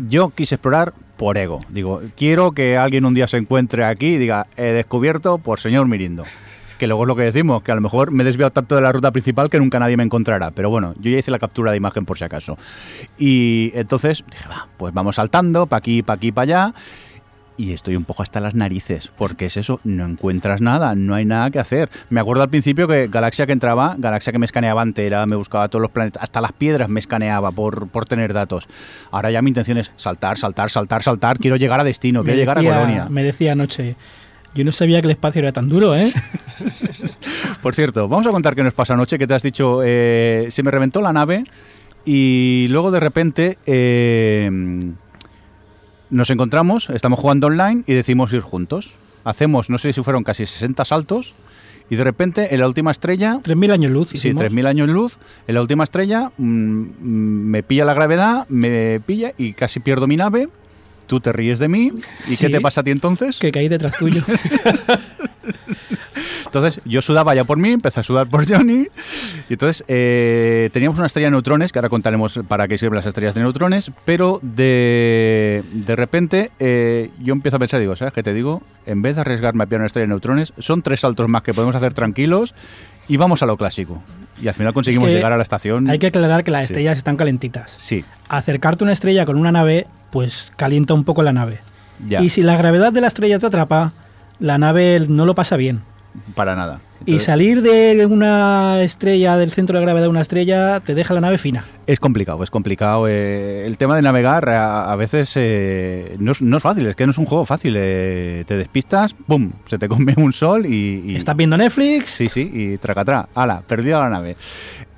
Yo 0.07 0.29
quise 0.29 0.55
explorar 0.55 0.93
por 1.17 1.37
ego. 1.37 1.61
Digo, 1.69 2.01
quiero 2.15 2.51
que 2.51 2.77
alguien 2.77 3.05
un 3.05 3.13
día 3.13 3.27
se 3.27 3.37
encuentre 3.37 3.85
aquí 3.85 4.07
y 4.07 4.17
diga, 4.17 4.47
he 4.57 4.65
descubierto 4.65 5.37
por 5.37 5.59
señor 5.59 5.87
Mirindo. 5.87 6.23
Que 6.79 6.87
luego 6.87 7.03
es 7.03 7.07
lo 7.07 7.15
que 7.15 7.23
decimos, 7.23 7.63
que 7.63 7.71
a 7.71 7.75
lo 7.75 7.81
mejor 7.81 8.11
me 8.11 8.23
he 8.23 8.25
desviado 8.25 8.51
tanto 8.51 8.75
de 8.75 8.81
la 8.81 8.91
ruta 8.91 9.11
principal 9.11 9.49
que 9.49 9.59
nunca 9.59 9.79
nadie 9.79 9.95
me 9.95 10.03
encontrará. 10.03 10.51
Pero 10.51 10.69
bueno, 10.69 10.93
yo 10.99 11.11
ya 11.11 11.19
hice 11.19 11.31
la 11.31 11.39
captura 11.39 11.71
de 11.71 11.77
imagen 11.77 12.05
por 12.05 12.17
si 12.17 12.23
acaso. 12.23 12.57
Y 13.17 13.71
entonces 13.75 14.23
dije, 14.29 14.49
va, 14.49 14.67
pues 14.77 14.93
vamos 14.93 15.15
saltando, 15.15 15.67
pa' 15.67 15.77
aquí, 15.77 16.01
pa' 16.01 16.13
aquí, 16.13 16.31
pa' 16.31 16.41
allá. 16.41 16.73
Y 17.55 17.73
estoy 17.73 17.95
un 17.95 18.03
poco 18.03 18.23
hasta 18.23 18.39
las 18.39 18.55
narices, 18.55 19.11
porque 19.15 19.45
es 19.45 19.57
eso, 19.57 19.79
no 19.83 20.05
encuentras 20.05 20.59
nada, 20.59 20.95
no 20.95 21.13
hay 21.13 21.25
nada 21.25 21.51
que 21.51 21.59
hacer. 21.59 21.89
Me 22.09 22.19
acuerdo 22.19 22.41
al 22.41 22.49
principio 22.49 22.87
que 22.87 23.07
Galaxia 23.07 23.45
que 23.45 23.51
entraba, 23.51 23.95
Galaxia 23.97 24.33
que 24.33 24.39
me 24.39 24.45
escaneaba 24.45 24.81
entera, 24.81 25.25
me 25.27 25.35
buscaba 25.35 25.67
todos 25.67 25.81
los 25.81 25.91
planetas, 25.91 26.23
hasta 26.23 26.41
las 26.41 26.51
piedras 26.53 26.89
me 26.89 26.99
escaneaba 26.99 27.51
por, 27.51 27.87
por 27.89 28.05
tener 28.05 28.33
datos. 28.33 28.67
Ahora 29.11 29.29
ya 29.29 29.41
mi 29.43 29.51
intención 29.51 29.77
es 29.77 29.91
saltar, 29.97 30.37
saltar, 30.37 30.71
saltar, 30.71 31.03
saltar, 31.03 31.37
quiero 31.37 31.55
llegar 31.55 31.79
a 31.79 31.83
destino, 31.83 32.23
quiero 32.23 32.39
llegar 32.39 32.57
a 32.57 32.63
Colonia. 32.63 33.07
Me 33.09 33.23
decía 33.23 33.51
anoche, 33.51 33.95
yo 34.55 34.63
no 34.63 34.71
sabía 34.71 34.99
que 35.01 35.07
el 35.07 35.11
espacio 35.11 35.39
era 35.39 35.51
tan 35.51 35.69
duro, 35.69 35.95
¿eh? 35.95 36.11
Por 37.61 37.75
cierto, 37.75 38.07
vamos 38.07 38.25
a 38.25 38.31
contar 38.31 38.55
qué 38.55 38.63
nos 38.63 38.73
pasó 38.73 38.93
anoche, 38.93 39.19
que 39.19 39.27
te 39.27 39.33
has 39.35 39.43
dicho, 39.43 39.81
eh, 39.83 40.47
se 40.49 40.63
me 40.63 40.71
reventó 40.71 41.01
la 41.01 41.13
nave 41.13 41.43
y 42.05 42.67
luego 42.69 42.91
de 42.91 42.99
repente 42.99 43.57
eh, 43.65 44.49
nos 46.13 46.29
encontramos, 46.29 46.89
estamos 46.89 47.19
jugando 47.19 47.47
online 47.47 47.83
y 47.87 47.93
decimos 47.93 48.31
ir 48.33 48.41
juntos. 48.41 48.95
Hacemos, 49.23 49.69
no 49.69 49.77
sé 49.77 49.93
si 49.93 50.01
fueron 50.03 50.23
casi 50.23 50.45
60 50.45 50.85
saltos 50.85 51.33
y 51.89 51.95
de 51.95 52.03
repente 52.03 52.53
en 52.53 52.59
la 52.59 52.67
última 52.67 52.91
estrella... 52.91 53.39
3.000 53.43 53.71
años 53.71 53.91
luz. 53.91 54.09
Sí, 54.09 54.17
hicimos. 54.17 54.41
3.000 54.43 54.67
años 54.67 54.89
luz. 54.89 55.17
En 55.47 55.55
la 55.55 55.61
última 55.61 55.83
estrella 55.83 56.31
mm, 56.37 56.43
mm, 56.45 57.45
me 57.49 57.63
pilla 57.63 57.85
la 57.85 57.93
gravedad, 57.93 58.47
me 58.49 58.99
pilla 59.05 59.31
y 59.37 59.53
casi 59.53 59.79
pierdo 59.79 60.07
mi 60.07 60.15
nave. 60.17 60.49
Tú 61.07 61.19
te 61.19 61.31
ríes 61.33 61.59
de 61.59 61.67
mí. 61.67 61.91
¿Y 62.27 62.35
Sí. 62.35 62.45
qué 62.47 62.51
te 62.51 62.61
pasa 62.61 62.81
a 62.81 62.83
ti 62.83 62.91
entonces? 62.91 63.39
Que 63.39 63.51
caí 63.51 63.67
detrás 63.69 63.97
tuyo. 63.97 64.23
Entonces 66.53 66.81
yo 66.85 67.01
sudaba 67.01 67.33
ya 67.33 67.45
por 67.45 67.57
mí, 67.57 67.71
empecé 67.71 67.99
a 68.01 68.03
sudar 68.03 68.27
por 68.29 68.47
Johnny. 68.47 68.87
Y 69.49 69.53
entonces 69.53 69.83
eh, 69.87 70.69
teníamos 70.71 70.99
una 70.99 71.07
estrella 71.07 71.27
de 71.27 71.31
neutrones, 71.31 71.71
que 71.71 71.79
ahora 71.79 71.89
contaremos 71.89 72.39
para 72.47 72.67
qué 72.67 72.77
sirven 72.77 72.97
las 72.97 73.07
estrellas 73.07 73.33
de 73.33 73.41
neutrones, 73.41 73.89
pero 74.05 74.39
de, 74.43 75.63
de 75.73 75.95
repente 75.95 76.51
eh, 76.59 77.09
yo 77.19 77.33
empiezo 77.33 77.57
a 77.57 77.59
pensar, 77.59 77.79
digo, 77.79 77.95
¿sabes 77.95 78.13
qué 78.13 78.21
te 78.21 78.35
digo? 78.35 78.61
En 78.85 79.01
vez 79.01 79.15
de 79.15 79.21
arriesgarme 79.21 79.63
a 79.63 79.65
pillar 79.65 79.79
una 79.81 79.87
estrella 79.87 80.03
de 80.03 80.09
neutrones, 80.09 80.53
son 80.59 80.83
tres 80.83 80.99
saltos 80.99 81.27
más 81.27 81.41
que 81.41 81.55
podemos 81.55 81.75
hacer 81.75 81.95
tranquilos 81.95 82.53
y 83.07 83.17
vamos 83.17 83.41
a 83.41 83.47
lo 83.47 83.57
clásico. 83.57 84.03
Y 84.39 84.47
al 84.47 84.53
final 84.53 84.73
conseguimos 84.73 85.07
que 85.07 85.15
llegar 85.15 85.33
a 85.33 85.37
la 85.37 85.43
estación. 85.43 85.89
Hay 85.89 85.97
que 85.97 86.07
aclarar 86.07 86.43
que 86.43 86.51
las 86.51 86.61
Sí. 86.61 86.65
estrellas 86.73 86.97
están 86.99 87.17
calentitas. 87.17 87.73
Sí, 87.77 88.05
Acercarte 88.29 88.83
a 88.83 88.85
una 88.85 88.93
estrella 88.93 89.25
con 89.25 89.37
una 89.37 89.51
nave, 89.51 89.87
pues 90.11 90.51
calienta 90.55 90.93
un 90.93 91.03
poco 91.03 91.23
la 91.23 91.33
nave. 91.33 91.61
ya, 92.07 92.21
Y 92.21 92.29
si 92.29 92.43
la 92.43 92.55
gravedad 92.57 92.93
de 92.93 93.01
la 93.01 93.07
estrella 93.07 93.39
te 93.39 93.47
atrapa, 93.47 93.91
la 94.39 94.59
nave 94.59 95.03
no 95.09 95.25
lo 95.25 95.33
pasa 95.33 95.57
bien. 95.57 95.81
Para 96.35 96.55
nada. 96.55 96.79
Y 97.05 97.19
salir 97.19 97.61
de 97.61 98.05
una 98.09 98.81
estrella, 98.81 99.35
del 99.35 99.51
centro 99.51 99.77
de 99.77 99.83
gravedad 99.83 100.05
de 100.05 100.09
una 100.09 100.21
estrella, 100.21 100.79
te 100.79 100.95
deja 100.95 101.13
la 101.13 101.19
nave 101.19 101.37
fina. 101.37 101.65
Es 101.85 101.99
complicado, 101.99 102.41
es 102.43 102.49
complicado. 102.49 103.07
eh, 103.09 103.65
el 103.67 103.77
tema 103.77 103.97
de 103.97 104.01
navegar 104.03 104.47
a, 104.47 104.89
a 104.89 104.95
veces 104.95 105.33
eh, 105.35 106.15
no, 106.19 106.31
es, 106.31 106.41
no 106.41 106.55
es 106.55 106.63
fácil, 106.63 106.87
es 106.87 106.95
que 106.95 107.05
no 107.05 107.11
es 107.11 107.17
un 107.17 107.25
juego 107.25 107.45
fácil. 107.45 107.75
eh, 107.77 108.45
te 108.47 108.55
despistas, 108.55 109.15
¡pum! 109.15 109.51
Se 109.65 109.77
te 109.77 109.89
come 109.89 110.13
un 110.15 110.31
sol 110.31 110.65
y... 110.65 111.03
y- 111.07 111.15
Estás 111.17 111.35
viendo 111.35 111.57
Netflix, 111.57 112.11
Sí, 112.11 112.27
sí, 112.27 112.49
y 112.53 112.77
tracatrá. 112.77 113.27
¡Hala! 113.35 113.61
Perdida 113.67 113.99
la 113.99 114.09
nave. 114.09 114.37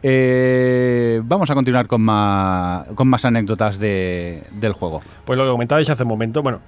Eh, 0.08 1.22
vamos 1.24 1.50
a 1.50 1.56
continuar 1.56 1.88
con 1.88 2.02
más, 2.02 2.86
con 2.94 3.08
más 3.08 3.26
anécdotas 3.26 3.80
de, 3.80 4.44
del 4.52 4.74
juego. 4.74 5.02
Pues 5.26 5.38
lo 5.40 5.46
que 5.46 5.52
comentabais 5.52 5.90
hace 5.90 6.04
un 6.04 6.10
momento, 6.10 6.44
bueno, 6.44 6.60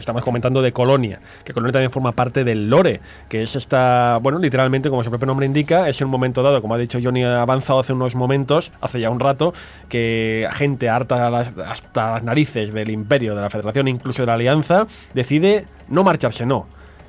estamos 0.00 0.22
comentando 0.22 0.62
de 0.62 0.72
Colonia, 0.72 1.20
que 1.44 1.52
Colonia 1.52 1.72
también 1.72 1.90
forma 1.90 2.12
parte 2.12 2.44
del 2.44 2.68
lore, 2.68 3.00
que 3.28 3.42
es 3.42 3.56
esta, 3.56 4.18
bueno, 4.22 4.38
literalmente, 4.38 4.90
como 4.90 5.04
su 5.04 5.10
propio 5.10 5.26
nombre 5.26 5.46
indica, 5.46 5.88
es 5.88 6.00
en 6.00 6.06
un 6.06 6.10
momento 6.10 6.42
dado, 6.42 6.60
como 6.60 6.74
ha 6.74 6.78
dicho 6.78 6.98
Johnny, 7.02 7.24
ha 7.24 7.42
avanzado 7.42 7.80
hace 7.80 7.92
unos 7.92 8.14
momentos, 8.14 8.72
hace 8.80 9.00
ya 9.00 9.10
un 9.10 9.20
rato, 9.20 9.52
que 9.88 10.48
gente 10.52 10.88
harta 10.88 11.28
hasta 11.66 12.12
las 12.12 12.22
narices 12.22 12.72
del 12.72 12.90
imperio, 12.90 13.34
de 13.34 13.42
la 13.42 13.50
federación, 13.50 13.88
incluso 13.88 14.22
de 14.22 14.26
la 14.26 14.34
alianza, 14.34 14.86
decide 15.14 15.66
no 15.88 16.04
marcharse, 16.04 16.46
no, 16.46 16.66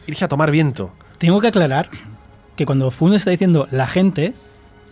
irse 0.08 0.26
a 0.26 0.28
tomar 0.28 0.52
viento. 0.52 0.92
tengo 1.18 1.39
que 1.39 1.48
aclarar 1.48 1.89
que 2.56 2.66
cuando 2.66 2.92
Fun 2.92 3.14
está 3.14 3.32
diciendo 3.32 3.68
la 3.72 3.88
gente, 3.88 4.34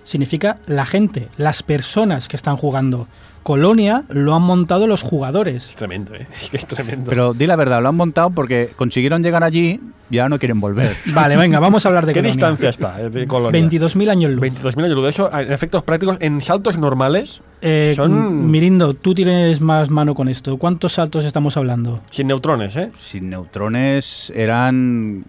significa 0.06 0.58
la 0.66 0.86
gente, 0.86 1.28
las 1.38 1.64
personas 1.64 2.28
que 2.28 2.36
están 2.36 2.58
jugando. 2.58 3.08
Colonia 3.44 4.04
lo 4.10 4.36
han 4.36 4.42
montado 4.44 4.86
los 4.88 5.02
jugadores. 5.02 5.70
Es 5.70 5.76
tremendo, 5.76 6.14
¿eh? 6.16 6.28
Es 6.54 6.66
tremendo. 6.66 7.10
Pero 7.10 7.34
di 7.34 7.48
la 7.48 7.56
verdad, 7.56 7.82
lo 7.82 7.90
han 7.90 7.96
montado 7.96 8.30
porque 8.30 8.72
consiguieron 8.76 9.24
llegar 9.24 9.44
allí 9.44 9.80
y 10.12 10.18
ahora 10.18 10.30
no 10.30 10.40
quieren 10.40 10.60
volver. 10.60 10.96
Vale, 11.14 11.38
venga, 11.38 11.60
vamos 11.60 11.86
a 11.86 11.90
hablar 11.90 12.06
de 12.06 12.14
¿Qué 12.14 12.20
Colonia. 12.20 12.34
distancia 12.36 12.70
está 12.70 13.02
eh, 13.02 13.10
de 13.10 13.28
Colonia? 13.28 13.62
22.000 13.62 14.10
años 14.10 14.32
luz. 14.32 14.42
22.000 14.44 14.84
años 14.86 14.96
luz. 14.96 15.08
Eso, 15.10 15.32
en 15.38 15.52
efectos 15.52 15.84
prácticos, 15.84 16.18
en 16.20 16.42
saltos 16.42 16.78
normales, 16.78 17.42
Eh, 17.62 17.94
son 17.96 18.50
Mirindo, 18.50 18.94
tú 18.94 19.14
tienes 19.14 19.60
más 19.62 19.90
mano 19.90 20.16
con 20.16 20.30
esto. 20.30 20.58
¿Cuántos 20.58 20.94
saltos 20.94 21.26
estamos 21.26 21.58
hablando? 21.58 22.02
sin 22.12 22.28
neutrones, 22.28 22.76
¿eh? 22.76 22.92
Sin 23.00 23.30
neutrones 23.30 24.32
eran... 24.36 25.26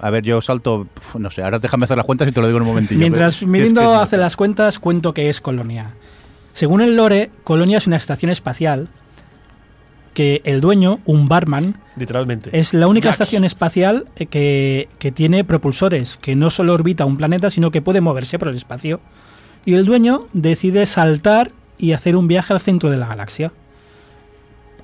A 0.00 0.10
ver, 0.10 0.22
yo 0.24 0.40
salto... 0.42 0.86
No 1.18 1.30
sé, 1.30 1.42
ahora 1.42 1.58
déjame 1.60 1.84
hacer 1.84 1.96
las 1.96 2.04
cuentas 2.04 2.28
y 2.28 2.32
te 2.32 2.40
lo 2.40 2.46
digo 2.48 2.56
en 2.58 2.62
un 2.62 2.68
momentillo. 2.68 2.98
Mientras 3.00 3.42
Mirindo 3.46 3.80
es 3.80 3.88
que- 3.88 3.94
hace 4.02 4.16
las 4.18 4.36
cuentas, 4.36 4.78
cuento 4.78 5.14
que 5.14 5.28
es 5.30 5.40
Colonia. 5.40 5.94
Según 6.54 6.80
el 6.80 6.96
lore, 6.96 7.30
Colonia 7.44 7.76
es 7.78 7.86
una 7.86 7.96
estación 7.96 8.30
espacial 8.30 8.88
que 10.14 10.40
el 10.44 10.60
dueño, 10.60 11.00
un 11.04 11.28
barman, 11.28 11.80
Literalmente. 11.96 12.50
es 12.58 12.72
la 12.72 12.86
única 12.86 13.08
Jax. 13.08 13.20
estación 13.20 13.44
espacial 13.44 14.06
que, 14.30 14.88
que 15.00 15.10
tiene 15.12 15.42
propulsores, 15.42 16.16
que 16.16 16.36
no 16.36 16.50
solo 16.50 16.72
orbita 16.72 17.04
un 17.04 17.16
planeta, 17.16 17.50
sino 17.50 17.72
que 17.72 17.82
puede 17.82 18.00
moverse 18.00 18.38
por 18.38 18.48
el 18.48 18.54
espacio. 18.54 19.00
Y 19.64 19.74
el 19.74 19.84
dueño 19.84 20.28
decide 20.32 20.86
saltar 20.86 21.50
y 21.76 21.92
hacer 21.92 22.14
un 22.14 22.28
viaje 22.28 22.52
al 22.52 22.60
centro 22.60 22.90
de 22.90 22.96
la 22.98 23.08
galaxia. 23.08 23.52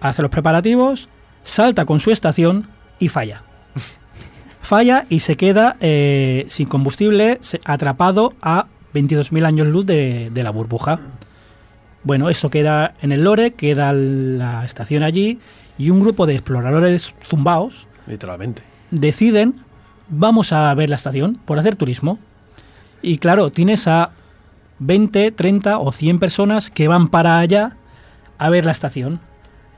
Hace 0.01 0.23
los 0.23 0.31
preparativos, 0.33 1.09
salta 1.45 1.85
con 1.85 2.01
su 2.01 2.11
estación 2.11 2.69
y 2.99 3.09
falla. 3.09 3.45
Falla 4.63 5.07
y 5.09 5.21
se 5.21 5.37
queda 5.37 5.77
eh, 5.81 6.47
sin 6.49 6.67
combustible, 6.67 7.39
atrapado 7.65 8.35
a 8.43 8.67
22.000 8.95 9.47
años 9.47 9.69
luz 9.69 9.87
de, 9.87 10.31
de 10.33 10.43
la 10.43 10.51
burbuja. 10.51 10.99
Bueno, 12.03 12.31
eso 12.31 12.51
queda 12.51 12.95
en 13.03 13.13
el 13.13 13.25
lore, 13.25 13.53
queda 13.53 13.93
la 13.93 14.65
estación 14.65 15.03
allí 15.03 15.39
y 15.79 15.91
un 15.91 16.01
grupo 16.01 16.27
de 16.27 16.35
exploradores 16.35 17.15
zumbaos 17.27 17.87
Literalmente. 18.07 18.63
deciden, 18.91 19.63
vamos 20.09 20.53
a 20.53 20.73
ver 20.75 20.91
la 20.91 20.97
estación 20.97 21.39
por 21.45 21.59
hacer 21.59 21.77
turismo. 21.77 22.19
Y 23.03 23.19
claro, 23.19 23.51
tienes 23.51 23.87
a 23.87 24.13
20, 24.79 25.33
30 25.33 25.79
o 25.79 25.93
100 25.93 26.19
personas 26.19 26.71
que 26.71 26.89
van 26.89 27.09
para 27.09 27.39
allá 27.39 27.77
a 28.39 28.51
ver 28.51 28.67
la 28.67 28.73
estación. 28.73 29.21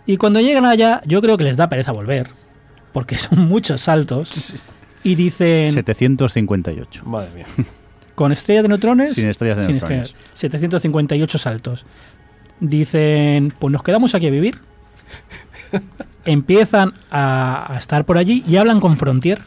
Y 0.06 0.16
cuando 0.16 0.40
llegan 0.40 0.64
allá, 0.64 1.02
yo 1.06 1.20
creo 1.20 1.36
que 1.36 1.44
les 1.44 1.56
da 1.56 1.68
pereza 1.68 1.92
volver, 1.92 2.28
porque 2.92 3.18
son 3.18 3.48
muchos 3.48 3.80
saltos. 3.80 4.56
Y 5.04 5.16
dicen, 5.16 5.72
758. 5.74 7.04
Madre 7.04 7.30
mía. 7.34 7.46
Con 8.22 8.30
estrella 8.30 8.62
de 8.62 8.68
neutrones, 8.68 9.14
Sin 9.14 9.26
estrellas 9.26 9.56
de 9.56 9.64
sin 9.64 9.72
neutrones. 9.72 10.06
estrellas, 10.10 10.30
758 10.34 11.38
saltos. 11.38 11.84
Dicen, 12.60 13.52
pues 13.58 13.72
nos 13.72 13.82
quedamos 13.82 14.14
aquí 14.14 14.28
a 14.28 14.30
vivir. 14.30 14.60
Empiezan 16.24 16.92
a, 17.10 17.66
a 17.74 17.78
estar 17.80 18.04
por 18.04 18.18
allí 18.18 18.44
y 18.46 18.58
hablan 18.58 18.78
con 18.78 18.96
Frontier. 18.96 19.40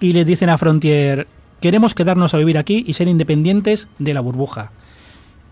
Y 0.00 0.14
les 0.14 0.26
dicen 0.26 0.48
a 0.48 0.58
Frontier, 0.58 1.28
queremos 1.60 1.94
quedarnos 1.94 2.34
a 2.34 2.38
vivir 2.38 2.58
aquí 2.58 2.84
y 2.88 2.94
ser 2.94 3.06
independientes 3.06 3.86
de 4.00 4.14
la 4.14 4.20
burbuja. 4.20 4.72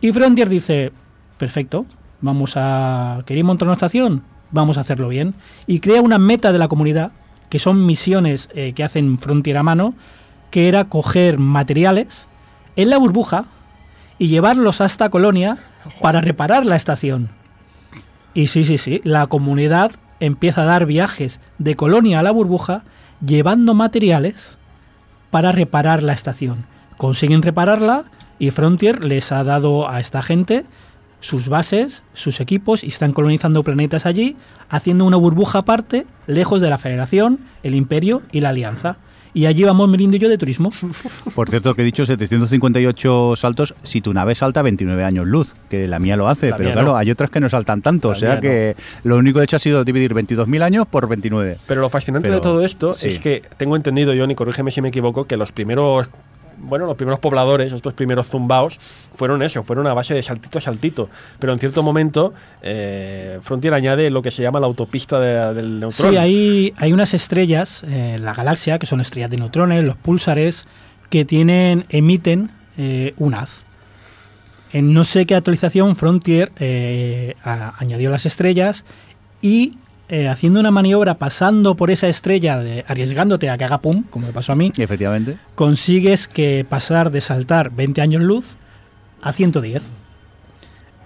Y 0.01 0.11
Frontier 0.11 0.49
dice, 0.49 0.91
perfecto, 1.39 1.87
vamos 2.21 2.55
a... 2.57 3.23
¿Queréis 3.27 3.47
montar 3.47 3.69
una 3.69 3.75
estación? 3.75 4.25
Vamos 4.51 4.77
a 4.77 4.81
hacerlo 4.81 5.09
bien. 5.09 5.35
Y 5.69 5.79
crea 5.79 6.03
una 6.03 6.19
meta 6.19 6.51
de 6.51 6.59
la 6.59 6.67
comunidad, 6.67 7.13
que 7.49 7.61
son 7.61 7.87
misiones 7.87 8.49
eh, 8.57 8.73
que 8.75 8.83
hacen 8.83 9.21
Frontier 9.21 9.57
a 9.57 9.63
mano, 9.63 9.95
que 10.55 10.69
era 10.69 10.85
coger 10.85 11.37
materiales 11.37 12.29
en 12.77 12.89
la 12.89 12.97
burbuja 12.97 13.47
y 14.19 14.29
llevarlos 14.29 14.81
hasta 14.81 15.11
Colonia 15.11 15.59
para 16.01 16.21
reparar 16.21 16.65
la 16.65 16.77
estación. 16.77 17.31
Y 18.35 18.47
sí, 18.47 18.63
sí, 18.63 18.79
sí, 18.79 19.01
la 19.03 19.27
comunidad 19.27 19.91
empieza 20.21 20.63
a 20.63 20.67
dar 20.67 20.87
viajes 20.87 21.41
de 21.59 21.75
Colonia 21.75 22.21
a 22.21 22.23
la 22.23 22.31
burbuja 22.31 22.85
llevando 23.21 23.75
materiales 23.75 24.57
para 25.33 25.51
reparar 25.51 26.05
la 26.05 26.13
estación. 26.13 26.67
Consiguen 26.99 27.43
repararla 27.43 28.05
y 28.39 28.53
Frontier 28.53 29.05
les 29.05 29.33
ha 29.33 29.43
dado 29.43 29.91
a 29.91 29.99
esta 29.99 30.23
gente 30.23 30.65
sus 31.19 31.49
bases, 31.49 32.05
sus 32.13 32.39
equipos 32.39 32.85
y 32.85 32.91
están 32.91 33.13
colonizando 33.13 33.65
planetas 33.65 34.07
allí, 34.07 34.37
haciendo 34.69 35.05
una 35.05 35.17
burbuja 35.17 35.59
aparte, 35.59 36.07
lejos 36.29 36.61
de 36.61 36.71
la 36.71 36.79
Federación, 36.79 37.41
el 37.65 37.75
Imperio 37.75 38.23
y 38.31 38.39
la 38.39 38.51
Alianza. 38.51 38.99
Y 39.35 39.47
allí 39.47 39.65
vamos 39.65 39.89
Merindo 39.89 40.17
y 40.17 40.21
yo 40.21 40.29
de 40.29 40.39
turismo. 40.39 40.71
Por 41.35 41.51
cierto, 41.51 41.75
que 41.75 41.83
he 41.83 41.85
dicho 41.85 42.07
758 42.07 43.35
saltos 43.37 43.75
si 43.83 44.01
tu 44.01 44.15
nave 44.15 44.35
salta 44.37 44.63
29 44.63 45.03
años 45.05 45.27
luz, 45.27 45.57
que 45.69 45.89
la 45.89 45.99
mía 45.99 46.17
lo 46.17 46.29
hace, 46.29 46.51
La 46.51 46.57
pero 46.57 46.73
claro, 46.73 46.89
no. 46.89 46.97
hay 46.97 47.11
otras 47.11 47.31
que 47.31 47.41
no 47.41 47.49
saltan 47.49 47.83
tanto, 47.83 48.09
La 48.09 48.17
o 48.17 48.19
sea 48.19 48.41
que 48.41 48.77
lo 49.03 49.17
único 49.17 49.43
hecho 49.43 49.57
ha 49.57 49.59
sido 49.59 49.85
dividir 49.85 50.15
22.000 50.15 50.63
años 50.63 50.87
por 50.87 51.09
29. 51.09 51.59
Pero 51.67 51.81
lo 51.81 51.91
fascinante 51.91 52.29
Pero, 52.29 52.37
de 52.37 52.43
todo 52.43 52.65
esto 52.65 52.95
sí. 52.95 53.09
es 53.09 53.19
que 53.19 53.43
tengo 53.57 53.75
entendido, 53.75 54.13
Johnny, 54.17 54.37
corrígeme 54.37 54.71
si 54.71 54.81
me 54.81 54.89
equivoco, 54.89 55.27
que 55.27 55.37
los 55.37 55.51
primeros, 55.51 56.09
bueno, 56.65 56.87
los 56.87 56.97
primeros 56.97 57.21
pobladores, 57.21 57.73
estos 57.73 57.93
primeros 57.95 58.27
zumbaos, 58.27 58.79
fueron 59.15 59.43
eso, 59.43 59.63
fueron 59.63 59.87
a 59.87 59.95
base 59.95 60.15
de 60.15 60.23
saltito 60.23 60.59
a 60.59 60.61
saltito. 60.61 61.09
Pero 61.39 61.53
en 61.53 61.59
cierto 61.59 61.83
momento, 61.83 62.35
eh, 62.63 63.39
Frontier 63.43 63.75
añade 63.75 64.11
lo 64.11 64.23
que 64.23 64.31
se 64.31 64.43
llama 64.43 64.61
la 64.61 64.67
autopista 64.67 65.21
de- 65.21 65.55
del 65.55 65.81
neutrón. 65.81 66.11
Sí, 66.11 66.17
hay, 66.17 66.73
hay 66.77 66.93
unas 66.93 67.15
estrellas 67.15 67.85
en 67.85 68.25
la 68.25 68.35
galaxia, 68.35 68.79
que 68.79 68.87
son 68.87 69.01
estrellas 69.01 69.31
de 69.31 69.37
neutrones, 69.37 69.85
los 69.85 69.97
púlsares, 69.97 70.67
que 71.11 71.25
tienen, 71.25 71.85
emiten 71.91 72.51
eh, 72.77 73.15
un 73.19 73.35
haz. 73.35 73.65
En 74.73 74.93
no 74.93 75.05
sé 75.05 75.27
qué 75.27 75.37
actualización, 75.37 75.95
Frontier 75.95 76.51
eh, 76.59 77.37
añadió 77.45 78.11
las 78.11 78.27
estrellas 78.27 78.85
y 79.41 79.79
eh, 80.09 80.29
haciendo 80.29 80.61
una 80.61 80.71
maniobra 80.71 81.15
pasando 81.15 81.75
por 81.77 81.91
esa 81.91 82.09
estrella, 82.09 82.59
de, 82.61 82.85
arriesgándote 82.89 83.49
a 83.51 83.57
que 83.59 83.65
haga 83.65 83.79
pum, 83.79 84.05
como 84.11 84.27
me 84.27 84.33
pasó 84.33 84.53
a 84.53 84.57
mí, 84.57 84.71
efectivamente. 84.77 85.39
consigues 85.55 86.29
que 86.29 86.67
pasar 86.69 87.11
de 87.11 87.21
saltar 87.21 87.71
20 87.71 88.01
años 88.03 88.23
luz 88.23 88.53
a 89.23 89.33
110. 89.33 89.83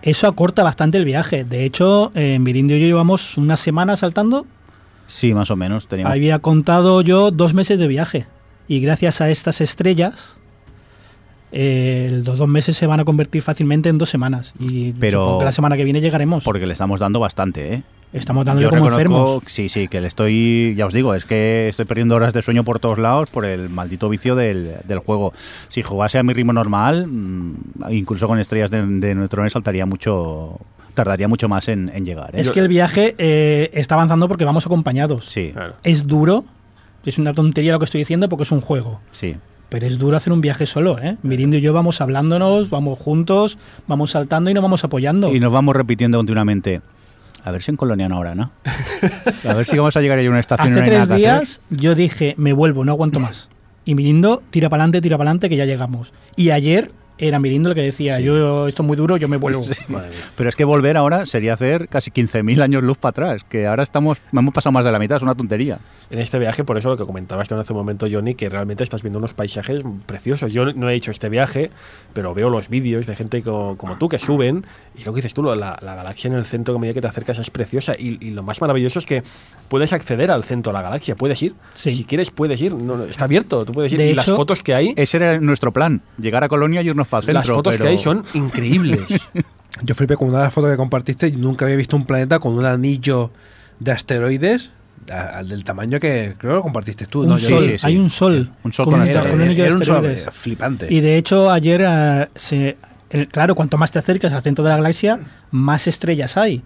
Eso 0.03 0.26
acorta 0.28 0.62
bastante 0.62 0.96
el 0.99 1.05
viaje. 1.05 1.44
De 1.44 1.64
hecho, 1.64 2.12
en 2.14 2.42
Mirindio 2.42 2.76
y 2.76 2.80
yo 2.80 2.86
llevamos 2.86 3.36
una 3.36 3.57
semana 3.57 3.96
saltando 3.96 4.46
Sí, 5.07 5.32
más 5.34 5.51
o 5.51 5.57
menos. 5.57 5.88
Teníamos 5.88 6.12
había 6.12 6.38
contado 6.40 7.01
yo 7.01 7.30
dos 7.30 7.55
meses 7.55 7.78
de 7.78 7.86
viaje. 7.88 8.26
Y 8.68 8.80
gracias 8.80 9.20
a 9.22 9.30
estas 9.30 9.61
estrellas, 9.62 10.36
eh, 11.51 12.20
los 12.26 12.38
dos 12.38 12.49
meses 12.49 12.76
se 12.76 12.86
van 12.86 13.01
a 13.01 13.05
convertir 13.05 13.40
fácilmente 13.42 13.88
en 13.88 13.96
dos 13.99 14.11
semanas. 14.11 14.53
Y 14.61 14.92
Pero- 14.92 15.20
supongo 15.22 15.38
que 15.40 15.44
la 15.46 15.53
semana 15.53 15.76
que 15.76 15.84
viene 15.84 16.01
llegaremos. 16.01 16.44
porque 16.44 16.66
le 16.66 16.72
estamos 16.74 17.01
dando 17.01 17.20
bastante, 17.20 17.74
¿eh? 17.74 17.82
Estamos 18.12 18.44
dándole 18.46 18.64
Yo 18.66 18.70
como 18.70 18.88
enfermos. 18.88 19.42
Sí, 19.46 19.68
sí, 19.68 19.86
que 19.88 20.00
le 20.00 20.06
estoy, 20.09 20.74
ya 20.76 20.86
os 20.86 20.94
digo, 20.94 21.14
es 21.14 21.24
que 21.24 21.68
estoy 21.68 21.84
perdiendo 21.84 22.14
horas 22.14 22.32
de 22.32 22.40
sueño 22.40 22.64
por 22.64 22.80
todos 22.80 22.98
lados 22.98 23.30
por 23.30 23.44
el 23.44 23.68
maldito 23.68 24.09
vicio 24.09 24.34
del, 24.34 24.76
del 24.84 24.98
juego. 25.00 25.34
Si 25.68 25.82
jugase 25.82 26.18
a 26.18 26.22
mi 26.22 26.32
ritmo 26.32 26.52
normal, 26.54 27.06
mm, 27.06 27.54
incluso 27.90 28.26
con 28.26 28.38
estrellas 28.38 28.70
de, 28.70 28.84
de 28.86 29.14
neutrones 29.14 29.52
saltaría 29.52 29.84
mucho, 29.84 30.59
tardaría 30.94 31.28
mucho 31.28 31.48
más 31.50 31.68
en, 31.68 31.90
en 31.94 32.06
llegar. 32.06 32.34
¿eh? 32.34 32.40
Es 32.40 32.50
que 32.50 32.61
el 32.61 32.68
viaje 32.68 33.14
eh, 33.18 33.70
está 33.74 33.94
avanzando 33.96 34.26
porque 34.26 34.44
vamos 34.46 34.64
acompañados. 34.64 35.26
Sí, 35.26 35.50
Claro. 35.52 35.74
Es 35.82 36.06
duro. 36.06 36.44
Es 37.04 37.18
una 37.18 37.32
tontería 37.32 37.72
lo 37.72 37.78
que 37.78 37.84
estoy 37.86 38.00
diciendo 38.00 38.28
porque 38.28 38.42
es 38.44 38.52
un 38.52 38.61
juego. 38.61 39.00
sí. 39.12 39.36
Pero 39.70 39.86
es 39.86 39.98
duro 39.98 40.16
hacer 40.16 40.32
un 40.32 40.40
viaje 40.40 40.64
solo, 40.64 40.98
¿eh? 40.98 41.18
Mirindo 41.22 41.59
y 41.59 41.61
yo 41.61 41.74
vamos 41.74 42.00
hablándonos, 42.00 42.70
vamos 42.70 42.98
juntos, 42.98 43.59
vamos 43.86 44.12
saltando 44.12 44.48
y 44.48 44.54
nos 44.54 44.62
vamos 44.62 44.82
apoyando. 44.82 45.34
Y 45.34 45.40
nos 45.40 45.52
vamos 45.52 45.76
repitiendo 45.76 46.16
continuamente. 46.16 46.80
A 47.45 47.51
ver 47.51 47.62
si 47.62 47.70
en 47.70 47.76
Colonia 47.76 48.09
no 48.09 48.16
ahora, 48.16 48.34
¿no? 48.34 48.51
A 49.49 49.55
ver 49.55 49.66
si 49.66 49.76
vamos 49.76 49.97
a 49.97 50.01
llegar 50.01 50.18
a 50.18 50.28
una 50.28 50.41
estación 50.41 50.72
Hace 50.72 50.80
hay 50.80 50.86
tres 50.86 51.09
días 51.16 51.61
yo 51.70 51.95
dije, 51.95 52.34
me 52.36 52.53
vuelvo, 52.53 52.84
no 52.84 52.93
aguanto 52.93 53.20
más. 53.20 53.49
Y 53.84 53.95
Mirindo, 53.95 54.43
tira 54.51 54.68
para 54.68 54.82
adelante, 54.82 55.01
tira 55.01 55.16
para 55.16 55.30
adelante, 55.30 55.49
que 55.49 55.57
ya 55.57 55.64
llegamos. 55.64 56.12
Y 56.36 56.51
ayer 56.51 56.91
era 57.18 57.38
Mirindo 57.38 57.68
el 57.70 57.74
que 57.74 57.82
decía, 57.82 58.16
Sí. 58.16 58.22
yo 58.24 58.66
esto 58.68 58.82
es 58.82 58.86
muy 58.86 58.96
duro, 58.96 59.16
yo 59.16 59.28
me 59.28 59.36
vuelvo. 59.36 59.62
Sí. 59.68 59.74
Pero 60.36 60.48
es 60.48 60.56
que 60.56 60.64
volver 60.64 60.96
ahora 60.96 61.26
sería 61.26 61.52
hacer 61.54 61.88
casi 61.88 62.10
15.000 62.10 62.62
años 62.62 62.82
luz 62.82 62.96
para 62.98 63.10
atrás, 63.10 63.44
que 63.48 63.66
ahora 63.66 63.82
estamos, 63.82 64.18
hemos 64.32 64.54
pasado 64.54 64.72
más 64.72 64.84
de 64.84 64.92
la 64.92 64.98
mitad, 64.98 65.16
es 65.16 65.22
una 65.22 65.34
tontería. 65.34 65.78
En 66.10 66.18
este 66.18 66.38
viaje, 66.38 66.64
por 66.64 66.78
eso 66.78 66.88
lo 66.88 66.96
que 66.96 67.04
comentabas 67.04 67.50
hace 67.52 67.72
un 67.72 67.78
momento, 67.78 68.06
Johnny, 68.10 68.34
que 68.34 68.48
realmente 68.48 68.82
estás 68.84 69.02
viendo 69.02 69.18
unos 69.18 69.34
paisajes 69.34 69.82
preciosos. 70.06 70.52
Yo 70.52 70.72
no 70.72 70.88
he 70.88 70.94
hecho 70.94 71.10
este 71.10 71.28
viaje, 71.28 71.70
pero 72.14 72.32
veo 72.34 72.48
los 72.50 72.68
vídeos 72.68 73.06
de 73.06 73.14
gente 73.14 73.42
co- 73.42 73.76
como, 73.76 73.98
tú 73.98 74.08
que 74.08 74.18
suben, 74.18 74.64
y 74.96 75.04
lo 75.04 75.12
que 75.12 75.16
dices 75.18 75.34
tú, 75.34 75.42
la, 75.42 75.54
la 75.82 75.94
galaxia 75.94 76.28
en 76.28 76.34
el 76.34 76.44
centro, 76.44 76.74
que 76.74 76.78
a 76.78 76.80
medida 76.80 76.94
que 76.94 77.00
te 77.02 77.08
acercas, 77.08 77.38
es 77.38 77.50
preciosa. 77.50 77.94
Y, 77.98 78.18
y 78.24 78.30
lo 78.30 78.42
más 78.42 78.60
maravilloso 78.60 78.98
es 78.98 79.06
que 79.06 79.22
puedes 79.68 79.92
acceder 79.92 80.30
al 80.30 80.44
centro 80.44 80.72
de 80.72 80.78
la 80.78 80.82
galaxia, 80.82 81.14
puedes 81.14 81.42
ir. 81.42 81.54
Sí. 81.74 81.90
Si 81.92 82.04
quieres, 82.04 82.30
puedes 82.30 82.60
ir. 82.62 82.74
No, 82.74 82.96
no, 82.96 83.04
está 83.04 83.24
abierto, 83.24 83.64
tú 83.64 83.72
puedes 83.72 83.92
ir. 83.92 83.98
De 83.98 84.10
y 84.10 84.14
las 84.14 84.26
hecho, 84.26 84.36
fotos 84.36 84.62
que 84.62 84.74
hay, 84.74 84.94
Ese 84.96 85.16
era 85.18 85.40
nuestro 85.40 85.72
plan, 85.72 86.00
llegar 86.18 86.44
a 86.44 86.48
Colonia 86.48 86.80
y 86.82 86.88
irnos 86.88 87.07
para 87.11 87.20
el 87.20 87.26
centro. 87.26 87.34
las 87.40 87.46
fotos 87.48 87.72
pero- 87.74 87.84
que 87.84 87.90
hay 87.90 87.98
son 87.98 88.24
increíbles. 88.34 89.02
Yo 89.82 89.94
flipé 89.94 90.16
con 90.16 90.28
una 90.28 90.38
de 90.38 90.44
las 90.44 90.52
fotos 90.54 90.70
que 90.70 90.76
compartiste. 90.76 91.30
Nunca 91.30 91.64
había 91.64 91.76
visto 91.76 91.96
un 91.96 92.04
planeta 92.04 92.38
con 92.40 92.54
un 92.54 92.64
anillo 92.64 93.30
de 93.78 93.92
asteroides 93.92 94.70
a- 95.11 95.38
al 95.38 95.48
del 95.48 95.62
tamaño 95.62 96.00
que 96.00 96.34
creo 96.36 96.52
que 96.52 96.56
lo 96.56 96.62
compartiste 96.62 97.06
tú. 97.06 97.22
Un 97.22 97.38
sol, 97.38 97.62
sí, 97.64 97.78
sí. 97.78 97.86
hay 97.86 97.96
un 97.96 98.11
sol. 98.11 98.50
Un 98.64 98.72
sol 98.72 98.84
con 98.86 98.94
con 98.94 99.02
un- 99.02 99.06
asteroides. 99.06 99.30
con 99.30 99.40
un 99.40 99.46
anillo 99.46 99.62
de 99.62 99.68
era 99.68 99.76
un 99.78 99.84
sol, 99.84 99.94
asteroides. 99.96 100.26
eh, 100.26 100.30
flipante. 100.32 100.92
Y 100.92 101.00
de 101.00 101.16
hecho 101.16 101.50
ayer 101.52 101.84
eh, 101.86 102.28
se, 102.34 102.76
el- 103.11 103.28
claro, 103.28 103.54
cuanto 103.54 103.78
más 103.78 103.92
te 103.92 103.98
acercas 104.00 104.32
al 104.32 104.42
centro 104.42 104.64
de 104.64 104.70
la 104.70 104.76
galaxia, 104.76 105.20
más 105.52 105.86
estrellas 105.86 106.36
hay. 106.36 106.62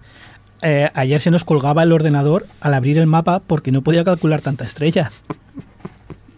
Eh, 0.63 0.89
ayer 0.93 1.19
se 1.19 1.29
nos 1.29 1.43
colgaba 1.43 1.83
el 1.83 1.91
ordenador 1.91 2.47
al 2.61 2.73
abrir 2.73 2.97
el 2.97 3.05
mapa 3.05 3.41
porque 3.45 3.71
no 3.71 3.81
podía 3.83 4.03
calcular 4.03 4.41
tanta 4.41 4.63
estrella. 4.65 5.11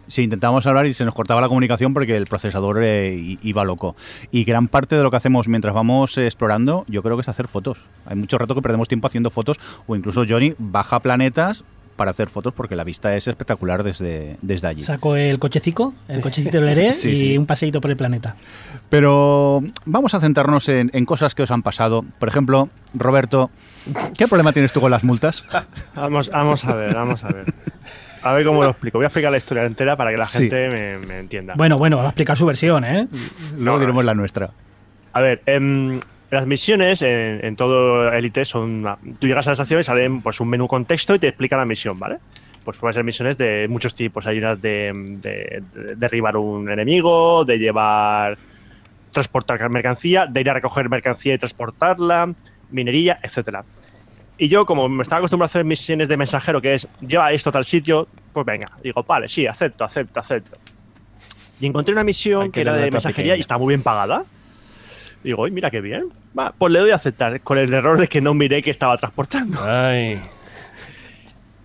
Sí, 0.08 0.24
intentábamos 0.24 0.66
hablar 0.68 0.86
y 0.86 0.94
se 0.94 1.04
nos 1.06 1.14
cortaba 1.14 1.42
la 1.42 1.48
comunicación 1.48 1.94
porque 1.94 2.16
el 2.16 2.26
procesador 2.28 2.84
eh, 2.84 3.16
i- 3.16 3.40
iba 3.42 3.64
loco. 3.64 3.96
Y 4.32 4.44
gran 4.44 4.68
parte 4.68 4.96
de 4.96 5.04
lo 5.04 5.10
que 5.12 5.18
hacemos 5.18 5.48
mientras 5.48 5.74
vamos 5.74 6.18
eh, 6.18 6.26
explorando, 6.26 6.86
yo 6.88 7.02
creo 7.04 7.16
que 7.18 7.22
es 7.22 7.30
hacer 7.30 7.48
fotos. 7.48 7.80
Hay 8.06 8.16
mucho 8.16 8.38
rato 8.38 8.54
que 8.56 8.62
perdemos 8.62 8.88
tiempo 8.88 9.08
haciendo 9.08 9.30
fotos 9.32 9.58
o 9.88 9.96
incluso 9.96 10.24
Johnny 10.28 10.54
baja 10.60 11.00
planetas 11.00 11.64
para 11.96 12.12
hacer 12.12 12.28
fotos 12.28 12.54
porque 12.54 12.76
la 12.76 12.84
vista 12.84 13.16
es 13.16 13.26
espectacular 13.28 13.82
desde, 13.82 14.38
desde 14.42 14.68
allí. 14.68 14.82
Saco 14.84 15.16
el 15.16 15.40
cochecico, 15.40 15.94
el 16.10 16.20
cochecito 16.22 16.58
del 16.58 16.66
Leré 16.66 16.92
Sí, 16.94 17.10
y 17.12 17.16
sí. 17.16 17.38
un 17.38 17.46
paseíto 17.46 17.80
por 17.82 17.90
el 17.90 17.96
planeta. 17.98 18.36
Pero 18.90 19.64
vamos 19.86 20.14
a 20.14 20.20
centrarnos 20.20 20.70
en, 20.70 20.92
en 20.94 21.06
cosas 21.06 21.34
que 21.36 21.44
os 21.44 21.52
han 21.52 21.64
pasado. 21.64 22.04
Por 22.20 22.30
ejemplo, 22.30 22.70
Roberto, 22.94 23.50
¿qué 24.18 24.28
problema 24.28 24.52
tienes 24.54 24.74
tú 24.74 24.82
con 24.82 24.92
las 24.92 25.04
multas? 25.04 25.44
Vamos, 25.96 26.30
vamos 26.30 26.66
a 26.66 26.76
ver, 26.76 26.94
vamos 26.94 27.24
a 27.24 27.30
ver. 27.30 27.54
A 28.26 28.34
ver 28.34 28.44
cómo 28.46 28.64
lo 28.64 28.72
explico. 28.72 28.98
Voy 28.98 29.06
a 29.06 29.08
explicar 29.08 29.32
la 29.32 29.38
historia 29.38 29.64
entera 29.66 29.96
para 29.96 30.12
que 30.12 30.18
la 30.18 30.26
Sí. 30.26 30.40
gente 30.50 30.70
me, 30.70 30.98
me 30.98 31.20
entienda. 31.20 31.54
Bueno, 31.56 31.78
bueno, 31.78 31.98
va 31.98 32.04
a 32.06 32.08
explicar 32.08 32.36
su 32.36 32.46
versión, 32.46 32.84
¿eh? 32.84 33.08
Luego 33.58 33.80
diremos 33.80 34.04
la 34.04 34.14
nuestra. 34.16 34.50
A 35.14 35.22
ver, 35.22 35.42
em, 35.46 36.00
las 36.32 36.48
misiones 36.48 37.02
en, 37.04 37.46
en 37.46 37.56
todo 37.56 38.12
Elite 38.12 38.44
son. 38.44 38.64
una- 38.80 38.98
Tú 39.20 39.28
llegas 39.28 39.46
a 39.48 39.52
la 39.52 39.54
estación 39.54 39.80
y 39.80 39.84
salen 39.84 40.22
pues, 40.22 40.40
un 40.42 40.50
menú 40.50 40.68
con 40.68 40.86
texto 40.86 41.14
y 41.16 41.20
te 41.20 41.28
explica 41.28 41.56
la 41.56 41.66
misión, 41.66 42.00
¿vale? 42.00 42.18
Pues 42.64 42.80
pueden 42.80 42.96
ser 42.96 43.04
misiones 43.04 43.38
de 43.38 43.68
muchos 43.70 43.96
tipos. 43.96 44.26
Hay 44.26 44.40
unas 44.40 44.60
de, 44.60 44.92
de- 45.22 45.64
de 45.74 45.96
derribar 45.96 46.36
un 46.36 46.70
enemigo, 46.70 47.46
de 47.46 47.58
llevar. 47.60 48.38
transportar 49.12 49.70
mercancía, 49.70 50.26
de 50.26 50.42
ir 50.42 50.50
a 50.50 50.54
recoger 50.56 50.90
mercancía 50.90 51.36
y 51.36 51.38
transportarla, 51.38 52.34
minería, 52.72 53.18
etcétera. 53.24 53.64
Y 54.38 54.48
yo, 54.50 54.66
como 54.66 54.90
me 54.90 55.02
estaba 55.04 55.20
acostumbrado 55.20 55.46
a 55.46 55.52
hacer 55.52 55.64
misiones 55.64 56.08
de 56.08 56.18
mensajero, 56.18 56.62
que 56.62 56.74
es 56.74 56.88
lleva 57.06 57.32
esto 57.32 57.50
a 57.50 57.54
tal 57.54 57.64
sitio, 57.66 58.08
pues 58.34 58.46
venga, 58.46 58.70
digo, 58.84 59.04
vale, 59.04 59.28
sí, 59.28 59.48
acepto, 59.48 59.84
acepto, 59.86 60.20
acepto. 60.20 60.58
Y 61.62 61.68
encontré 61.68 61.94
una 61.94 62.04
misión 62.04 62.42
Hay 62.44 62.48
que 62.50 62.54
que 62.56 62.62
era 62.62 62.74
de 62.74 62.92
mensajería 62.92 63.32
pequeña. 63.34 63.38
y 63.38 63.40
está 63.40 63.58
muy 63.58 63.70
bien 63.72 63.82
pagada. 63.82 64.26
Digo, 65.24 65.44
"Uy, 65.44 65.52
mira 65.52 65.72
qué 65.72 65.80
bien. 65.82 66.10
Va, 66.38 66.54
pues 66.58 66.72
le 66.74 66.80
doy 66.80 66.92
a 66.92 66.96
aceptar, 66.96 67.40
con 67.42 67.58
el 67.58 67.74
error 67.74 67.98
de 67.98 68.08
que 68.10 68.20
no 68.20 68.34
miré 68.34 68.62
que 68.62 68.70
estaba 68.72 68.98
transportando. 68.98 69.60
Ay. 69.64 70.20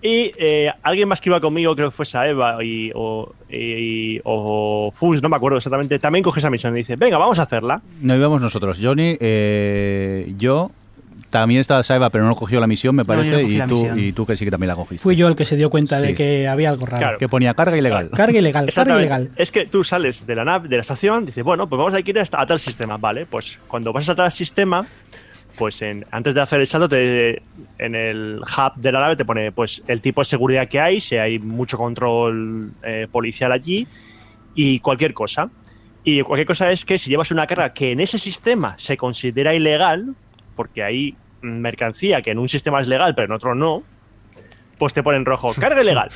Y 0.03 0.33
eh, 0.39 0.73
alguien 0.83 1.07
más 1.09 1.21
que 1.21 1.29
iba 1.29 1.41
conmigo, 1.43 1.77
creo 1.77 1.91
que 1.91 1.95
fue 1.97 2.07
Saeva 2.07 2.65
y, 2.65 2.91
o, 2.95 3.35
y- 3.51 4.19
o 4.25 4.91
Fus, 4.95 5.23
no 5.23 5.29
me 5.29 5.37
acuerdo 5.37 5.59
exactamente, 5.59 5.99
también 5.99 6.23
coge 6.23 6.41
esa 6.41 6.49
misión 6.49 6.73
y 6.75 6.79
dice, 6.79 6.97
venga, 6.97 7.19
vamos 7.19 7.39
a 7.39 7.43
hacerla. 7.43 7.83
No 8.01 8.17
íbamos 8.17 8.41
nosotros. 8.41 8.79
Johnny, 8.81 9.19
eh, 9.21 10.33
yo, 10.39 10.71
también 11.31 11.61
estaba 11.61 11.83
Saeva, 11.83 12.11
pero 12.11 12.25
no 12.27 12.35
cogió 12.35 12.59
la 12.61 12.67
misión, 12.67 12.95
me 12.97 13.05
parece, 13.05 13.31
no 13.31 13.41
y, 13.41 13.59
tú, 13.69 13.75
misión. 13.77 13.99
y 13.99 14.13
tú 14.13 14.27
que 14.27 14.37
sí 14.37 14.45
que 14.45 14.51
también 14.51 14.69
la 14.69 14.75
cogiste. 14.75 15.03
Fui 15.03 15.15
yo 15.17 15.29
el 15.29 15.37
que 15.37 15.45
se 15.45 15.57
dio 15.57 15.71
cuenta 15.71 16.01
Sí. 16.01 16.09
de 16.09 16.15
que 16.15 16.49
había 16.49 16.71
algo 16.71 16.87
raro. 16.87 17.01
Claro. 17.03 17.19
Que 17.19 17.29
ponía 17.29 17.55
carga 17.55 17.77
ilegal. 17.77 18.11
Carga 18.15 18.39
ilegal, 18.39 18.69
carga 18.75 18.99
ilegal. 18.99 19.31
Es 19.37 19.51
que 19.53 19.67
tú 19.67 19.85
sales 19.85 20.27
de 20.27 20.35
la 20.35 20.45
nave, 20.45 20.69
de 20.69 20.77
la 20.77 20.81
estación, 20.83 21.25
dices, 21.27 21.43
bueno, 21.45 21.69
pues 21.69 21.79
vamos 21.79 21.95
a 21.95 22.01
ir 22.01 22.19
hasta, 22.19 22.41
a 22.41 22.47
tal 22.47 22.59
sistema, 22.59 22.97
¿vale? 22.97 23.27
Pues 23.27 23.59
cuando 23.69 23.93
vas 23.93 24.09
a 24.09 24.15
tal 24.15 24.31
sistema, 24.33 24.85
pues 25.57 25.81
en- 25.83 26.05
antes 26.11 26.35
de 26.35 26.41
hacer 26.41 26.61
el 26.61 26.67
salto, 26.67 26.89
te- 26.89 27.43
en 27.79 27.95
el 27.95 28.41
hub 28.41 28.75
de 28.81 28.93
la 28.93 29.01
nave 29.01 29.17
te 29.17 29.25
pone 29.25 29.53
pues 29.53 29.83
el 29.87 30.01
tipo 30.01 30.21
de 30.23 30.25
seguridad 30.25 30.69
que 30.69 30.81
hay, 30.81 31.01
si 31.01 31.17
hay 31.17 31.39
mucho 31.39 31.77
control 31.79 32.73
eh, 32.83 33.07
policial 33.11 33.53
allí 33.53 33.87
y 34.55 34.81
cualquier 34.81 35.15
cosa. 35.15 35.49
Y 36.03 36.23
cualquier 36.23 36.47
cosa 36.47 36.71
es 36.73 36.85
que 36.85 36.99
si 36.99 37.11
llevas 37.11 37.31
una 37.31 37.47
carga 37.47 37.73
que 37.73 37.93
en 37.93 38.01
ese 38.01 38.19
sistema 38.19 38.75
se 38.79 38.97
considera 38.97 39.55
ilegal, 39.55 40.15
porque 40.57 40.83
hay 40.83 41.15
mercancía 41.43 42.23
que 42.23 42.31
en 42.31 42.39
un 42.39 42.49
sistema 42.49 42.81
es 42.81 42.89
legal 42.89 43.15
pero 43.15 43.27
en 43.27 43.33
otro 43.33 43.55
no, 43.55 43.83
pues 44.79 44.93
te 44.95 45.03
ponen 45.03 45.25
rojo, 45.25 45.53
carga 45.55 45.83
ilegal. 45.83 46.09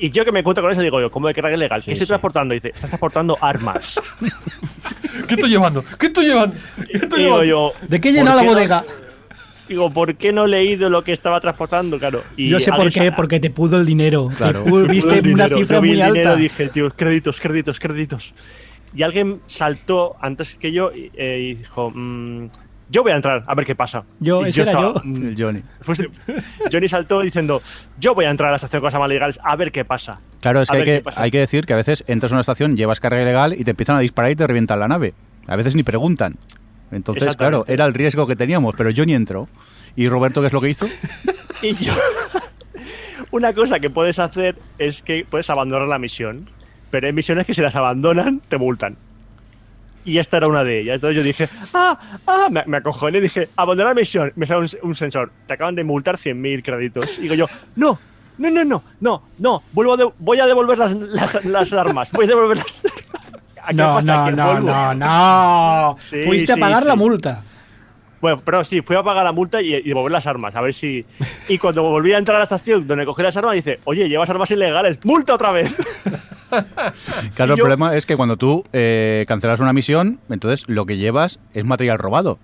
Y 0.00 0.10
yo 0.10 0.24
que 0.24 0.32
me 0.32 0.40
encuentro 0.40 0.62
con 0.62 0.72
eso 0.72 0.80
digo 0.80 1.00
yo, 1.00 1.10
¿cómo 1.10 1.28
de 1.28 1.34
carga 1.34 1.54
ilegal? 1.54 1.82
¿Qué 1.82 1.92
estoy 1.92 2.06
transportando? 2.06 2.52
Y 2.52 2.58
dice, 2.58 2.68
estás 2.74 2.90
transportando 2.90 3.36
armas. 3.40 4.00
¿Qué 5.28 5.34
estoy 5.34 5.50
llevando? 5.50 5.84
¿Qué 5.98 6.06
estoy 6.06 6.26
llevando? 6.26 6.56
¿Qué 6.90 6.98
estoy 6.98 7.22
digo 7.22 7.42
llevando? 7.42 7.72
yo, 7.80 7.86
¿De 7.88 8.00
qué 8.00 8.08
¿por 8.10 8.18
llenó 8.18 8.34
la 8.36 8.42
no- 8.42 8.48
bodega? 8.48 8.84
Digo, 9.68 9.90
¿por 9.90 10.14
qué 10.16 10.30
no 10.32 10.44
he 10.44 10.48
leído 10.48 10.90
lo 10.90 11.02
que 11.04 11.12
estaba 11.12 11.40
transportando? 11.40 11.98
Claro. 11.98 12.22
Y 12.36 12.48
Yo 12.50 12.60
sé 12.60 12.70
por 12.72 12.90
qué, 12.92 13.12
porque 13.12 13.40
te 13.40 13.48
pudo 13.50 13.78
el 13.80 13.86
dinero. 13.86 14.28
Te 14.30 14.36
Claro. 14.36 14.64
pudo- 14.64 14.86
viste 14.86 15.08
una 15.12 15.20
dinero. 15.22 15.56
cifra 15.56 15.80
muy 15.80 15.92
dinero 15.92 16.12
alta. 16.12 16.34
y 16.36 16.42
dije, 16.42 16.68
tío, 16.68 16.90
créditos, 16.90 17.40
créditos, 17.40 17.78
créditos. 17.80 18.34
Y 18.94 19.02
alguien 19.04 19.40
saltó 19.46 20.16
antes 20.20 20.54
que 20.56 20.70
yo 20.70 20.90
y, 20.94 21.10
eh, 21.14 21.40
y 21.50 21.54
dijo, 21.54 21.90
mm, 21.94 22.48
yo 22.90 23.02
voy 23.02 23.12
a 23.12 23.16
entrar 23.16 23.44
a 23.46 23.54
ver 23.54 23.64
qué 23.66 23.74
pasa. 23.74 24.04
Yo, 24.20 24.46
Y 24.46 24.50
ese 24.50 24.62
era 24.62 24.72
yo. 24.72 24.94
mm, 25.02 25.26
El 25.28 25.36
Johnny. 25.42 25.62
pues, 25.84 26.02
Johnny 26.72 26.88
saltó 26.88 27.20
diciendo, 27.20 27.60
yo 27.98 28.14
voy 28.14 28.24
a 28.26 28.30
entrar 28.30 28.48
a 28.48 28.52
la 28.52 28.56
estación 28.56 28.80
de 28.80 28.86
cosas 28.86 29.00
más 29.00 29.08
legales 29.08 29.40
a 29.42 29.56
ver 29.56 29.72
qué 29.72 29.84
pasa. 29.84 30.20
Claro, 30.40 30.60
es 30.62 30.68
que 30.70 30.76
hay, 30.76 30.84
que 30.84 31.00
pasa. 31.00 31.22
hay 31.22 31.30
que 31.30 31.38
decir 31.38 31.66
que 31.66 31.72
a 31.72 31.76
veces 31.76 32.04
entras 32.06 32.32
a 32.32 32.34
una 32.34 32.40
estación, 32.42 32.76
llevas 32.76 33.00
carga 33.00 33.22
ilegal 33.22 33.54
y 33.58 33.64
te 33.64 33.70
empiezan 33.70 33.96
a 33.96 34.00
disparar 34.00 34.30
y 34.30 34.36
te 34.36 34.46
revientan 34.46 34.78
la 34.80 34.88
nave. 34.88 35.14
A 35.46 35.56
veces 35.56 35.74
ni 35.74 35.82
preguntan. 35.82 36.36
Entonces, 36.90 37.36
claro, 37.36 37.64
era 37.66 37.84
el 37.86 37.94
riesgo 37.94 38.26
que 38.26 38.36
teníamos, 38.36 38.74
pero 38.76 38.90
Johnny 38.94 39.14
entró. 39.14 39.48
¿Y 39.96 40.08
Roberto 40.08 40.40
qué 40.40 40.48
es 40.48 40.52
lo 40.52 40.60
que 40.60 40.70
hizo? 40.70 40.86
Y 41.62 41.74
yo, 41.76 41.94
una 43.30 43.52
cosa 43.54 43.80
que 43.80 43.88
puedes 43.88 44.18
hacer 44.18 44.56
es 44.78 45.00
que 45.02 45.24
puedes 45.28 45.48
abandonar 45.50 45.88
la 45.88 45.98
misión, 45.98 46.50
pero 46.90 47.06
hay 47.06 47.12
misiones 47.12 47.46
que 47.46 47.54
si 47.54 47.62
las 47.62 47.74
abandonan 47.74 48.40
te 48.48 48.58
multan. 48.58 48.96
Y 50.04 50.18
esta 50.18 50.36
era 50.36 50.48
una 50.48 50.62
de 50.64 50.80
ellas. 50.80 50.96
Entonces 50.96 51.16
yo 51.16 51.22
dije, 51.22 51.48
ah, 51.72 51.98
ah, 52.26 52.48
me, 52.50 52.62
me 52.66 52.76
acojoné 52.78 53.18
y 53.18 53.20
dije, 53.22 53.48
abandonar 53.56 53.94
misión. 53.94 54.32
Me 54.36 54.46
sale 54.46 54.60
un, 54.60 54.68
un 54.88 54.94
sensor. 54.94 55.32
Te 55.46 55.54
acaban 55.54 55.74
de 55.74 55.82
multar 55.84 56.16
100.000 56.18 56.62
créditos. 56.62 57.18
Y 57.18 57.22
digo 57.22 57.34
yo, 57.34 57.46
no, 57.76 57.98
no, 58.38 58.50
no, 58.50 58.64
no, 58.64 58.82
no, 59.00 59.22
no, 59.38 59.62
vuelvo 59.72 59.94
a 59.94 59.96
de- 59.96 60.10
voy 60.18 60.40
a 60.40 60.46
devolver 60.46 60.76
las, 60.76 60.92
las, 60.92 61.44
las 61.46 61.72
armas. 61.72 62.12
Voy 62.12 62.24
a 62.26 62.28
devolver 62.28 62.58
las 62.58 62.82
¿A 63.62 63.68
qué 63.68 63.74
No, 63.74 63.94
pasa? 63.94 64.30
no, 64.30 64.60
no, 64.60 64.60
no, 64.60 64.94
no. 64.94 65.96
Sí, 66.00 66.22
Fuiste 66.24 66.52
a 66.52 66.54
sí, 66.56 66.60
pagar 66.60 66.84
la 66.84 66.96
multa. 66.96 67.42
Bueno, 68.20 68.42
pero 68.44 68.62
sí, 68.64 68.80
fui 68.82 68.96
a 68.96 69.02
pagar 69.02 69.24
la 69.24 69.32
multa 69.32 69.60
y, 69.62 69.74
y 69.74 69.82
devolver 69.88 70.12
las 70.12 70.26
armas, 70.26 70.54
a 70.56 70.60
ver 70.62 70.72
si... 70.74 71.04
Y 71.48 71.58
cuando 71.58 71.82
volví 71.82 72.12
a 72.12 72.18
entrar 72.18 72.36
a 72.36 72.38
la 72.40 72.44
estación 72.44 72.86
donde 72.86 73.04
cogí 73.06 73.22
las 73.22 73.36
armas, 73.36 73.54
dice, 73.54 73.80
oye, 73.84 74.08
llevas 74.08 74.28
armas 74.30 74.50
ilegales, 74.50 74.98
multa 75.04 75.34
otra 75.34 75.50
vez. 75.52 75.74
Claro, 77.34 77.52
el 77.54 77.58
yo- 77.58 77.64
problema 77.64 77.96
es 77.96 78.06
que 78.06 78.16
cuando 78.16 78.36
tú 78.36 78.64
eh, 78.72 79.24
cancelas 79.28 79.60
una 79.60 79.72
misión, 79.72 80.20
entonces 80.30 80.68
lo 80.68 80.86
que 80.86 80.96
llevas 80.96 81.38
es 81.52 81.64
material 81.64 81.98
robado. 81.98 82.38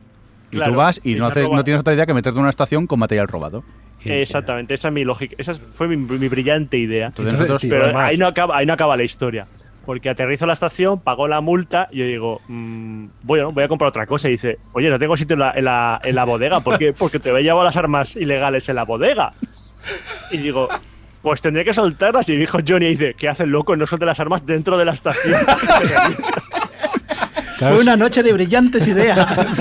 Y 0.51 0.57
Claro, 0.57 0.73
tú 0.73 0.79
vas 0.79 1.01
y 1.05 1.15
no, 1.15 1.27
haces, 1.27 1.49
no 1.49 1.63
tienes 1.63 1.81
otra 1.83 1.95
idea 1.95 2.07
que 2.07 2.15
meterte 2.15 2.37
en 2.39 2.43
una 2.43 2.51
estación 2.51 2.87
con 2.87 2.99
material 2.99 3.29
robado. 3.29 3.63
Exactamente, 4.05 4.75
esa 4.75 4.89
es 4.89 4.95
mi 4.95 5.05
lógica, 5.05 5.35
esa 5.39 5.53
es- 5.53 5.61
fue 5.61 5.87
mi, 5.89 5.97
mi 5.97 6.29
brillante 6.29 6.77
idea. 6.79 7.09
Entonces, 7.09 7.35
Entonces, 7.35 7.39
nosotros- 7.51 7.61
tío, 7.63 7.71
Pero 7.71 7.85
además- 7.85 8.09
ahí 8.09 8.17
no, 8.17 8.27
acaba, 8.27 8.57
ahí 8.57 8.67
no 8.67 8.73
acaba 8.73 8.97
la 8.97 9.05
historia. 9.05 9.47
Porque 9.87 10.11
aterrizo 10.11 10.45
a 10.45 10.47
la 10.47 10.53
estación, 10.53 11.01
pagó 11.01 11.27
la 11.27 11.41
multa 11.41 11.89
y 11.91 11.99
yo 11.99 12.05
digo, 12.05 12.41
mm, 12.49 13.07
bueno, 13.23 13.51
voy 13.51 13.65
a 13.65 13.69
comprar 13.69 13.89
otra 13.89 14.07
cosa. 14.07 14.29
Y 14.29 14.33
dice, 14.33 14.59
oye, 14.73 14.89
no 14.91 14.99
tengo 14.99 15.17
sitio 15.17 15.35
en 15.35 15.41
la, 15.41 15.53
en 15.53 15.65
la, 15.65 16.01
en 16.05 16.15
la 16.15 16.25
bodega. 16.25 16.61
¿Por 16.61 16.79
qué? 16.79 16.93
Porque 16.93 17.19
te 17.19 17.31
había 17.31 17.43
llevado 17.43 17.65
las 17.65 17.77
armas 17.77 18.15
ilegales 18.15 18.69
en 18.69 18.77
la 18.77 18.85
bodega. 18.85 19.33
Y 20.31 20.37
digo, 20.39 20.69
pues 21.23 21.41
tendré 21.43 21.65
que 21.65 21.73
soltarlas. 21.75 22.29
Y 22.29 22.37
dijo 22.37 22.59
Johnny, 22.67 22.87
y 22.87 22.91
dice, 22.91 23.15
¿qué 23.15 23.29
hace 23.29 23.43
el 23.45 23.51
loco? 23.51 23.77
No 23.77 23.87
suelte 23.87 24.07
las 24.07 24.21
armas 24.21 24.45
dentro 24.47 24.77
de 24.79 24.85
la 24.85 24.93
estación. 24.93 25.39
claro, 27.59 27.75
Fue 27.75 27.83
una 27.83 27.97
noche 27.97 28.23
de 28.23 28.33
brillantes 28.33 28.87
ideas. 28.89 29.61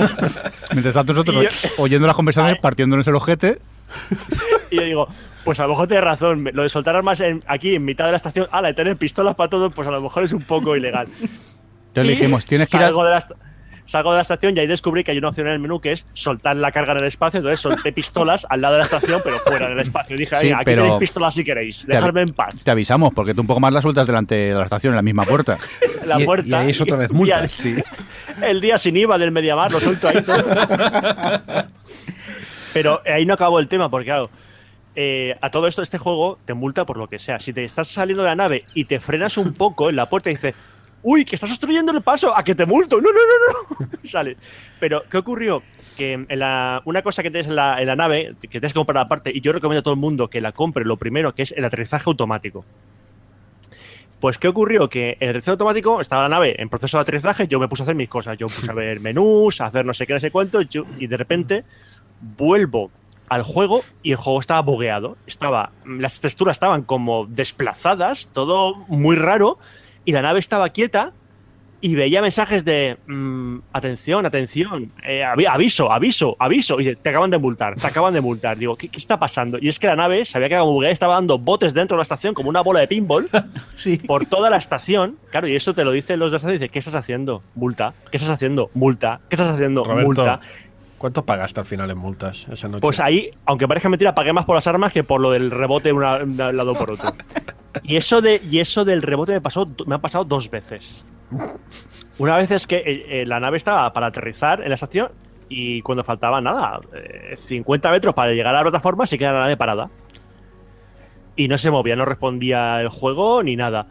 Mientras 0.72 0.94
tanto, 0.94 1.12
nosotros 1.12 1.44
yo- 1.62 1.68
oyendo 1.82 2.06
las 2.06 2.16
conversaciones, 2.16 2.56
Ay. 2.56 2.62
partiéndonos 2.62 3.06
el 3.08 3.14
ojete. 3.14 3.58
y 4.70 4.76
yo 4.76 4.82
digo, 4.82 5.08
pues 5.44 5.58
a 5.60 5.64
lo 5.64 5.70
mejor 5.70 5.88
tienes 5.88 6.04
razón. 6.04 6.48
Lo 6.52 6.62
de 6.62 6.68
soltar 6.68 6.96
armas 6.96 7.20
en- 7.20 7.42
aquí 7.46 7.74
en 7.74 7.84
mitad 7.84 8.04
de 8.06 8.12
la 8.12 8.16
estación, 8.16 8.46
ala, 8.52 8.68
de 8.68 8.74
tener 8.74 8.96
pistolas 8.96 9.34
para 9.34 9.50
todo, 9.50 9.70
pues 9.70 9.86
a 9.88 9.90
lo 9.90 10.00
mejor 10.00 10.24
es 10.24 10.32
un 10.32 10.42
poco 10.42 10.76
ilegal. 10.76 11.08
Entonces 11.20 12.06
le 12.06 12.10
dijimos, 12.12 12.44
tienes 12.46 12.68
que 12.70 12.76
ir 12.76 12.82
a- 12.84 12.86
salgo 12.86 13.04
de 13.04 13.10
la 13.10 13.26
Salgo 13.90 14.12
de 14.12 14.18
la 14.18 14.22
estación 14.22 14.56
y 14.56 14.60
ahí 14.60 14.68
descubrí 14.68 15.02
que 15.02 15.10
hay 15.10 15.18
una 15.18 15.30
opción 15.30 15.48
en 15.48 15.54
el 15.54 15.58
menú 15.58 15.80
que 15.80 15.90
es 15.90 16.06
soltar 16.12 16.54
la 16.54 16.70
carga 16.70 16.92
en 16.92 16.98
el 16.98 17.04
espacio. 17.06 17.38
Entonces 17.38 17.58
solté 17.58 17.92
pistolas 17.92 18.46
al 18.48 18.60
lado 18.60 18.74
de 18.74 18.78
la 18.78 18.84
estación, 18.84 19.20
pero 19.24 19.38
fuera 19.40 19.68
del 19.68 19.80
espacio. 19.80 20.16
Dije, 20.16 20.36
Sí, 20.36 20.44
"Venga, 20.46 20.56
aquí 20.58 20.64
pero- 20.64 20.82
tenéis 20.84 21.00
pistolas 21.00 21.34
si 21.34 21.42
queréis. 21.42 21.84
Dejadme 21.88 22.20
en 22.22 22.28
paz. 22.28 22.54
Te 22.62 22.70
avisamos, 22.70 23.12
porque 23.12 23.34
tú 23.34 23.40
un 23.40 23.48
poco 23.48 23.58
más 23.58 23.72
la 23.72 23.82
sueltas 23.82 24.06
delante 24.06 24.36
de 24.36 24.54
la 24.54 24.62
estación, 24.62 24.92
en 24.92 24.96
la 24.96 25.02
misma 25.02 25.24
puerta. 25.24 25.58
La 26.06 26.20
Y- 26.20 26.24
puerta. 26.24 26.46
y 26.48 26.52
ahí 26.54 26.70
es 26.70 26.80
otra 26.80 26.96
vez 26.98 27.10
el 27.10 27.16
día- 27.18 27.36
multa. 27.36 27.48
Sí. 27.48 27.74
El 28.42 28.60
día 28.60 28.78
sin 28.78 28.96
IVA 28.96 29.18
del 29.18 29.32
Mediamar, 29.32 29.70
lo 29.72 29.80
suelto 29.80 30.08
ahí 30.08 30.22
todo. 30.22 30.36
Pero 32.72 33.02
ahí 33.04 33.26
no 33.26 33.34
acabó 33.34 33.58
el 33.58 33.68
tema, 33.68 33.88
porque 33.90 34.06
claro, 34.06 34.30
eh, 34.94 35.36
a 35.40 35.50
todo 35.50 35.66
esto 35.66 35.82
este 35.82 35.98
juego 35.98 36.38
te 36.44 36.54
multa 36.54 36.84
por 36.86 36.96
lo 36.96 37.08
que 37.08 37.18
sea. 37.18 37.38
Si 37.40 37.52
te 37.52 37.64
estás 37.64 37.88
saliendo 37.88 38.22
de 38.22 38.28
la 38.28 38.36
nave 38.36 38.64
y 38.74 38.84
te 38.84 39.00
frenas 39.00 39.36
un 39.36 39.52
poco 39.52 39.90
en 39.90 39.96
la 39.96 40.06
puerta 40.06 40.30
y 40.30 40.34
dices, 40.34 40.54
uy, 41.02 41.24
que 41.24 41.36
estás 41.36 41.50
obstruyendo 41.50 41.92
el 41.92 42.02
paso, 42.02 42.36
a 42.36 42.42
que 42.44 42.54
te 42.54 42.66
multo. 42.66 43.00
No, 43.00 43.08
no, 43.10 43.18
no, 43.78 43.86
no. 43.86 43.98
Sale. 44.04 44.36
Pero, 44.78 45.02
¿qué 45.10 45.18
ocurrió? 45.18 45.62
Que 45.96 46.12
en 46.14 46.38
la, 46.38 46.80
una 46.84 47.02
cosa 47.02 47.22
que 47.22 47.30
tienes 47.30 47.46
en 47.48 47.56
la, 47.56 47.80
en 47.80 47.86
la 47.86 47.96
nave, 47.96 48.34
que 48.40 48.48
tienes 48.48 48.72
que 48.72 48.78
comprar 48.78 48.98
aparte, 49.04 49.30
y 49.34 49.40
yo 49.40 49.52
recomiendo 49.52 49.80
a 49.80 49.82
todo 49.82 49.94
el 49.94 50.00
mundo 50.00 50.28
que 50.28 50.40
la 50.40 50.52
compre, 50.52 50.84
lo 50.84 50.96
primero, 50.96 51.34
que 51.34 51.42
es 51.42 51.52
el 51.52 51.64
aterrizaje 51.64 52.04
automático. 52.08 52.64
Pues, 54.20 54.36
¿qué 54.36 54.48
ocurrió? 54.48 54.88
Que 54.90 55.16
el 55.20 55.30
aterrizaje 55.30 55.52
automático 55.52 56.00
estaba 56.00 56.22
la 56.24 56.28
nave 56.28 56.54
en 56.60 56.68
proceso 56.68 56.98
de 56.98 57.02
aterrizaje, 57.02 57.48
yo 57.48 57.58
me 57.58 57.68
puse 57.68 57.82
a 57.82 57.84
hacer 57.84 57.94
mis 57.94 58.08
cosas. 58.08 58.36
Yo 58.36 58.46
puse 58.48 58.70
a 58.70 58.74
ver 58.74 59.00
menús, 59.00 59.60
a 59.60 59.66
hacer 59.66 59.84
no 59.86 59.94
sé 59.94 60.06
qué, 60.06 60.12
no 60.12 60.20
sé 60.20 60.30
cuánto, 60.30 60.60
yo- 60.60 60.84
y 60.98 61.06
de 61.06 61.16
repente 61.16 61.64
vuelvo 62.36 62.90
al 63.30 63.42
juego 63.44 63.82
y 64.02 64.10
el 64.10 64.16
juego 64.16 64.40
estaba 64.40 64.60
bugueado. 64.60 65.16
Estaba, 65.26 65.70
las 65.86 66.20
texturas 66.20 66.56
estaban 66.56 66.82
como 66.82 67.26
desplazadas, 67.26 68.28
todo 68.34 68.74
muy 68.88 69.16
raro, 69.16 69.58
y 70.04 70.12
la 70.12 70.22
nave 70.22 70.38
estaba 70.38 70.68
quieta 70.70 71.12
y 71.82 71.94
veía 71.94 72.20
mensajes 72.20 72.62
de 72.62 72.98
mm, 73.06 73.58
atención, 73.72 74.26
atención, 74.26 74.92
eh, 75.02 75.22
avi- 75.24 75.46
aviso, 75.50 75.90
aviso, 75.90 76.36
aviso. 76.38 76.78
Y 76.78 76.84
dice, 76.84 76.96
te 76.96 77.08
acaban 77.08 77.30
de 77.30 77.38
multar, 77.38 77.74
te 77.76 77.86
acaban 77.86 78.12
de 78.12 78.20
multar. 78.20 78.58
Digo, 78.58 78.76
¿qué, 78.76 78.88
qué 78.90 78.98
está 78.98 79.18
pasando? 79.18 79.56
Y 79.58 79.68
es 79.68 79.78
que 79.78 79.86
la 79.86 79.96
nave 79.96 80.26
se 80.26 80.36
había 80.36 80.50
quedado 80.50 80.66
bugueada, 80.66 80.92
estaba 80.92 81.14
dando 81.14 81.38
botes 81.38 81.72
dentro 81.72 81.96
de 81.96 82.00
la 82.00 82.02
estación 82.02 82.34
como 82.34 82.50
una 82.50 82.60
bola 82.60 82.80
de 82.80 82.88
pinball 82.88 83.30
Sí. 83.76 83.96
por 83.96 84.26
toda 84.26 84.50
la 84.50 84.58
estación. 84.58 85.16
Claro, 85.30 85.48
y 85.48 85.56
eso 85.56 85.72
te 85.72 85.84
lo 85.84 85.92
dicen 85.92 86.18
los 86.18 86.30
de 86.30 86.34
la 86.34 86.36
estación. 86.36 86.58
Dice, 86.58 86.68
¿qué 86.68 86.78
estás 86.80 86.94
haciendo? 86.96 87.42
Multa. 87.54 87.94
¿Qué 88.10 88.18
estás 88.18 88.34
haciendo? 88.34 88.68
Multa. 88.74 89.20
¿Qué 89.30 89.36
estás 89.36 89.54
haciendo? 89.54 89.82
Roberto, 89.82 90.06
Multa. 90.06 90.40
¿cuánto 90.98 91.24
pagaste 91.24 91.60
al 91.60 91.64
final 91.66 91.90
en 91.90 91.96
multas 91.96 92.46
esa 92.52 92.68
noche? 92.68 92.82
Pues 92.82 93.00
ahí, 93.00 93.30
aunque 93.46 93.66
parezca 93.66 93.88
mentira, 93.88 94.14
pagué 94.14 94.34
más 94.34 94.44
por 94.44 94.54
las 94.54 94.66
armas 94.66 94.92
que 94.92 95.02
por 95.02 95.18
lo 95.18 95.30
del 95.30 95.50
rebote 95.50 95.88
de 95.88 95.92
un 95.94 96.02
lado 96.36 96.74
por 96.74 96.92
otro. 96.92 97.10
Y 97.82 97.96
eso, 97.96 98.20
de, 98.20 98.40
y 98.50 98.58
eso 98.58 98.84
del 98.84 99.02
rebote 99.02 99.32
me, 99.32 99.40
pasó, 99.40 99.66
me 99.86 99.94
ha 99.94 99.98
pasado 99.98 100.24
dos 100.24 100.50
veces. 100.50 101.04
Una 102.18 102.36
vez 102.36 102.50
es 102.50 102.66
que 102.66 102.76
eh, 102.76 103.22
eh, 103.22 103.26
la 103.26 103.40
nave 103.40 103.56
estaba 103.56 103.92
para 103.92 104.06
aterrizar 104.06 104.60
en 104.62 104.68
la 104.68 104.74
estación 104.74 105.08
y 105.48 105.82
cuando 105.82 106.04
faltaba 106.04 106.40
nada, 106.40 106.80
eh, 106.94 107.36
50 107.36 107.90
metros 107.90 108.14
para 108.14 108.32
llegar 108.32 108.54
a 108.54 108.58
la 108.58 108.62
plataforma, 108.62 109.06
se 109.06 109.18
queda 109.18 109.32
la 109.32 109.40
nave 109.40 109.56
parada. 109.56 109.90
Y 111.36 111.48
no 111.48 111.56
se 111.58 111.70
movía, 111.70 111.96
no 111.96 112.04
respondía 112.04 112.80
el 112.80 112.88
juego 112.88 113.42
ni 113.42 113.56
nada. 113.56 113.86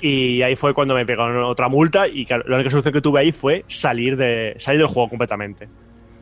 Y 0.00 0.42
ahí 0.42 0.54
fue 0.56 0.74
cuando 0.74 0.94
me 0.94 1.04
pegaron 1.04 1.42
otra 1.44 1.68
multa 1.68 2.06
y 2.06 2.24
claro, 2.24 2.44
la 2.46 2.56
única 2.56 2.70
solución 2.70 2.94
que 2.94 3.00
tuve 3.00 3.20
ahí 3.20 3.32
fue 3.32 3.64
salir, 3.66 4.16
de, 4.16 4.54
salir 4.58 4.80
del 4.80 4.88
juego 4.88 5.08
completamente. 5.08 5.68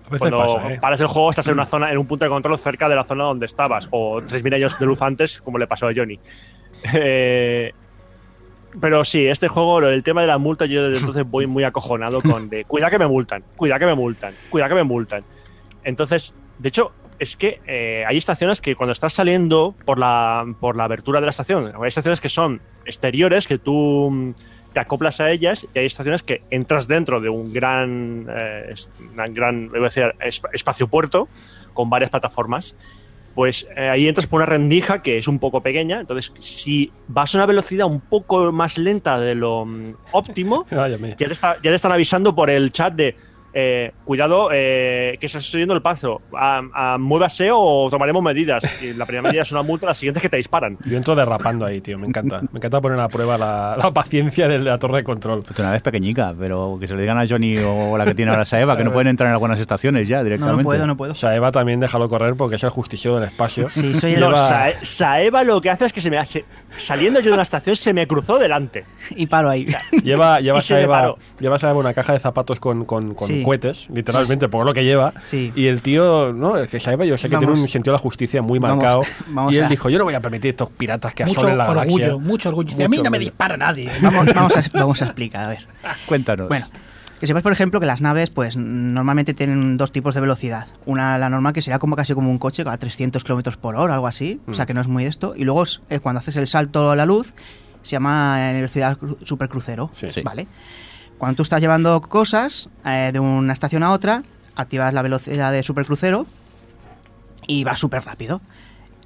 A 0.07 0.11
veces 0.11 0.19
Cuando 0.19 0.39
pasa, 0.39 0.73
¿eh? 0.73 0.79
paras 0.81 1.01
el 1.01 1.09
juego 1.09 1.31
estás 1.31 1.47
en 1.49 1.55
una 1.55 1.67
zona, 1.67 1.91
en 1.91 1.99
un 1.99 2.07
punto 2.07 2.25
de 2.25 2.29
control 2.29 2.57
cerca 2.59 2.89
de 2.89 2.95
la 2.95 3.05
zona 3.05 3.25
donde 3.25 3.47
estabas, 3.47 3.89
o 3.91 4.21
3.000 4.21 4.55
años 4.55 4.79
de 4.79 4.87
luz 4.87 5.03
antes, 5.03 5.41
como 5.41 5.59
le 5.59 5.67
pasó 5.67 5.89
a 5.89 5.93
Johnny. 5.95 6.19
Eh, 6.95 7.73
pero 8.81 9.05
sí, 9.05 9.27
este 9.27 9.49
juego, 9.49 9.81
el 9.81 10.03
tema 10.03 10.21
de 10.21 10.27
la 10.27 10.39
multa, 10.39 10.67
yo 10.67 10.85
desde 10.89 11.01
entonces 11.01 11.25
voy 11.29 11.47
muy 11.47 11.65
acojonado 11.65 12.21
con 12.21 12.49
de 12.51 12.65
cuidado 12.67 12.91
que 12.91 12.99
me 12.99 13.07
multan, 13.07 13.43
cuidado 13.57 13.81
que 13.81 13.87
me 13.87 13.95
multan, 13.95 14.35
cuidado 14.51 14.69
que 14.71 14.75
me 14.75 14.83
multan. 14.85 15.25
Entonces, 15.85 16.35
de 16.59 16.69
hecho, 16.69 16.93
es 17.19 17.37
que 17.37 17.61
eh, 17.67 18.05
hay 18.07 18.19
estaciones 18.19 18.61
que 18.61 18.75
cuando 18.77 18.93
estás 18.93 19.15
saliendo 19.15 19.75
por 19.87 19.99
la, 19.99 20.45
por 20.61 20.77
la 20.77 20.85
abertura 20.85 21.21
de 21.21 21.27
la 21.27 21.31
estación, 21.31 21.73
hay 21.81 21.89
estaciones 21.89 22.21
que 22.21 22.29
son 22.29 22.61
exteriores, 22.85 23.47
que 23.47 23.57
tú 23.57 24.11
mm, 24.11 24.35
te 24.75 24.81
acoplas 24.81 25.21
a 25.21 25.31
ellas, 25.31 25.67
y 25.75 25.79
hay 25.79 25.87
estaciones 25.87 26.23
que 26.23 26.43
entras 26.51 26.87
dentro 26.87 27.21
de 27.23 27.31
un 27.31 27.55
gran, 27.55 28.27
eh, 28.29 28.75
gran 29.31 29.69
decir, 29.71 30.13
esp- 30.21 30.51
espacio 30.53 30.87
puerto 30.89 31.29
con 31.73 31.89
varias 31.89 32.11
plataformas. 32.11 32.77
Pues 33.37 33.69
eh, 33.77 33.89
ahí 33.91 34.09
entras 34.09 34.27
por 34.27 34.39
una 34.39 34.47
rendija 34.47 35.03
que 35.03 35.19
es 35.19 35.29
un 35.29 35.39
poco 35.39 35.61
pequeña. 35.63 36.01
Entonces, 36.01 36.33
si 36.41 36.91
vas 37.07 37.33
a 37.35 37.39
una 37.39 37.47
velocidad 37.47 37.87
un 37.87 38.01
poco 38.01 38.51
más 38.51 38.79
lenta 38.79 39.21
de 39.21 39.35
lo 39.37 39.65
mm, 39.67 39.95
óptimo, 40.13 40.67
ya 41.19 41.27
te, 41.29 41.33
está- 41.35 41.57
ya 41.57 41.71
te 41.71 41.75
están 41.75 41.93
avisando 41.93 42.35
por 42.35 42.51
el 42.51 42.73
chat 42.73 42.95
de 42.95 43.15
eh, 43.59 43.93
cuidado, 44.05 44.51
eh, 44.53 45.17
que 45.19 45.29
se 45.31 45.39
está 45.39 45.51
subiendo 45.51 45.73
el 45.75 45.81
paso, 45.81 46.21
a, 46.37 46.61
a- 46.75 46.99
muévase 46.99 47.49
o 47.51 47.89
tomaremos 47.91 48.23
medidas. 48.23 48.63
Y 48.83 48.93
la 48.93 49.07
primera 49.07 49.23
medida 49.29 49.41
es 49.43 49.51
una 49.53 49.63
multa, 49.63 49.87
la 49.87 49.95
siguiente 49.95 50.19
es 50.19 50.23
que 50.23 50.29
te 50.29 50.37
disparan. 50.37 50.77
Yo 50.85 50.97
entro 50.99 51.15
derrapando 51.15 51.65
ahí, 51.65 51.81
tío. 51.81 51.99
Me 51.99 52.07
encanta. 52.07 52.41
Me 52.53 52.59
encanta 52.59 52.81
poner 52.83 53.01
a 53.01 53.09
prueba 53.09 53.39
la, 53.39 53.77
la 53.79 53.91
paciencia 53.93 54.47
de 54.47 54.59
la 54.59 54.77
torre 54.79 54.99
de 54.99 55.05
control. 55.05 55.43
Porque 55.43 55.63
una 55.63 55.73
vez 55.73 55.81
pequeñica, 55.81 56.35
pero 56.39 56.77
que 56.79 56.87
se 56.87 56.93
lo 56.95 57.01
digan 57.01 57.17
a 57.19 57.27
Johnny 57.27 57.57
o 57.59 57.97
la 57.97 58.05
que 58.05 58.15
tiene 58.15 58.31
ahora 58.31 58.45
Saeva, 58.45 58.77
que 58.77 58.85
no 58.85 58.93
pueden 58.93 59.09
entrar 59.09 59.29
en 59.29 59.33
algunas 59.33 59.59
estaciones 59.59 60.07
ya 60.07 60.19
No, 60.19 60.25
directamente. 60.25 60.63
no 60.63 60.69
puedo, 60.69 60.87
no 60.87 60.97
puedo. 60.99 61.13
O 61.13 61.17
sea, 61.17 61.35
Eva 61.35 61.51
también 61.51 61.81
déjalo 61.81 62.11
correr 62.11 62.35
porque 62.35 62.57
es 62.57 62.65
el 62.65 62.71
justiciero 62.71 63.17
del 63.19 63.25
espacio. 63.29 63.71
Sí, 63.71 63.95
soy 63.95 64.13
el... 64.15 64.21
No, 64.21 64.27
Lleva- 64.33 64.73
Saeva 64.83 65.45
lo 65.45 65.61
que 65.61 65.71
hace 65.71 65.87
es 65.87 65.93
que 65.93 66.01
se 66.01 66.11
me 66.11 66.19
hace. 66.19 66.45
Saliendo 66.77 67.21
yo 67.21 67.27
de 67.31 67.35
una 67.35 67.43
estación, 67.43 67.75
se 67.77 67.95
me 67.95 68.07
cruzó 68.07 68.39
delante. 68.39 68.85
Y 69.17 69.27
paro 69.27 69.49
ahí. 69.49 69.67
Lleva, 70.05 70.41
lleva, 70.41 70.61
Saeva, 70.61 71.15
lleva 71.41 71.59
Saeva 71.59 71.79
una 71.79 71.95
caja 71.95 72.13
de 72.13 72.19
zapatos 72.19 72.61
con, 72.61 72.85
con, 72.85 73.15
con 73.15 73.29
Sí. 73.29 73.43
Cohetes, 73.47 73.89
literalmente, 73.93 74.49
por 74.49 74.67
lo 74.67 74.75
que 74.75 74.85
lleva. 74.85 75.15
Sí. 75.25 75.53
Y 75.55 75.67
el 75.67 75.81
tío, 75.81 76.33
no, 76.33 76.57
es 76.59 76.69
que 76.69 76.81
Saeva 76.81 77.05
yo 77.05 77.17
sé 77.17 77.29
que 77.29 77.37
Vamos. 77.37 77.49
tiene 77.49 77.63
un 77.63 77.69
sentido 77.69 77.93
de 77.93 77.99
la 77.99 78.03
justicia 78.03 78.43
muy 78.43 78.59
Vamos, 78.59 78.79
marcado. 78.79 79.03
vamos 79.29 79.53
y 79.53 79.57
él 79.57 79.65
a- 79.65 79.69
dijo, 79.69 79.89
yo 79.89 79.99
no 79.99 80.05
voy 80.05 80.15
a 80.15 80.21
permitir 80.21 80.51
estos 80.51 80.69
piratas 80.71 81.15
que 81.15 81.25
mucho 81.25 81.41
asolen 81.41 81.59
la 81.59 81.71
orgullo, 81.71 81.97
galaxia. 82.07 82.17
mucho 82.29 82.49
orgullo. 82.51 82.85
A 82.85 82.89
mí 82.89 82.99
no 83.03 83.11
me 83.11 83.19
dispara 83.19 83.57
nadie. 83.57 83.91
Vamos, 84.03 84.27
vamos, 84.35 84.57
a, 84.57 84.63
vamos 84.73 85.03
a 85.03 85.05
explicar, 85.07 85.45
a 85.45 85.49
ver. 85.49 85.67
Cuéntanos. 86.07 86.49
Bueno, 86.49 86.67
que 87.21 87.27
sepáis, 87.27 87.43
por 87.43 87.53
ejemplo, 87.53 87.81
que 87.81 87.87
las 87.87 88.01
naves, 88.03 88.29
pues 88.31 88.57
normalmente 88.57 89.33
tienen 89.33 89.77
dos 89.79 89.91
tipos 89.93 90.15
de 90.15 90.21
velocidad. 90.21 90.67
Una, 90.85 91.17
la 91.17 91.31
normal, 91.31 91.53
que 91.53 91.63
sería 91.63 91.79
como 91.79 91.97
casi 91.97 92.13
como 92.15 92.31
un 92.31 92.39
coche 92.39 92.63
a 92.67 92.77
300 92.77 93.23
kilómetros 93.25 93.57
por 93.57 93.77
hora, 93.77 93.95
algo 93.95 94.07
así. 94.07 94.41
O 94.47 94.53
sea, 94.55 94.67
que 94.67 94.75
no 94.75 94.81
es 94.83 94.89
muy 94.89 95.05
de 95.05 95.11
esto. 95.11 95.33
Y 95.37 95.45
luego, 95.45 95.63
es- 95.63 95.81
eh, 95.89 95.99
cuando 96.01 96.19
haces 96.19 96.37
el 96.37 96.47
salto 96.47 96.91
a 96.91 96.97
la 96.97 97.07
luz, 97.07 97.33
se 97.83 97.93
llama 97.93 98.51
eh, 98.51 98.55
velocidad 98.55 98.99
cru- 98.99 99.17
supercrucero. 99.25 99.91
Sí. 99.95 100.11
Sí. 100.11 100.23
Cuando 101.19 101.37
tú 101.37 101.43
estás 101.43 101.61
llevando 101.61 102.01
cosas 102.03 102.69
eh, 102.85 103.11
de 103.13 103.21
una 103.21 103.53
estación 103.53 103.83
a 103.83 103.91
otra, 103.93 104.23
activas 104.55 104.93
la 104.93 105.03
velocidad 105.03 105.53
de 105.53 105.63
supercrucero 105.63 106.27
y 107.47 107.65
va 107.65 107.77
súper 107.77 108.05
rápido. 108.05 108.41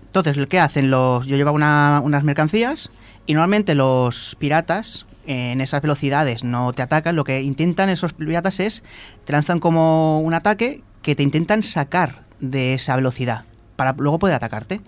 Entonces, 0.06 0.38
¿qué 0.48 0.58
hacen 0.58 0.90
los...? 0.90 1.26
Yo 1.26 1.36
llevaba 1.36 1.54
una- 1.54 2.00
unas 2.02 2.24
mercancías 2.24 2.90
y 3.26 3.34
normalmente 3.34 3.74
los 3.74 4.36
piratas 4.40 5.06
en 5.26 5.60
esas 5.60 5.82
velocidades 5.82 6.42
no 6.42 6.72
te 6.72 6.82
atacan. 6.82 7.14
Lo 7.14 7.22
que 7.22 7.42
intentan 7.42 7.88
esos 7.90 8.12
piratas 8.12 8.58
es, 8.58 8.82
te 9.24 9.32
lanzan 9.32 9.60
como 9.60 10.20
un 10.20 10.34
ataque 10.34 10.82
que 11.02 11.14
te 11.14 11.22
intentan 11.22 11.62
sacar 11.62 12.24
de 12.40 12.74
esa 12.74 12.96
velocidad 12.96 13.44
para 13.76 13.92
luego 13.92 14.18
poder 14.18 14.34
atacarte. 14.34 14.80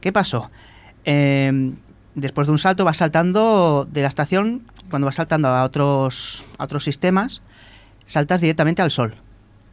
¿Qué 0.00 0.10
pasó? 0.12 0.50
Eh, 1.04 1.74
después 2.16 2.48
de 2.48 2.52
un 2.52 2.58
salto 2.58 2.84
vas 2.84 2.96
saltando 2.96 3.86
de 3.88 4.02
la 4.02 4.08
estación, 4.08 4.62
cuando 4.90 5.06
vas 5.06 5.16
saltando 5.16 5.48
a 5.48 5.64
otros, 5.64 6.44
a 6.58 6.64
otros 6.64 6.84
sistemas, 6.84 7.42
saltas 8.06 8.40
directamente 8.40 8.82
al 8.82 8.90
sol, 8.90 9.14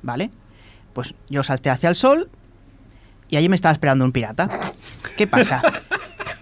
¿vale? 0.02 0.30
Pues 0.94 1.14
yo 1.30 1.44
salté 1.44 1.70
hacia 1.70 1.90
el 1.90 1.96
sol 1.96 2.30
y 3.30 3.38
allí 3.38 3.50
me 3.50 3.56
estaba 3.56 3.74
esperando 3.74 4.06
un 4.06 4.12
pirata. 4.12 4.50
¿Qué 5.18 5.28
pasa? 5.28 5.62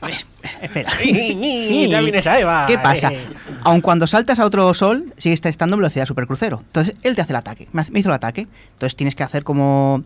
Es- 0.08 0.28
Espera. 0.62 0.92
¿Qué 1.00 2.78
pasa? 2.82 3.12
Eh. 3.12 3.20
Aun 3.64 3.82
cuando 3.82 4.06
saltas 4.06 4.38
a 4.40 4.46
otro 4.46 4.72
sol, 4.76 5.12
sigues 5.18 5.44
estando 5.44 5.76
en 5.76 5.80
velocidad 5.80 6.06
supercrucero. 6.06 6.60
Entonces, 6.60 6.96
él 7.02 7.16
te 7.16 7.22
hace 7.22 7.32
el 7.34 7.38
ataque. 7.38 7.68
Me 7.72 8.00
hizo 8.00 8.10
el 8.10 8.16
ataque. 8.16 8.48
Entonces, 8.74 8.96
tienes 8.96 9.16
que 9.16 9.24
hacer 9.24 9.44
como, 9.44 10.04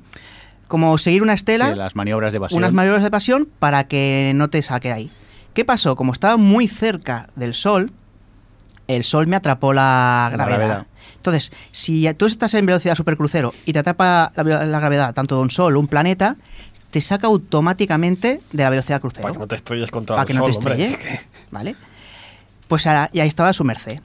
como 0.70 0.98
seguir 0.98 1.22
una 1.24 1.34
estela 1.34 1.72
Sí, 1.72 1.76
las 1.76 1.96
maniobras 1.98 2.32
de 2.32 2.38
evasión. 2.38 2.58
unas 2.60 2.72
maniobras 2.72 3.04
de 3.04 3.12
pasión 3.12 3.50
para 3.60 3.86
que 3.90 4.32
no 4.36 4.50
te 4.50 4.62
saque 4.62 4.94
ahí. 4.94 5.12
¿Qué 5.54 5.66
pasó? 5.66 5.98
Como 5.98 6.14
estaba 6.14 6.38
muy 6.38 6.68
cerca 6.70 7.28
del 7.36 7.54
sol, 7.54 7.92
el 8.90 9.04
sol 9.04 9.28
me 9.28 9.36
atrapó 9.36 9.74
la 9.74 10.32
La 10.36 10.46
gravedad. 10.46 10.86
Entonces, 11.16 11.52
si 11.72 12.12
tú 12.14 12.26
estás 12.26 12.54
en 12.54 12.66
velocidad 12.66 12.96
supercrucero 12.96 13.54
y 13.66 13.74
te 13.74 13.80
atrapa 13.80 14.32
la, 14.36 14.44
la 14.44 14.80
gravedad 14.80 15.14
tanto 15.14 15.36
de 15.36 15.42
un 15.42 15.52
sol 15.52 15.76
o 15.76 15.80
un 15.80 15.88
planeta, 15.88 16.38
te 16.92 17.02
saca 17.02 17.28
automáticamente 17.28 18.42
de 18.52 18.64
la 18.64 18.70
velocidad 18.70 19.02
crucero. 19.02 19.24
Para 19.24 19.34
que 19.34 19.40
no 19.40 19.48
te 19.48 19.56
estrelles 19.56 19.92
contra 19.92 20.16
Para 20.16 20.24
el 20.24 20.28
que 20.28 20.34
no 20.34 20.46
te 20.46 20.58
hombre. 20.58 21.00
¿Vale? 21.52 21.76
Pues 22.68 22.88
ahora, 22.88 23.10
y 23.14 23.20
ahí 23.20 23.28
estaba 23.28 23.50
a 23.50 23.54
su 23.54 23.64
merced. 23.64 24.00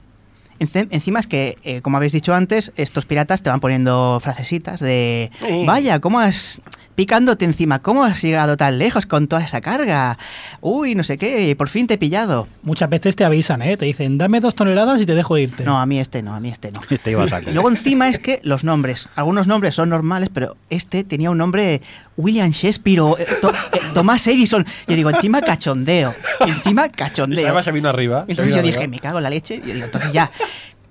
Encima 0.57 1.19
es 1.19 1.27
que, 1.27 1.57
eh, 1.63 1.81
como 1.81 1.97
habéis 1.97 2.13
dicho 2.13 2.33
antes, 2.33 2.71
estos 2.77 3.05
piratas 3.05 3.41
te 3.41 3.49
van 3.49 3.59
poniendo 3.59 4.19
frasecitas 4.21 4.79
de 4.79 5.29
vaya, 5.65 5.99
¿cómo 5.99 6.19
has 6.19 6.61
picándote 6.95 7.45
encima? 7.45 7.79
¿Cómo 7.79 8.03
has 8.03 8.21
llegado 8.21 8.57
tan 8.57 8.77
lejos 8.79 9.05
con 9.05 9.27
toda 9.27 9.43
esa 9.43 9.61
carga? 9.61 10.17
Uy, 10.61 10.95
no 10.95 11.03
sé 11.03 11.17
qué, 11.17 11.53
por 11.57 11.69
fin 11.69 11.87
te 11.87 11.95
he 11.95 11.97
pillado. 11.97 12.47
Muchas 12.63 12.89
veces 12.89 13.15
te 13.15 13.23
avisan, 13.25 13.61
¿eh? 13.61 13.77
Te 13.77 13.85
dicen, 13.85 14.17
dame 14.17 14.39
dos 14.39 14.55
toneladas 14.55 15.01
y 15.01 15.05
te 15.05 15.13
dejo 15.15 15.37
irte. 15.37 15.63
No, 15.63 15.79
a 15.79 15.85
mí 15.85 15.99
este 15.99 16.21
no, 16.23 16.33
a 16.35 16.39
mí 16.39 16.49
este 16.49 16.71
no. 16.71 16.81
Te 17.03 17.11
iba 17.11 17.23
a 17.23 17.27
sacar. 17.27 17.49
Y 17.49 17.53
luego 17.53 17.69
encima 17.69 18.07
es 18.09 18.17
que 18.19 18.39
los 18.43 18.63
nombres, 18.63 19.09
algunos 19.15 19.47
nombres 19.47 19.75
son 19.75 19.89
normales, 19.89 20.29
pero 20.33 20.55
este 20.69 21.03
tenía 21.03 21.29
un 21.29 21.37
nombre 21.37 21.81
William 22.17 22.49
Shakespeare 22.51 22.99
o 23.01 23.17
eh, 23.17 23.25
To- 23.41 23.51
eh, 23.51 23.79
Tomás 23.93 24.25
Edison. 24.27 24.65
Yo 24.87 24.95
digo, 24.95 25.09
encima 25.09 25.41
cachondeo, 25.41 26.13
encima 26.39 26.85
Y 26.87 26.89
cachondeo. 26.91 27.43
Saeva 27.43 27.61
se 27.63 27.71
vino 27.71 27.89
arriba. 27.89 28.21
Entonces 28.27 28.45
vino 28.45 28.55
yo 28.57 28.59
arriba. 28.61 28.75
dije, 28.77 28.87
me 28.87 28.99
cago 28.99 29.17
en 29.19 29.23
la 29.23 29.29
leche. 29.29 29.61
Yo 29.65 29.73
digo, 29.73 29.85
entonces 29.85 30.11
ya, 30.13 30.31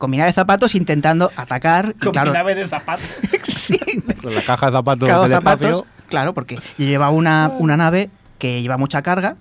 con 0.04 0.10
mi 0.10 0.18
nave 0.18 0.28
de 0.28 0.34
zapatos 0.34 0.74
intentando 0.74 1.30
atacar. 1.34 1.94
Y 1.96 2.10
claro, 2.10 2.32
de 2.44 2.68
zapatos. 2.68 3.08
sí, 3.48 3.78
Con 4.22 4.34
la 4.34 4.42
caja 4.42 4.66
de 4.66 4.72
zapatos 4.72 5.08
del 5.08 5.30
zapatos. 5.30 5.62
espacio. 5.62 5.86
Claro, 6.10 6.34
porque 6.34 6.56
yo 6.56 6.84
llevaba 6.84 7.10
una, 7.10 7.50
una 7.58 7.78
nave 7.78 8.10
que 8.38 8.60
lleva 8.60 8.76
mucha 8.76 9.00
carga, 9.00 9.36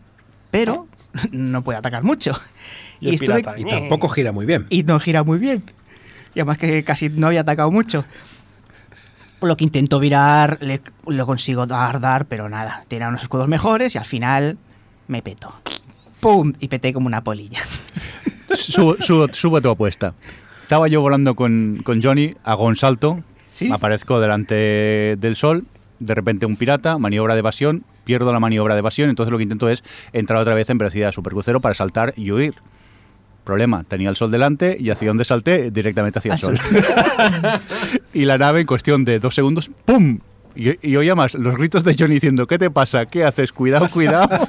pero 0.51 0.87
no 1.31 1.61
puede 1.63 1.79
atacar 1.79 2.03
mucho. 2.03 2.39
Y 3.01 3.13
estuve- 3.15 3.43
tampoco 3.43 4.07
gira 4.07 4.31
muy 4.31 4.45
bien. 4.45 4.65
y 4.69 4.83
no 4.83 4.97
gira 5.01 5.23
muy 5.23 5.37
bien. 5.37 5.63
Y 6.33 6.39
además 6.39 6.57
que 6.57 6.81
casi 6.85 7.09
no 7.09 7.27
había 7.27 7.41
atacado 7.41 7.69
mucho. 7.71 8.05
Lo 9.41 9.57
que 9.57 9.65
intento 9.65 9.99
virar, 9.99 10.59
le- 10.61 10.81
lo 11.07 11.25
consigo 11.25 11.67
dar, 11.67 11.99
dar, 11.99 12.25
pero 12.27 12.47
nada. 12.47 12.85
Tenía 12.87 13.09
unos 13.09 13.23
escudos 13.23 13.49
mejores 13.49 13.93
y 13.95 13.97
al 13.97 14.05
final 14.05 14.57
me 15.09 15.21
peto. 15.21 15.53
¡Pum! 16.21 16.53
Y 16.61 16.69
peté 16.69 16.93
como 16.93 17.07
una 17.07 17.21
polilla. 17.21 17.59
Subo, 18.55 18.95
subo, 19.01 19.27
subo 19.33 19.61
tu 19.61 19.69
apuesta. 19.69 20.13
Estaba 20.73 20.87
yo 20.87 21.01
volando 21.01 21.35
con, 21.35 21.81
con 21.83 22.01
Johnny, 22.01 22.33
hago 22.43 22.65
un 22.65 22.75
salto, 22.75 23.19
¿Sí? 23.53 23.69
aparezco 23.71 24.19
delante 24.19 25.15
del 25.19 25.35
sol, 25.35 25.65
de 25.99 26.15
repente 26.15 26.47
un 26.47 26.57
pirata, 26.57 26.97
maniobra 26.97 27.35
de 27.35 27.41
evasión, 27.41 27.83
pierdo 28.05 28.33
la 28.33 28.39
maniobra 28.39 28.73
de 28.73 28.79
evasión, 28.79 29.11
entonces 29.11 29.31
lo 29.31 29.37
que 29.37 29.43
intento 29.43 29.69
es 29.69 29.83
entrar 30.13 30.39
otra 30.39 30.55
vez 30.55 30.71
en 30.71 30.79
velocidad 30.79 31.11
supercrucero 31.11 31.61
para 31.61 31.75
saltar 31.75 32.15
y 32.17 32.31
huir. 32.31 32.55
Problema, 33.43 33.83
tenía 33.83 34.09
el 34.09 34.15
sol 34.15 34.31
delante 34.31 34.75
y 34.79 34.89
hacia 34.89 35.09
donde 35.09 35.25
salté, 35.25 35.69
directamente 35.69 36.17
hacia 36.17 36.29
el 36.29 36.33
Al 36.33 36.39
sol. 36.39 36.59
y 38.15 38.25
la 38.25 38.39
nave 38.39 38.61
en 38.61 38.65
cuestión 38.65 39.05
de 39.05 39.19
dos 39.19 39.35
segundos, 39.35 39.69
¡pum! 39.85 40.21
Y, 40.55 40.89
y 40.89 40.95
oía 40.95 41.13
más 41.13 41.35
los 41.35 41.55
gritos 41.55 41.83
de 41.83 41.95
Johnny 41.95 42.15
diciendo, 42.15 42.47
¿qué 42.47 42.57
te 42.57 42.71
pasa? 42.71 43.05
¿Qué 43.05 43.23
haces? 43.23 43.53
Cuidado, 43.53 43.91
cuidado. 43.91 44.27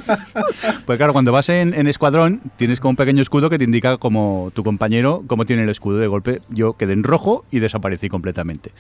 pues 0.87 0.99
claro, 0.99 1.13
cuando 1.13 1.33
vas 1.33 1.49
en, 1.49 1.75
en 1.75 1.87
escuadrón, 1.87 2.41
tienes 2.57 2.81
como 2.81 2.91
un 2.91 2.97
pequeño 2.97 3.23
escudo 3.23 3.51
que 3.51 3.59
te 3.59 3.65
indica 3.65 3.97
como 3.97 4.51
tu 4.55 4.65
compañero, 4.65 5.23
cómo 5.27 5.45
tiene 5.45 5.63
el 5.63 5.69
escudo. 5.69 5.99
De 5.99 6.07
golpe 6.07 6.43
yo 6.49 6.75
quedé 6.75 6.93
en 6.93 7.05
rojo 7.05 7.45
y 7.51 7.59
desaparecí 7.59 8.09
completamente. 8.09 8.73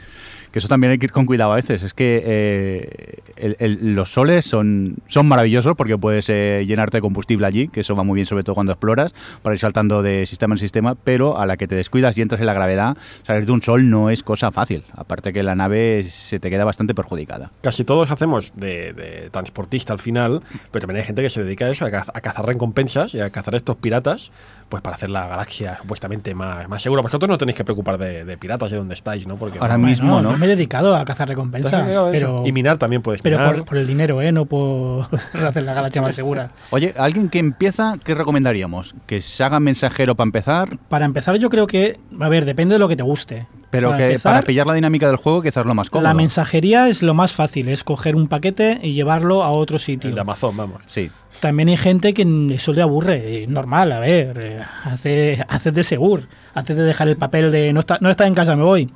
Que 0.54 0.60
eso 0.60 0.68
también 0.68 0.92
hay 0.92 0.98
que 1.00 1.06
ir 1.06 1.10
con 1.10 1.26
cuidado 1.26 1.50
a 1.50 1.56
veces. 1.56 1.82
Es 1.82 1.94
que 1.94 2.22
eh, 2.24 3.18
el- 3.34 3.56
el- 3.58 3.94
los 3.96 4.12
soles 4.12 4.44
son, 4.44 4.94
son 5.08 5.26
maravillosos 5.26 5.74
porque 5.76 5.98
puedes 5.98 6.28
eh, 6.30 6.64
llenarte 6.64 6.98
de 6.98 7.00
combustible 7.00 7.44
allí, 7.44 7.66
que 7.66 7.80
eso 7.80 7.96
va 7.96 8.04
muy 8.04 8.14
bien 8.14 8.26
sobre 8.26 8.44
todo 8.44 8.54
cuando 8.54 8.70
exploras, 8.72 9.14
para 9.42 9.54
ir 9.54 9.58
saltando 9.58 10.00
de 10.00 10.26
sistema 10.26 10.54
en 10.54 10.58
sistema, 10.58 10.94
pero 10.94 11.38
a 11.40 11.46
la 11.46 11.56
que 11.56 11.66
te 11.66 11.74
descuidas 11.74 12.16
y 12.18 12.22
entras 12.22 12.40
en 12.40 12.46
la 12.46 12.54
gravedad, 12.54 12.96
salir 13.24 13.46
de 13.46 13.50
un 13.50 13.62
sol 13.62 13.90
no 13.90 14.10
es 14.10 14.22
cosa 14.22 14.52
fácil. 14.52 14.84
Aparte 14.94 15.32
que 15.32 15.42
la 15.42 15.56
nave 15.56 16.04
se 16.04 16.38
te 16.38 16.50
queda 16.50 16.64
bastante 16.64 16.94
perjudicada. 16.94 17.50
Casi 17.60 17.82
todos 17.82 18.12
hacemos 18.12 18.52
de, 18.54 18.92
de 18.92 19.30
transportista 19.32 19.92
al 19.92 19.98
final, 19.98 20.40
pero 20.70 20.82
también 20.86 20.98
hay 21.00 21.06
gente 21.06 21.22
que 21.22 21.30
se 21.30 21.42
dedica 21.42 21.64
a 21.64 21.70
eso, 21.70 21.84
a, 21.84 21.88
a 21.88 22.20
cazar 22.20 22.46
recompensas 22.46 23.12
y 23.16 23.20
a 23.20 23.30
cazar 23.30 23.56
estos 23.56 23.74
piratas, 23.74 24.30
pues 24.68 24.82
para 24.82 24.96
hacer 24.96 25.10
la 25.10 25.26
galaxia 25.26 25.78
supuestamente 25.78 26.34
más, 26.34 26.68
más 26.68 26.82
segura. 26.82 27.02
Vosotros 27.02 27.28
no 27.28 27.38
tenéis 27.38 27.56
que 27.56 27.64
preocupar 27.64 27.98
de, 27.98 28.24
de 28.24 28.38
piratas 28.38 28.72
y 28.72 28.74
dónde 28.74 28.94
estáis, 28.94 29.26
¿no? 29.26 29.36
Porque 29.36 29.58
Ahora 29.58 29.78
no, 29.78 29.86
mismo, 29.86 30.20
¿no? 30.20 30.32
Yo 30.32 30.38
me 30.38 30.46
he 30.46 30.48
dedicado 30.48 30.96
a 30.96 31.04
cazar 31.04 31.28
recompensas. 31.28 31.84
Pero, 32.10 32.46
Y 32.46 32.52
minar 32.52 32.78
también 32.78 33.02
puedes 33.02 33.22
pero 33.22 33.38
minar. 33.38 33.54
por, 33.56 33.64
por 33.66 33.78
el 33.78 33.86
dinero, 33.86 34.20
¿eh? 34.22 34.32
No 34.32 34.46
por 34.46 35.06
hacer 35.34 35.62
la 35.62 35.74
galaxia 35.74 36.02
más 36.02 36.14
segura. 36.14 36.50
Oye, 36.70 36.94
alguien 36.98 37.28
que 37.28 37.38
empieza, 37.38 37.94
¿qué 38.02 38.14
recomendaríamos? 38.14 38.94
¿Que 39.06 39.20
se 39.20 39.44
haga 39.44 39.60
mensajero 39.60 40.14
para 40.14 40.26
empezar? 40.28 40.78
Para 40.88 41.04
empezar, 41.04 41.36
yo 41.36 41.50
creo 41.50 41.66
que, 41.66 41.98
a 42.20 42.28
ver, 42.28 42.44
depende 42.44 42.74
de 42.74 42.78
lo 42.78 42.88
que 42.88 42.96
te 42.96 43.02
guste. 43.02 43.46
Pero 43.70 43.88
Para 43.90 43.98
que 43.98 44.04
empezar, 44.06 44.32
para 44.34 44.46
pillar 44.46 44.66
la 44.68 44.74
dinámica 44.74 45.08
del 45.08 45.16
juego 45.16 45.42
quizás 45.42 45.66
lo 45.66 45.74
más 45.74 45.90
cómodo. 45.90 46.06
La 46.06 46.14
mensajería 46.14 46.88
es 46.88 47.02
lo 47.02 47.12
más 47.12 47.32
fácil, 47.32 47.68
es 47.68 47.82
coger 47.82 48.14
un 48.14 48.28
paquete 48.28 48.78
y 48.82 48.92
llevarlo 48.92 49.42
a 49.42 49.50
otro 49.50 49.78
sitio. 49.80 50.08
El 50.10 50.14
de 50.14 50.20
Amazon, 50.20 50.56
vamos. 50.56 50.82
Sí. 50.86 51.10
También 51.40 51.68
hay 51.68 51.76
gente 51.76 52.14
que 52.14 52.26
eso 52.54 52.72
le 52.72 52.82
aburre, 52.82 53.42
y 53.42 53.46
normal, 53.46 53.92
a 53.92 53.98
ver, 53.98 54.40
eh, 54.42 54.62
hace, 54.84 55.44
hace 55.48 55.72
de 55.72 55.82
seguro, 55.82 56.24
hace 56.54 56.74
de 56.74 56.82
dejar 56.82 57.08
el 57.08 57.16
papel 57.16 57.50
de 57.50 57.72
no 57.72 57.80
está, 57.80 57.98
no 58.00 58.10
está 58.10 58.26
en 58.26 58.34
casa, 58.34 58.56
me 58.56 58.62
voy. 58.62 58.90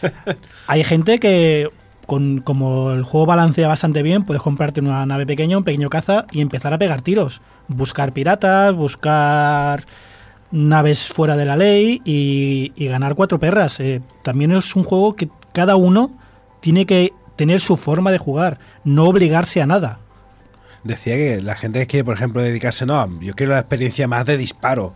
hay 0.66 0.84
gente 0.84 1.18
que, 1.18 1.68
con, 2.06 2.40
como 2.40 2.92
el 2.92 3.04
juego 3.04 3.26
balancea 3.26 3.68
bastante 3.68 4.02
bien, 4.02 4.24
puedes 4.24 4.42
comprarte 4.42 4.80
una 4.80 5.04
nave 5.06 5.26
pequeña, 5.26 5.58
un 5.58 5.64
pequeño 5.64 5.90
caza 5.90 6.26
y 6.32 6.40
empezar 6.40 6.72
a 6.72 6.78
pegar 6.78 7.02
tiros. 7.02 7.40
Buscar 7.68 8.12
piratas, 8.12 8.74
buscar 8.74 9.84
naves 10.50 11.12
fuera 11.12 11.36
de 11.36 11.44
la 11.44 11.56
ley 11.56 12.00
y, 12.04 12.72
y 12.74 12.86
ganar 12.86 13.14
cuatro 13.14 13.38
perras. 13.38 13.80
Eh, 13.80 14.00
también 14.22 14.52
es 14.52 14.74
un 14.74 14.84
juego 14.84 15.14
que 15.14 15.28
cada 15.52 15.76
uno 15.76 16.12
tiene 16.60 16.86
que 16.86 17.12
tener 17.36 17.60
su 17.60 17.76
forma 17.76 18.10
de 18.10 18.18
jugar, 18.18 18.58
no 18.84 19.04
obligarse 19.04 19.62
a 19.62 19.66
nada. 19.66 20.00
Decía 20.84 21.16
que 21.16 21.40
la 21.40 21.54
gente 21.54 21.80
que 21.80 21.86
quiere, 21.86 22.04
por 22.04 22.14
ejemplo, 22.14 22.42
dedicarse, 22.42 22.86
no, 22.86 23.20
yo 23.20 23.34
quiero 23.34 23.52
la 23.52 23.60
experiencia 23.60 24.08
más 24.08 24.26
de 24.26 24.36
disparo. 24.36 24.94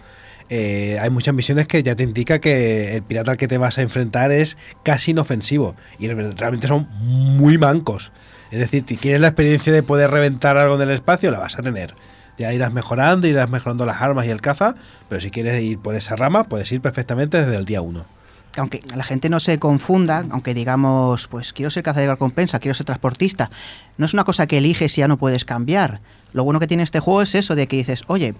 Eh, 0.50 0.98
hay 1.00 1.10
muchas 1.10 1.34
misiones 1.34 1.66
que 1.66 1.82
ya 1.82 1.94
te 1.94 2.02
indica 2.02 2.38
que 2.38 2.96
el 2.96 3.02
pirata 3.02 3.32
al 3.32 3.36
que 3.36 3.48
te 3.48 3.58
vas 3.58 3.78
a 3.78 3.82
enfrentar 3.82 4.30
es 4.30 4.58
casi 4.82 5.12
inofensivo 5.12 5.74
y 5.98 6.08
realmente 6.08 6.68
son 6.68 6.88
muy 7.00 7.58
mancos. 7.58 8.12
Es 8.50 8.58
decir, 8.58 8.84
si 8.86 8.96
quieres 8.96 9.20
la 9.20 9.28
experiencia 9.28 9.72
de 9.72 9.82
poder 9.82 10.10
reventar 10.10 10.56
algo 10.58 10.76
en 10.76 10.82
el 10.82 10.90
espacio, 10.90 11.30
la 11.30 11.38
vas 11.38 11.58
a 11.58 11.62
tener. 11.62 11.94
Ya 12.36 12.52
irás 12.52 12.72
mejorando, 12.72 13.26
irás 13.26 13.48
mejorando 13.48 13.86
las 13.86 14.02
armas 14.02 14.26
y 14.26 14.30
el 14.30 14.40
caza, 14.40 14.74
pero 15.08 15.20
si 15.20 15.30
quieres 15.30 15.62
ir 15.62 15.78
por 15.78 15.94
esa 15.94 16.16
rama, 16.16 16.44
puedes 16.44 16.70
ir 16.72 16.80
perfectamente 16.80 17.38
desde 17.38 17.56
el 17.56 17.64
día 17.64 17.80
1. 17.80 18.13
Aunque 18.56 18.80
la 18.94 19.04
gente 19.04 19.28
no 19.28 19.40
se 19.40 19.58
confunda, 19.58 20.24
aunque 20.30 20.54
digamos, 20.54 21.28
pues 21.28 21.52
quiero 21.52 21.70
ser 21.70 21.82
cazador 21.82 22.08
de 22.08 22.14
recompensa, 22.14 22.58
quiero 22.58 22.74
ser 22.74 22.86
transportista, 22.86 23.50
no 23.96 24.06
es 24.06 24.14
una 24.14 24.24
cosa 24.24 24.46
que 24.46 24.58
eliges 24.58 24.96
y 24.96 25.00
ya 25.00 25.08
no 25.08 25.16
puedes 25.16 25.44
cambiar. 25.44 26.00
Lo 26.32 26.44
bueno 26.44 26.60
que 26.60 26.66
tiene 26.66 26.82
este 26.82 27.00
juego 27.00 27.22
es 27.22 27.34
eso 27.34 27.54
de 27.54 27.66
que 27.66 27.76
dices, 27.76 28.04
oye, 28.06 28.34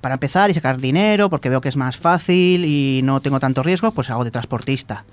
para 0.00 0.14
empezar 0.14 0.50
y 0.50 0.54
sacar 0.54 0.80
dinero, 0.80 1.30
porque 1.30 1.48
veo 1.48 1.60
que 1.60 1.68
es 1.68 1.76
más 1.76 1.96
fácil 1.96 2.64
y 2.64 3.00
no 3.02 3.20
tengo 3.20 3.40
tanto 3.40 3.62
riesgo, 3.62 3.90
pues 3.90 4.10
hago 4.10 4.24
de 4.24 4.30
transportista. 4.30 5.04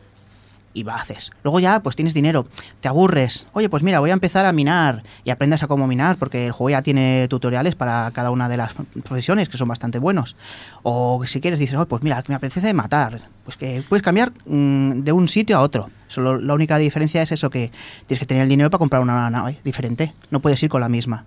Y 0.75 0.83
va, 0.83 0.95
haces. 0.95 1.31
Luego 1.41 1.61
ya, 1.61 1.79
pues 1.79 1.95
tienes 1.95 2.13
dinero, 2.13 2.45
te 2.81 2.89
aburres. 2.89 3.47
Oye, 3.53 3.69
pues 3.69 3.81
mira, 3.81 4.01
voy 4.01 4.09
a 4.09 4.13
empezar 4.13 4.45
a 4.45 4.51
minar 4.51 5.03
y 5.23 5.29
aprendes 5.29 5.63
a 5.63 5.67
cómo 5.67 5.87
minar, 5.87 6.17
porque 6.17 6.47
el 6.47 6.51
juego 6.51 6.69
ya 6.69 6.81
tiene 6.81 7.27
tutoriales 7.29 7.75
para 7.75 8.11
cada 8.11 8.29
una 8.29 8.49
de 8.49 8.57
las 8.57 8.73
profesiones 9.05 9.47
que 9.47 9.57
son 9.57 9.69
bastante 9.69 9.99
buenos. 9.99 10.35
O 10.83 11.23
si 11.25 11.39
quieres, 11.39 11.59
dices, 11.59 11.77
oh, 11.77 11.85
pues 11.87 12.03
mira, 12.03 12.21
me 12.27 12.35
apetece 12.35 12.73
matar. 12.73 13.21
Pues 13.45 13.55
que 13.55 13.83
puedes 13.87 14.03
cambiar 14.03 14.33
mm, 14.45 15.03
de 15.03 15.13
un 15.13 15.29
sitio 15.29 15.55
a 15.55 15.61
otro. 15.61 15.89
Solo 16.09 16.37
la 16.37 16.53
única 16.53 16.77
diferencia 16.77 17.21
es 17.21 17.31
eso, 17.31 17.49
que 17.49 17.71
tienes 18.05 18.19
que 18.19 18.25
tener 18.25 18.43
el 18.43 18.49
dinero 18.49 18.69
para 18.69 18.79
comprar 18.79 19.01
una 19.01 19.29
nave 19.29 19.59
diferente. 19.63 20.13
No 20.29 20.41
puedes 20.41 20.61
ir 20.61 20.69
con 20.69 20.81
la 20.81 20.89
misma. 20.89 21.23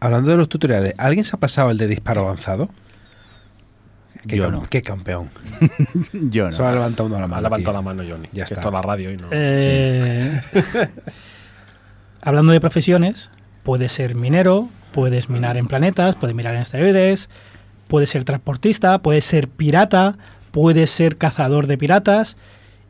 Hablando 0.00 0.32
de 0.32 0.36
los 0.36 0.50
tutoriales, 0.50 0.94
¿alguien 0.98 1.24
se 1.24 1.34
ha 1.34 1.40
pasado 1.40 1.70
el 1.70 1.78
de 1.78 1.86
disparo 1.86 2.20
avanzado? 2.20 2.68
Qué, 4.26 4.36
Yo 4.36 4.48
cam- 4.48 4.52
no. 4.52 4.62
qué 4.68 4.82
campeón. 4.82 5.28
Yo 6.12 6.46
no. 6.46 6.52
Solo 6.52 6.68
ha 6.68 6.72
levantado 6.72 7.08
uno 7.08 7.18
la 7.18 7.24
Ha 7.24 7.28
mano. 7.28 7.42
levantado 7.42 7.76
aquí. 7.78 7.84
la 7.84 7.94
mano 7.94 8.02
Johnny. 8.08 8.28
Ya 8.32 8.44
está. 8.44 8.54
esto 8.56 8.68
es 8.68 8.72
la 8.74 8.82
radio 8.82 9.10
y 9.12 9.16
no. 9.16 9.28
Eh, 9.30 10.40
hablando 12.20 12.52
de 12.52 12.60
profesiones, 12.60 13.30
puedes 13.62 13.92
ser 13.92 14.14
minero, 14.14 14.68
puedes 14.92 15.28
minar 15.28 15.56
en 15.56 15.66
planetas, 15.66 16.16
puedes 16.16 16.36
minar 16.36 16.54
en 16.54 16.62
asteroides, 16.62 17.28
puedes 17.88 18.10
ser 18.10 18.24
transportista, 18.24 18.98
puedes 19.02 19.24
ser 19.24 19.48
pirata, 19.48 20.16
puedes 20.50 20.90
ser 20.90 21.16
cazador 21.16 21.66
de 21.66 21.78
piratas. 21.78 22.36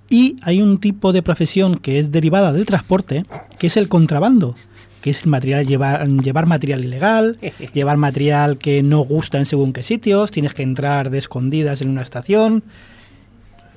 Y 0.08 0.36
hay 0.42 0.60
un 0.60 0.78
tipo 0.78 1.12
de 1.14 1.22
profesión 1.22 1.76
que 1.78 1.98
es 1.98 2.12
derivada 2.12 2.52
del 2.52 2.66
transporte, 2.66 3.24
que 3.58 3.68
es 3.68 3.76
el 3.78 3.88
contrabando, 3.88 4.54
que 5.02 5.10
es 5.10 5.26
material 5.26 5.66
llevar, 5.66 6.08
llevar 6.08 6.46
material 6.46 6.84
ilegal, 6.84 7.38
llevar 7.74 7.98
material 7.98 8.56
que 8.56 8.82
no 8.82 9.00
gusta 9.00 9.38
en 9.38 9.44
según 9.44 9.74
qué 9.74 9.82
sitios, 9.82 10.30
tienes 10.30 10.54
que 10.54 10.62
entrar 10.62 11.10
de 11.10 11.18
escondidas 11.18 11.82
en 11.82 11.90
una 11.90 12.00
estación. 12.00 12.64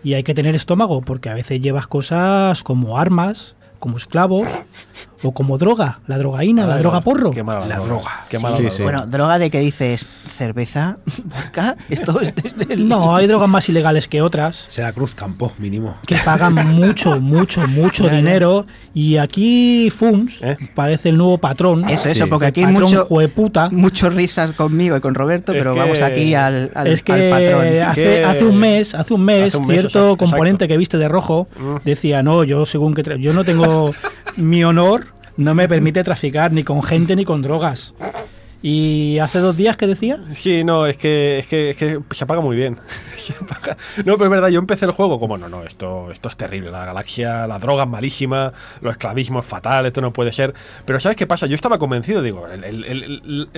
Y 0.03 0.13
hay 0.13 0.23
que 0.23 0.35
tener 0.35 0.53
estómago, 0.55 1.01
porque 1.01 1.29
a 1.29 1.33
veces 1.33 1.59
llevas 1.59 1.87
cosas 1.87 2.61
como 2.61 2.99
armas, 2.99 3.55
como 3.79 3.97
esclavos, 3.97 4.47
o 5.25 5.31
como 5.31 5.57
droga, 5.57 5.99
la 6.07 6.17
drogaína, 6.17 6.65
la 6.67 6.75
Ay, 6.75 6.81
droga 6.81 7.01
porro. 7.01 7.31
Qué 7.31 7.43
mala 7.43 7.65
La 7.65 7.77
droga. 7.79 8.25
Qué 8.29 8.37
mala 8.39 8.57
Sí, 8.57 8.63
la. 8.77 8.83
Bueno, 8.83 9.05
droga 9.07 9.37
de 9.39 9.49
que 9.49 9.59
dices 9.59 10.05
cerveza, 10.35 10.97
vodka, 11.25 11.75
esto 11.89 12.19
es 12.19 12.35
desde 12.35 12.73
el... 12.73 12.87
No, 12.87 13.15
hay 13.15 13.25
drogas 13.27 13.47
más 13.49 13.67
ilegales 13.69 14.07
que 14.07 14.21
otras, 14.21 14.65
Será 14.67 14.91
Cruz 14.91 15.15
Campo, 15.15 15.51
mínimo. 15.59 15.95
que 16.05 16.17
pagan 16.17 16.53
mucho, 16.53 17.19
mucho, 17.21 17.65
mucho 17.67 18.09
dinero. 18.09 18.65
Y 18.93 19.17
aquí 19.17 19.89
FUMS 19.89 20.41
¿Eh? 20.41 20.57
parece 20.73 21.09
el 21.09 21.17
nuevo 21.17 21.37
patrón. 21.37 21.89
Eso, 21.89 22.09
eso, 22.09 22.25
Sí. 22.25 22.29
porque 22.29 22.47
aquí 22.47 22.63
hay 22.63 22.71
mucho, 22.71 23.05
jueputa. 23.05 23.69
mucho 23.69 24.09
risas 24.09 24.51
conmigo 24.51 24.95
y 24.97 25.01
con 25.01 25.15
Roberto, 25.15 25.51
Es 25.53 25.57
pero 25.57 25.73
que- 25.73 25.79
vamos 25.79 26.01
aquí 26.01 26.33
al, 26.35 26.71
al, 26.75 26.87
es 26.87 27.01
que 27.03 27.13
al 27.13 27.29
patrón. 27.29 27.67
hace, 27.89 28.03
Que- 28.03 28.23
hace 28.25 28.45
un 28.45 28.57
mes, 28.57 28.93
hace 28.95 29.13
un 29.13 29.21
mes, 29.23 29.47
Hace 29.55 29.57
un 29.57 29.67
mes, 29.67 29.79
cierto 29.79 30.17
componente 30.17 30.65
exacto. 30.65 30.73
que 30.73 30.77
viste 30.77 30.97
de 30.97 31.07
rojo 31.07 31.47
Mm. 31.57 31.75
decía, 31.85 32.23
no, 32.23 32.43
yo 32.43 32.65
según 32.65 32.93
que 32.93 33.03
tra- 33.03 33.17
yo 33.17 33.33
no 33.33 33.43
tengo 33.43 33.91
mi 34.37 34.63
honor, 34.63 35.07
no 35.37 35.53
me 35.55 35.67
permite 35.67 36.03
traficar 36.03 36.51
ni 36.51 36.63
con 36.63 36.81
gente 36.83 37.15
ni 37.15 37.25
con 37.25 37.41
drogas. 37.41 37.93
Y 38.61 39.19
hace 39.19 39.39
dos 39.39 39.55
días 39.55 39.77
que 39.77 39.85
decía, 39.85 40.17
Sí, 40.31 40.63
no, 40.63 40.87
es 40.87 40.97
que, 40.97 41.37
es 41.37 41.45
que, 41.45 41.69
es 41.69 41.75
que 41.77 41.99
se 42.11 42.23
apaga 42.23 42.41
muy 42.41 42.55
bien. 42.55 42.77
Se 43.17 43.33
apaga. 43.33 43.77
No, 44.05 44.13
pero 44.17 44.25
es 44.25 44.29
verdad, 44.31 44.47
yo 44.49 44.59
empecé 44.59 44.85
el 44.85 44.91
juego 44.91 45.19
como, 45.19 45.37
no, 45.37 45.47
no, 45.49 45.63
esto, 45.63 46.09
esto 46.11 46.29
es 46.29 46.35
terrible. 46.35 46.71
La 46.71 46.83
galaxia, 46.85 47.45
la 47.47 47.59
droga 47.59 47.83
es 47.83 47.89
malísima, 47.89 48.51
lo 48.81 48.89
esclavismo 48.89 49.39
es 49.41 49.45
fatal, 49.45 49.85
esto 49.85 50.01
no 50.01 50.11
puede 50.13 50.31
ser. 50.31 50.53
Pero 50.85 50.99
¿sabes 50.99 51.15
qué 51.15 51.27
pasa? 51.27 51.45
Yo 51.45 51.53
estaba 51.55 51.77
convencido, 51.77 52.21
digo, 52.23 52.47
el, 52.47 53.49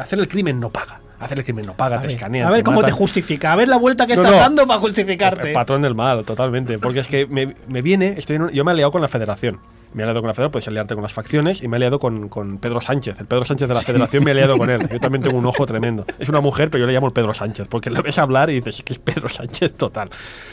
hacer 0.00 0.18
el 0.18 0.28
crimen 0.28 0.58
no 0.60 0.70
paga. 0.70 1.00
Hacer 1.18 1.38
el 1.38 1.44
crimen 1.44 1.66
no 1.66 1.74
paga, 1.74 1.98
a 1.98 2.02
te 2.02 2.08
escanean. 2.08 2.46
a 2.46 2.50
ver 2.50 2.58
te 2.60 2.64
cómo 2.64 2.82
te 2.82 2.92
justifica, 2.92 3.52
a 3.52 3.56
ver 3.56 3.68
la 3.68 3.78
vuelta 3.78 4.06
que 4.06 4.16
No, 4.16 4.22
estás 4.22 4.36
no. 4.36 4.40
dando 4.42 4.62
para 4.66 4.74
El 4.76 4.80
justificarte. 4.82 5.52
patrón 5.52 5.82
del 5.82 5.94
mal, 5.94 6.24
totalmente. 6.24 6.78
Porque 6.78 7.00
es 7.00 7.08
que 7.08 7.26
me, 7.26 7.54
me 7.68 7.80
viene, 7.82 8.14
estoy 8.18 8.36
en 8.36 8.42
un- 8.42 8.50
yo 8.50 8.64
me 8.64 8.70
he 8.70 8.74
aliado 8.74 8.90
con 8.92 9.00
la 9.02 9.08
federación. 9.08 9.58
Me 9.94 10.02
he 10.02 10.04
aliado 10.04 10.20
con 10.20 10.28
la 10.28 10.34
federación, 10.34 10.52
puedes 10.52 10.68
aliarte 10.68 10.94
con 10.94 11.02
las 11.02 11.12
facciones 11.12 11.62
y 11.62 11.68
me 11.68 11.76
he 11.76 11.78
aliado 11.78 11.98
con, 11.98 12.28
con 12.28 12.58
Pedro 12.58 12.80
Sánchez. 12.80 13.18
El 13.20 13.26
Pedro 13.26 13.44
Sánchez 13.44 13.68
de 13.68 13.74
la 13.74 13.80
federación 13.80 14.24
me 14.24 14.30
he 14.30 14.34
aliado 14.34 14.58
con 14.58 14.68
él. 14.68 14.86
Yo 14.90 15.00
también 15.00 15.22
tengo 15.22 15.38
un 15.38 15.46
ojo 15.46 15.64
tremendo. 15.64 16.04
Es 16.18 16.28
una 16.28 16.40
mujer, 16.40 16.68
pero 16.70 16.82
yo 16.82 16.86
le 16.86 16.92
llamo 16.92 17.06
el 17.06 17.12
Pedro 17.14 17.32
Sánchez, 17.32 17.66
porque 17.68 17.88
le 17.88 18.02
ves 18.02 18.18
hablar 18.18 18.50
y 18.50 18.54
dices 18.56 18.82
que 18.82 18.92
es 18.92 18.98
Pedro 18.98 19.28
Sánchez 19.28 19.72
total. 19.74 20.10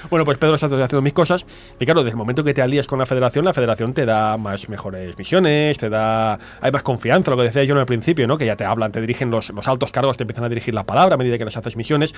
Bueno, 0.09 0.23
pues 0.23 0.37
Pedro 0.37 0.57
Sánchez 0.57 0.79
haciendo 0.79 1.01
mis 1.01 1.13
cosas. 1.13 1.45
Y 1.79 1.85
claro, 1.85 2.01
desde 2.01 2.11
el 2.11 2.17
momento 2.17 2.43
que 2.43 2.53
te 2.53 2.61
alías 2.61 2.87
con 2.87 2.99
la 2.99 3.05
federación, 3.05 3.43
la 3.43 3.53
federación 3.53 3.93
te 3.93 4.05
da 4.05 4.37
más 4.37 4.69
mejores 4.69 5.17
misiones, 5.17 5.77
te 5.77 5.89
da. 5.89 6.39
Hay 6.61 6.71
más 6.71 6.83
confianza, 6.83 7.31
lo 7.31 7.37
que 7.37 7.43
decía 7.43 7.63
yo 7.65 7.73
en 7.73 7.79
el 7.81 7.85
principio, 7.85 8.27
¿no? 8.27 8.37
Que 8.37 8.45
ya 8.45 8.55
te 8.55 8.63
hablan, 8.65 8.91
te 8.91 9.01
dirigen 9.01 9.29
los, 9.29 9.49
los 9.49 9.67
altos 9.67 9.91
cargos, 9.91 10.15
te 10.15 10.23
empiezan 10.23 10.45
a 10.45 10.49
dirigir 10.49 10.73
la 10.73 10.83
palabra 10.83 11.15
a 11.15 11.17
medida 11.17 11.37
que 11.37 11.45
les 11.45 11.57
haces 11.57 11.75
misiones. 11.75 12.13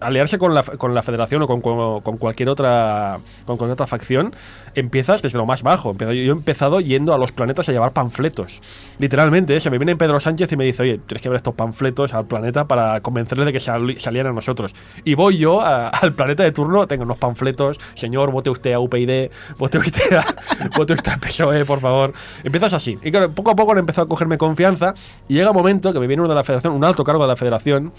Aliarse 0.00 0.38
con 0.38 0.54
la, 0.54 0.62
con 0.62 0.94
la 0.94 1.02
federación 1.02 1.42
o 1.42 1.46
con, 1.46 1.60
con- 1.60 2.00
con 2.00 2.18
cualquier 2.18 2.48
otra 2.50 3.18
con 3.46 3.56
cualquier 3.56 3.72
otra 3.72 3.86
facción, 3.86 4.34
empiezas 4.74 5.22
desde 5.22 5.38
lo 5.38 5.46
más 5.46 5.62
bajo. 5.62 5.96
Yo 5.96 6.10
he 6.10 6.28
empezado 6.28 6.80
yendo 6.80 7.14
a 7.14 7.18
los 7.18 7.32
planetas 7.32 7.68
a 7.68 7.72
llevar 7.72 7.92
panfletos. 7.92 8.62
Literalmente, 8.98 9.56
¿eh? 9.56 9.60
se 9.60 9.70
me 9.70 9.78
viene 9.78 9.96
Pedro 9.96 10.20
Sánchez 10.20 10.50
y 10.52 10.56
me 10.56 10.64
dice, 10.64 10.82
oye, 10.82 10.98
tienes 10.98 11.22
que 11.22 11.28
ver 11.28 11.36
estos 11.36 11.54
panfletos 11.54 12.14
al 12.14 12.26
planeta 12.26 12.66
para 12.66 13.00
convencerles 13.00 13.46
de 13.46 13.52
que 13.52 13.60
se 13.60 13.70
alíen 13.70 14.26
a 14.26 14.32
nosotros. 14.32 14.74
Y 15.04 15.14
voy 15.14 15.38
yo 15.38 15.60
al 15.62 16.12
planeta 16.14 16.42
de 16.42 16.52
turno, 16.52 16.86
tengo 16.86 17.04
unos 17.04 17.18
panfletos, 17.18 17.78
señor, 17.94 18.30
vote 18.30 18.50
usted 18.50 18.72
a 18.72 18.80
UPyD, 18.80 19.30
vote 19.58 19.78
usted 19.78 20.16
a, 20.16 20.24
vote 20.76 20.94
usted 20.94 21.12
a 21.12 21.18
PSOE, 21.18 21.64
por 21.64 21.80
favor. 21.80 22.12
Empiezas 22.42 22.72
así. 22.72 22.98
Y 23.02 23.10
claro, 23.10 23.30
poco 23.32 23.50
a 23.50 23.56
poco 23.56 23.72
han 23.72 23.78
empezado 23.78 24.04
a 24.04 24.08
cogerme 24.08 24.38
confianza 24.38 24.94
y 25.28 25.34
llega 25.34 25.50
un 25.50 25.56
momento 25.56 25.92
que 25.92 26.00
me 26.00 26.06
viene 26.06 26.22
uno 26.22 26.28
de 26.28 26.34
la 26.34 26.44
federación, 26.44 26.74
un 26.74 26.84
alto 26.84 27.04
cargo 27.04 27.22
de 27.22 27.28
la 27.28 27.36
federación, 27.36 27.92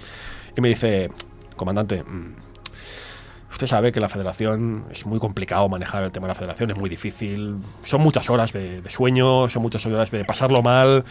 y 0.55 0.61
me 0.61 0.69
dice, 0.69 1.09
comandante, 1.55 2.03
mm, 2.03 2.52
Usted 3.53 3.67
sabe 3.67 3.91
que 3.91 3.99
la 3.99 4.09
federación 4.09 4.85
es 4.91 5.05
muy 5.05 5.19
complicado 5.19 5.69
manejar 5.69 6.03
el 6.03 6.11
tema 6.11 6.25
de 6.27 6.33
la 6.33 6.35
federación, 6.35 6.71
es 6.71 6.75
muy 6.77 6.89
difícil. 6.89 7.55
Son 7.85 8.01
muchas 8.01 8.29
horas 8.29 8.51
de, 8.51 8.81
de 8.81 8.89
sueño, 8.89 9.47
son 9.47 9.61
muchas 9.61 9.85
horas 9.85 10.09
de 10.11 10.25
pasarlo 10.25 10.61
mal. 10.61 11.03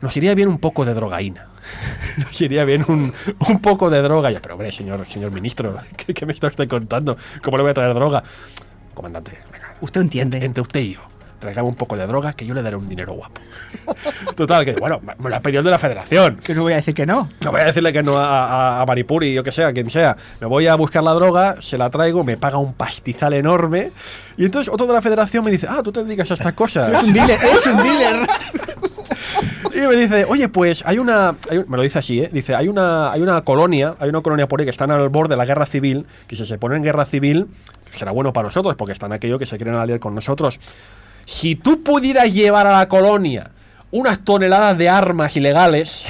Nos 0.00 0.16
iría 0.16 0.34
bien 0.34 0.48
un 0.48 0.58
poco 0.58 0.84
de 0.84 0.94
drogaína. 0.94 1.48
Nos 2.18 2.40
iría 2.40 2.64
bien 2.64 2.84
un, 2.86 3.12
un 3.48 3.60
poco 3.60 3.90
de 3.90 4.00
droga. 4.02 4.30
Ya, 4.30 4.40
pero 4.40 4.54
hombre, 4.54 4.70
señor, 4.70 5.04
señor 5.06 5.32
ministro, 5.32 5.74
¿qué, 5.96 6.14
qué 6.14 6.26
me 6.26 6.32
está 6.32 6.48
usted 6.48 6.68
contando? 6.68 7.16
¿Cómo 7.42 7.56
le 7.56 7.62
voy 7.64 7.70
a 7.70 7.74
traer 7.74 7.94
droga? 7.94 8.22
Comandante, 8.94 9.38
venga, 9.50 9.74
Usted 9.80 10.00
entiende. 10.02 10.44
entre 10.44 10.60
usted 10.60 10.80
y 10.80 10.94
yo, 10.94 11.00
traigamos 11.38 11.70
un 11.70 11.76
poco 11.76 11.96
de 11.96 12.06
droga 12.06 12.32
que 12.32 12.44
yo 12.46 12.54
le 12.54 12.62
daré 12.62 12.76
un 12.76 12.88
dinero 12.88 13.14
guapo. 13.14 13.40
Total, 14.36 14.64
que 14.64 14.72
bueno, 14.72 15.00
me 15.18 15.30
lo 15.30 15.36
ha 15.36 15.40
pedido 15.40 15.60
el 15.60 15.64
de 15.64 15.70
la 15.70 15.78
federación. 15.78 16.36
Que 16.36 16.54
no 16.54 16.62
voy 16.62 16.72
a 16.72 16.76
decir 16.76 16.94
que 16.94 17.06
no. 17.06 17.28
No 17.40 17.50
voy 17.52 17.60
a 17.60 17.64
decirle 17.64 17.92
que 17.92 18.02
no 18.02 18.16
a, 18.18 18.78
a, 18.78 18.82
a 18.82 18.86
Maripuri, 18.86 19.32
yo 19.32 19.42
que 19.44 19.52
sea, 19.52 19.72
quien 19.72 19.90
sea. 19.90 20.16
Me 20.40 20.46
voy 20.46 20.66
a 20.66 20.74
buscar 20.74 21.02
la 21.02 21.12
droga, 21.12 21.56
se 21.60 21.78
la 21.78 21.90
traigo, 21.90 22.24
me 22.24 22.36
paga 22.36 22.58
un 22.58 22.74
pastizal 22.74 23.32
enorme. 23.34 23.92
Y 24.36 24.44
entonces 24.44 24.72
otro 24.72 24.86
de 24.86 24.92
la 24.92 25.02
federación 25.02 25.44
me 25.44 25.50
dice, 25.50 25.66
ah, 25.68 25.80
tú 25.82 25.90
te 25.92 26.04
dedicas 26.04 26.30
a 26.30 26.34
estas 26.34 26.52
cosas. 26.52 26.90
Es 26.90 27.02
un 27.04 27.12
dealer, 27.12 27.38
es 27.42 27.66
un 27.66 27.76
dealer. 27.82 28.28
Y 29.74 29.80
me 29.80 29.96
dice, 29.96 30.24
oye, 30.24 30.48
pues 30.48 30.82
hay 30.86 30.98
una. 30.98 31.36
hay 31.50 31.58
un- 31.58 31.68
me 31.68 31.76
lo 31.76 31.82
dice 31.82 31.98
así, 31.98 32.20
¿eh? 32.20 32.30
Dice, 32.32 32.54
hay 32.54 32.68
una, 32.68 33.10
hay 33.12 33.20
una 33.20 33.42
colonia, 33.42 33.94
hay 34.00 34.08
una 34.08 34.20
colonia 34.22 34.46
por 34.48 34.60
ahí 34.60 34.66
que 34.66 34.70
están 34.70 34.90
al 34.90 35.08
borde 35.08 35.34
de 35.34 35.36
la 35.36 35.44
guerra 35.44 35.66
civil, 35.66 36.06
que 36.26 36.36
si 36.36 36.44
se 36.46 36.58
pone 36.58 36.76
en 36.76 36.82
guerra 36.82 37.04
civil, 37.04 37.46
será 37.94 38.10
bueno 38.12 38.32
para 38.32 38.46
nosotros, 38.48 38.74
porque 38.76 38.92
están 38.92 39.12
aquellos 39.12 39.38
que 39.38 39.46
se 39.46 39.56
quieren 39.56 39.74
aliar 39.74 39.98
con 40.00 40.14
nosotros. 40.14 40.58
Si 41.28 41.56
tú 41.56 41.82
pudieras 41.82 42.32
llevar 42.32 42.66
a 42.66 42.72
la 42.72 42.88
colonia 42.88 43.50
unas 43.90 44.24
toneladas 44.24 44.78
de 44.78 44.88
armas 44.88 45.36
ilegales, 45.36 46.06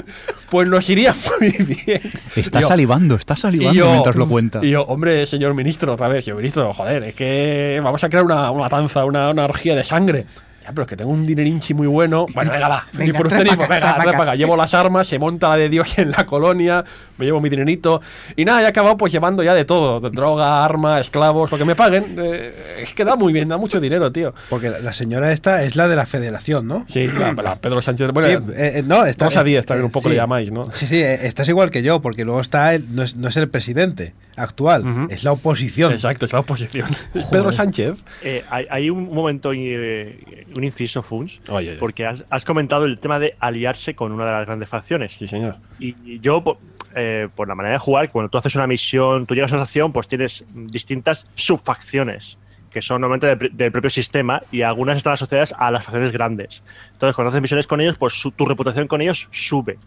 pues 0.50 0.68
nos 0.68 0.90
iría 0.90 1.14
muy 1.38 1.50
bien. 1.50 2.00
Está 2.34 2.62
Yo- 2.62 2.66
salivando, 2.66 3.14
está 3.14 3.36
salivando 3.36 3.72
yo- 3.78 3.92
mientras 3.92 4.16
lo 4.16 4.26
cuenta. 4.26 4.58
Y 4.64 4.70
yo, 4.70 4.82
hombre, 4.82 5.24
señor 5.24 5.54
ministro, 5.54 5.92
otra 5.92 6.08
vez, 6.08 6.24
señor 6.24 6.38
ministro, 6.38 6.74
joder, 6.74 7.04
es 7.04 7.14
que 7.14 7.80
vamos 7.80 8.02
a 8.02 8.08
crear 8.08 8.24
una, 8.24 8.50
una 8.50 8.64
matanza, 8.64 9.04
una, 9.04 9.30
una 9.30 9.44
orgía 9.44 9.76
de 9.76 9.84
sangre. 9.84 10.26
Ya, 10.66 10.72
pero 10.72 10.82
es 10.82 10.88
que 10.88 10.96
tengo 10.96 11.12
un 11.12 11.24
dinerinchi 11.24 11.74
muy 11.74 11.86
bueno. 11.86 12.26
Bueno, 12.34 12.50
venga, 12.50 12.66
va. 12.66 12.86
Venga, 12.92 13.12
Ni 13.12 13.16
por 13.16 13.26
usted 13.28 13.44
ni 13.44 13.50
por- 13.56 13.68
venga, 13.68 13.92
acá. 13.94 14.34
Llevo 14.34 14.56
las 14.56 14.74
armas, 14.74 15.06
se 15.06 15.16
monta 15.16 15.48
la 15.50 15.56
de 15.56 15.68
Dios 15.68 15.96
en 15.96 16.10
la 16.10 16.26
colonia, 16.26 16.84
me 17.18 17.24
llevo 17.24 17.40
mi 17.40 17.48
dinerito. 17.48 18.00
Y 18.34 18.44
nada, 18.44 18.62
he 18.62 18.66
acabado 18.66 18.96
pues 18.96 19.12
llevando 19.12 19.44
ya 19.44 19.54
de 19.54 19.64
todo: 19.64 20.00
de 20.00 20.10
droga, 20.10 20.64
arma, 20.64 20.98
esclavos, 20.98 21.52
lo 21.52 21.56
que 21.58 21.64
me 21.64 21.76
paguen. 21.76 22.16
Eh, 22.18 22.80
es 22.82 22.94
que 22.94 23.04
da 23.04 23.14
muy 23.14 23.32
bien, 23.32 23.48
da 23.48 23.58
mucho 23.58 23.78
dinero, 23.78 24.10
tío. 24.10 24.34
Porque 24.50 24.70
la, 24.70 24.92
señora 24.92 25.30
esta 25.30 25.62
es 25.62 25.76
la 25.76 25.86
de 25.86 25.94
la 25.94 26.04
federación, 26.06 26.66
¿no? 26.66 26.84
Sí, 26.88 27.06
la, 27.06 27.32
la 27.32 27.54
Pedro 27.60 27.80
Sánchez. 27.80 28.10
Bueno, 28.10 28.28
sí, 28.44 28.52
eh, 28.56 28.78
eh, 28.78 28.82
no, 28.84 29.04
está, 29.06 29.26
dos 29.26 29.36
a 29.36 29.44
diez, 29.44 29.64
también 29.66 29.84
un 29.84 29.92
poco 29.92 30.08
sí. 30.08 30.10
le 30.10 30.16
llamáis, 30.16 30.50
¿no? 30.50 30.64
Sí, 30.72 30.86
sí, 30.88 30.96
eh, 31.00 31.26
estás 31.28 31.48
igual 31.48 31.70
que 31.70 31.84
yo, 31.84 32.00
porque 32.02 32.24
luego 32.24 32.40
está 32.40 32.74
el, 32.74 32.92
no, 32.92 33.04
es, 33.04 33.14
no 33.14 33.28
es 33.28 33.36
el 33.36 33.48
presidente 33.48 34.14
actual, 34.36 35.06
es 35.10 35.24
la 35.24 35.32
oposición. 35.32 35.92
Exacto, 35.92 36.26
es 36.26 36.32
la 36.32 36.40
oposición. 36.40 36.88
Pedro 37.30 37.50
Sánchez. 37.52 37.94
Eh, 38.22 38.44
hay, 38.50 38.66
hay 38.70 38.90
un 38.90 39.12
momento, 39.12 39.52
eh, 39.54 40.46
un 40.56 40.64
inciso, 40.64 41.02
Funs, 41.02 41.40
porque 41.78 42.06
has, 42.06 42.24
has 42.30 42.44
comentado 42.44 42.84
el 42.84 42.98
tema 42.98 43.18
de 43.18 43.34
aliarse 43.40 43.94
con 43.94 44.12
una 44.12 44.24
de 44.26 44.32
las 44.32 44.46
grandes 44.46 44.68
facciones. 44.68 45.12
Sí, 45.14 45.26
señor. 45.26 45.56
Y 45.78 45.94
y 46.04 46.20
yo, 46.20 46.42
po- 46.42 46.58
eh, 46.94 47.28
por 47.34 47.48
la 47.48 47.54
manera 47.54 47.74
de 47.74 47.78
jugar, 47.78 48.10
cuando 48.10 48.28
tú 48.30 48.38
haces 48.38 48.54
una 48.56 48.66
misión, 48.66 49.26
tú 49.26 49.34
llegas 49.34 49.52
a 49.52 49.56
una 49.56 49.64
acción, 49.64 49.92
pues 49.92 50.08
tienes 50.08 50.44
distintas 50.54 51.26
subfacciones 51.34 52.38
que 52.70 52.82
son 52.82 53.00
normalmente 53.00 53.48
del 53.54 53.72
propio 53.72 53.88
sistema 53.88 54.42
y 54.52 54.60
algunas 54.60 54.98
están 54.98 55.14
asociadas 55.14 55.54
a 55.58 55.70
las 55.70 55.82
facciones 55.84 56.12
grandes. 56.12 56.62
Entonces, 56.92 57.16
cuando 57.16 57.30
haces 57.30 57.40
misiones 57.40 57.66
con 57.66 57.80
ellos, 57.80 57.96
pues 57.96 58.12
su- 58.12 58.32
tu 58.32 58.44
reputación 58.44 58.86
con 58.86 59.00
ellos 59.00 59.28
sube. 59.30 59.78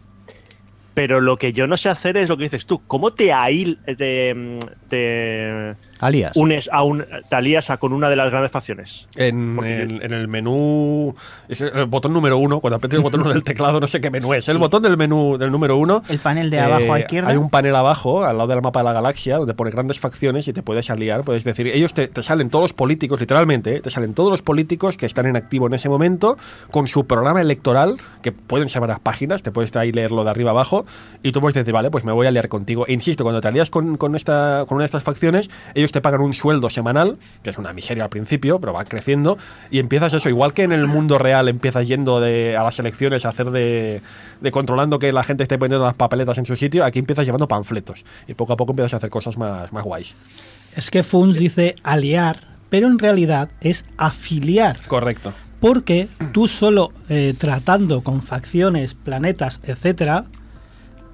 Pero 1.00 1.18
lo 1.22 1.38
que 1.38 1.54
yo 1.54 1.66
no 1.66 1.78
sé 1.78 1.88
hacer 1.88 2.18
es 2.18 2.28
lo 2.28 2.36
que 2.36 2.42
dices 2.44 2.66
tú. 2.66 2.82
¿Cómo 2.86 3.14
te, 3.14 3.32
ahil- 3.32 3.78
te, 3.96 4.34
mm, 4.34 4.58
te 4.90 5.74
Alias. 6.00 6.32
unes 6.36 6.68
a 6.72 6.82
un, 6.82 7.04
te 7.28 7.36
alías 7.36 7.70
a 7.70 7.76
con 7.76 7.92
una 7.92 8.08
de 8.08 8.16
las 8.16 8.30
grandes 8.30 8.52
facciones? 8.52 9.08
En, 9.16 9.58
el, 9.64 10.02
en 10.02 10.12
el 10.12 10.28
menú, 10.28 11.14
el 11.48 11.86
botón 11.86 12.12
número 12.12 12.38
uno, 12.38 12.60
cuando 12.60 12.76
aprieto 12.76 12.96
el 12.96 13.02
botón 13.02 13.20
uno 13.20 13.30
del 13.30 13.42
teclado, 13.42 13.80
no 13.80 13.86
sé 13.86 14.00
qué 14.00 14.10
menú 14.10 14.34
es. 14.34 14.48
El 14.48 14.58
botón 14.58 14.82
del 14.82 14.96
menú 14.96 15.36
del 15.38 15.50
número 15.50 15.76
uno. 15.76 16.02
El 16.08 16.18
panel 16.18 16.50
de 16.50 16.60
abajo 16.60 16.92
a 16.92 16.98
eh, 16.98 17.02
izquierda. 17.02 17.30
Hay 17.30 17.36
un 17.36 17.50
panel 17.50 17.74
abajo, 17.76 18.24
al 18.24 18.36
lado 18.38 18.48
del 18.48 18.62
mapa 18.62 18.80
de 18.80 18.84
la 18.84 18.92
galaxia, 18.92 19.36
donde 19.36 19.54
pone 19.54 19.70
grandes 19.70 19.98
facciones 19.98 20.46
y 20.48 20.52
te 20.52 20.62
puedes 20.62 20.90
aliar. 20.90 21.24
Puedes 21.24 21.44
decir, 21.44 21.66
ellos 21.68 21.94
te, 21.94 22.08
te 22.08 22.22
salen 22.22 22.50
todos 22.50 22.64
los 22.64 22.72
políticos, 22.72 23.20
literalmente, 23.20 23.76
eh, 23.76 23.80
te 23.80 23.90
salen 23.90 24.14
todos 24.14 24.30
los 24.30 24.42
políticos 24.42 24.96
que 24.96 25.06
están 25.06 25.26
en 25.26 25.36
activo 25.36 25.66
en 25.66 25.74
ese 25.74 25.88
momento 25.88 26.36
con 26.70 26.88
su 26.88 27.06
programa 27.06 27.40
electoral, 27.40 27.96
que 28.22 28.32
pueden 28.32 28.68
ser 28.68 28.80
varias 28.80 29.00
páginas, 29.00 29.42
te 29.42 29.50
puedes 29.50 29.74
ahí 29.76 29.92
leerlo 29.92 30.24
de 30.24 30.30
arriba 30.30 30.50
abajo, 30.50 30.86
y 31.22 31.32
tú 31.32 31.40
puedes 31.40 31.54
decir, 31.54 31.72
vale, 31.72 31.90
pues 31.90 32.04
me 32.04 32.12
voy 32.12 32.26
a 32.26 32.28
aliar 32.30 32.48
contigo. 32.48 32.86
E 32.86 32.92
insisto, 32.92 33.24
cuando 33.24 33.40
te 33.40 33.48
alías 33.48 33.70
con, 33.70 33.96
con, 33.96 34.16
esta, 34.16 34.64
con 34.66 34.76
una 34.76 34.82
de 34.82 34.86
estas 34.86 35.04
facciones, 35.04 35.50
ellos 35.74 35.89
te 35.92 36.00
pagan 36.00 36.20
un 36.20 36.34
sueldo 36.34 36.70
semanal, 36.70 37.18
que 37.42 37.50
es 37.50 37.58
una 37.58 37.72
miseria 37.72 38.04
al 38.04 38.10
principio, 38.10 38.60
pero 38.60 38.72
va 38.72 38.84
creciendo, 38.84 39.38
y 39.70 39.78
empiezas 39.78 40.14
eso, 40.14 40.28
igual 40.28 40.52
que 40.52 40.62
en 40.62 40.72
el 40.72 40.86
mundo 40.86 41.18
real 41.18 41.48
empiezas 41.48 41.86
yendo 41.88 42.20
de, 42.20 42.56
a 42.56 42.62
las 42.62 42.78
elecciones 42.78 43.24
a 43.24 43.30
hacer 43.30 43.50
de, 43.50 44.02
de 44.40 44.50
controlando 44.50 44.98
que 44.98 45.12
la 45.12 45.22
gente 45.22 45.42
esté 45.42 45.58
poniendo 45.58 45.84
las 45.84 45.94
papeletas 45.94 46.38
en 46.38 46.46
su 46.46 46.56
sitio, 46.56 46.84
aquí 46.84 46.98
empiezas 46.98 47.26
llevando 47.26 47.48
panfletos, 47.48 48.04
y 48.26 48.34
poco 48.34 48.52
a 48.52 48.56
poco 48.56 48.72
empiezas 48.72 48.94
a 48.94 48.96
hacer 48.98 49.10
cosas 49.10 49.36
más, 49.36 49.72
más 49.72 49.84
guays. 49.84 50.16
Es 50.74 50.90
que 50.90 51.02
Funs 51.02 51.36
dice 51.36 51.74
aliar, 51.82 52.40
pero 52.68 52.86
en 52.86 52.98
realidad 52.98 53.50
es 53.60 53.84
afiliar. 53.96 54.78
Correcto. 54.86 55.32
Porque 55.60 56.08
tú 56.32 56.48
solo 56.48 56.92
eh, 57.08 57.34
tratando 57.36 58.02
con 58.02 58.22
facciones, 58.22 58.94
planetas, 58.94 59.60
etcétera, 59.62 60.24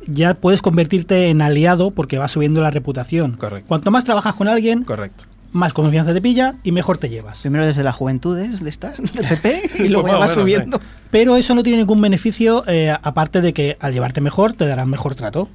ya 0.06 0.34
puedes 0.34 0.62
convertirte 0.62 1.28
en 1.28 1.42
aliado 1.42 1.90
porque 1.90 2.18
va 2.18 2.28
subiendo 2.28 2.60
la 2.60 2.70
reputación. 2.70 3.32
Correcto. 3.36 3.68
Cuanto 3.68 3.90
más 3.90 4.04
trabajas 4.04 4.34
con 4.34 4.48
alguien, 4.48 4.84
Correcto. 4.84 5.24
más 5.52 5.72
confianza 5.72 6.12
te 6.14 6.20
pilla 6.20 6.56
y 6.62 6.72
mejor 6.72 6.98
te 6.98 7.08
llevas. 7.08 7.40
Primero 7.40 7.66
desde 7.66 7.82
las 7.82 7.94
juventudes 7.94 8.62
de 8.62 8.70
estas, 8.70 8.98
del 8.98 9.26
PP, 9.26 9.70
y 9.80 9.88
luego 9.88 10.02
Pues 10.02 10.14
ya 10.14 10.18
más 10.20 10.30
va 10.30 10.34
subiendo. 10.34 10.80
Pero 11.10 11.36
eso 11.36 11.54
no 11.54 11.62
tiene 11.62 11.78
ningún 11.78 12.00
beneficio, 12.00 12.64
eh, 12.66 12.94
aparte 13.02 13.40
de 13.40 13.52
que 13.52 13.76
al 13.80 13.92
llevarte 13.92 14.20
mejor 14.20 14.52
te 14.52 14.66
darán 14.66 14.88
mejor 14.90 15.14
trato. 15.14 15.48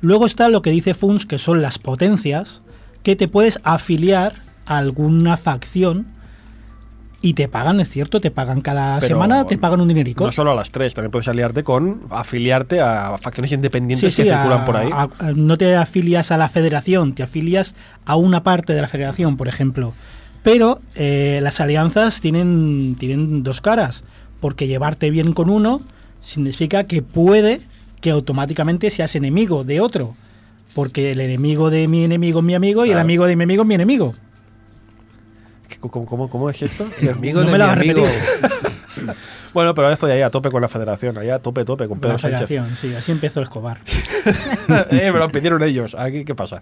Luego 0.00 0.26
está 0.26 0.48
lo 0.48 0.62
que 0.62 0.70
dice 0.70 0.94
Funs, 0.94 1.26
que 1.26 1.38
son 1.38 1.60
las 1.62 1.78
potencias, 1.78 2.62
que 3.02 3.16
te 3.16 3.26
puedes 3.28 3.58
afiliar 3.64 4.42
a 4.66 4.78
alguna 4.78 5.36
facción 5.36 6.06
y 7.20 7.34
te 7.34 7.48
pagan, 7.48 7.80
es 7.80 7.88
cierto, 7.90 8.20
te 8.20 8.30
pagan 8.30 8.60
cada 8.60 9.00
Pero 9.00 9.14
semana, 9.16 9.44
te 9.44 9.58
pagan 9.58 9.80
un 9.80 9.88
dinerico. 9.88 10.24
No 10.24 10.30
solo 10.32 10.52
a 10.52 10.54
las 10.54 10.70
tres, 10.70 10.94
también 10.94 11.10
puedes 11.10 11.26
aliarte 11.28 11.64
con 11.64 12.02
afiliarte 12.10 12.80
a 12.80 13.18
facciones 13.18 13.50
independientes 13.52 14.14
que 14.14 14.30
a- 14.30 14.36
circulan 14.36 14.64
por 14.64 14.76
ahí. 14.76 14.90
a- 14.92 15.08
a- 15.18 15.32
no 15.34 15.58
te 15.58 15.74
afilias 15.74 16.30
a 16.30 16.36
la 16.36 16.48
federación, 16.48 17.14
te 17.14 17.22
afilias 17.24 17.74
a 18.06 18.14
una 18.16 18.42
parte 18.44 18.72
de 18.74 18.82
la 18.82 18.88
federación, 18.88 19.36
por 19.36 19.48
ejemplo. 19.48 19.94
Pero 20.44 20.80
eh, 20.94 21.40
las 21.42 21.60
alianzas 21.60 22.20
tienen, 22.20 22.94
tienen 22.98 23.42
dos 23.42 23.60
caras, 23.60 24.04
porque 24.40 24.68
llevarte 24.68 25.10
bien 25.10 25.32
con 25.32 25.50
uno 25.50 25.80
significa 26.22 26.84
que 26.84 27.02
puede 27.02 27.60
que 28.00 28.10
automáticamente 28.10 28.90
seas 28.90 29.16
enemigo 29.16 29.64
de 29.64 29.80
otro. 29.80 30.14
Porque 30.74 31.10
el 31.10 31.20
enemigo 31.20 31.70
de 31.70 31.88
mi 31.88 32.04
enemigo 32.04 32.38
es 32.38 32.44
mi 32.44 32.54
amigo 32.54 32.86
y 32.86 32.90
el 32.92 32.98
amigo 32.98 33.26
de 33.26 33.34
mi 33.34 33.42
amigo 33.42 33.62
es 33.62 33.68
mi 33.68 33.74
enemigo. 33.74 34.14
¿Qué- 35.68 35.76
¿Cómo, 35.78 36.06
cómo, 36.06 36.28
cómo 36.30 36.50
es 36.50 36.62
esto? 36.62 36.88
El 37.00 37.10
amigo 37.10 37.40
No 37.40 37.46
de 37.46 37.52
me 37.52 37.58
lo 37.58 37.64
mi 37.66 37.70
hagas 37.70 37.84
amigo. 37.84 38.06
bueno, 39.54 39.74
pero 39.74 39.86
ahora 39.86 39.94
estoy 39.94 40.10
ahí 40.12 40.22
a 40.22 40.30
tope 40.30 40.50
con 40.50 40.62
la 40.62 40.68
federación, 40.68 41.18
ahí 41.18 41.30
a 41.30 41.38
tope, 41.38 41.64
tope 41.64 41.86
con 41.88 41.98
Pedro 42.00 42.14
La 42.14 42.18
Sánchez. 42.18 42.48
federación, 42.48 42.76
sí, 42.76 42.94
así 42.94 43.12
empezó 43.12 43.40
Escobar. 43.42 43.78
eh, 44.90 45.10
me 45.12 45.18
lo 45.18 45.30
pidieron 45.30 45.62
ellos. 45.62 45.94
Aquí, 45.94 46.24
¿qué 46.24 46.34
pasa? 46.34 46.60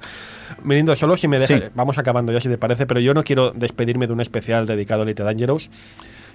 Mirindo, 0.62 0.94
solo 0.96 1.16
si 1.16 1.28
me 1.28 1.38
dejas. 1.38 1.60
Sí. 1.60 1.66
Vamos 1.74 1.98
acabando 1.98 2.32
ya, 2.32 2.40
si 2.40 2.48
te 2.48 2.58
parece, 2.58 2.86
pero 2.86 3.00
yo 3.00 3.14
no 3.14 3.24
quiero 3.24 3.50
despedirme 3.52 4.06
de 4.06 4.12
un 4.12 4.20
especial 4.20 4.66
dedicado 4.66 5.02
a 5.02 5.04
Elite 5.04 5.22
Dangerous 5.22 5.70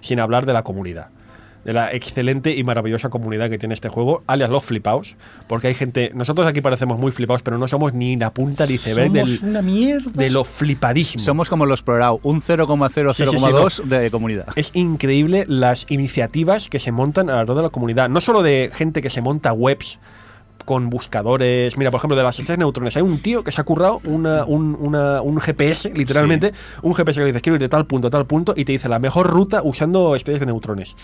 sin 0.02 0.20
hablar 0.20 0.46
de 0.46 0.54
la 0.54 0.64
comunidad. 0.64 1.08
De 1.64 1.74
la 1.74 1.92
excelente 1.94 2.56
y 2.56 2.64
maravillosa 2.64 3.10
comunidad 3.10 3.48
que 3.50 3.60
tiene 3.60 3.76
este 3.76 3.88
juego, 3.88 4.24
alias 4.26 4.50
los 4.50 4.64
flipaos, 4.66 5.16
porque 5.48 5.68
hay 5.68 5.76
gente. 5.76 6.12
Nosotros 6.16 6.48
aquí 6.48 6.60
parecemos 6.60 6.98
muy 6.98 7.12
flipaos, 7.12 7.44
pero 7.44 7.60
no 7.60 7.68
somos 7.68 7.94
ni 7.94 8.16
la 8.16 8.32
punta 8.34 8.66
ni 8.66 8.74
iceberg 8.74 9.12
Somos 9.12 9.30
del, 9.42 9.50
una 9.50 9.62
mierda. 9.62 10.10
de 10.12 10.30
lo 10.32 10.44
flipadísimo. 10.44 11.24
Somos 11.24 11.50
como 11.50 11.68
los 11.68 11.84
Pro 11.84 12.20
un 12.24 12.42
0,0002 12.42 13.84
de 13.84 14.12
comunidad. 14.12 14.48
Es 14.56 14.72
increíble 14.74 15.46
las 15.48 15.86
iniciativas 15.90 16.70
que 16.70 16.80
se 16.80 16.92
montan 16.92 17.30
alrededor 17.30 17.58
de 17.58 17.64
la 17.64 17.70
comunidad. 17.70 18.10
No 18.10 18.22
solo 18.22 18.42
de 18.42 18.72
gente 18.74 19.02
que 19.02 19.10
se 19.10 19.22
monta 19.22 19.54
webs 19.54 20.00
con 20.66 20.92
buscadores. 20.92 21.76
Mira, 21.76 21.90
por 21.90 21.98
ejemplo, 21.98 22.16
de 22.16 22.22
las 22.24 22.36
estrellas 22.38 22.60
de 22.60 22.64
neutrones. 22.64 22.96
Hay 22.96 23.02
un 23.02 23.18
tío 23.20 23.44
que 23.44 23.52
se 23.52 23.60
ha 23.60 23.64
currado 23.64 24.00
una- 24.04 24.46
un, 24.46 24.78
una- 24.80 25.22
un 25.22 25.40
GPS, 25.40 25.92
literalmente. 25.96 26.52
Un 26.84 26.94
GPS 26.94 27.16
que 27.20 27.22
le 27.22 27.26
dices 27.28 27.42
quiero 27.42 27.56
ir 27.56 27.62
de 27.62 27.68
tal 27.70 27.88
punto 27.88 28.08
a 28.08 28.12
tal 28.12 28.28
punto 28.28 28.54
y 28.56 28.64
te 28.64 28.72
dice 28.74 28.88
la 28.88 29.00
mejor 29.00 29.28
ruta 29.28 29.62
usando 29.64 30.16
estrellas 30.16 30.40
de 30.40 30.46
neutrones. 30.46 30.96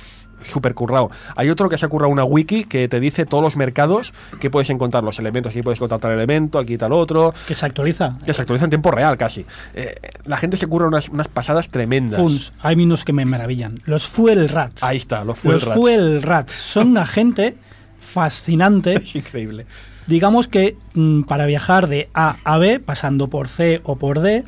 Súper 0.46 0.74
currado. 0.74 1.10
Hay 1.36 1.50
otro 1.50 1.68
que 1.70 1.78
se 1.78 1.86
ha 1.86 1.90
currado 1.90 2.12
una 2.12 2.24
wiki 2.24 2.66
que 2.66 2.88
te 2.88 3.00
dice 3.00 3.26
todos 3.26 3.44
los 3.44 3.58
mercados 3.58 4.14
que 4.40 4.50
puedes 4.50 4.70
encontrar 4.70 5.04
los 5.04 5.20
elementos. 5.20 5.52
Aquí 5.52 5.62
puedes 5.62 5.80
encontrar 5.80 6.00
tal 6.00 6.12
elemento, 6.12 6.60
aquí 6.60 6.78
tal 6.78 6.94
otro. 6.94 7.34
Que 7.48 7.56
se 7.56 7.66
actualiza. 7.66 8.18
Que 8.26 8.34
se 8.34 8.42
actualiza 8.42 8.66
en 8.66 8.70
tiempo 8.70 8.92
real 8.92 9.18
casi. 9.18 9.46
Eh, 9.74 9.96
la 10.26 10.38
gente 10.38 10.58
se 10.58 10.68
curra 10.68 10.88
unas, 10.88 11.10
unas 11.10 11.28
pasadas 11.28 11.70
tremendas. 11.70 12.20
Funs, 12.20 12.54
hay 12.62 12.76
unos 12.76 13.04
que 13.04 13.14
me 13.14 13.26
maravillan. 13.26 13.80
Los 13.86 14.08
Fuel 14.08 14.48
Rats. 14.50 14.84
Ahí 14.84 14.98
está, 14.98 15.24
los 15.24 15.40
fuel 15.40 15.56
Los 15.56 15.64
rats. 15.64 15.76
Fuel 15.78 16.22
Rats 16.22 16.54
son 16.54 16.90
una 16.90 17.06
gente 17.06 17.58
fascinante. 18.00 18.96
Es 18.96 19.16
increíble. 19.16 19.66
Digamos 20.08 20.48
que 20.48 20.78
mm, 20.94 21.24
para 21.24 21.46
viajar 21.46 21.88
de 21.88 22.10
A 22.14 22.38
a 22.44 22.58
B, 22.58 22.80
pasando 22.80 23.28
por 23.28 23.50
C 23.50 23.82
o 23.84 23.98
por 23.98 24.22
D, 24.22 24.46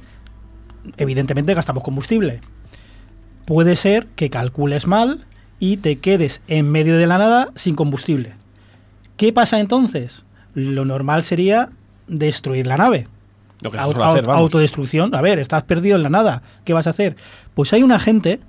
evidentemente 0.97 1.53
gastamos 1.53 1.83
combustible. 1.83 2.41
Puede 3.45 3.75
ser 3.75 4.07
que 4.15 4.29
calcules 4.29 4.87
mal 4.87 5.25
y 5.59 5.77
te 5.77 5.97
quedes 5.97 6.41
en 6.47 6.71
medio 6.71 6.97
de 6.97 7.07
la 7.07 7.17
nada 7.17 7.49
sin 7.55 7.75
combustible. 7.75 8.33
¿Qué 9.17 9.33
pasa 9.33 9.59
entonces? 9.59 10.23
Lo 10.53 10.85
normal 10.85 11.23
sería 11.23 11.69
destruir 12.07 12.65
la 12.67 12.77
nave. 12.77 13.07
Lo 13.61 13.69
que 13.71 13.77
se 13.77 13.83
hacer, 13.83 13.99
vamos. 14.25 14.37
autodestrucción. 14.37 15.13
A 15.13 15.21
ver, 15.21 15.37
estás 15.39 15.63
perdido 15.63 15.97
en 15.97 16.03
la 16.03 16.09
nada. 16.09 16.41
¿Qué 16.63 16.71
vas 16.73 16.87
a 16.87 16.91
hacer? 16.91 17.17
Pues 17.53 17.73
hay 17.73 17.83
una 17.83 17.99
gente 17.99 18.39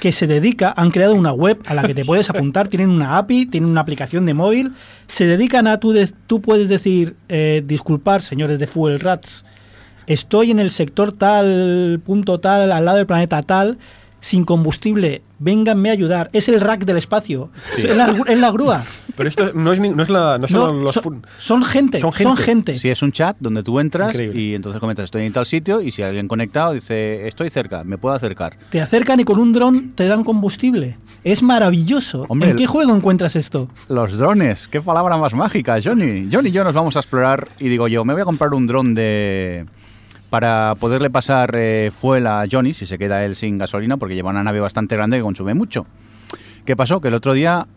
que 0.00 0.10
se 0.10 0.26
dedica, 0.26 0.72
han 0.76 0.90
creado 0.90 1.14
una 1.14 1.32
web 1.32 1.60
a 1.66 1.74
la 1.74 1.82
que 1.82 1.94
te 1.94 2.04
puedes 2.06 2.30
apuntar, 2.30 2.66
tienen 2.68 2.88
una 2.88 3.18
API, 3.18 3.46
tienen 3.46 3.68
una 3.70 3.82
aplicación 3.82 4.24
de 4.26 4.32
móvil, 4.34 4.72
se 5.06 5.26
dedican 5.26 5.66
a 5.68 5.78
tú, 5.78 5.92
de- 5.92 6.10
tú 6.26 6.40
puedes 6.40 6.68
decir, 6.70 7.14
eh, 7.28 7.62
disculpar, 7.64 8.22
señores 8.22 8.58
de 8.58 8.66
Fuel 8.66 8.98
Rats, 9.00 9.44
estoy 10.06 10.50
en 10.50 10.58
el 10.58 10.70
sector 10.70 11.12
tal, 11.12 12.00
punto 12.04 12.40
tal, 12.40 12.72
al 12.72 12.84
lado 12.86 12.96
del 12.96 13.06
planeta 13.06 13.42
tal, 13.42 13.78
sin 14.24 14.44
combustible, 14.46 15.20
vénganme 15.38 15.90
a 15.90 15.92
ayudar. 15.92 16.30
Es 16.32 16.48
el 16.48 16.58
rack 16.62 16.86
del 16.86 16.96
espacio, 16.96 17.50
es, 17.76 17.94
la, 17.94 18.16
es 18.26 18.38
la 18.40 18.50
grúa. 18.50 18.82
Pero 19.16 19.28
esto 19.28 19.52
no 19.54 19.70
es, 19.74 19.80
ni- 19.80 19.90
no 19.90 20.02
es 20.02 20.08
la. 20.08 20.38
No 20.38 20.48
son 20.48 20.78
No, 20.78 20.82
los. 20.84 20.94
son, 20.94 21.02
fun- 21.02 21.26
son 21.36 21.62
gente, 21.62 22.00
Son 22.00 22.10
son 22.10 22.36
gente. 22.38 22.42
gente. 22.72 22.78
Sí, 22.78 22.88
es 22.88 23.02
un 23.02 23.12
chat 23.12 23.36
donde 23.38 23.62
tú 23.62 23.78
entras 23.80 24.12
Increíble. 24.14 24.40
y 24.40 24.54
entonces 24.54 24.80
comentas, 24.80 25.04
estoy 25.04 25.24
en 25.26 25.32
tal 25.34 25.44
sitio 25.44 25.82
y 25.82 25.90
si 25.90 26.00
hay 26.02 26.08
alguien 26.08 26.26
conectado 26.26 26.72
dice, 26.72 27.28
estoy 27.28 27.50
cerca, 27.50 27.84
me 27.84 27.98
puedo 27.98 28.14
acercar. 28.14 28.56
Te 28.70 28.80
acercan 28.80 29.20
y 29.20 29.24
con 29.24 29.38
un 29.38 29.52
dron 29.52 29.92
te 29.94 30.06
dan 30.08 30.24
combustible. 30.24 30.96
Es 31.22 31.42
maravilloso. 31.42 32.24
Hombre, 32.30 32.50
¿En 32.50 32.56
qué 32.56 32.66
juego 32.66 32.96
encuentras 32.96 33.36
esto? 33.36 33.68
Los 33.88 34.16
drones, 34.16 34.68
qué 34.68 34.80
palabra 34.80 35.18
más 35.18 35.34
mágica, 35.34 35.76
Johnny. 35.84 36.28
Johnny 36.32 36.48
y 36.48 36.52
yo 36.52 36.64
nos 36.64 36.74
vamos 36.74 36.96
a 36.96 37.00
explorar 37.00 37.46
y 37.60 37.68
digo 37.68 37.88
yo, 37.88 38.06
me 38.06 38.14
voy 38.14 38.22
a 38.22 38.24
comprar 38.24 38.54
un 38.54 38.66
dron 38.66 38.94
de 38.94 39.66
para 40.34 40.74
poderle 40.74 41.10
pasar 41.10 41.54
eh, 41.54 41.92
fuel 41.94 42.26
a 42.26 42.44
Johnny, 42.50 42.74
si 42.74 42.86
se 42.86 42.98
queda 42.98 43.24
él 43.24 43.36
sin 43.36 43.56
gasolina, 43.56 43.98
porque 43.98 44.16
lleva 44.16 44.30
una 44.30 44.42
nave 44.42 44.58
bastante 44.58 44.96
grande 44.96 45.16
que 45.16 45.22
consume 45.22 45.54
mucho. 45.54 45.86
¿Qué 46.64 46.74
pasó? 46.74 47.00
Que 47.00 47.06
el 47.06 47.14
otro 47.14 47.34
día 47.34 47.68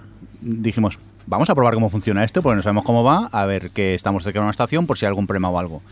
dijimos, 0.41 0.97
vamos 1.27 1.51
a 1.51 1.53
probar 1.53 1.75
cómo 1.75 1.91
funciona 1.91 2.23
esto, 2.23 2.41
porque 2.41 2.55
no 2.55 2.63
sabemos 2.63 2.83
cómo 2.83 3.03
va, 3.03 3.29
a 3.31 3.45
ver 3.45 3.69
que 3.69 3.93
estamos 3.93 4.23
cerca 4.23 4.39
de 4.39 4.41
una 4.45 4.49
estación 4.49 4.87
por 4.87 4.97
si 4.97 5.05
hay 5.05 5.09
algún 5.09 5.27
problema 5.27 5.51
o 5.51 5.59
algo. 5.59 5.83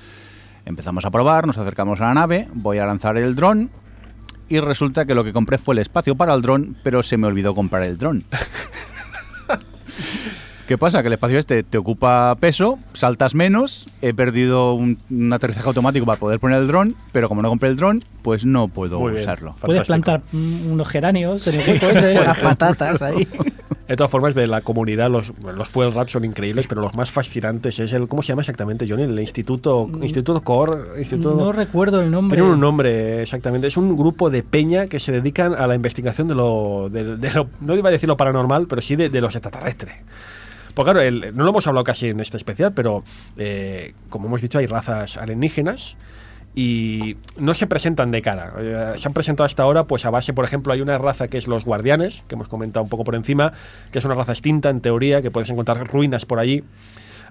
Empezamos 0.65 1.05
a 1.05 1.11
probar, 1.11 1.45
nos 1.45 1.59
acercamos 1.59 2.01
a 2.01 2.05
la 2.05 2.15
nave, 2.15 2.47
voy 2.55 2.79
a 2.79 2.87
lanzar 2.87 3.15
el 3.17 3.35
dron 3.35 3.69
y 4.49 4.59
resulta 4.59 5.05
que 5.05 5.13
lo 5.13 5.23
que 5.23 5.33
compré 5.33 5.59
fue 5.59 5.75
el 5.75 5.79
espacio 5.81 6.15
para 6.15 6.33
el 6.33 6.41
dron, 6.41 6.75
pero 6.83 7.03
se 7.03 7.15
me 7.17 7.27
olvidó 7.27 7.53
comprar 7.53 7.83
el 7.83 7.99
dron. 7.99 8.23
¿Qué 10.67 10.79
pasa? 10.79 11.01
Que 11.03 11.07
el 11.07 11.13
espacio 11.13 11.37
este 11.37 11.61
te 11.61 11.77
ocupa 11.77 12.35
peso, 12.39 12.79
saltas 12.93 13.35
menos, 13.35 13.85
he 14.01 14.15
perdido 14.15 14.73
un, 14.73 14.97
un 15.11 15.31
aterrizaje 15.31 15.67
automático 15.67 16.07
para 16.07 16.17
poder 16.19 16.39
poner 16.39 16.59
el 16.59 16.67
dron, 16.67 16.95
pero 17.11 17.27
como 17.29 17.43
no 17.43 17.49
compré 17.49 17.69
el 17.69 17.75
dron, 17.75 18.03
pues 18.23 18.45
no 18.45 18.67
puedo 18.67 18.99
Muy 18.99 19.11
bien. 19.11 19.23
usarlo. 19.23 19.55
Puedes 19.61 19.83
plantar 19.85 20.23
mm, 20.31 20.71
unos 20.71 20.87
geranios 20.87 21.45
en 21.55 21.61
el 21.61 21.69
hueco 21.69 21.89
ese. 21.89 22.13
Las 22.15 22.39
patatas 22.39 23.01
ahí. 23.03 23.27
De 23.87 23.95
todas 23.95 24.09
formas, 24.09 24.33
de 24.33 24.47
la 24.47 24.61
comunidad, 24.61 25.11
los, 25.11 25.31
los 25.55 25.67
Fuel 25.67 25.93
Rats 25.93 26.13
son 26.13 26.25
increíbles, 26.25 26.65
pero 26.67 26.81
los 26.81 26.95
más 26.95 27.11
fascinantes 27.11 27.77
es 27.77 27.93
el. 27.93 28.07
¿Cómo 28.07 28.23
se 28.23 28.29
llama 28.29 28.41
exactamente, 28.41 28.87
Johnny? 28.89 29.03
El 29.03 29.19
Instituto, 29.19 29.87
Instituto 30.01 30.41
Core. 30.41 30.99
Instituto, 30.99 31.35
No 31.35 31.51
recuerdo 31.51 32.01
el 32.01 32.09
nombre. 32.09 32.35
Tiene 32.39 32.51
un 32.51 32.59
nombre 32.59 33.21
exactamente. 33.21 33.67
Es 33.67 33.77
un 33.77 33.95
grupo 33.95 34.31
de 34.31 34.41
peña 34.41 34.87
que 34.87 34.99
se 34.99 35.11
dedican 35.11 35.53
a 35.53 35.67
la 35.67 35.75
investigación 35.75 36.27
de 36.27 36.33
lo. 36.33 36.89
de- 36.91 37.17
de 37.17 37.31
lo- 37.31 37.47
no 37.61 37.75
iba 37.75 37.89
a 37.89 37.91
decir 37.91 38.09
lo 38.09 38.17
paranormal, 38.17 38.65
pero 38.65 38.81
sí 38.81 38.95
de, 38.95 39.09
de 39.09 39.21
los 39.21 39.35
extraterrestres. 39.35 39.93
Pues 40.75 40.83
claro, 40.85 40.99
no 41.33 41.43
lo 41.43 41.49
hemos 41.49 41.65
hablado 41.67 41.83
casi 41.83 42.09
en 42.09 42.19
este 42.19 42.37
especial, 42.37 42.73
pero 42.73 43.03
eh, 43.37 43.93
como 44.09 44.27
hemos 44.27 44.41
dicho, 44.41 44.59
hay 44.59 44.65
razas 44.65 45.17
alienígenas 45.17 45.95
y 46.53 47.17
no 47.37 47.53
se 47.53 47.65
presentan 47.67 48.11
de 48.11 48.21
cara. 48.21 48.53
Eh, 48.59 48.93
se 48.97 49.07
han 49.07 49.13
presentado 49.13 49.45
hasta 49.45 49.63
ahora, 49.63 49.85
pues 49.85 50.05
a 50.05 50.09
base, 50.09 50.33
por 50.33 50.45
ejemplo, 50.45 50.73
hay 50.73 50.81
una 50.81 50.97
raza 50.97 51.27
que 51.29 51.37
es 51.37 51.47
los 51.47 51.65
guardianes, 51.65 52.23
que 52.27 52.35
hemos 52.35 52.47
comentado 52.47 52.83
un 52.83 52.89
poco 52.89 53.03
por 53.03 53.15
encima, 53.15 53.51
que 53.91 53.99
es 53.99 54.05
una 54.05 54.15
raza 54.15 54.33
extinta 54.33 54.69
en 54.69 54.81
teoría, 54.81 55.21
que 55.21 55.31
puedes 55.31 55.49
encontrar 55.49 55.85
ruinas 55.87 56.25
por 56.25 56.39
allí. 56.39 56.63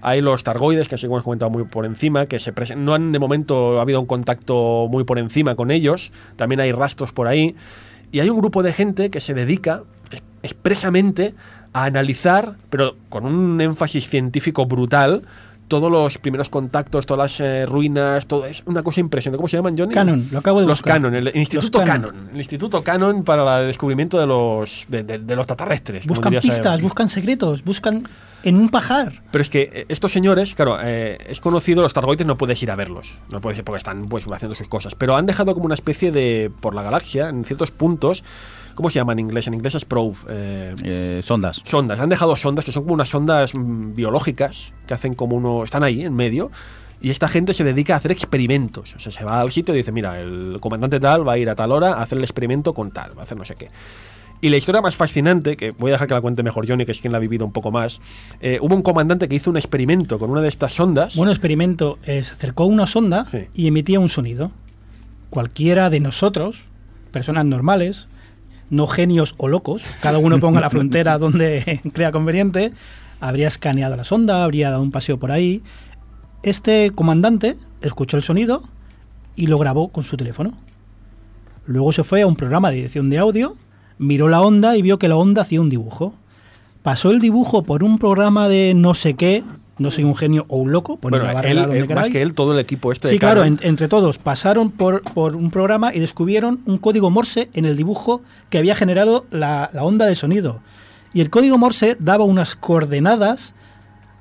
Hay 0.01 0.21
los 0.21 0.43
targoides, 0.43 0.87
que 0.87 0.95
así 0.95 1.07
hemos 1.07 1.23
comentado 1.23 1.49
muy 1.49 1.63
por 1.63 1.85
encima, 1.85 2.27
que 2.27 2.37
se 2.37 2.53
no 2.75 2.93
han 2.93 3.11
de 3.11 3.17
momento 3.19 3.79
ha 3.79 3.81
habido 3.81 3.99
un 3.99 4.05
contacto 4.05 4.87
muy 4.91 5.03
por 5.03 5.17
encima 5.17 5.55
con 5.55 5.71
ellos. 5.71 6.11
También 6.35 6.59
hay 6.59 6.71
rastros 6.71 7.11
por 7.11 7.27
ahí. 7.27 7.55
Y 8.11 8.19
hay 8.19 8.29
un 8.29 8.37
grupo 8.37 8.61
de 8.61 8.73
gente 8.73 9.09
que 9.09 9.19
se 9.19 9.33
dedica 9.33 9.81
es- 10.11 10.21
expresamente 10.43 11.33
a 11.75 11.83
analizar, 11.85 12.55
pero 12.69 12.95
con 13.09 13.25
un 13.25 13.59
énfasis 13.59 14.07
científico 14.07 14.65
brutal, 14.65 15.23
todos 15.67 15.91
los 15.91 16.17
primeros 16.19 16.47
contactos, 16.47 17.05
todas 17.05 17.31
las 17.31 17.39
eh, 17.41 17.65
ruinas, 17.65 18.27
todo 18.27 18.45
es 18.45 18.61
una 18.67 18.81
cosa 18.83 18.99
impresionante. 19.01 19.37
¿Cómo 19.37 19.47
se 19.47 19.57
llaman, 19.57 19.75
Johnny? 19.77 19.93
Canon, 19.93 20.27
lo 20.31 20.39
acabo 20.39 20.61
de 20.61 20.67
Los 20.67 20.77
buscar. 20.79 20.93
Canon, 21.01 21.15
el 21.15 21.31
Instituto 21.35 21.79
Canon. 21.83 22.11
Canon. 22.11 22.29
El 22.33 22.37
Instituto 22.37 22.83
Canon 22.83 23.23
para 23.23 23.61
el 23.61 23.67
descubrimiento 23.67 24.19
de 24.19 24.25
los 24.27 24.85
de, 24.89 25.03
de- 25.03 25.19
de 25.19 25.35
los 25.35 25.43
extraterrestres. 25.43 26.05
Buscan 26.05 26.33
pistas, 26.39 26.81
buscan 26.81 27.09
secretos, 27.09 27.63
buscan 27.63 28.07
en 28.43 28.55
un 28.57 28.69
pajar. 28.69 29.23
Pero 29.31 29.41
es 29.41 29.49
que 29.49 29.69
eh, 29.73 29.85
estos 29.89 30.11
señores, 30.11 30.53
claro, 30.53 30.77
eh, 30.83 31.17
es 31.27 31.39
conocido, 31.41 31.81
los 31.81 31.93
Targoides 31.93 32.27
no 32.27 32.37
puedes 32.37 32.61
ir 32.61 32.69
a 32.69 32.75
verlos. 32.75 33.15
No 33.31 33.41
puedes 33.41 33.57
ir 33.57 33.65
porque 33.65 33.79
están 33.79 34.05
pues, 34.05 34.25
haciendo 34.31 34.53
sus 34.55 34.67
cosas. 34.67 34.93
Pero 34.95 35.17
han 35.17 35.25
dejado 35.25 35.53
como 35.55 35.65
una 35.65 35.75
especie 35.75 36.11
de. 36.11 36.51
por 36.61 36.75
la 36.75 36.83
galaxia, 36.83 37.27
en 37.29 37.43
ciertos 37.43 37.71
puntos. 37.71 38.23
¿Cómo 38.75 38.89
se 38.89 38.99
llama 38.99 39.13
en 39.13 39.19
inglés? 39.19 39.47
En 39.47 39.53
inglés 39.55 39.75
es 39.75 39.85
probe. 39.85 40.15
eh, 40.29 40.75
Eh, 40.83 41.21
sondas. 41.23 41.61
sondas. 41.65 41.99
Han 41.99 42.09
dejado 42.09 42.35
sondas 42.35 42.63
que 42.65 42.71
son 42.71 42.83
como 42.83 42.93
unas 42.93 43.09
sondas 43.09 43.55
mm, 43.55 43.93
biológicas 43.95 44.73
que 44.85 44.93
hacen 44.93 45.13
como 45.15 45.35
uno. 45.37 45.63
están 45.63 45.83
ahí 45.83 46.03
en 46.03 46.13
medio. 46.13 46.51
Y 47.01 47.09
esta 47.09 47.27
gente 47.27 47.53
se 47.53 47.63
dedica 47.63 47.93
a 47.93 47.97
hacer 47.97 48.11
experimentos. 48.11 48.95
O 48.95 48.99
sea, 48.99 49.11
se 49.11 49.23
va 49.25 49.39
al 49.41 49.51
sitio 49.51 49.73
y 49.73 49.77
dice: 49.77 49.91
Mira, 49.91 50.19
el 50.19 50.57
comandante 50.59 50.99
tal 50.99 51.27
va 51.27 51.33
a 51.33 51.37
ir 51.37 51.49
a 51.49 51.55
tal 51.55 51.71
hora 51.71 51.93
a 51.93 52.01
hacer 52.03 52.17
el 52.17 52.23
experimento 52.23 52.73
con 52.73 52.91
tal, 52.91 53.15
va 53.17 53.21
a 53.21 53.23
hacer 53.23 53.37
no 53.37 53.45
sé 53.45 53.55
qué. 53.55 53.69
Y 54.41 54.49
la 54.49 54.57
historia 54.57 54.81
más 54.81 54.95
fascinante, 54.95 55.55
que 55.55 55.71
voy 55.71 55.91
a 55.91 55.93
dejar 55.93 56.07
que 56.07 56.13
la 56.13 56.21
cuente 56.21 56.43
mejor 56.43 56.67
Johnny, 56.67 56.85
que 56.85 56.91
es 56.91 56.99
quien 57.01 57.11
la 57.13 57.17
ha 57.17 57.21
vivido 57.21 57.45
un 57.45 57.51
poco 57.53 57.71
más. 57.71 58.01
eh, 58.41 58.59
hubo 58.61 58.75
un 58.75 58.81
comandante 58.81 59.27
que 59.29 59.35
hizo 59.35 59.49
un 59.49 59.57
experimento 59.57 60.19
con 60.19 60.29
una 60.29 60.41
de 60.41 60.47
estas 60.49 60.73
sondas. 60.73 61.15
Bueno, 61.15 61.31
experimento, 61.31 61.97
eh, 62.05 62.21
se 62.23 62.33
acercó 62.33 62.63
a 62.63 62.65
una 62.67 62.85
sonda 62.85 63.25
Sí. 63.25 63.45
y 63.53 63.67
emitía 63.67 63.99
un 63.99 64.09
sonido. 64.09 64.51
Cualquiera 65.29 65.89
de 65.89 65.99
nosotros, 65.99 66.67
personas 67.11 67.45
normales, 67.45 68.07
no 68.69 68.87
genios 68.87 69.35
o 69.37 69.47
locos, 69.47 69.83
cada 70.01 70.17
uno 70.17 70.39
ponga 70.39 70.61
la 70.61 70.69
frontera 70.69 71.17
donde 71.19 71.81
crea 71.93 72.11
conveniente, 72.11 72.73
habría 73.19 73.47
escaneado 73.47 73.95
la 73.95 74.03
sonda, 74.03 74.43
habría 74.43 74.69
dado 74.69 74.81
un 74.81 74.91
paseo 74.91 75.17
por 75.17 75.31
ahí. 75.31 75.63
Este 76.43 76.91
comandante 76.93 77.57
escuchó 77.81 78.17
el 78.17 78.23
sonido 78.23 78.63
y 79.35 79.47
lo 79.47 79.57
grabó 79.57 79.89
con 79.89 80.03
su 80.03 80.17
teléfono. 80.17 80.53
Luego 81.65 81.91
se 81.91 82.03
fue 82.03 82.21
a 82.21 82.27
un 82.27 82.35
programa 82.35 82.69
de 82.71 82.81
edición 82.81 83.09
de 83.09 83.17
audio, 83.17 83.55
miró 83.97 84.27
la 84.27 84.41
onda 84.41 84.77
y 84.77 84.81
vio 84.81 84.99
que 84.99 85.07
la 85.07 85.15
onda 85.15 85.41
hacía 85.41 85.61
un 85.61 85.69
dibujo. 85.69 86.13
Pasó 86.83 87.09
el 87.09 87.19
dibujo 87.19 87.63
por 87.63 87.83
un 87.83 87.97
programa 87.97 88.47
de 88.47 88.73
no 88.75 88.93
sé 88.93 89.15
qué, 89.15 89.43
no 89.77 89.91
soy 89.91 90.03
un 90.05 90.15
genio 90.15 90.45
o 90.47 90.57
un 90.57 90.71
loco, 90.71 90.97
poner 90.97 91.19
bueno, 91.19 91.25
la 91.27 91.33
barrera 91.33 91.61
él, 91.61 91.67
donde 91.67 91.79
él, 91.79 91.95
más 91.95 92.09
que 92.09 92.21
él, 92.21 92.33
todo 92.33 92.53
el 92.53 92.59
equipo 92.59 92.91
este. 92.91 93.07
Sí, 93.09 93.15
de 93.15 93.19
claro, 93.19 93.43
en- 93.43 93.59
entre 93.61 93.87
todos 93.87 94.17
pasaron 94.17 94.71
por, 94.71 95.01
por 95.03 95.35
un 95.35 95.51
programa 95.51 95.93
y 95.93 95.99
descubrieron 95.99 96.61
un 96.65 96.77
código 96.77 97.09
Morse 97.09 97.49
en 97.53 97.65
el 97.65 97.75
dibujo 97.75 98.21
que 98.49 98.57
había 98.57 98.75
generado 98.75 99.25
la, 99.31 99.69
la 99.73 99.83
onda 99.83 100.05
de 100.05 100.15
sonido. 100.15 100.61
Y 101.13 101.21
el 101.21 101.29
código 101.29 101.57
Morse 101.57 101.97
daba 101.99 102.23
unas 102.23 102.55
coordenadas 102.55 103.53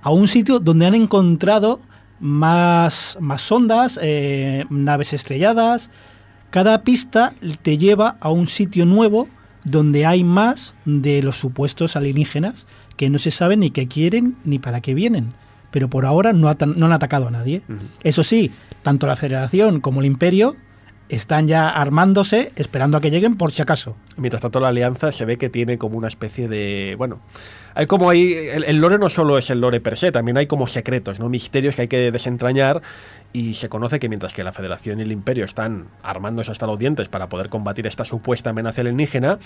a 0.02 0.10
un 0.10 0.28
sitio 0.28 0.59
donde 0.60 0.86
han 0.86 0.94
encontrado 0.94 1.81
más, 2.20 3.16
más 3.20 3.43
sondas, 3.43 3.98
eh, 4.02 4.64
naves 4.70 5.12
estrelladas. 5.12 5.90
Cada 6.51 6.82
pista 6.82 7.35
te 7.62 7.78
lleva 7.78 8.16
a 8.20 8.31
un 8.31 8.47
sitio 8.48 8.86
nuevo 8.86 9.28
donde 9.64 10.06
hay 10.06 10.24
más 10.24 10.74
de 10.85 11.22
los 11.22 11.36
supuestos 11.36 11.97
alienígenas 11.97 12.66
que 12.97 13.10
no 13.10 13.18
se 13.18 13.31
sabe 13.31 13.56
ni 13.56 13.70
qué 13.70 13.89
quieren 13.89 14.36
ni 14.44 14.59
para 14.59 14.81
qué 14.81 14.94
vienen. 14.94 15.32
Pero 15.74 15.88
por 15.90 16.06
ahora 16.06 16.32
no, 16.32 16.48
atan- 16.48 16.76
no 16.76 16.86
han 16.86 16.92
atacado 16.92 17.26
a 17.26 17.32
nadie. 17.32 17.62
Eso 18.05 18.22
sí, 18.22 18.52
tanto 18.84 19.09
la 19.09 19.16
Federación 19.16 19.80
como 19.80 19.98
el 20.01 20.06
Imperio 20.06 20.55
están 21.09 21.48
ya 21.48 21.68
armándose, 21.68 22.52
esperando 22.55 22.96
a 22.96 23.01
que 23.01 23.10
lleguen 23.10 23.34
por 23.36 23.51
si 23.51 23.60
acaso. 23.60 23.96
Mientras 24.16 24.40
tanto, 24.40 24.60
la 24.60 24.68
alianza 24.68 25.10
se 25.10 25.24
ve 25.24 25.36
que 25.36 25.51
tiene 25.51 25.76
como 25.76 25.98
una 25.98 26.06
especie 26.06 26.46
de. 26.46 26.94
Bueno, 26.96 27.18
hay 27.74 27.86
como 27.86 28.09
ahí. 28.09 28.32
El, 28.32 28.62
el 28.62 28.76
lore 28.78 28.98
no 28.98 29.09
solo 29.09 29.36
es 29.36 29.51
el 29.51 29.60
lore 29.60 29.80
per 29.80 29.96
se, 29.96 30.12
también 30.12 30.36
hay 30.38 30.46
como 30.46 30.68
secretos, 30.68 31.18
¿no? 31.18 31.28
Misterios 31.28 31.74
que 31.74 31.82
hay 31.82 31.88
que 31.88 32.12
desentrañar. 32.12 32.80
Y 33.32 33.55
se 33.55 33.68
conoce 33.68 33.98
que 33.98 34.09
mientras 34.09 34.32
que 34.32 34.44
la 34.44 34.52
Federación 34.52 35.01
y 35.01 35.02
el 35.02 35.10
Imperio 35.10 35.44
están 35.44 35.88
armándose 36.05 36.52
hasta 36.52 36.68
los 36.68 36.78
dientes 36.78 37.09
para 37.09 37.28
poder 37.28 37.48
combatir 37.48 37.86
esta 37.88 38.05
supuesta 38.05 38.51
amenaza 38.51 38.80
alienígena. 38.80 39.40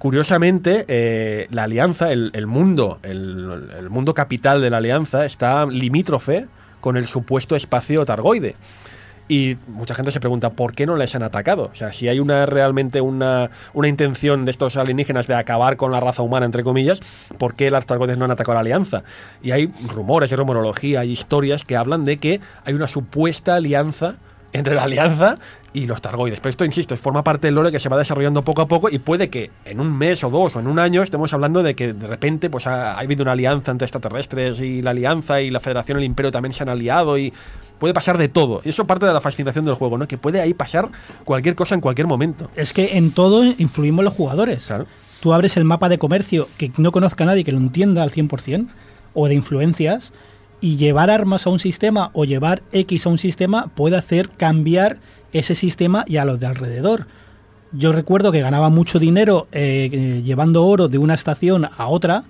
Curiosamente, 0.00 0.86
eh, 0.88 1.46
la 1.50 1.64
alianza, 1.64 2.10
el, 2.10 2.46
mundo, 2.46 3.00
el, 3.02 3.90
mundo 3.90 4.14
capital 4.14 4.62
de 4.62 4.70
la 4.70 4.78
alianza 4.78 5.26
está 5.26 5.66
limítrofe 5.66 6.46
con 6.80 6.96
el 6.96 7.06
supuesto 7.06 7.54
espacio 7.54 8.06
targoide. 8.06 8.56
Y 9.28 9.58
mucha 9.68 9.94
gente 9.94 10.10
se 10.10 10.18
pregunta 10.18 10.48
por 10.48 10.72
qué 10.74 10.86
no 10.86 10.96
les 10.96 11.14
han 11.14 11.22
atacado. 11.22 11.68
O 11.70 11.74
sea, 11.74 11.92
si 11.92 12.08
hay 12.08 12.18
una 12.18 12.46
realmente 12.46 13.02
una, 13.02 13.50
una 13.74 13.88
intención 13.88 14.46
de 14.46 14.52
estos 14.52 14.78
alienígenas 14.78 15.26
de 15.26 15.34
acabar 15.34 15.76
con 15.76 15.92
la 15.92 16.00
raza 16.00 16.22
humana, 16.22 16.46
entre 16.46 16.64
comillas, 16.64 17.02
¿por 17.36 17.54
qué 17.54 17.70
las 17.70 17.84
Targoides 17.84 18.16
no 18.16 18.24
han 18.24 18.30
atacado 18.30 18.52
a 18.52 18.54
la 18.54 18.60
alianza? 18.60 19.02
Y 19.42 19.50
hay 19.50 19.70
rumores, 19.86 20.32
hay 20.32 20.38
rumorología, 20.38 21.00
hay 21.00 21.10
historias 21.10 21.66
que 21.66 21.76
hablan 21.76 22.06
de 22.06 22.16
que 22.16 22.40
hay 22.64 22.72
una 22.72 22.88
supuesta 22.88 23.54
alianza 23.54 24.14
entre 24.52 24.74
la 24.74 24.84
alianza 24.84 25.36
y 25.72 25.86
los 25.86 26.00
Targoides. 26.00 26.40
Pero 26.40 26.50
esto, 26.50 26.64
insisto, 26.64 26.96
forma 26.96 27.22
parte 27.22 27.46
del 27.46 27.54
lore 27.54 27.70
que 27.70 27.78
se 27.78 27.88
va 27.88 27.96
desarrollando 27.96 28.42
poco 28.42 28.62
a 28.62 28.68
poco 28.68 28.88
y 28.90 28.98
puede 28.98 29.30
que 29.30 29.50
en 29.64 29.80
un 29.80 29.96
mes 29.96 30.24
o 30.24 30.30
dos 30.30 30.56
o 30.56 30.60
en 30.60 30.66
un 30.66 30.78
año 30.78 31.02
estemos 31.02 31.32
hablando 31.32 31.62
de 31.62 31.74
que 31.74 31.92
de 31.92 32.06
repente 32.06 32.50
pues 32.50 32.66
ha, 32.66 32.94
ha 32.94 33.00
habido 33.00 33.22
una 33.22 33.32
alianza 33.32 33.70
entre 33.70 33.86
extraterrestres 33.86 34.60
y 34.60 34.82
la 34.82 34.90
alianza 34.90 35.40
y 35.40 35.50
la 35.50 35.60
Federación 35.60 35.98
y 35.98 36.02
el 36.02 36.06
Imperio 36.06 36.32
también 36.32 36.52
se 36.52 36.62
han 36.62 36.68
aliado 36.68 37.18
y 37.18 37.32
puede 37.78 37.94
pasar 37.94 38.18
de 38.18 38.28
todo. 38.28 38.60
Y 38.64 38.68
eso 38.68 38.86
parte 38.86 39.06
de 39.06 39.12
la 39.12 39.20
fascinación 39.20 39.64
del 39.64 39.74
juego, 39.74 39.98
¿no? 39.98 40.06
Que 40.06 40.18
puede 40.18 40.40
ahí 40.40 40.54
pasar 40.54 40.88
cualquier 41.24 41.56
cosa 41.56 41.74
en 41.74 41.80
cualquier 41.80 42.06
momento. 42.06 42.50
Es 42.54 42.72
que 42.72 42.96
en 42.96 43.12
todo 43.12 43.44
influimos 43.44 44.04
los 44.04 44.14
jugadores. 44.14 44.66
Claro. 44.66 44.86
Tú 45.20 45.32
abres 45.32 45.56
el 45.56 45.64
mapa 45.64 45.88
de 45.88 45.98
comercio 45.98 46.48
que 46.56 46.70
no 46.76 46.92
conozca 46.92 47.24
a 47.24 47.26
nadie 47.26 47.44
que 47.44 47.52
lo 47.52 47.58
entienda 47.58 48.02
al 48.02 48.10
100%, 48.10 48.68
o 49.12 49.28
de 49.28 49.34
influencias, 49.34 50.12
y 50.60 50.76
llevar 50.76 51.10
armas 51.10 51.46
a 51.46 51.50
un 51.50 51.58
sistema 51.58 52.10
o 52.12 52.24
llevar 52.24 52.62
X 52.72 53.06
a 53.06 53.10
un 53.10 53.18
sistema 53.18 53.68
puede 53.74 53.96
hacer 53.96 54.28
cambiar 54.28 54.98
ese 55.32 55.54
sistema 55.54 56.04
y 56.06 56.16
a 56.16 56.24
los 56.24 56.40
de 56.40 56.46
alrededor. 56.46 57.06
Yo 57.72 57.92
recuerdo 57.92 58.32
que 58.32 58.40
ganaba 58.40 58.68
mucho 58.68 58.98
dinero 58.98 59.46
eh, 59.52 60.22
llevando 60.24 60.66
oro 60.66 60.88
de 60.88 60.98
una 60.98 61.14
estación 61.14 61.66
a 61.76 61.86
otra. 61.86 62.24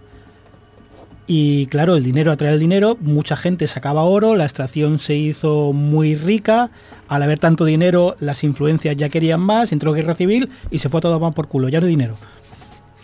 Y 1.26 1.66
claro, 1.66 1.96
el 1.96 2.02
dinero 2.02 2.32
atrae 2.32 2.52
el 2.52 2.58
dinero, 2.58 2.96
mucha 3.00 3.36
gente 3.36 3.68
sacaba 3.68 4.02
oro, 4.02 4.34
la 4.34 4.44
extracción 4.44 4.98
se 4.98 5.14
hizo 5.14 5.72
muy 5.72 6.16
rica, 6.16 6.70
al 7.06 7.22
haber 7.22 7.38
tanto 7.38 7.64
dinero 7.64 8.16
las 8.18 8.42
influencias 8.42 8.96
ya 8.96 9.08
querían 9.08 9.40
más, 9.40 9.70
entró 9.70 9.92
guerra 9.92 10.16
civil 10.16 10.50
y 10.72 10.78
se 10.78 10.88
fue 10.88 10.98
a 10.98 11.02
todo 11.02 11.20
más 11.20 11.32
por 11.32 11.46
culo, 11.46 11.68
ya 11.68 11.78
no 11.78 11.86
hay 11.86 11.90
dinero. 11.90 12.16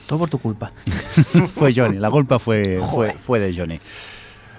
Todo 0.08 0.20
por 0.20 0.28
tu 0.28 0.38
culpa. 0.38 0.72
fue 1.54 1.72
Johnny, 1.72 1.98
la 1.98 2.10
culpa 2.10 2.40
fue, 2.40 2.80
fue, 2.90 3.12
fue 3.12 3.38
de 3.38 3.54
Johnny. 3.54 3.78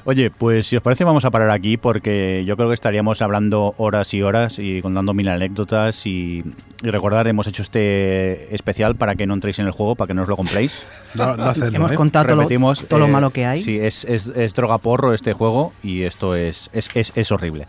Oye, 0.09 0.31
pues 0.31 0.67
si 0.67 0.77
os 0.77 0.81
parece 0.81 1.03
vamos 1.03 1.25
a 1.25 1.31
parar 1.31 1.49
aquí 1.51 1.75
porque 1.75 2.45
yo 2.47 2.55
creo 2.55 2.69
que 2.69 2.73
estaríamos 2.73 3.21
hablando 3.21 3.73
horas 3.77 4.13
y 4.13 4.21
horas 4.21 4.57
y 4.57 4.81
contando 4.81 5.13
mil 5.13 5.27
anécdotas 5.27 6.05
y, 6.05 6.45
y 6.81 6.89
recordar, 6.91 7.27
hemos 7.27 7.45
hecho 7.47 7.61
este 7.61 8.55
especial 8.55 8.95
para 8.95 9.15
que 9.15 9.27
no 9.27 9.33
entréis 9.33 9.59
en 9.59 9.65
el 9.65 9.73
juego, 9.73 9.95
para 9.95 10.07
que 10.07 10.13
no 10.13 10.21
os 10.21 10.29
lo 10.29 10.37
compréis. 10.37 10.71
No, 11.15 11.35
no 11.35 11.45
hacedlo, 11.45 11.75
Hemos 11.75 11.91
¿eh? 11.91 11.95
contado 11.95 12.25
todo, 12.27 12.35
lo- 12.35 12.41
Repetimos, 12.43 12.85
todo 12.87 12.99
lo 12.99 13.07
eh, 13.07 13.11
malo 13.11 13.31
que 13.31 13.45
hay. 13.45 13.63
Sí, 13.63 13.79
es, 13.79 14.05
es, 14.05 14.27
es 14.27 14.53
droga 14.53 14.77
porro 14.77 15.13
este 15.13 15.33
juego 15.33 15.73
y 15.81 16.03
esto 16.03 16.35
es, 16.35 16.69
es, 16.73 16.89
es, 16.93 17.11
es 17.15 17.31
horrible. 17.31 17.65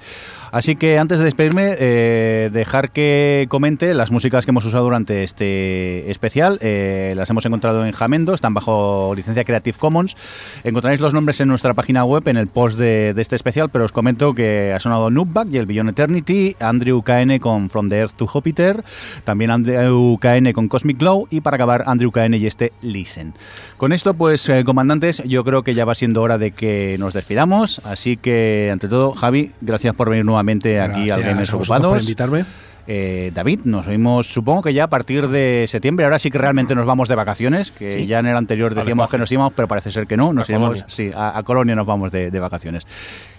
Así 0.51 0.77
que 0.77 0.99
antes 0.99 1.19
de 1.19 1.25
despedirme, 1.27 1.75
eh, 1.79 2.51
dejar 2.53 2.91
que 2.91 3.47
comente 3.49 3.93
las 3.95 4.11
músicas 4.11 4.45
que 4.45 4.51
hemos 4.51 4.65
usado 4.65 4.85
durante 4.85 5.23
este 5.23 6.11
especial. 6.11 6.59
Eh, 6.63 7.15
las 7.17 7.29
hemos 7.31 7.45
encontrado 7.47 7.85
en 7.85 7.93
Jamendo, 7.93 8.35
están 8.35 8.55
bajo 8.55 9.13
licencia 9.15 9.45
Creative 9.45 9.77
Commons. 9.79 10.17
Encontraréis 10.65 11.01
los 11.01 11.15
nombres 11.15 11.41
en 11.41 11.49
nuestra 11.49 11.75
página 11.75 12.05
web 12.05 12.27
en 12.29 12.37
el 12.37 12.49
post 12.49 12.79
de, 12.79 13.13
de 13.15 13.23
este 13.23 13.37
especial, 13.37 13.69
pero 13.69 13.85
os 13.85 13.93
comento 13.93 14.35
que 14.35 14.73
ha 14.75 14.81
sonado 14.81 15.11
Noobback 15.11 15.49
y 15.53 15.59
el 15.59 15.67
Beyond 15.67 15.91
Eternity, 15.91 16.57
Andrew 16.61 17.03
KN 17.03 17.39
con 17.39 17.69
From 17.71 17.89
the 17.89 17.99
Earth 17.99 18.17
to 18.17 18.27
Jupiter, 18.27 18.85
también 19.25 19.51
Andrew 19.51 20.19
KN 20.19 20.53
con 20.53 20.69
Cosmic 20.69 20.99
Glow 20.99 21.27
y 21.31 21.41
para 21.41 21.57
acabar 21.57 21.85
Andrew 21.87 22.11
KN 22.11 22.35
y 22.35 22.47
este 22.47 22.73
Listen. 22.83 23.35
Con 23.77 23.93
esto, 23.93 24.15
pues, 24.15 24.49
eh, 24.49 24.65
comandantes, 24.65 25.23
yo 25.25 25.45
creo 25.45 25.63
que 25.63 25.75
ya 25.75 25.85
va 25.85 25.95
siendo 25.95 26.23
hora 26.23 26.39
de 26.39 26.53
que 26.53 26.97
nos 26.99 27.15
despidamos. 27.15 27.81
Así 27.85 28.17
que, 28.17 28.71
ante 28.73 28.89
todo, 28.89 29.13
Javi, 29.13 29.53
gracias 29.61 29.95
por 29.95 30.11
venir 30.11 30.25
nuevamente 30.25 30.38
aquí 30.79 31.11
al 31.11 31.21
Gracias 31.21 31.35
Gamers 31.35 31.51
a 31.53 31.57
vosotros 31.57 31.69
Ocupados. 31.79 31.93
por 31.95 32.03
invitarme. 32.03 32.45
Eh, 32.91 33.33
David, 33.35 33.61
nos 33.65 33.87
oímos 33.87 34.27
supongo 34.29 34.63
que 34.63 34.73
ya 34.73 34.85
a 34.85 34.87
partir 34.87 35.29
de 35.29 35.67
septiembre. 35.69 36.07
Ahora 36.07 36.19
sí 36.19 36.31
que 36.31 36.39
realmente 36.39 36.75
nos 36.75 36.87
vamos 36.87 37.07
de 37.11 37.15
vacaciones, 37.17 37.71
que 37.71 37.91
Sí. 37.91 38.07
ya 38.07 38.19
en 38.21 38.27
el 38.27 38.35
anterior 38.37 38.75
decíamos 38.75 39.11
que 39.11 39.19
nos 39.19 39.31
íbamos, 39.31 39.53
pero 39.55 39.69
parece 39.69 39.91
ser 39.91 40.07
que 40.07 40.17
no. 40.17 40.33
Nos 40.33 40.49
A 40.49 40.53
iremos, 40.53 40.69
Colonia. 40.69 40.87
sí, 40.89 41.11
a, 41.15 41.37
a 41.37 41.43
Colonia 41.43 41.75
nos 41.75 41.87
vamos 41.87 42.11
de, 42.11 42.31
de 42.31 42.41
vacaciones. 42.41 42.87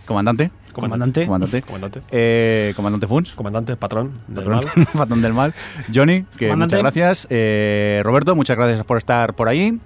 Comandante. 0.06 0.52
Comandante. 0.72 1.26
Comandante. 1.26 1.62
Comandante. 1.64 2.02
Eh, 2.12 2.74
comandante 2.76 3.08
Funs. 3.08 3.34
Comandante, 3.34 3.76
patrón 3.76 4.12
del 4.28 4.46
Patrón, 4.46 4.66
mal. 4.76 4.88
patrón 4.94 5.22
del 5.24 5.34
mal. 5.34 5.54
Johnny, 5.94 6.26
que 6.38 6.48
Comandante. 6.48 6.76
muchas 6.76 6.82
gracias. 6.96 7.28
Eh, 7.32 8.02
Roberto, 8.04 8.36
muchas 8.36 8.56
gracias 8.56 8.84
por 8.86 8.98
estar 9.00 9.34
por 9.34 9.48
ahí. 9.50 9.80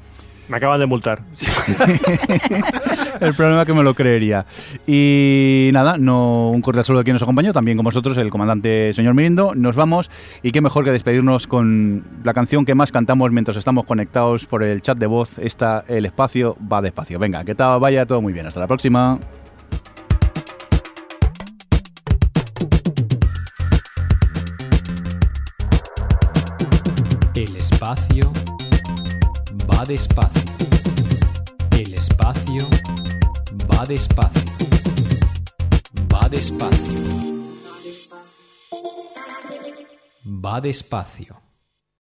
Me 0.50 0.58
acaban 0.58 0.80
de 0.80 0.86
multar. 0.86 1.22
El 3.22 3.34
problema 3.34 3.62
es 3.62 3.66
que 3.66 3.74
me 3.74 3.84
lo 3.84 3.96
creería. 3.96 4.46
Y 4.86 5.70
nada, 5.72 5.98
no 5.98 6.50
un 6.50 6.62
cordial 6.62 6.84
saludo 6.84 7.02
a 7.02 7.04
quien 7.04 7.14
nos 7.14 7.24
acompañó, 7.24 7.54
también 7.54 7.78
con 7.78 7.86
vosotros, 7.86 8.18
el 8.18 8.30
comandante 8.30 8.92
señor 8.94 9.14
Mirindo. 9.14 9.54
Nos 9.56 9.76
vamos 9.76 10.12
y 10.42 10.52
qué 10.52 10.62
mejor 10.62 10.84
que 10.84 10.92
despedirnos 10.92 11.48
con 11.48 12.04
la 12.24 12.34
canción 12.34 12.66
que 12.66 12.76
más 12.76 12.92
cantamos 12.92 13.32
mientras 13.32 13.56
estamos 13.56 13.86
conectados 13.86 14.46
por 14.46 14.64
el 14.64 14.82
chat 14.82 14.98
de 14.98 15.08
voz. 15.08 15.40
Esta, 15.40 15.86
el 15.88 16.06
espacio 16.06 16.58
va 16.72 16.82
despacio. 16.82 17.20
Venga, 17.20 17.46
que 17.46 17.56
tal, 17.56 17.80
vaya 17.80 18.06
todo 18.06 18.22
muy 18.22 18.34
bien. 18.34 18.46
Hasta 18.46 18.60
la 18.60 18.68
próxima. 18.68 19.20
El 27.36 27.56
espacio 27.56 28.32
va 29.84 29.88
despacio. 29.88 30.52
El 31.72 31.94
espacio 31.94 32.68
va 33.70 33.86
despacio. 33.86 34.52
Va 36.12 36.30
despacio. 36.30 37.00
Va 40.26 40.62
despacio. 40.62 41.43